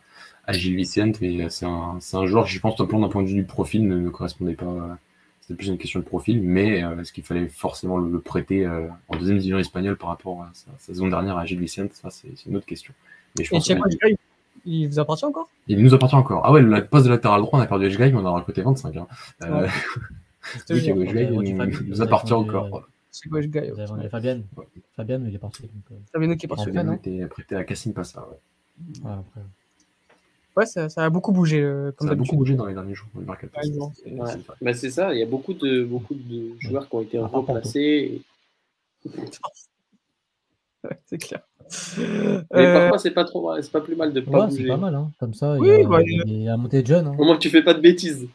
à 0.46 0.52
Gilles 0.54 0.76
Vicente, 0.76 1.20
mais 1.20 1.48
c'est 1.50 1.66
un, 1.66 1.98
c'est 2.00 2.16
un 2.16 2.24
joueur 2.26 2.46
qui, 2.46 2.52
je 2.54 2.60
pense, 2.60 2.76
d'un 2.76 2.86
point 2.86 3.22
de 3.22 3.28
vue 3.28 3.34
du 3.34 3.44
profil, 3.44 3.86
ne, 3.86 3.98
ne 3.98 4.08
correspondait 4.08 4.54
pas. 4.54 4.64
euh, 4.64 4.94
C'était 5.42 5.54
plus 5.54 5.68
une 5.68 5.76
question 5.78 6.00
de 6.00 6.04
profil, 6.06 6.40
mais 6.42 6.82
euh, 6.82 7.00
est-ce 7.02 7.12
qu'il 7.12 7.22
fallait 7.24 7.48
forcément 7.48 7.98
le, 7.98 8.10
le 8.10 8.18
prêter 8.20 8.64
euh, 8.64 8.86
en 9.08 9.16
deuxième 9.16 9.36
division 9.38 9.58
espagnole 9.58 9.96
par 9.96 10.08
rapport 10.08 10.42
à 10.42 10.50
sa, 10.54 10.70
sa 10.78 10.86
saison 10.94 11.08
dernière 11.08 11.36
à 11.36 11.44
Gilles 11.44 11.60
Vicente 11.60 11.92
Ça, 11.92 12.08
c'est 12.10 12.28
une 12.46 12.56
autre 12.56 12.66
question. 12.66 12.94
Mais 13.38 13.44
je 13.44 13.50
pense 13.50 13.68
il 14.64 14.88
vous 14.88 14.98
appartient 14.98 15.24
encore? 15.24 15.48
Il 15.68 15.82
nous 15.82 15.94
appartient 15.94 16.14
encore. 16.16 16.42
Ah 16.44 16.52
ouais, 16.52 16.62
le 16.62 16.86
poste 16.86 17.06
de 17.06 17.10
latéral 17.10 17.40
droit, 17.40 17.58
on 17.58 17.62
a 17.62 17.66
perdu 17.66 17.86
Edgei, 17.86 18.10
mais 18.12 18.18
on 18.18 18.26
a 18.26 18.30
recruté 18.30 18.62
25. 18.62 18.96
Hein. 18.96 19.06
Euh, 19.42 19.62
Ouais. 19.62 19.68
oui, 20.70 20.80
Fabien, 21.06 21.30
nous, 21.30 21.82
nous 21.86 22.02
appartient 22.02 22.32
encore. 22.32 22.76
euh. 22.76 22.80
C'est 23.10 23.28
quoi, 23.28 23.40
Edgay 23.40 23.70
Vous 23.70 23.78
avez 23.78 23.88
vendu 23.88 24.08
Fabienne 24.08 24.44
Ouais. 24.56 24.64
Fabienne, 24.96 25.26
il 25.28 25.34
est 25.34 25.38
parti. 25.38 25.62
Donc, 25.62 25.70
euh, 25.92 25.94
Fabiano 26.12 26.36
qui 26.36 26.46
est 26.46 26.48
parti. 26.48 26.64
Fabien 26.64 26.80
Fabien, 26.80 26.92
a 26.92 26.94
non 26.94 26.98
été 26.98 27.26
prêté 27.26 27.56
à 27.56 27.64
Cassim 27.64 27.92
Passa. 27.92 28.26
Ouais. 28.28 29.10
après. 29.10 29.40
Ouais, 30.56 30.66
ça, 30.66 30.88
ça 30.90 31.04
a 31.04 31.10
beaucoup 31.10 31.32
bougé, 31.32 31.62
euh, 31.62 31.92
comme 31.92 32.08
Ça 32.08 32.12
a 32.12 32.14
beaucoup 32.16 32.36
bougé 32.36 32.54
dans 32.56 32.66
les 32.66 32.74
derniers 32.74 32.94
jours. 32.94 33.08
le 33.14 33.22
mercato. 33.22 33.52
Ouais. 33.56 33.62
C'est-. 34.26 34.40
Bah, 34.60 34.74
c'est 34.74 34.90
ça, 34.90 35.14
il 35.14 35.20
y 35.20 35.22
a 35.22 35.26
beaucoup 35.26 35.54
de, 35.54 35.82
beaucoup 35.84 36.14
de 36.14 36.52
joueurs 36.60 36.88
qui 36.88 36.94
ont 36.94 37.00
été 37.00 37.18
et 37.76 38.22
Ouais, 40.84 40.98
c'est 41.06 41.18
clair. 41.18 41.40
Mais 41.98 42.66
Euh, 42.66 42.80
parfois, 42.80 42.98
c'est 42.98 43.10
pas 43.12 43.24
trop 43.24 43.48
mal, 43.50 43.62
c'est 43.62 43.72
pas 43.72 43.80
plus 43.80 43.96
mal 43.96 44.12
de 44.12 44.20
pas 44.20 44.30
Ouais, 44.30 44.50
c'est 44.50 44.56
bouger. 44.58 44.68
pas 44.68 44.76
mal, 44.76 44.94
hein. 44.94 45.10
Comme 45.18 45.34
ça, 45.34 45.54
Oui, 45.54 45.68
il 45.68 45.80
y 45.80 45.84
a, 45.84 45.88
bah, 45.88 46.02
il 46.02 46.42
y 46.42 46.48
a 46.48 46.52
la 46.52 46.56
montée 46.56 46.82
de 46.82 46.86
jeunes. 46.86 47.06
hein. 47.08 47.16
Au 47.18 47.24
moins 47.24 47.36
que 47.36 47.40
tu 47.42 47.50
fais 47.50 47.62
pas 47.62 47.74
de 47.74 47.80
bêtises. 47.80 48.28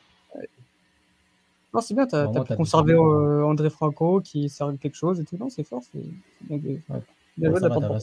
non, 1.73 1.81
c'est 1.81 1.93
bien, 1.93 2.07
t'as 2.07 2.23
as 2.23 2.43
pu 2.43 2.55
conserver 2.55 2.93
euh, 2.93 3.43
André 3.45 3.69
Franco 3.69 4.21
qui 4.21 4.49
sert 4.49 4.71
quelque 4.81 4.95
chose 4.95 5.19
et 5.19 5.25
tout. 5.25 5.37
Non, 5.37 5.49
c'est 5.49 5.63
fort. 5.63 5.81
C'est 5.91 5.99
bien, 6.41 6.57
de- 6.57 6.67
Ouais. 6.69 7.01
bien 7.37 7.51
Ouais, 7.51 7.59
va, 7.59 7.99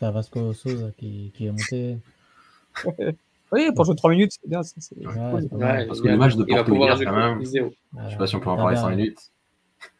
t'as 0.00 0.10
Vasco 0.10 0.52
Souza 0.52 0.90
qui, 0.96 1.30
qui 1.34 1.46
est 1.46 1.50
monté. 1.50 1.98
Oui, 3.52 3.70
pour 3.76 3.84
jouer 3.84 3.94
3 3.94 4.10
minutes, 4.10 4.32
c'est 4.32 4.48
bien. 4.48 4.64
c'est- 4.64 4.74
c'est 4.80 4.96
Ouais, 4.98 5.04
cool. 5.30 5.42
c'est 5.42 5.48
pas 5.50 5.56
mal. 5.58 5.76
Ouais, 5.78 5.86
Parce 5.86 6.00
que 6.00 6.08
le 6.08 6.16
match 6.16 6.34
de 6.34 6.42
Porto 6.42 6.74
hier, 6.74 6.98
quand 7.04 7.12
même, 7.14 7.44
je 7.44 8.10
sais 8.10 8.16
pas 8.16 8.26
si 8.26 8.34
on 8.34 8.40
peut 8.40 8.50
en 8.50 8.56
parler 8.56 8.74
5 8.76 8.90
minutes. 8.96 9.30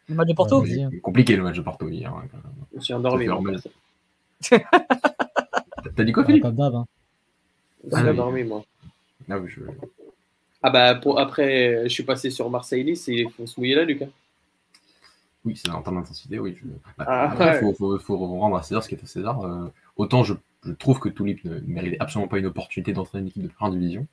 Le 0.09 0.15
match 0.15 0.27
de 0.27 0.33
Porto 0.33 0.61
Ouais. 0.61 0.99
Compliqué 1.01 1.37
le 1.37 1.43
match 1.43 1.55
de 1.55 1.61
Porto 1.61 1.87
hier. 1.87 2.09
hein, 2.13 2.23
quand 2.29 2.37
même. 2.37 2.53
Je 2.75 2.81
suis 2.81 2.93
endormi. 2.93 3.27
T'as 4.41 6.03
dit 6.03 6.11
quoi, 6.11 6.23
Ouais, 6.23 6.27
Philippe 6.27 6.43
Comme 6.43 6.55
d'hab. 6.55 6.75
hein. 6.75 6.85
Ah, 7.91 8.01
oui. 8.03 8.09
endormi, 8.09 8.43
moi. 8.43 8.63
Ah 9.29 9.37
oui, 9.39 9.49
je- 9.49 9.61
Ah 10.63 10.69
bah, 10.71 10.95
pour, 10.95 11.19
après, 11.19 11.83
je 11.83 11.89
suis 11.89 12.03
passé 12.03 12.29
sur 12.31 12.49
Marseille-Nice 12.49 13.07
et 13.09 13.13
il 13.13 13.29
faut 13.29 13.45
se 13.45 13.59
mouiller 13.59 13.75
là, 13.75 13.83
Lucas. 13.83 14.07
Oui, 15.45 15.55
c'est 15.55 15.69
en 15.69 15.81
termes 15.83 15.97
d'intensité, 15.97 16.39
oui. 16.39 16.57
je- 16.59 16.67
Bah, 16.97 17.05
Ah, 17.07 17.31
après, 17.31 17.45
il 17.45 17.49
ouais. 17.51 17.59
faut, 17.59 17.73
faut, 17.73 17.99
faut 17.99 18.17
rendre 18.17 18.55
à 18.57 18.63
César 18.63 18.83
ce 18.83 18.89
qui 18.89 18.95
est 18.95 19.03
à 19.03 19.07
César. 19.07 19.41
Euh, 19.45 19.67
autant 19.95 20.23
je, 20.23 20.33
je 20.65 20.71
trouve 20.71 20.99
que 20.99 21.09
Toulip 21.09 21.43
ne 21.45 21.59
méritait 21.67 21.97
absolument 21.99 22.27
pas 22.27 22.39
une 22.39 22.47
opportunité 22.47 22.93
d'entraîner 22.93 23.21
une 23.23 23.27
équipe 23.27 23.43
de 23.43 23.47
première 23.49 23.73
division. 23.79 24.01
Euh, 24.01 24.05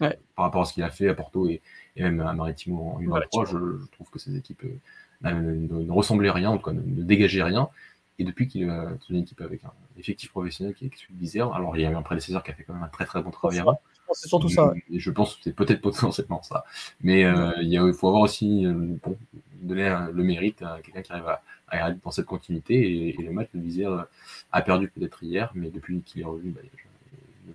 Ouais. 0.00 0.18
Par 0.36 0.44
rapport 0.46 0.62
à 0.62 0.64
ce 0.64 0.72
qu'il 0.72 0.82
a 0.84 0.90
fait 0.90 1.08
à 1.08 1.14
Porto 1.14 1.46
et, 1.48 1.60
et 1.96 2.02
même 2.02 2.20
à 2.20 2.32
Maritimo 2.32 2.94
en 2.96 3.00
U23, 3.00 3.08
Maritimo. 3.08 3.44
je, 3.44 3.82
je 3.84 3.90
trouve 3.90 4.08
que 4.10 4.18
ces 4.18 4.34
équipes 4.36 4.62
euh, 4.64 5.30
ne, 5.30 5.52
ne- 5.54 5.82
ne 5.84 5.92
ressemblaient 5.92 6.30
rien, 6.30 6.50
en 6.50 6.56
tout 6.56 6.64
cas 6.64 6.72
ne, 6.72 6.80
ne 6.80 7.02
dégageaient 7.02 7.42
rien. 7.42 7.68
Et 8.22 8.24
depuis 8.24 8.46
qu'il 8.46 8.70
a 8.70 8.86
une 9.10 9.16
équipe 9.16 9.40
avec 9.40 9.64
un 9.64 9.72
effectif 9.98 10.30
professionnel 10.30 10.74
qui 10.76 10.86
est 10.86 10.90
celui 10.96 11.14
de 11.14 11.18
Vizère, 11.18 11.52
alors 11.54 11.76
il 11.76 11.82
y 11.82 11.86
a 11.86 11.90
eu 11.90 11.94
un 11.96 12.02
prédécesseur 12.02 12.44
qui 12.44 12.52
a 12.52 12.54
fait 12.54 12.62
quand 12.62 12.72
même 12.74 12.84
un 12.84 12.88
très 12.88 13.04
très 13.04 13.20
bon 13.20 13.32
travail 13.32 13.58
avant. 13.58 13.80
Je 13.94 14.06
pense 14.06 14.16
que 14.18 14.22
C'est 14.22 14.28
surtout 14.28 14.48
ça. 14.48 14.68
ouais. 14.68 14.84
Et 14.92 15.00
je 15.00 15.10
pense 15.10 15.34
que 15.34 15.40
c'est 15.42 15.56
peut-être 15.56 15.80
potentiellement 15.80 16.40
ça. 16.42 16.64
Mais 17.00 17.24
euh, 17.24 17.50
il 17.62 17.68
y 17.68 17.76
a- 17.78 17.84
il 17.84 17.92
faut 17.94 18.06
avoir 18.06 18.22
aussi 18.22 18.64
euh, 18.64 18.74
bon, 19.04 19.16
donner 19.60 19.88
un- 19.88 20.08
le 20.10 20.22
mérite 20.22 20.62
à 20.62 20.78
quelqu'un 20.84 21.02
qui 21.02 21.12
arrive 21.12 21.26
à, 21.26 21.42
à 21.68 21.84
aller 21.86 21.96
dans 22.04 22.12
cette 22.12 22.26
continuité. 22.26 22.74
Et, 22.74 23.08
et 23.20 23.22
le 23.24 23.32
match 23.32 23.48
de 23.54 23.60
Vizère 23.60 24.06
a 24.52 24.62
perdu 24.62 24.86
peut-être 24.88 25.20
hier, 25.24 25.50
mais 25.56 25.70
depuis 25.70 26.00
qu'il 26.02 26.20
est 26.20 26.24
revenu, 26.24 26.50
bah, 26.52 26.60
le, 27.48 27.52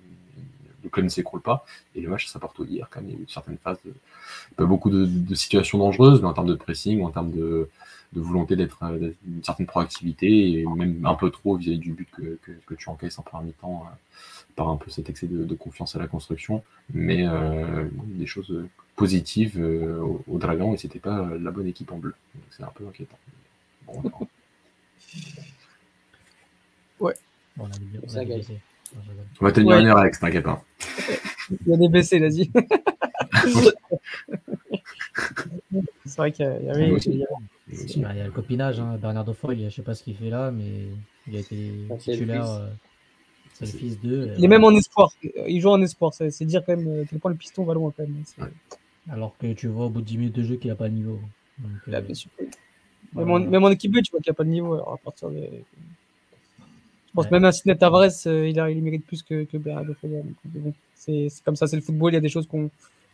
le 0.84 0.90
club 0.90 1.06
ne 1.06 1.10
s'écroule 1.10 1.42
pas. 1.42 1.66
Et 1.96 2.02
le 2.02 2.10
match, 2.10 2.28
ça 2.28 2.40
porte 2.40 2.60
hier 2.68 2.88
quand 2.90 3.02
même. 3.02 3.10
Il 3.12 3.16
y 3.16 3.20
a 3.20 3.22
eu 3.22 3.28
certaines 3.30 3.58
phases, 3.58 3.78
de, 3.86 3.94
pas 4.58 4.66
beaucoup 4.66 4.90
de, 4.90 5.06
de 5.06 5.36
situations 5.36 5.78
dangereuses, 5.78 6.22
mais 6.22 6.28
en 6.28 6.34
termes 6.34 6.48
de 6.48 6.56
pressing, 6.56 7.00
ou 7.02 7.06
en 7.06 7.12
termes 7.12 7.32
de, 7.32 7.70
de 8.14 8.22
volonté 8.22 8.56
d'être 8.56 8.84
euh, 8.84 9.12
une 9.28 9.44
certaine 9.44 9.66
proactivité, 9.68 10.60
et 10.62 10.66
même 10.66 11.06
un 11.06 11.16
peu 11.16 11.30
trop 11.30 11.58
vis-à-vis 11.58 11.80
du 11.80 11.94
but 11.94 12.10
que, 12.12 12.40
que, 12.44 12.52
que 12.66 12.74
tu 12.76 12.90
encaisses 12.90 13.20
en 13.20 13.24
première 13.24 13.46
mi-temps. 13.48 13.84
euh, 13.86 13.96
par 14.56 14.70
un 14.70 14.78
peu 14.78 14.90
cet 14.90 15.08
excès 15.10 15.28
de, 15.28 15.44
de 15.46 15.54
confiance 15.56 15.96
à 15.96 16.00
la 16.00 16.08
construction, 16.08 16.64
mais 16.92 17.28
euh, 17.28 17.88
des 18.06 18.26
choses 18.26 18.66
positives 18.96 19.60
euh, 19.60 20.00
au, 20.02 20.24
au 20.28 20.38
Dragon 20.40 20.74
et 20.74 20.78
c'était 20.78 20.98
pas 20.98 21.30
la 21.40 21.52
bonne 21.52 21.68
équipe 21.68 21.92
en 21.92 21.98
bleu. 22.00 22.16
Donc 22.34 22.44
c'est 22.50 22.64
un 22.64 22.72
peu 22.74 22.88
inquiétant. 22.88 23.20
Bon, 23.86 24.02
on 27.60 27.66
a 27.66 27.70
dit- 27.70 27.86
on 28.04 28.06
a 28.08 28.14
je 28.14 28.20
rigole. 28.20 28.42
on 29.42 29.46
va 29.46 29.52
tenir 29.52 29.68
Ouais. 29.76 29.82
une 29.82 29.88
heure 29.88 29.98
avec, 30.00 30.18
t'inquiète 30.20 30.44
pas. 30.44 30.64
Il 31.52 31.68
y 31.68 31.74
a 31.74 31.78
des 31.78 31.88
blessés, 31.90 32.18
vas-y. 32.20 32.50
c'est 36.06 36.18
vrai 36.18 36.32
qu'il 36.32 36.46
y 36.46 36.48
a- 36.48 36.60
il 36.60 36.66
y 36.66 36.70
avait. 36.70 36.92
Aussi. 36.92 37.10
il 37.10 37.18
y 37.20 37.26
Il 38.00 38.06
a 38.06 38.26
le 38.26 38.32
copinage. 38.32 38.80
Hein. 38.80 38.98
Bernardo 39.02 39.34
Foy, 39.34 39.64
je 39.66 39.70
sais 39.70 39.82
pas 39.82 39.96
ce 39.96 40.04
qu'il 40.04 40.16
fait 40.16 40.30
là, 40.30 40.52
mais 40.52 40.88
il 41.28 41.36
a 41.36 41.40
été 41.40 41.72
Ah, 41.92 41.96
titulaire. 41.98 42.50
euh, 42.50 42.68
C'est 43.54 43.66
le 43.66 43.72
fils 43.78 44.00
d'eux. 44.00 44.32
Il 44.38 44.46
est 44.46 44.48
même 44.48 44.64
en 44.64 44.72
espoir. 44.72 45.12
Il 45.48 45.60
joue 45.62 45.70
en 45.70 45.82
espoir. 45.82 46.14
C'est 46.14 46.46
dire 46.46 46.64
quand 46.66 46.76
même 46.78 46.88
euh, 46.88 47.04
à 47.04 47.06
quel 47.06 47.20
point 47.20 47.32
le 47.32 47.38
piston 47.38 47.64
va 47.64 47.74
loin 47.74 47.92
quand 47.96 48.04
même. 48.04 48.22
C'est- 48.26 48.42
Alors 49.12 49.36
que 49.38 49.52
tu 49.54 49.68
vois 49.68 49.86
au 49.86 49.90
bout 49.90 50.02
de 50.02 50.06
10 50.06 50.18
minutes 50.18 50.36
de 50.36 50.44
jeu 50.44 50.56
qu'il 50.58 50.70
a 50.72 50.76
pas 50.76 50.88
le 50.88 50.94
niveau. 50.94 51.20
Donc, 51.58 51.72
Là, 51.88 51.98
euh, 51.98 52.02
bien 52.02 52.14
sûr. 52.14 52.30
Même, 53.14 53.32
en, 53.32 53.40
même 53.40 53.64
en 53.64 53.70
équipe 53.72 53.92
B, 53.92 54.02
tu 54.04 54.12
vois 54.12 54.20
qu'il 54.20 54.30
n'y 54.30 54.36
a 54.36 54.38
pas 54.38 54.44
de 54.44 54.50
niveau. 54.50 54.74
Alors 54.76 54.94
à 54.94 54.98
partir 54.98 55.30
de... 55.30 55.38
Je 55.40 57.14
pense 57.14 57.26
Ouais. 57.26 57.32
même 57.32 57.46
un 57.46 57.52
Sidney 57.52 57.76
Tavares, 57.76 58.12
euh, 58.28 58.48
il, 58.48 58.60
a, 58.60 58.70
il 58.70 58.84
mérite 58.84 59.06
plus 59.06 59.24
que, 59.24 59.46
que 59.46 59.58
Bernardo 59.58 59.96
bon, 60.04 60.74
c'est 60.94 61.30
c'est 61.30 61.44
comme 61.44 61.56
ça, 61.56 61.66
c'est 61.66 61.76
le 61.78 61.82
football. 61.82 62.12
Il 62.12 62.16
y 62.16 62.18
a 62.18 62.22
des 62.22 62.30
choses 62.30 62.46
qu'on 62.46 62.70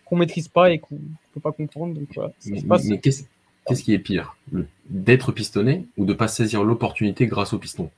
qu'on 0.05 0.15
maîtrise 0.17 0.47
pas 0.47 0.71
et 0.71 0.79
qu'on 0.79 0.97
peut 1.33 1.39
pas 1.39 1.51
comprendre. 1.51 1.93
Donc 1.93 2.07
voilà, 2.15 2.31
ça 2.39 2.49
Mais, 2.51 2.61
passe. 2.61 2.85
mais 2.85 2.99
qu'est-ce 2.99 3.23
qu'est-ce 3.67 3.83
qui 3.83 3.93
est 3.93 3.99
pire? 3.99 4.35
Le- 4.51 4.67
D'être 4.89 5.31
pistonné 5.31 5.85
ou 5.97 6.05
de 6.05 6.13
pas 6.13 6.27
saisir 6.27 6.63
l'opportunité 6.63 7.27
grâce 7.27 7.53
au 7.53 7.59
piston? 7.59 7.89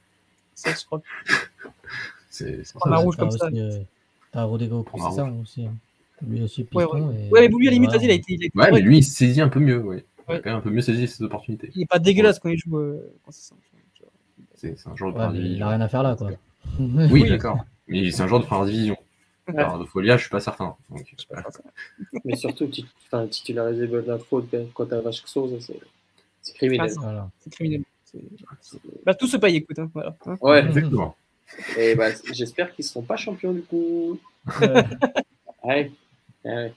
Ça, 0.54 0.72
je 0.80 0.86
crois. 0.86 1.02
C'est 2.30 2.66
c'est 2.66 2.74
On 2.84 2.92
a 2.92 2.98
ça. 2.98 3.04
rouge 3.04 3.16
comme 3.16 3.32
ça. 3.32 3.48
euh, 3.54 3.80
T'as 4.32 4.44
Rodrigo 4.44 4.78
On 4.78 4.82
a 4.82 4.84
Conceição 5.04 5.40
aussi. 5.42 5.66
hein. 5.66 5.74
Lui 6.28 6.42
aussi 6.44 6.62
Ouais, 6.74 6.84
piston. 6.86 7.12
et- 7.12 7.30
Ouais, 7.32 7.42
mais 7.42 7.48
lui, 7.48 7.68
à 7.68 7.72
la 7.72 7.76
limite, 7.76 7.92
il 8.02 8.10
a 8.10 8.14
été. 8.14 8.34
Il, 8.34 8.44
a 8.44 8.46
été 8.48 8.58
Ouais, 8.60 8.72
mais 8.72 8.82
lui, 8.82 8.98
il 9.00 9.04
saisit 9.04 9.42
un 9.42 9.48
peu 9.50 9.60
mieux, 9.60 9.82
ouais. 9.82 10.04
Il 10.28 10.32
a 10.32 10.36
Ouais. 10.36 10.42
quand 10.42 10.50
même 10.50 10.60
un 10.60 10.62
peu 10.62 10.70
mieux 10.70 10.82
saisi 10.82 11.08
ses 11.08 11.24
opportunités. 11.24 11.72
il 11.76 11.84
est 11.84 11.86
pas 11.86 12.00
dégueulasse 12.00 12.40
quand 12.40 12.50
il 12.50 12.58
joue. 12.58 12.78
euh, 12.78 13.12
quand 13.26 13.32
c'est 13.32 13.50
ça. 13.50 13.56
C'est 14.56 14.78
c'est 14.80 14.90
un 14.90 14.96
joueur 14.96 15.14
de 15.14 15.20
Ouais, 15.20 15.30
mais 15.32 15.40
il 15.52 15.62
a 15.62 15.70
rien 15.70 15.82
à 15.82 15.88
faire 15.88 16.04
là, 16.04 16.16
quoi. 16.16 16.32
Oui, 16.80 17.24
d'accord. 17.30 17.60
Mais 17.88 18.10
c'est 18.12 18.22
un 18.24 18.28
joueur 18.28 18.42
de 18.42 18.46
première 18.46 18.66
division. 18.66 18.98
Ouais. 19.48 19.60
Alors, 19.60 19.78
de 19.80 19.86
Folia, 19.86 20.18
je 20.18 20.22
suis 20.24 20.30
pas 20.32 20.40
certain. 20.40 20.76
Donc, 20.90 21.06
je 21.06 21.22
sais 21.22 21.28
pas. 21.30 21.44
Mais 22.24 22.36
surtout, 22.36 22.66
tit- 22.68 22.86
enfin, 23.06 23.28
titulariser 23.28 23.88
Faute 24.28 24.50
quand 24.74 24.88
t'as 24.88 25.02
Vasco 25.02 25.28
Souza, 25.28 25.58
c'est 25.60 25.80
c'est 26.42 26.54
criminel. 26.56 26.86
Ah, 26.86 26.90
c'est- 26.94 27.00
Voilà. 27.00 27.30
C'est 27.40 27.50
criminel. 27.54 27.84
Bah, 29.06 29.14
tout 29.14 29.28
se 29.28 29.38
paye, 29.38 29.58
écoute. 29.58 29.78
Hein, 29.80 29.90
voilà. 29.94 30.16
Ouais, 30.42 30.66
Exactement. 30.66 31.16
et 31.78 31.96
bah, 31.96 32.08
j'espère 32.34 32.74
qu'ils 32.74 32.86
seront 32.86 33.04
pas 33.04 33.18
champions 33.18 33.54
du 33.54 33.62
coup. 33.62 34.18
Ouais. 34.62 34.84
Ouais. 35.64 35.92
Ouais. 36.46 36.74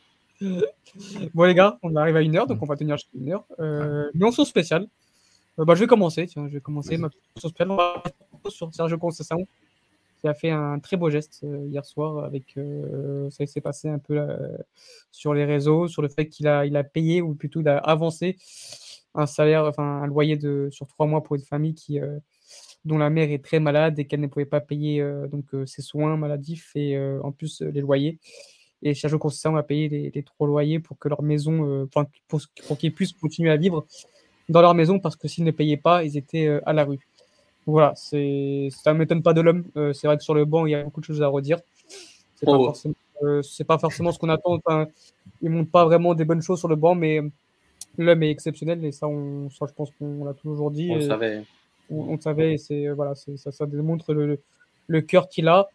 Bon, 1.34 1.44
les 1.44 1.54
gars, 1.54 1.78
on 1.82 1.94
arrive 1.96 2.16
à 2.16 2.22
une 2.22 2.36
heure, 2.36 2.46
donc 2.46 2.62
on 2.62 2.66
va 2.66 2.76
tenir 2.76 2.96
jusqu'à 2.96 3.10
une 3.18 3.32
heure. 3.32 3.44
Euh, 3.60 4.10
mention 4.14 4.44
spéciale. 4.44 4.86
Euh, 5.58 5.64
bah, 5.64 5.74
je 5.74 5.80
vais 5.80 5.86
commencer. 5.86 6.26
Tiens, 6.26 6.46
je 6.48 6.54
vais 6.54 6.60
commencer 6.60 6.96
ma 6.96 7.08
mention 7.34 7.48
spéciale. 7.48 7.70
On 7.70 7.76
va 7.76 8.02
sur 8.48 8.74
Sergio 8.74 8.98
Conceição, 8.98 9.46
qui 10.18 10.28
a 10.28 10.34
fait 10.34 10.50
un 10.50 10.78
très 10.78 10.96
beau 10.96 11.10
geste 11.10 11.40
euh, 11.44 11.66
hier 11.66 11.84
soir. 11.84 12.24
Avec, 12.24 12.56
euh, 12.56 13.30
ça 13.30 13.46
s'est 13.46 13.60
passé 13.60 13.88
un 13.88 13.98
peu 13.98 14.18
euh, 14.18 14.56
sur 15.12 15.34
les 15.34 15.44
réseaux, 15.44 15.88
sur 15.88 16.02
le 16.02 16.08
fait 16.08 16.26
qu'il 16.28 16.48
a, 16.48 16.66
il 16.66 16.76
a 16.76 16.84
payé, 16.84 17.22
ou 17.22 17.34
plutôt 17.34 17.60
il 17.60 17.68
avancé 17.68 18.36
un 19.14 19.26
salaire, 19.26 19.64
enfin 19.64 20.02
un 20.02 20.06
loyer 20.06 20.36
de, 20.36 20.68
sur 20.70 20.86
trois 20.86 21.06
mois 21.06 21.22
pour 21.22 21.36
une 21.36 21.42
famille 21.42 21.74
qui, 21.74 22.00
euh, 22.00 22.18
dont 22.84 22.98
la 22.98 23.10
mère 23.10 23.30
est 23.30 23.44
très 23.44 23.60
malade 23.60 23.98
et 23.98 24.06
qu'elle 24.06 24.20
ne 24.20 24.26
pouvait 24.26 24.46
pas 24.46 24.60
payer 24.60 25.02
donc, 25.30 25.44
ses 25.66 25.82
soins 25.82 26.16
maladifs 26.16 26.70
et 26.74 26.98
en 27.22 27.32
plus 27.32 27.62
les 27.62 27.80
loyers. 27.80 28.18
Et 28.82 28.94
Sergio 28.94 29.18
Conceição 29.18 29.56
a 29.56 29.62
payé 29.62 29.88
les, 29.88 30.10
les 30.14 30.22
trois 30.22 30.46
loyers 30.46 30.78
pour 30.78 30.98
que 30.98 31.08
leur 31.08 31.22
maison, 31.22 31.88
pour, 32.28 32.40
pour 32.66 32.78
qu'ils 32.78 32.94
puissent 32.94 33.12
continuer 33.12 33.50
à 33.50 33.56
vivre 33.56 33.86
dans 34.48 34.62
leur 34.62 34.74
maison 34.74 35.00
parce 35.00 35.16
que 35.16 35.26
s'ils 35.26 35.44
ne 35.44 35.50
payaient 35.50 35.76
pas, 35.76 36.04
ils 36.04 36.16
étaient 36.16 36.48
à 36.64 36.72
la 36.72 36.84
rue. 36.84 37.00
Voilà, 37.70 37.92
c'est, 37.96 38.68
ça 38.70 38.94
ne 38.94 38.98
m'étonne 38.98 39.22
pas 39.22 39.34
de 39.34 39.42
l'homme. 39.42 39.64
Euh, 39.76 39.92
c'est 39.92 40.06
vrai 40.06 40.16
que 40.16 40.22
sur 40.22 40.32
le 40.32 40.46
banc, 40.46 40.64
il 40.64 40.70
y 40.70 40.74
a 40.74 40.82
beaucoup 40.82 41.00
de 41.00 41.04
choses 41.04 41.20
à 41.20 41.28
redire. 41.28 41.58
C'est 42.34 42.46
pas, 42.46 42.56
Oh. 42.56 42.64
forcément, 42.64 42.94
euh, 43.22 43.42
pas 43.66 43.78
forcément 43.78 44.10
ce 44.10 44.18
qu'on 44.18 44.30
attend. 44.30 44.54
Enfin, 44.54 44.86
il 45.42 45.50
montre 45.50 45.70
pas 45.70 45.84
vraiment 45.84 46.14
des 46.14 46.24
bonnes 46.24 46.40
choses 46.40 46.58
sur 46.60 46.68
le 46.68 46.76
banc, 46.76 46.94
mais 46.94 47.20
l'homme 47.98 48.22
est 48.22 48.30
exceptionnel 48.30 48.82
et 48.86 48.90
ça, 48.92 49.06
on, 49.06 49.50
ça 49.50 49.66
je 49.68 49.74
pense 49.74 49.90
qu'on 49.98 50.24
l'a 50.24 50.32
toujours 50.32 50.70
dit. 50.70 50.88
On 50.90 50.94
le 50.94 51.00
savait. 51.02 51.44
on, 51.90 52.00
on 52.08 52.14
le 52.14 52.20
savait, 52.22 52.54
et 52.54 52.58
c'est 52.58 52.88
voilà, 52.88 53.14
c'est- 53.14 53.36
ça, 53.36 53.52
ça 53.52 53.66
démontre 53.66 54.14
le, 54.14 54.40
le- 54.86 55.00
cœur 55.02 55.28
qu'il 55.28 55.46
a. 55.48 55.68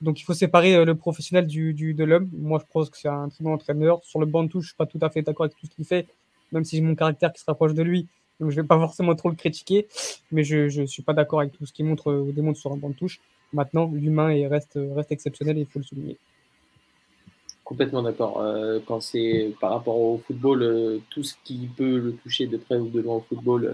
Donc 0.00 0.18
il 0.20 0.24
faut 0.24 0.34
séparer 0.34 0.74
euh, 0.74 0.84
le 0.84 0.96
professionnel 0.96 1.46
du, 1.46 1.72
du- 1.72 1.94
de 1.94 2.02
l'homme. 2.02 2.28
Moi, 2.32 2.58
je 2.58 2.64
pense 2.72 2.90
que 2.90 2.98
c'est 2.98 3.06
un 3.08 3.28
très 3.28 3.44
bon 3.44 3.52
entraîneur. 3.52 4.02
Sur 4.02 4.18
le 4.18 4.26
banc 4.26 4.42
de 4.42 4.48
touche, 4.48 4.64
je 4.64 4.68
suis 4.70 4.76
pas 4.76 4.86
tout 4.86 4.98
à 5.02 5.08
fait 5.08 5.22
d'accord 5.22 5.44
avec 5.44 5.56
tout 5.56 5.66
ce 5.66 5.70
qu'il 5.70 5.84
fait, 5.84 6.08
même 6.50 6.64
si 6.64 6.74
j'ai 6.76 6.82
mon 6.82 6.96
caractère 6.96 7.32
qui 7.32 7.40
se 7.40 7.44
rapproche 7.46 7.74
de 7.74 7.82
lui. 7.84 8.08
Donc 8.42 8.50
je 8.50 8.56
vais 8.60 8.66
pas 8.66 8.76
forcément 8.78 9.14
trop 9.14 9.30
le 9.30 9.36
critiquer, 9.36 9.86
mais 10.32 10.42
je 10.42 10.68
je 10.68 10.82
suis 10.82 11.02
pas 11.02 11.12
d'accord 11.12 11.40
avec 11.40 11.52
tout 11.52 11.64
ce 11.64 11.72
qu'il 11.72 11.86
montre 11.86 12.10
euh, 12.10 12.20
ou 12.20 12.32
démontre 12.32 12.58
sur 12.58 12.72
un 12.72 12.76
banc 12.76 12.90
de 12.90 12.94
touche. 12.94 13.20
Maintenant, 13.52 13.88
l'humain 13.94 14.30
est- 14.30 14.48
reste 14.48 14.78
reste 14.96 15.12
exceptionnel 15.12 15.58
et 15.58 15.60
il 15.60 15.66
faut 15.66 15.78
le 15.78 15.84
souligner. 15.84 16.16
Complètement 17.64 18.02
d'accord. 18.02 18.40
Euh, 18.40 18.80
quand 18.84 19.00
c'est 19.00 19.54
par 19.60 19.70
rapport 19.70 19.96
au 19.96 20.18
football, 20.18 20.62
euh, 20.62 20.98
tout 21.10 21.22
ce 21.22 21.34
qui 21.44 21.68
peut 21.76 21.98
le 21.98 22.12
toucher 22.14 22.46
de 22.48 22.56
près 22.56 22.76
ou 22.76 22.88
de 22.88 23.00
loin 23.00 23.16
au 23.16 23.20
football, 23.20 23.64
euh, 23.64 23.72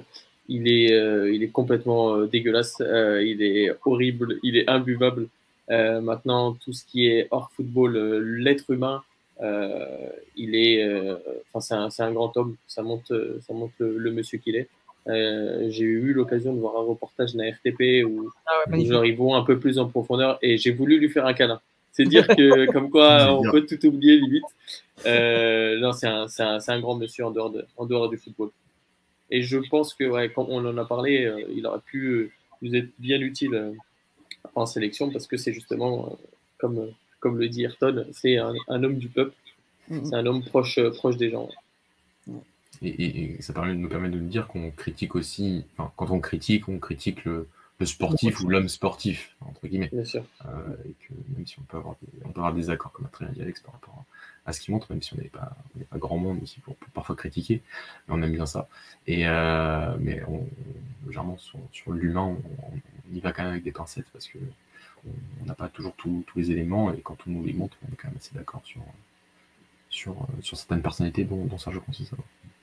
il 0.49 0.69
est, 0.69 0.93
euh, 0.93 1.33
il 1.33 1.43
est 1.43 1.49
complètement 1.49 2.15
euh, 2.15 2.27
dégueulasse. 2.27 2.77
Euh, 2.83 3.23
il 3.25 3.41
est 3.43 3.71
horrible, 3.87 4.39
il 4.43 4.57
est 4.59 4.69
imbuvable. 4.69 5.29
Euh, 5.71 6.01
maintenant, 6.03 6.53
tout 6.55 6.73
ce 6.75 6.85
qui 6.85 7.07
est 7.07 7.29
hors 7.31 7.51
football, 7.57 7.97
euh, 7.97 8.19
l'être 8.21 8.71
humain, 8.71 8.97
euh, 8.99 9.08
il 9.41 10.55
est, 10.57 10.83
euh, 10.85 11.17
enfin, 11.49 11.61
c'est 11.61 11.75
un, 11.75 11.91
c'est 11.91 12.03
un 12.03 12.13
grand 12.13 12.37
homme. 12.37 12.57
Ça 12.67 12.83
montre, 12.83 13.13
euh, 13.15 13.41
ça 13.47 13.53
montre 13.55 13.75
le, 13.79 13.99
le 13.99 14.11
monsieur 14.13 14.39
qu'il 14.39 14.57
est. 14.57 14.69
Euh, 15.09 15.67
j'ai 15.71 15.85
eu 15.85 16.13
l'occasion 16.13 16.53
de 16.53 16.61
voir 16.61 16.77
un 16.77 16.85
reportage 16.85 17.33
de 17.35 17.39
la 17.43 17.51
RTP 17.51 18.05
où 18.07 18.31
Ah 18.47 18.53
ouais, 18.59 18.65
où 18.67 18.71
magnifique. 18.71 18.93
genre, 18.93 19.05
ils 19.07 19.17
vont 19.17 19.35
un 19.35 19.43
peu 19.45 19.59
plus 19.59 19.79
en 19.79 19.89
profondeur 19.89 20.39
et 20.43 20.59
j'ai 20.59 20.73
voulu 20.73 20.99
lui 20.99 21.09
faire 21.09 21.27
un 21.27 21.35
câlin. 21.35 21.61
C'est 21.93 22.05
dire 22.05 22.27
que, 22.29 22.67
comme 22.73 22.91
quoi, 22.91 23.33
on 23.35 23.43
peut 23.51 23.65
tout 23.67 23.85
oublier 23.87 24.17
limite. 24.19 24.45
Euh, 25.07 25.79
non, 25.79 25.93
c'est 25.93 26.07
un, 26.09 26.29
c'est 26.29 26.43
un, 26.43 26.61
c'est 26.61 26.73
un 26.73 26.81
grand 26.81 26.97
monsieur 26.97 27.25
en 27.27 27.31
dehors, 27.31 27.51
de, 27.51 27.65
en 27.77 27.87
dehors 27.87 28.09
du 28.11 28.19
football. 28.19 28.51
et 29.31 29.43
je 29.43 29.59
pense 29.59 29.95
que, 29.95 30.05
ouais, 30.05 30.31
quand 30.31 30.47
on 30.49 30.65
en 30.67 30.77
a 30.79 30.85
parlé, 30.85 31.25
euh, 31.25 31.43
il 31.55 31.67
aurait 31.67 31.81
pu 31.85 32.33
nous 32.63 32.75
être 32.75 32.89
bien 32.99 33.21
utile 33.21 33.55
euh, 33.55 33.73
en 34.55 34.67
sélection 34.67 35.11
parce 35.11 35.27
que 35.27 35.37
c'est 35.37 35.53
justement, 35.53 36.07
euh, 36.13 36.17
comme, 36.59 36.93
comme 37.21 37.39
le 37.39 37.49
dit 37.49 37.63
Ayrton, 37.65 38.07
c'est 38.13 38.39
un, 38.39 38.53
un 38.69 38.85
homme 38.85 38.99
du 38.99 39.09
peuple. 39.09 39.35
Mhm. 39.89 40.05
C'est 40.05 40.15
un 40.15 40.27
homme 40.27 40.43
proche, 40.45 40.79
euh, 40.79 40.91
proche 40.91 41.17
des 41.17 41.31
gens. 41.31 41.49
Et, 42.83 42.89
et- 42.89 43.35
et 43.39 43.43
ça 43.43 43.53
permet, 43.53 43.75
nous 43.75 43.89
permet 43.89 44.09
de 44.09 44.19
nous 44.19 44.29
dire 44.29 44.47
qu'on 44.47 44.71
critique 44.71 45.15
aussi, 45.17 45.65
enfin, 45.77 45.91
quand 45.97 46.11
on 46.11 46.21
critique, 46.21 46.69
on 46.69 46.79
critique 46.79 47.25
le, 47.25 47.49
le 47.81 47.87
sportif 47.87 48.41
ou 48.41 48.49
l'homme 48.49 48.69
sportif, 48.69 49.35
entre 49.41 49.67
guillemets. 49.67 49.91
Bien 49.93 50.05
sûr. 50.05 50.25
Euh, 50.45 50.49
et 50.85 50.91
que 50.93 51.15
même 51.37 51.47
si 51.47 51.59
on 51.59 51.63
peut 51.63 51.77
avoir 51.79 51.97
des, 52.03 52.09
on 52.25 52.29
peut 52.31 52.41
avoir 52.41 52.55
des 52.55 52.71
accords, 52.71 52.93
comme 52.93 53.07
a 53.07 53.09
très 53.09 53.25
bien 53.25 53.35
dit 53.35 53.43
Alex, 53.43 53.61
par 53.61 53.73
rapport 53.75 54.05
à, 54.45 54.51
à 54.51 54.53
ce 54.53 54.61
qu'il 54.61 54.73
montre, 54.75 54.87
même 54.93 55.03
si 55.03 55.13
on 55.15 55.17
n'est 55.17 55.25
pas, 55.25 55.57
on 55.75 55.79
n'est 55.81 55.85
pas 55.87 55.99
grand 55.99 56.19
monde 56.19 56.41
aussi 56.43 56.61
pour, 56.61 56.77
pour 56.77 56.91
parfois 56.91 57.17
critiquer, 57.17 57.63
mais 58.07 58.15
on 58.15 58.23
aime 58.23 58.33
bien 58.33 58.47
ça. 58.47 58.69
Et 59.09 59.27
euh, 59.27 59.97
mais 59.99 60.23
on, 60.29 60.47
généralement 61.07 61.39
sur, 61.39 61.59
sur 61.73 61.93
l'humain, 61.93 62.37
on, 62.37 62.39
on 62.73 63.15
y 63.17 63.19
va 63.21 63.33
quand 63.33 63.43
même 63.43 63.53
avec 63.53 63.65
des 63.65 63.73
pincettes 63.73 64.07
parce 64.13 64.29
que 64.29 64.39
on 65.43 65.47
n'a 65.47 65.55
pas 65.55 65.69
toujours 65.69 65.95
tous 65.97 66.25
tous 66.27 66.39
les 66.39 66.51
éléments 66.51 66.93
et 66.93 67.01
quand 67.01 67.17
on 67.27 67.31
nous 67.31 67.45
les 67.45 67.53
montre, 67.53 67.77
on 67.89 67.93
est 67.93 67.97
quand 67.97 68.09
même 68.09 68.17
assez 68.19 68.35
d'accord 68.35 68.63
sur 68.65 68.83
sur, 69.91 70.13
euh, 70.13 70.43
sur 70.43 70.57
certaines 70.57 70.83
personnalités 70.83 71.25
dont, 71.25 71.45
dont 71.47 71.59
Sergio 71.59 71.81
Conceição. 71.81 72.19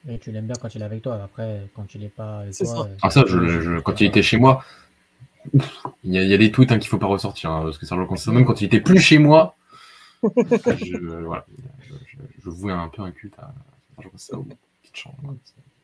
Et 0.08 0.20
tu 0.20 0.32
l'aimes 0.32 0.48
bien 0.48 0.56
quand 0.62 0.74
il 0.74 0.82
est 0.82 0.86
avec 0.86 1.02
toi. 1.02 1.22
Après, 1.24 1.68
quand 1.76 1.94
il 1.96 2.04
est 2.04 2.10
pas 2.10 2.40
avec 2.42 2.54
C'est 2.54 2.64
toi. 2.64 2.76
ça. 2.78 2.82
euh, 2.86 2.96
Ah 3.02 3.10
ça, 3.10 3.24
je, 3.28 3.48
je- 3.62 3.80
quand 3.80 4.00
il 4.02 4.08
était 4.08 4.22
chez 4.22 4.38
moi, 4.38 4.64
il 6.04 6.14
y, 6.14 6.18
a, 6.18 6.24
il 6.24 6.30
y 6.30 6.34
a 6.34 6.38
des 6.38 6.52
tweets 6.52 6.72
hein, 6.72 6.80
qu'il 6.80 6.90
faut 6.90 6.98
pas 6.98 7.08
ressortir, 7.08 7.52
hein, 7.52 7.62
parce 7.64 7.78
que 7.78 7.86
Sergio 7.86 8.06
Conceição, 8.06 8.34
même 8.34 8.46
quand 8.46 8.62
il 8.62 8.66
était 8.66 8.82
plus 8.82 9.00
chez 9.00 9.18
moi, 9.18 9.56
je, 10.68 10.98
voilà, 11.24 11.46
je, 11.80 11.94
je, 12.06 12.18
je 12.44 12.50
vouais 12.50 12.74
un 12.74 12.90
peu 12.90 13.02
un 13.02 13.12
culte 13.12 13.38
à 13.40 13.54
Sergio 13.96 14.12
Conceição, 14.12 14.46
qui 14.84 14.92
change, 14.94 15.16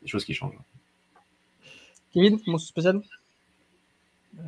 des 0.02 0.08
choses 0.08 0.24
qui 0.24 0.34
changent. 0.34 0.58
Kevin, 2.12 2.38
mon 2.46 2.58
spécial? 2.58 3.02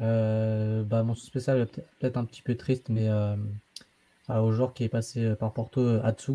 Euh, 0.01 0.83
bah, 0.83 1.03
mon 1.03 1.15
spécial 1.15 1.67
peut-être 1.99 2.17
un 2.17 2.25
petit 2.25 2.43
peu 2.43 2.57
triste, 2.57 2.89
mais 2.89 3.09
euh, 3.09 3.37
au 4.29 4.53
joueur 4.53 4.73
qui 4.75 4.85
est 4.85 4.89
passé 4.89 5.25
euh, 5.25 5.35
par 5.35 5.53
Porto, 5.53 5.81
euh, 5.81 6.01
Atsu, 6.03 6.33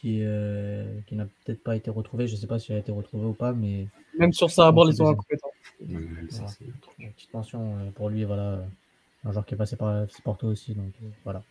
qui, 0.00 0.20
euh, 0.22 0.84
qui 1.06 1.14
n'a 1.14 1.26
peut-être 1.44 1.62
pas 1.62 1.76
été 1.76 1.90
retrouvé. 1.90 2.26
Je 2.26 2.36
sais 2.36 2.46
pas 2.46 2.58
s'il 2.58 2.74
a 2.74 2.78
été 2.78 2.92
retrouvé 2.92 3.26
ou 3.26 3.32
pas, 3.32 3.52
mais 3.52 3.86
Même 4.18 4.32
sur 4.32 4.50
ça, 4.50 4.66
à 4.66 4.72
bord, 4.72 4.88
ils 4.88 4.96
sont 4.96 5.06
incompétents. 5.06 5.50
Voilà. 5.80 6.50
une 6.98 7.12
petite 7.12 7.32
mention 7.32 7.76
euh, 7.78 7.90
pour 7.94 8.08
lui. 8.08 8.24
Voilà, 8.24 8.60
un 9.24 9.32
joueur 9.32 9.46
qui 9.46 9.54
est 9.54 9.58
passé 9.58 9.76
par 9.76 10.06
Porto 10.24 10.48
aussi. 10.48 10.74
Donc 10.74 10.92
euh, 11.02 11.06
voilà. 11.24 11.42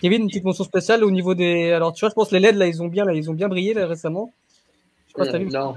Kevin, 0.00 0.22
une 0.22 0.28
petite 0.28 0.44
mention 0.44 0.64
spéciale 0.64 1.04
au 1.04 1.10
niveau 1.10 1.34
des. 1.34 1.72
Alors, 1.72 1.94
tu 1.94 2.00
vois, 2.00 2.10
je 2.10 2.14
pense 2.14 2.28
que 2.28 2.34
les 2.34 2.40
LED, 2.40 2.56
là, 2.56 2.66
ils 2.66 2.82
ont 2.82 2.88
bien, 2.88 3.04
là, 3.06 3.14
ils 3.14 3.30
ont 3.30 3.34
bien 3.34 3.48
brillé 3.48 3.72
là, 3.72 3.86
récemment. 3.86 4.30
Je 5.06 5.12
sais 5.12 5.16
pas 5.18 5.24
si 5.24 5.32
t'as 5.32 5.38
vu. 5.38 5.46
non, 5.46 5.74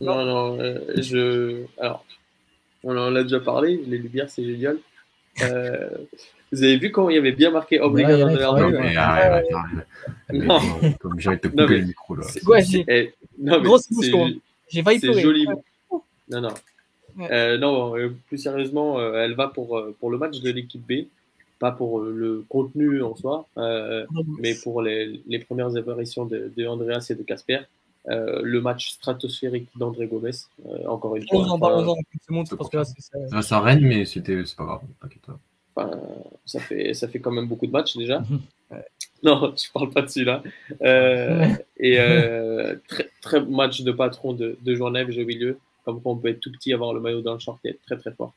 non, 0.00 0.24
non. 0.24 0.58
euh, 0.60 0.80
je... 0.96 1.64
Alors, 1.78 2.04
on 2.84 2.96
en 2.96 3.14
a 3.16 3.22
déjà 3.22 3.40
parlé. 3.40 3.80
Les 3.86 3.98
lumières, 3.98 4.28
c'est 4.30 4.44
génial. 4.44 4.78
Euh, 5.42 5.88
vous 6.52 6.62
avez 6.62 6.76
vu 6.76 6.90
quand 6.90 7.08
il 7.08 7.14
y 7.14 7.18
avait 7.18 7.32
bien 7.32 7.50
marqué 7.50 7.80
Obrigado 7.80 8.16
Ouais, 8.18 8.24
ouais, 8.24 8.34
de 8.34 8.38
la 8.38 8.52
ouais, 8.52 8.60
Non, 10.32 10.54
arrête, 10.56 10.98
Comme 10.98 11.16
de 11.16 11.22
te 11.36 11.48
Non, 11.48 11.62
couper 11.64 11.78
le 11.78 11.86
micro 11.86 12.14
là. 12.16 12.22
C'est- 12.24 12.46
Ouais, 12.46 12.62
c'est- 12.62 12.70
j'ai- 12.70 12.84
eh, 12.88 13.14
non, 13.38 13.58
mais 13.58 13.64
Grosse 13.64 13.82
c'est- 13.88 13.94
bouchon. 13.94 14.30
J'ai 14.68 14.82
failli 14.82 15.00
C'est 15.00 15.12
joli. 15.20 15.46
Non, 16.28 16.40
non. 16.40 16.48
Ouais. 17.18 17.28
Euh, 17.30 17.58
non, 17.58 17.96
euh, 17.96 18.14
plus 18.28 18.38
sérieusement, 18.38 18.98
euh, 18.98 19.14
elle 19.22 19.34
va 19.34 19.48
pour, 19.48 19.76
euh, 19.78 19.94
pour 20.00 20.10
le 20.10 20.16
match 20.18 20.40
de 20.40 20.50
l'équipe 20.50 20.80
B, 20.86 21.06
pas 21.58 21.70
pour 21.70 22.00
le 22.00 22.44
contenu 22.48 23.02
en 23.02 23.14
soi, 23.16 23.46
euh, 23.58 24.06
mais 24.40 24.54
pour 24.54 24.80
les, 24.82 25.20
les 25.28 25.38
premières 25.38 25.76
apparitions 25.76 26.24
de, 26.24 26.50
de 26.56 26.66
Andreas 26.66 27.06
et 27.10 27.14
de 27.14 27.22
Casper. 27.22 27.60
Euh, 28.08 28.40
le 28.42 28.60
match 28.60 28.90
stratosphérique 28.94 29.68
d'André 29.76 30.06
Gomez, 30.08 30.30
euh, 30.66 30.86
encore 30.88 31.14
une 31.14 31.22
fois. 31.28 31.38
Parlons-en, 31.38 31.54
Enfin, 31.54 31.68
parlons-en, 31.68 31.96
ce 32.26 32.32
monde, 32.32 32.46
parce 32.58 32.68
que 32.68 32.76
là, 32.78 32.84
c'est 32.84 33.42
ça. 33.42 33.60
Règne, 33.60 33.86
mais 33.86 34.04
c'était, 34.06 34.44
c'est 34.44 34.56
pas 34.56 34.64
grave, 34.64 34.80
t'inquiète 35.00 35.22
pas. 35.22 35.38
enfin, 35.76 36.00
ça, 36.44 36.58
fait, 36.58 36.94
ça 36.94 37.06
fait 37.06 37.20
quand 37.20 37.30
même 37.30 37.46
beaucoup 37.46 37.66
de 37.66 37.72
matchs 37.72 37.96
déjà. 37.96 38.20
Mhm. 38.20 38.40
Non, 39.24 39.54
je 39.56 39.70
parle 39.72 39.90
pas 39.90 40.02
de 40.02 40.08
celui-là. 40.08 40.42
Euh, 40.82 41.46
et 41.76 42.00
euh, 42.00 42.74
très, 42.88 43.08
très 43.20 43.40
match 43.40 43.82
de 43.82 43.92
patron 43.92 44.32
de, 44.32 44.58
de 44.60 44.74
Journève, 44.74 45.08
au 45.16 45.24
milieu. 45.24 45.58
Comme 45.84 46.02
quoi 46.02 46.10
on 46.12 46.16
peut 46.16 46.26
être 46.28 46.40
tout 46.40 46.50
petit, 46.50 46.72
avoir 46.72 46.92
le 46.92 46.98
maillot 47.00 47.20
dans 47.20 47.34
le 47.34 47.38
short 47.38 47.60
et 47.64 47.68
être 47.68 47.82
très 47.82 47.96
très 47.98 48.10
fort. 48.12 48.32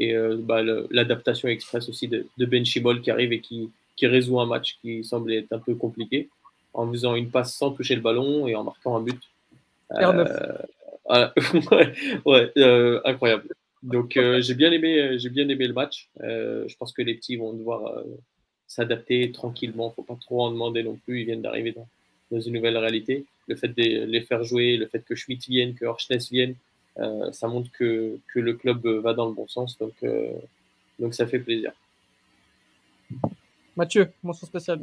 Et 0.00 0.14
euh, 0.14 0.36
bah, 0.38 0.60
le- 0.62 0.86
l'adaptation 0.90 1.48
express 1.48 1.88
aussi 1.88 2.08
de, 2.08 2.26
de 2.36 2.44
Ben 2.44 2.62
Chibol 2.66 3.00
qui 3.00 3.10
arrive 3.10 3.32
et 3.32 3.40
qui, 3.40 3.70
qui 3.96 4.06
résout 4.06 4.38
un 4.38 4.44
match 4.44 4.76
qui 4.82 5.02
semblait 5.02 5.38
être 5.38 5.52
un 5.54 5.58
peu 5.60 5.74
compliqué 5.74 6.28
en 6.74 6.90
faisant 6.90 7.14
une 7.14 7.30
passe 7.30 7.54
sans 7.54 7.70
toucher 7.70 7.96
le 7.96 8.02
ballon 8.02 8.46
et 8.46 8.54
en 8.54 8.64
marquant 8.64 8.96
un 8.96 9.00
but. 9.00 9.20
R9. 9.90 10.66
voilà. 11.06 11.34
ouais, 11.72 11.92
ouais, 12.24 12.52
euh, 12.58 13.00
incroyable. 13.04 13.48
Donc 13.82 14.16
euh, 14.16 14.40
j'ai 14.40 14.54
bien 14.54 14.72
aimé, 14.72 14.98
euh, 14.98 15.18
j'ai 15.18 15.30
bien 15.30 15.48
aimé 15.48 15.66
le 15.66 15.72
match. 15.72 16.08
Euh, 16.20 16.66
je 16.66 16.76
pense 16.76 16.92
que 16.92 17.02
les 17.02 17.14
petits 17.14 17.36
vont 17.36 17.52
devoir 17.52 17.86
euh, 17.86 18.02
s'adapter 18.66 19.30
tranquillement. 19.32 19.90
Faut 19.90 20.02
pas 20.02 20.18
trop 20.20 20.42
en 20.42 20.50
demander 20.50 20.82
non 20.82 20.96
plus. 20.96 21.20
Ils 21.20 21.26
viennent 21.26 21.42
d'arriver 21.42 21.72
dans, 21.72 21.88
dans 22.30 22.40
une 22.40 22.54
nouvelle 22.54 22.76
réalité. 22.76 23.24
Le 23.46 23.54
fait 23.56 23.68
de 23.68 24.04
les 24.04 24.20
faire 24.20 24.42
jouer, 24.42 24.76
le 24.76 24.86
fait 24.86 25.04
que 25.04 25.14
Schmidt 25.14 25.46
vienne, 25.48 25.74
que 25.74 25.84
Horschness 25.84 26.30
vienne, 26.30 26.54
euh, 26.98 27.30
ça 27.32 27.46
montre 27.48 27.70
que, 27.72 28.18
que 28.32 28.40
le 28.40 28.54
club 28.54 28.86
va 28.86 29.14
dans 29.14 29.26
le 29.26 29.32
bon 29.32 29.46
sens. 29.46 29.78
Donc, 29.78 29.94
euh, 30.02 30.32
donc 30.98 31.14
ça 31.14 31.26
fait 31.26 31.38
plaisir. 31.38 31.72
Mathieu, 33.76 34.10
mention 34.22 34.46
spéciale. 34.46 34.80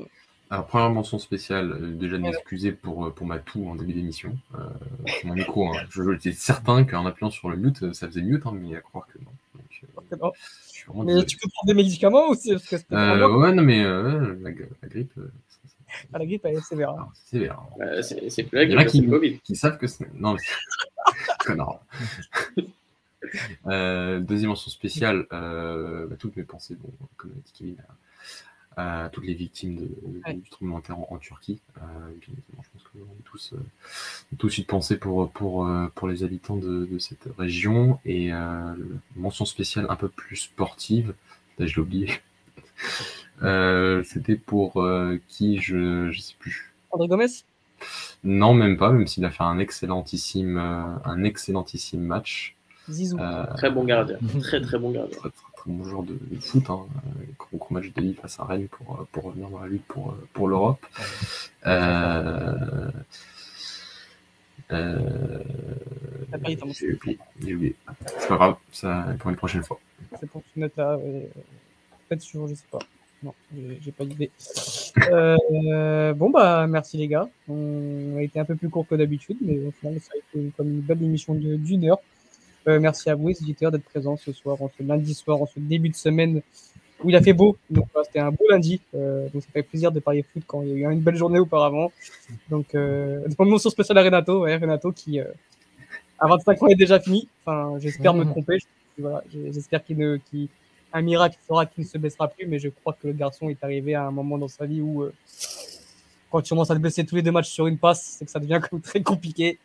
Alors, 0.52 0.68
première 0.68 0.91
mention 0.91 1.18
spéciale, 1.18 1.72
euh, 1.72 1.96
déjà 1.96 2.18
de 2.18 2.22
m'excuser 2.22 2.72
pour, 2.72 3.06
euh, 3.06 3.10
pour 3.10 3.26
ma 3.26 3.39
toux 3.39 3.68
en 3.68 3.76
début 3.76 3.93
d'émission. 3.93 4.38
Euh, 4.56 4.60
c'est 5.08 5.24
mon 5.26 5.34
micro, 5.34 5.70
hein. 5.70 5.80
je, 5.89 6.04
j'étais 6.14 6.32
certain 6.34 6.84
qu'en 6.84 7.06
appuyant 7.06 7.32
sur 7.32 7.50
le 7.50 7.58
mute, 7.58 7.93
ça 7.93 8.08
faisait 8.08 8.22
mute, 8.22 8.46
hein, 8.46 8.52
mais 8.54 8.76
à 8.76 8.82
croire 8.82 9.08
que 9.08 9.18
non. 9.20 9.32
Donc, 9.56 9.64
euh, 10.24 10.32
je 10.72 10.91
Mais 10.93 11.06
désolé. 11.08 11.26
tu 11.26 11.38
peux 11.38 11.50
prendre 11.50 11.68
des 11.68 11.74
médicaments 11.74 12.28
aussi 12.30 12.52
parce 12.52 12.68
que 12.68 12.78
c'était 12.78 12.96
Euh, 12.96 13.28
ouais, 13.38 13.54
non, 13.54 13.64
mais 13.64 13.84
euh, 13.84 14.36
la, 14.41 14.52
la 14.52 14.88
grippe, 14.88 15.14
à 16.14 16.20
la 16.20 16.26
grippe, 16.28 16.46
elle 16.46 16.58
est 16.58 16.62
sévère. 16.62 16.91
hein. 16.91 17.08
ah, 17.08 17.12
c'est 17.16 17.30
sévère. 17.39 17.60
hein. 17.60 17.82
Euh, 17.82 18.02
c'est 18.04 18.43
plus 18.43 18.56
la 18.56 18.64
Il 18.66 18.72
y 18.72 18.76
en 18.76 18.78
a 18.78 18.84
grippe, 18.84 18.91
qui- 18.91 18.98
c'est 19.00 19.06
le 19.06 19.12
Covid. 19.12 19.39
Qui 19.39 19.56
savent 19.56 19.78
que 19.80 19.88
c'est. 19.88 20.14
Non, 20.14 20.34
mais 20.34 20.39
c'est- 20.39 21.38
connard. 21.46 21.80
Euh, 23.68 24.20
deuxième 24.20 24.50
mention 24.50 24.70
spéciale, 24.70 25.26
euh, 25.34 26.06
bah, 26.08 26.16
toutes 26.20 26.36
mes 26.36 26.43
pensées, 26.43 26.76
bon, 26.76 26.89
comme 27.18 27.32
l'a 27.32 27.38
dit 27.43 27.52
Kevin, 27.54 27.78
à, 28.78 29.09
toutes 29.11 29.26
les 29.26 29.34
victimes 29.34 29.76
de, 29.78 29.89
Ouais. 30.26 30.34
du 30.34 30.49
tremblement 30.49 30.80
de 30.80 30.84
terre 30.84 30.99
en, 30.99 31.07
en 31.11 31.17
Turquie. 31.17 31.59
Euh, 31.78 31.82
bien 31.82 32.34
évidemment, 32.34 32.63
je 32.63 32.69
pense 32.73 32.84
qu'on 32.91 32.99
est 32.99 33.23
tous, 33.26 33.53
euh, 33.53 34.36
tous 34.38 34.57
une 34.57 34.65
pensée 34.65 34.97
pour, 34.97 35.30
pour, 35.32 35.67
euh, 35.67 35.88
pour 35.95 36.07
les 36.07 36.23
habitants 36.23 36.57
de, 36.57 36.86
de 36.86 36.99
cette 36.99 37.28
région. 37.38 37.99
Et 38.05 38.34
euh, 38.34 38.73
mention 39.15 39.45
spéciale 39.45 39.86
un 39.89 39.95
peu 39.95 40.09
plus 40.09 40.36
sportive, 40.38 41.13
là, 41.59 41.65
je 41.67 41.76
l'ai 41.76 41.82
oublié. 41.82 42.09
Euh, 43.43 44.01
C'était 44.05 44.36
pour 44.36 44.82
euh, 44.82 45.19
qui 45.28 45.59
je, 45.59 46.09
je 46.11 46.21
sais 46.21 46.36
plus. 46.39 46.73
André 46.91 47.07
Gomez? 47.09 47.26
Non, 48.23 48.53
même 48.53 48.78
pas, 48.78 48.91
même 48.91 49.07
s'il 49.07 49.26
a 49.26 49.30
fait 49.30 49.43
un 49.43 49.59
excellentissime, 49.59 50.57
euh, 50.57 50.95
un 51.03 51.23
excellentissime 51.23 52.01
match. 52.01 52.55
Zizou. 52.89 53.19
Euh, 53.19 53.45
Très 53.57 53.69
bon 53.71 53.84
gardien. 53.84 54.17
Très 54.41 54.61
très 54.61 54.80
bon 54.80 54.91
gardien. 54.91 55.17
très, 55.17 55.30
très, 55.30 55.43
bon 55.66 55.84
joueur 55.84 56.03
de, 56.03 56.18
de 56.32 56.39
foot. 56.39 56.70
Hein. 56.70 56.86
euh, 57.05 57.09
Gros, 57.38 57.57
gros 57.57 57.74
match 57.74 57.91
de 57.93 58.01
Lille 58.01 58.16
face 58.16 58.39
à 58.39 58.45
Rennes 58.45 58.68
pour, 58.68 58.99
euh, 58.99 59.07
pour 59.11 59.24
revenir 59.24 59.49
dans 59.49 59.59
la 59.59 59.68
lutte 59.68 59.86
pour, 59.86 60.11
euh, 60.11 60.28
pour 60.34 60.47
l'Europe. 60.47 60.86
Euh, 61.66 62.89
euh, 64.72 65.39
j'ai 66.74 66.93
oublié. 66.93 67.76
C'est 68.20 68.28
pas 68.28 68.36
grave, 68.36 68.55
ça 68.72 69.05
pour 69.20 69.30
une 69.30 69.36
prochaine 69.38 69.63
fois. 69.63 69.80
C'est 70.20 70.30
pour 70.30 70.41
que 70.41 70.47
tu 70.53 70.59
notes 70.59 70.76
là. 70.78 70.97
ouais. 70.97 71.30
Peut-être 72.07 72.22
sur, 72.22 72.47
je 72.47 72.55
sais 72.55 72.63
pas. 72.72 72.80
Non, 73.24 73.34
j'ai 73.82 73.91
pas 73.91 74.05
d'idée. 74.05 74.30
Euh, 75.11 76.13
bon, 76.13 76.30
bah, 76.30 76.68
merci 76.68 76.97
les 76.97 77.07
gars. 77.07 77.28
On 77.49 78.16
a 78.18 78.22
été 78.22 78.39
un 78.39 78.45
peu 78.45 78.55
plus 78.55 78.70
court 78.70 78.88
que 78.88 78.93
d'habitude, 78.93 79.38
mais 79.41 79.57
au 79.66 79.72
final, 79.72 79.99
ça 79.99 80.11
a 80.13 80.18
été 80.18 80.51
comme 80.55 80.70
une 80.70 80.82
belle 80.82 81.01
émission 81.01 81.34
d'une 81.34 81.86
heure. 81.86 81.99
Euh, 82.68 82.80
merci 82.80 83.09
à 83.09 83.16
vous, 83.16 83.28
les 83.28 83.41
éditeurs, 83.41 83.72
d'être 83.72 83.84
présents 83.84 84.18
ce 84.18 84.32
soir, 84.32 84.61
en 84.61 84.70
ce 84.76 84.84
lundi 84.84 85.13
soir, 85.13 85.41
en 85.41 85.45
ce 85.45 85.59
début 85.59 85.89
de 85.89 85.95
semaine 85.95 86.41
où 87.03 87.09
il 87.09 87.16
a 87.16 87.22
fait 87.22 87.34
beau. 87.34 87.57
Donc, 87.70 87.86
voilà, 87.93 88.05
c'était 88.05 88.20
un 88.20 88.32
beau 88.32 88.45
lundi. 88.49 88.82
Euh, 88.95 89.28
donc, 89.30 89.43
ça 89.43 89.49
fait 89.51 89.63
plaisir 89.63 89.91
de 89.91 89.99
parler 89.99 90.24
foot 90.24 90.43
quand 90.47 90.61
il 90.61 90.70
y 90.70 90.86
a 90.86 90.89
eu 90.89 90.93
une 90.93 91.01
belle 91.01 91.16
journée 91.16 91.39
auparavant. 91.39 91.91
Donc, 92.49 92.74
euh, 92.76 93.28
mention 93.39 93.70
spéciale 93.70 93.97
à 93.97 94.03
Renato, 94.03 94.41
ouais, 94.41 94.55
Renato 94.55 94.91
qui, 94.91 95.20
euh, 95.20 95.26
à 96.20 96.28
25 96.28 96.63
ans, 96.63 96.68
est 96.68 96.76
déjà 96.76 96.99
fini. 96.99 97.28
Enfin, 97.45 97.78
j'espère 97.80 98.13
me 98.13 98.24
tromper. 98.24 98.57
Voilà, 98.97 99.24
j'espère 99.51 99.84
qu'il 99.84 99.97
ne, 99.97 100.18
qu'il, 100.18 100.47
un 100.93 101.01
miracle 101.01 101.38
fera 101.45 101.66
qu'il 101.66 101.84
ne 101.84 101.89
se 101.89 101.97
blessera 101.97 102.30
plus, 102.30 102.47
mais 102.47 102.59
je 102.59 102.70
crois 102.70 102.93
que 102.93 103.07
le 103.07 103.13
garçon 103.13 103.49
est 103.49 103.61
arrivé 103.63 103.95
à 103.95 104.05
un 104.05 104.11
moment 104.11 104.38
dans 104.38 104.47
sa 104.47 104.66
vie 104.66 104.82
où, 104.82 105.03
euh, 105.03 105.13
quand 106.32 106.41
tu 106.41 106.49
commences 106.49 106.72
à 106.72 106.76
te 106.76 106.80
blesser 106.80 107.05
tous 107.05 107.16
les 107.16 107.22
deux 107.22 107.32
matchs 107.32 107.49
sur 107.49 107.68
une 107.68 107.78
passe, 107.78 108.16
c'est 108.18 108.26
que 108.26 108.32
ça 108.32 108.39
devient 108.39 108.61
très 108.84 109.01
compliqué. 109.01 109.59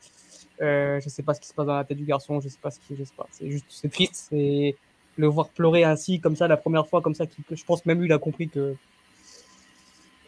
Euh, 0.61 1.01
je 1.01 1.09
sais 1.09 1.23
pas 1.23 1.35
ce 1.35 1.41
qui 1.41 1.49
se 1.49 1.55
passe 1.55 1.67
dans 1.67 1.77
la 1.77 1.85
tête 1.85 1.97
du 1.97 2.05
garçon, 2.05 2.41
je 2.41 2.49
sais 2.49 2.59
pas 2.61 2.71
ce 2.71 2.79
qui, 2.81 2.97
je 2.97 3.05
sais 3.05 3.15
pas. 3.17 3.27
C'est 3.31 3.51
juste, 3.51 3.67
c'est 3.69 3.91
triste, 3.91 4.29
c'est 4.31 4.77
le 5.17 5.27
voir 5.27 5.49
pleurer 5.49 5.85
ainsi, 5.85 6.21
comme 6.21 6.37
ça, 6.37 6.49
la 6.49 6.57
première 6.57 6.87
fois, 6.87 7.01
comme 7.01 7.15
ça, 7.15 7.27
que 7.27 7.57
je 7.57 7.65
pense 7.65 7.85
même 7.87 8.01
lui, 8.01 8.13
a 8.13 8.19
compris 8.19 8.49
que 8.49 8.77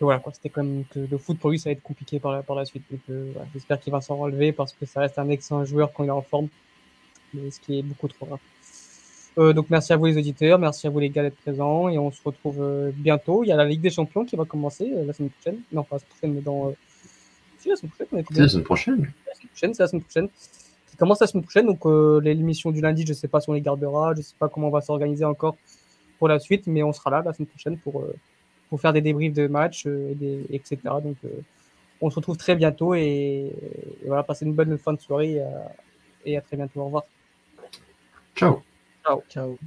voilà, 0.01 0.19
quoi, 0.19 0.33
c'était 0.33 0.49
quand 0.49 0.65
même 0.65 0.85
que 0.91 0.99
le 0.99 1.19
foot 1.19 1.39
pour 1.39 1.51
lui, 1.51 1.59
ça 1.59 1.71
va 1.71 1.73
être 1.73 1.83
compliqué 1.83 2.19
par 2.19 2.33
la, 2.33 2.65
suite. 2.65 2.83
Voilà, 3.09 3.47
j'espère 3.53 3.79
qu'il 3.79 3.93
va 3.93 4.01
s'en 4.01 4.17
relever 4.17 4.53
parce 4.53 4.73
que 4.73 4.85
ça 4.85 5.01
reste 5.01 5.19
un 5.19 5.29
excellent 5.29 5.65
joueur 5.65 5.93
quand 5.93 6.03
il 6.05 6.09
est 6.09 6.11
en 6.11 6.23
forme, 6.23 6.49
mais 7.35 7.51
ce 7.51 7.61
qui 7.61 7.79
est 7.79 7.83
beaucoup 7.83 8.09
trop 8.09 8.27
rare. 8.27 8.39
Euh, 9.39 9.53
donc 9.55 9.71
merci 9.71 9.93
à 9.93 9.97
vous 9.97 10.07
les 10.07 10.19
auditeurs, 10.19 10.59
merci 10.59 10.87
à 10.87 10.91
vous 10.91 10.99
les 10.99 11.09
gars 11.09 11.23
d'être 11.23 11.39
présents 11.39 11.89
et 11.89 11.97
on 11.97 12.11
se 12.11 12.21
retrouve 12.23 12.61
euh, 12.61 12.91
bientôt. 12.95 13.45
Il 13.45 13.49
y 13.49 13.53
a 13.53 13.57
la 13.57 13.65
Ligue 13.65 13.81
des 13.81 13.91
Champions 13.91 14.27
qui 14.27 14.37
va 14.37 14.45
commencer 14.45 14.93
euh, 14.95 15.07
la 15.07 15.13
semaine 15.13 15.31
prochaine. 15.31 15.61
Non, 15.73 15.85
pas 15.85 15.97
la 15.97 16.01
semaine 16.01 16.11
prochaine, 16.11 16.35
mais 16.35 16.41
dans. 16.41 16.75
Si, 17.63 17.69
la 17.69 17.77
semaine 17.77 17.93
prochaine. 17.93 18.25
C'est 18.31 18.41
la 18.41 18.49
semaine 18.49 18.65
prochaine. 18.65 19.07
C'est 19.55 19.79
la 19.79 19.87
semaine 19.87 20.03
prochaine. 20.03 20.29
Qui 20.91 20.97
commence 20.97 21.21
la 21.21 21.27
semaine 21.27 21.45
prochaine. 21.45 21.67
Donc 21.67 21.85
l'émission 22.25 22.71
du 22.71 22.81
lundi, 22.81 23.05
je 23.07 23.13
sais 23.13 23.29
pas 23.29 23.41
si 23.41 23.49
on 23.49 23.53
les 23.53 23.61
gardera, 23.61 24.15
je 24.15 24.23
sais 24.23 24.35
pas 24.39 24.49
comment 24.49 24.69
on 24.69 24.71
va 24.71 24.81
s'organiser 24.81 25.25
encore 25.25 25.57
pour 26.19 26.29
la 26.29 26.39
suite, 26.39 26.67
mais 26.67 26.83
on 26.83 26.93
sera 26.93 27.11
là 27.11 27.23
la 27.25 27.33
semaine 27.33 27.49
prochaine 27.49 27.79
pour, 27.79 28.05
pour 28.69 28.81
faire 28.81 28.93
des 28.93 29.01
débriefs 29.01 29.33
de 29.33 29.47
matchs, 29.47 29.87
et 29.87 30.15
des, 30.15 30.47
etc. 30.51 30.79
Donc 31.03 31.17
on 32.01 32.11
se 32.11 32.17
retrouve 32.17 32.37
très 32.37 32.57
bientôt 32.57 32.95
et, 32.95 33.01
et 34.03 34.07
voilà, 34.07 34.23
passez 34.23 34.45
une 34.45 34.55
bonne 34.55 34.77
fin 34.77 34.93
de 34.93 35.01
soirée 35.01 35.33
et 35.33 35.41
à, 35.41 35.73
et 36.25 36.37
à 36.37 36.41
très 36.41 36.57
bientôt. 36.57 36.81
Au 36.81 36.85
revoir. 36.87 37.05
Ciao. 38.35 38.63
Ciao. 39.05 39.23
Ciao. 39.29 39.59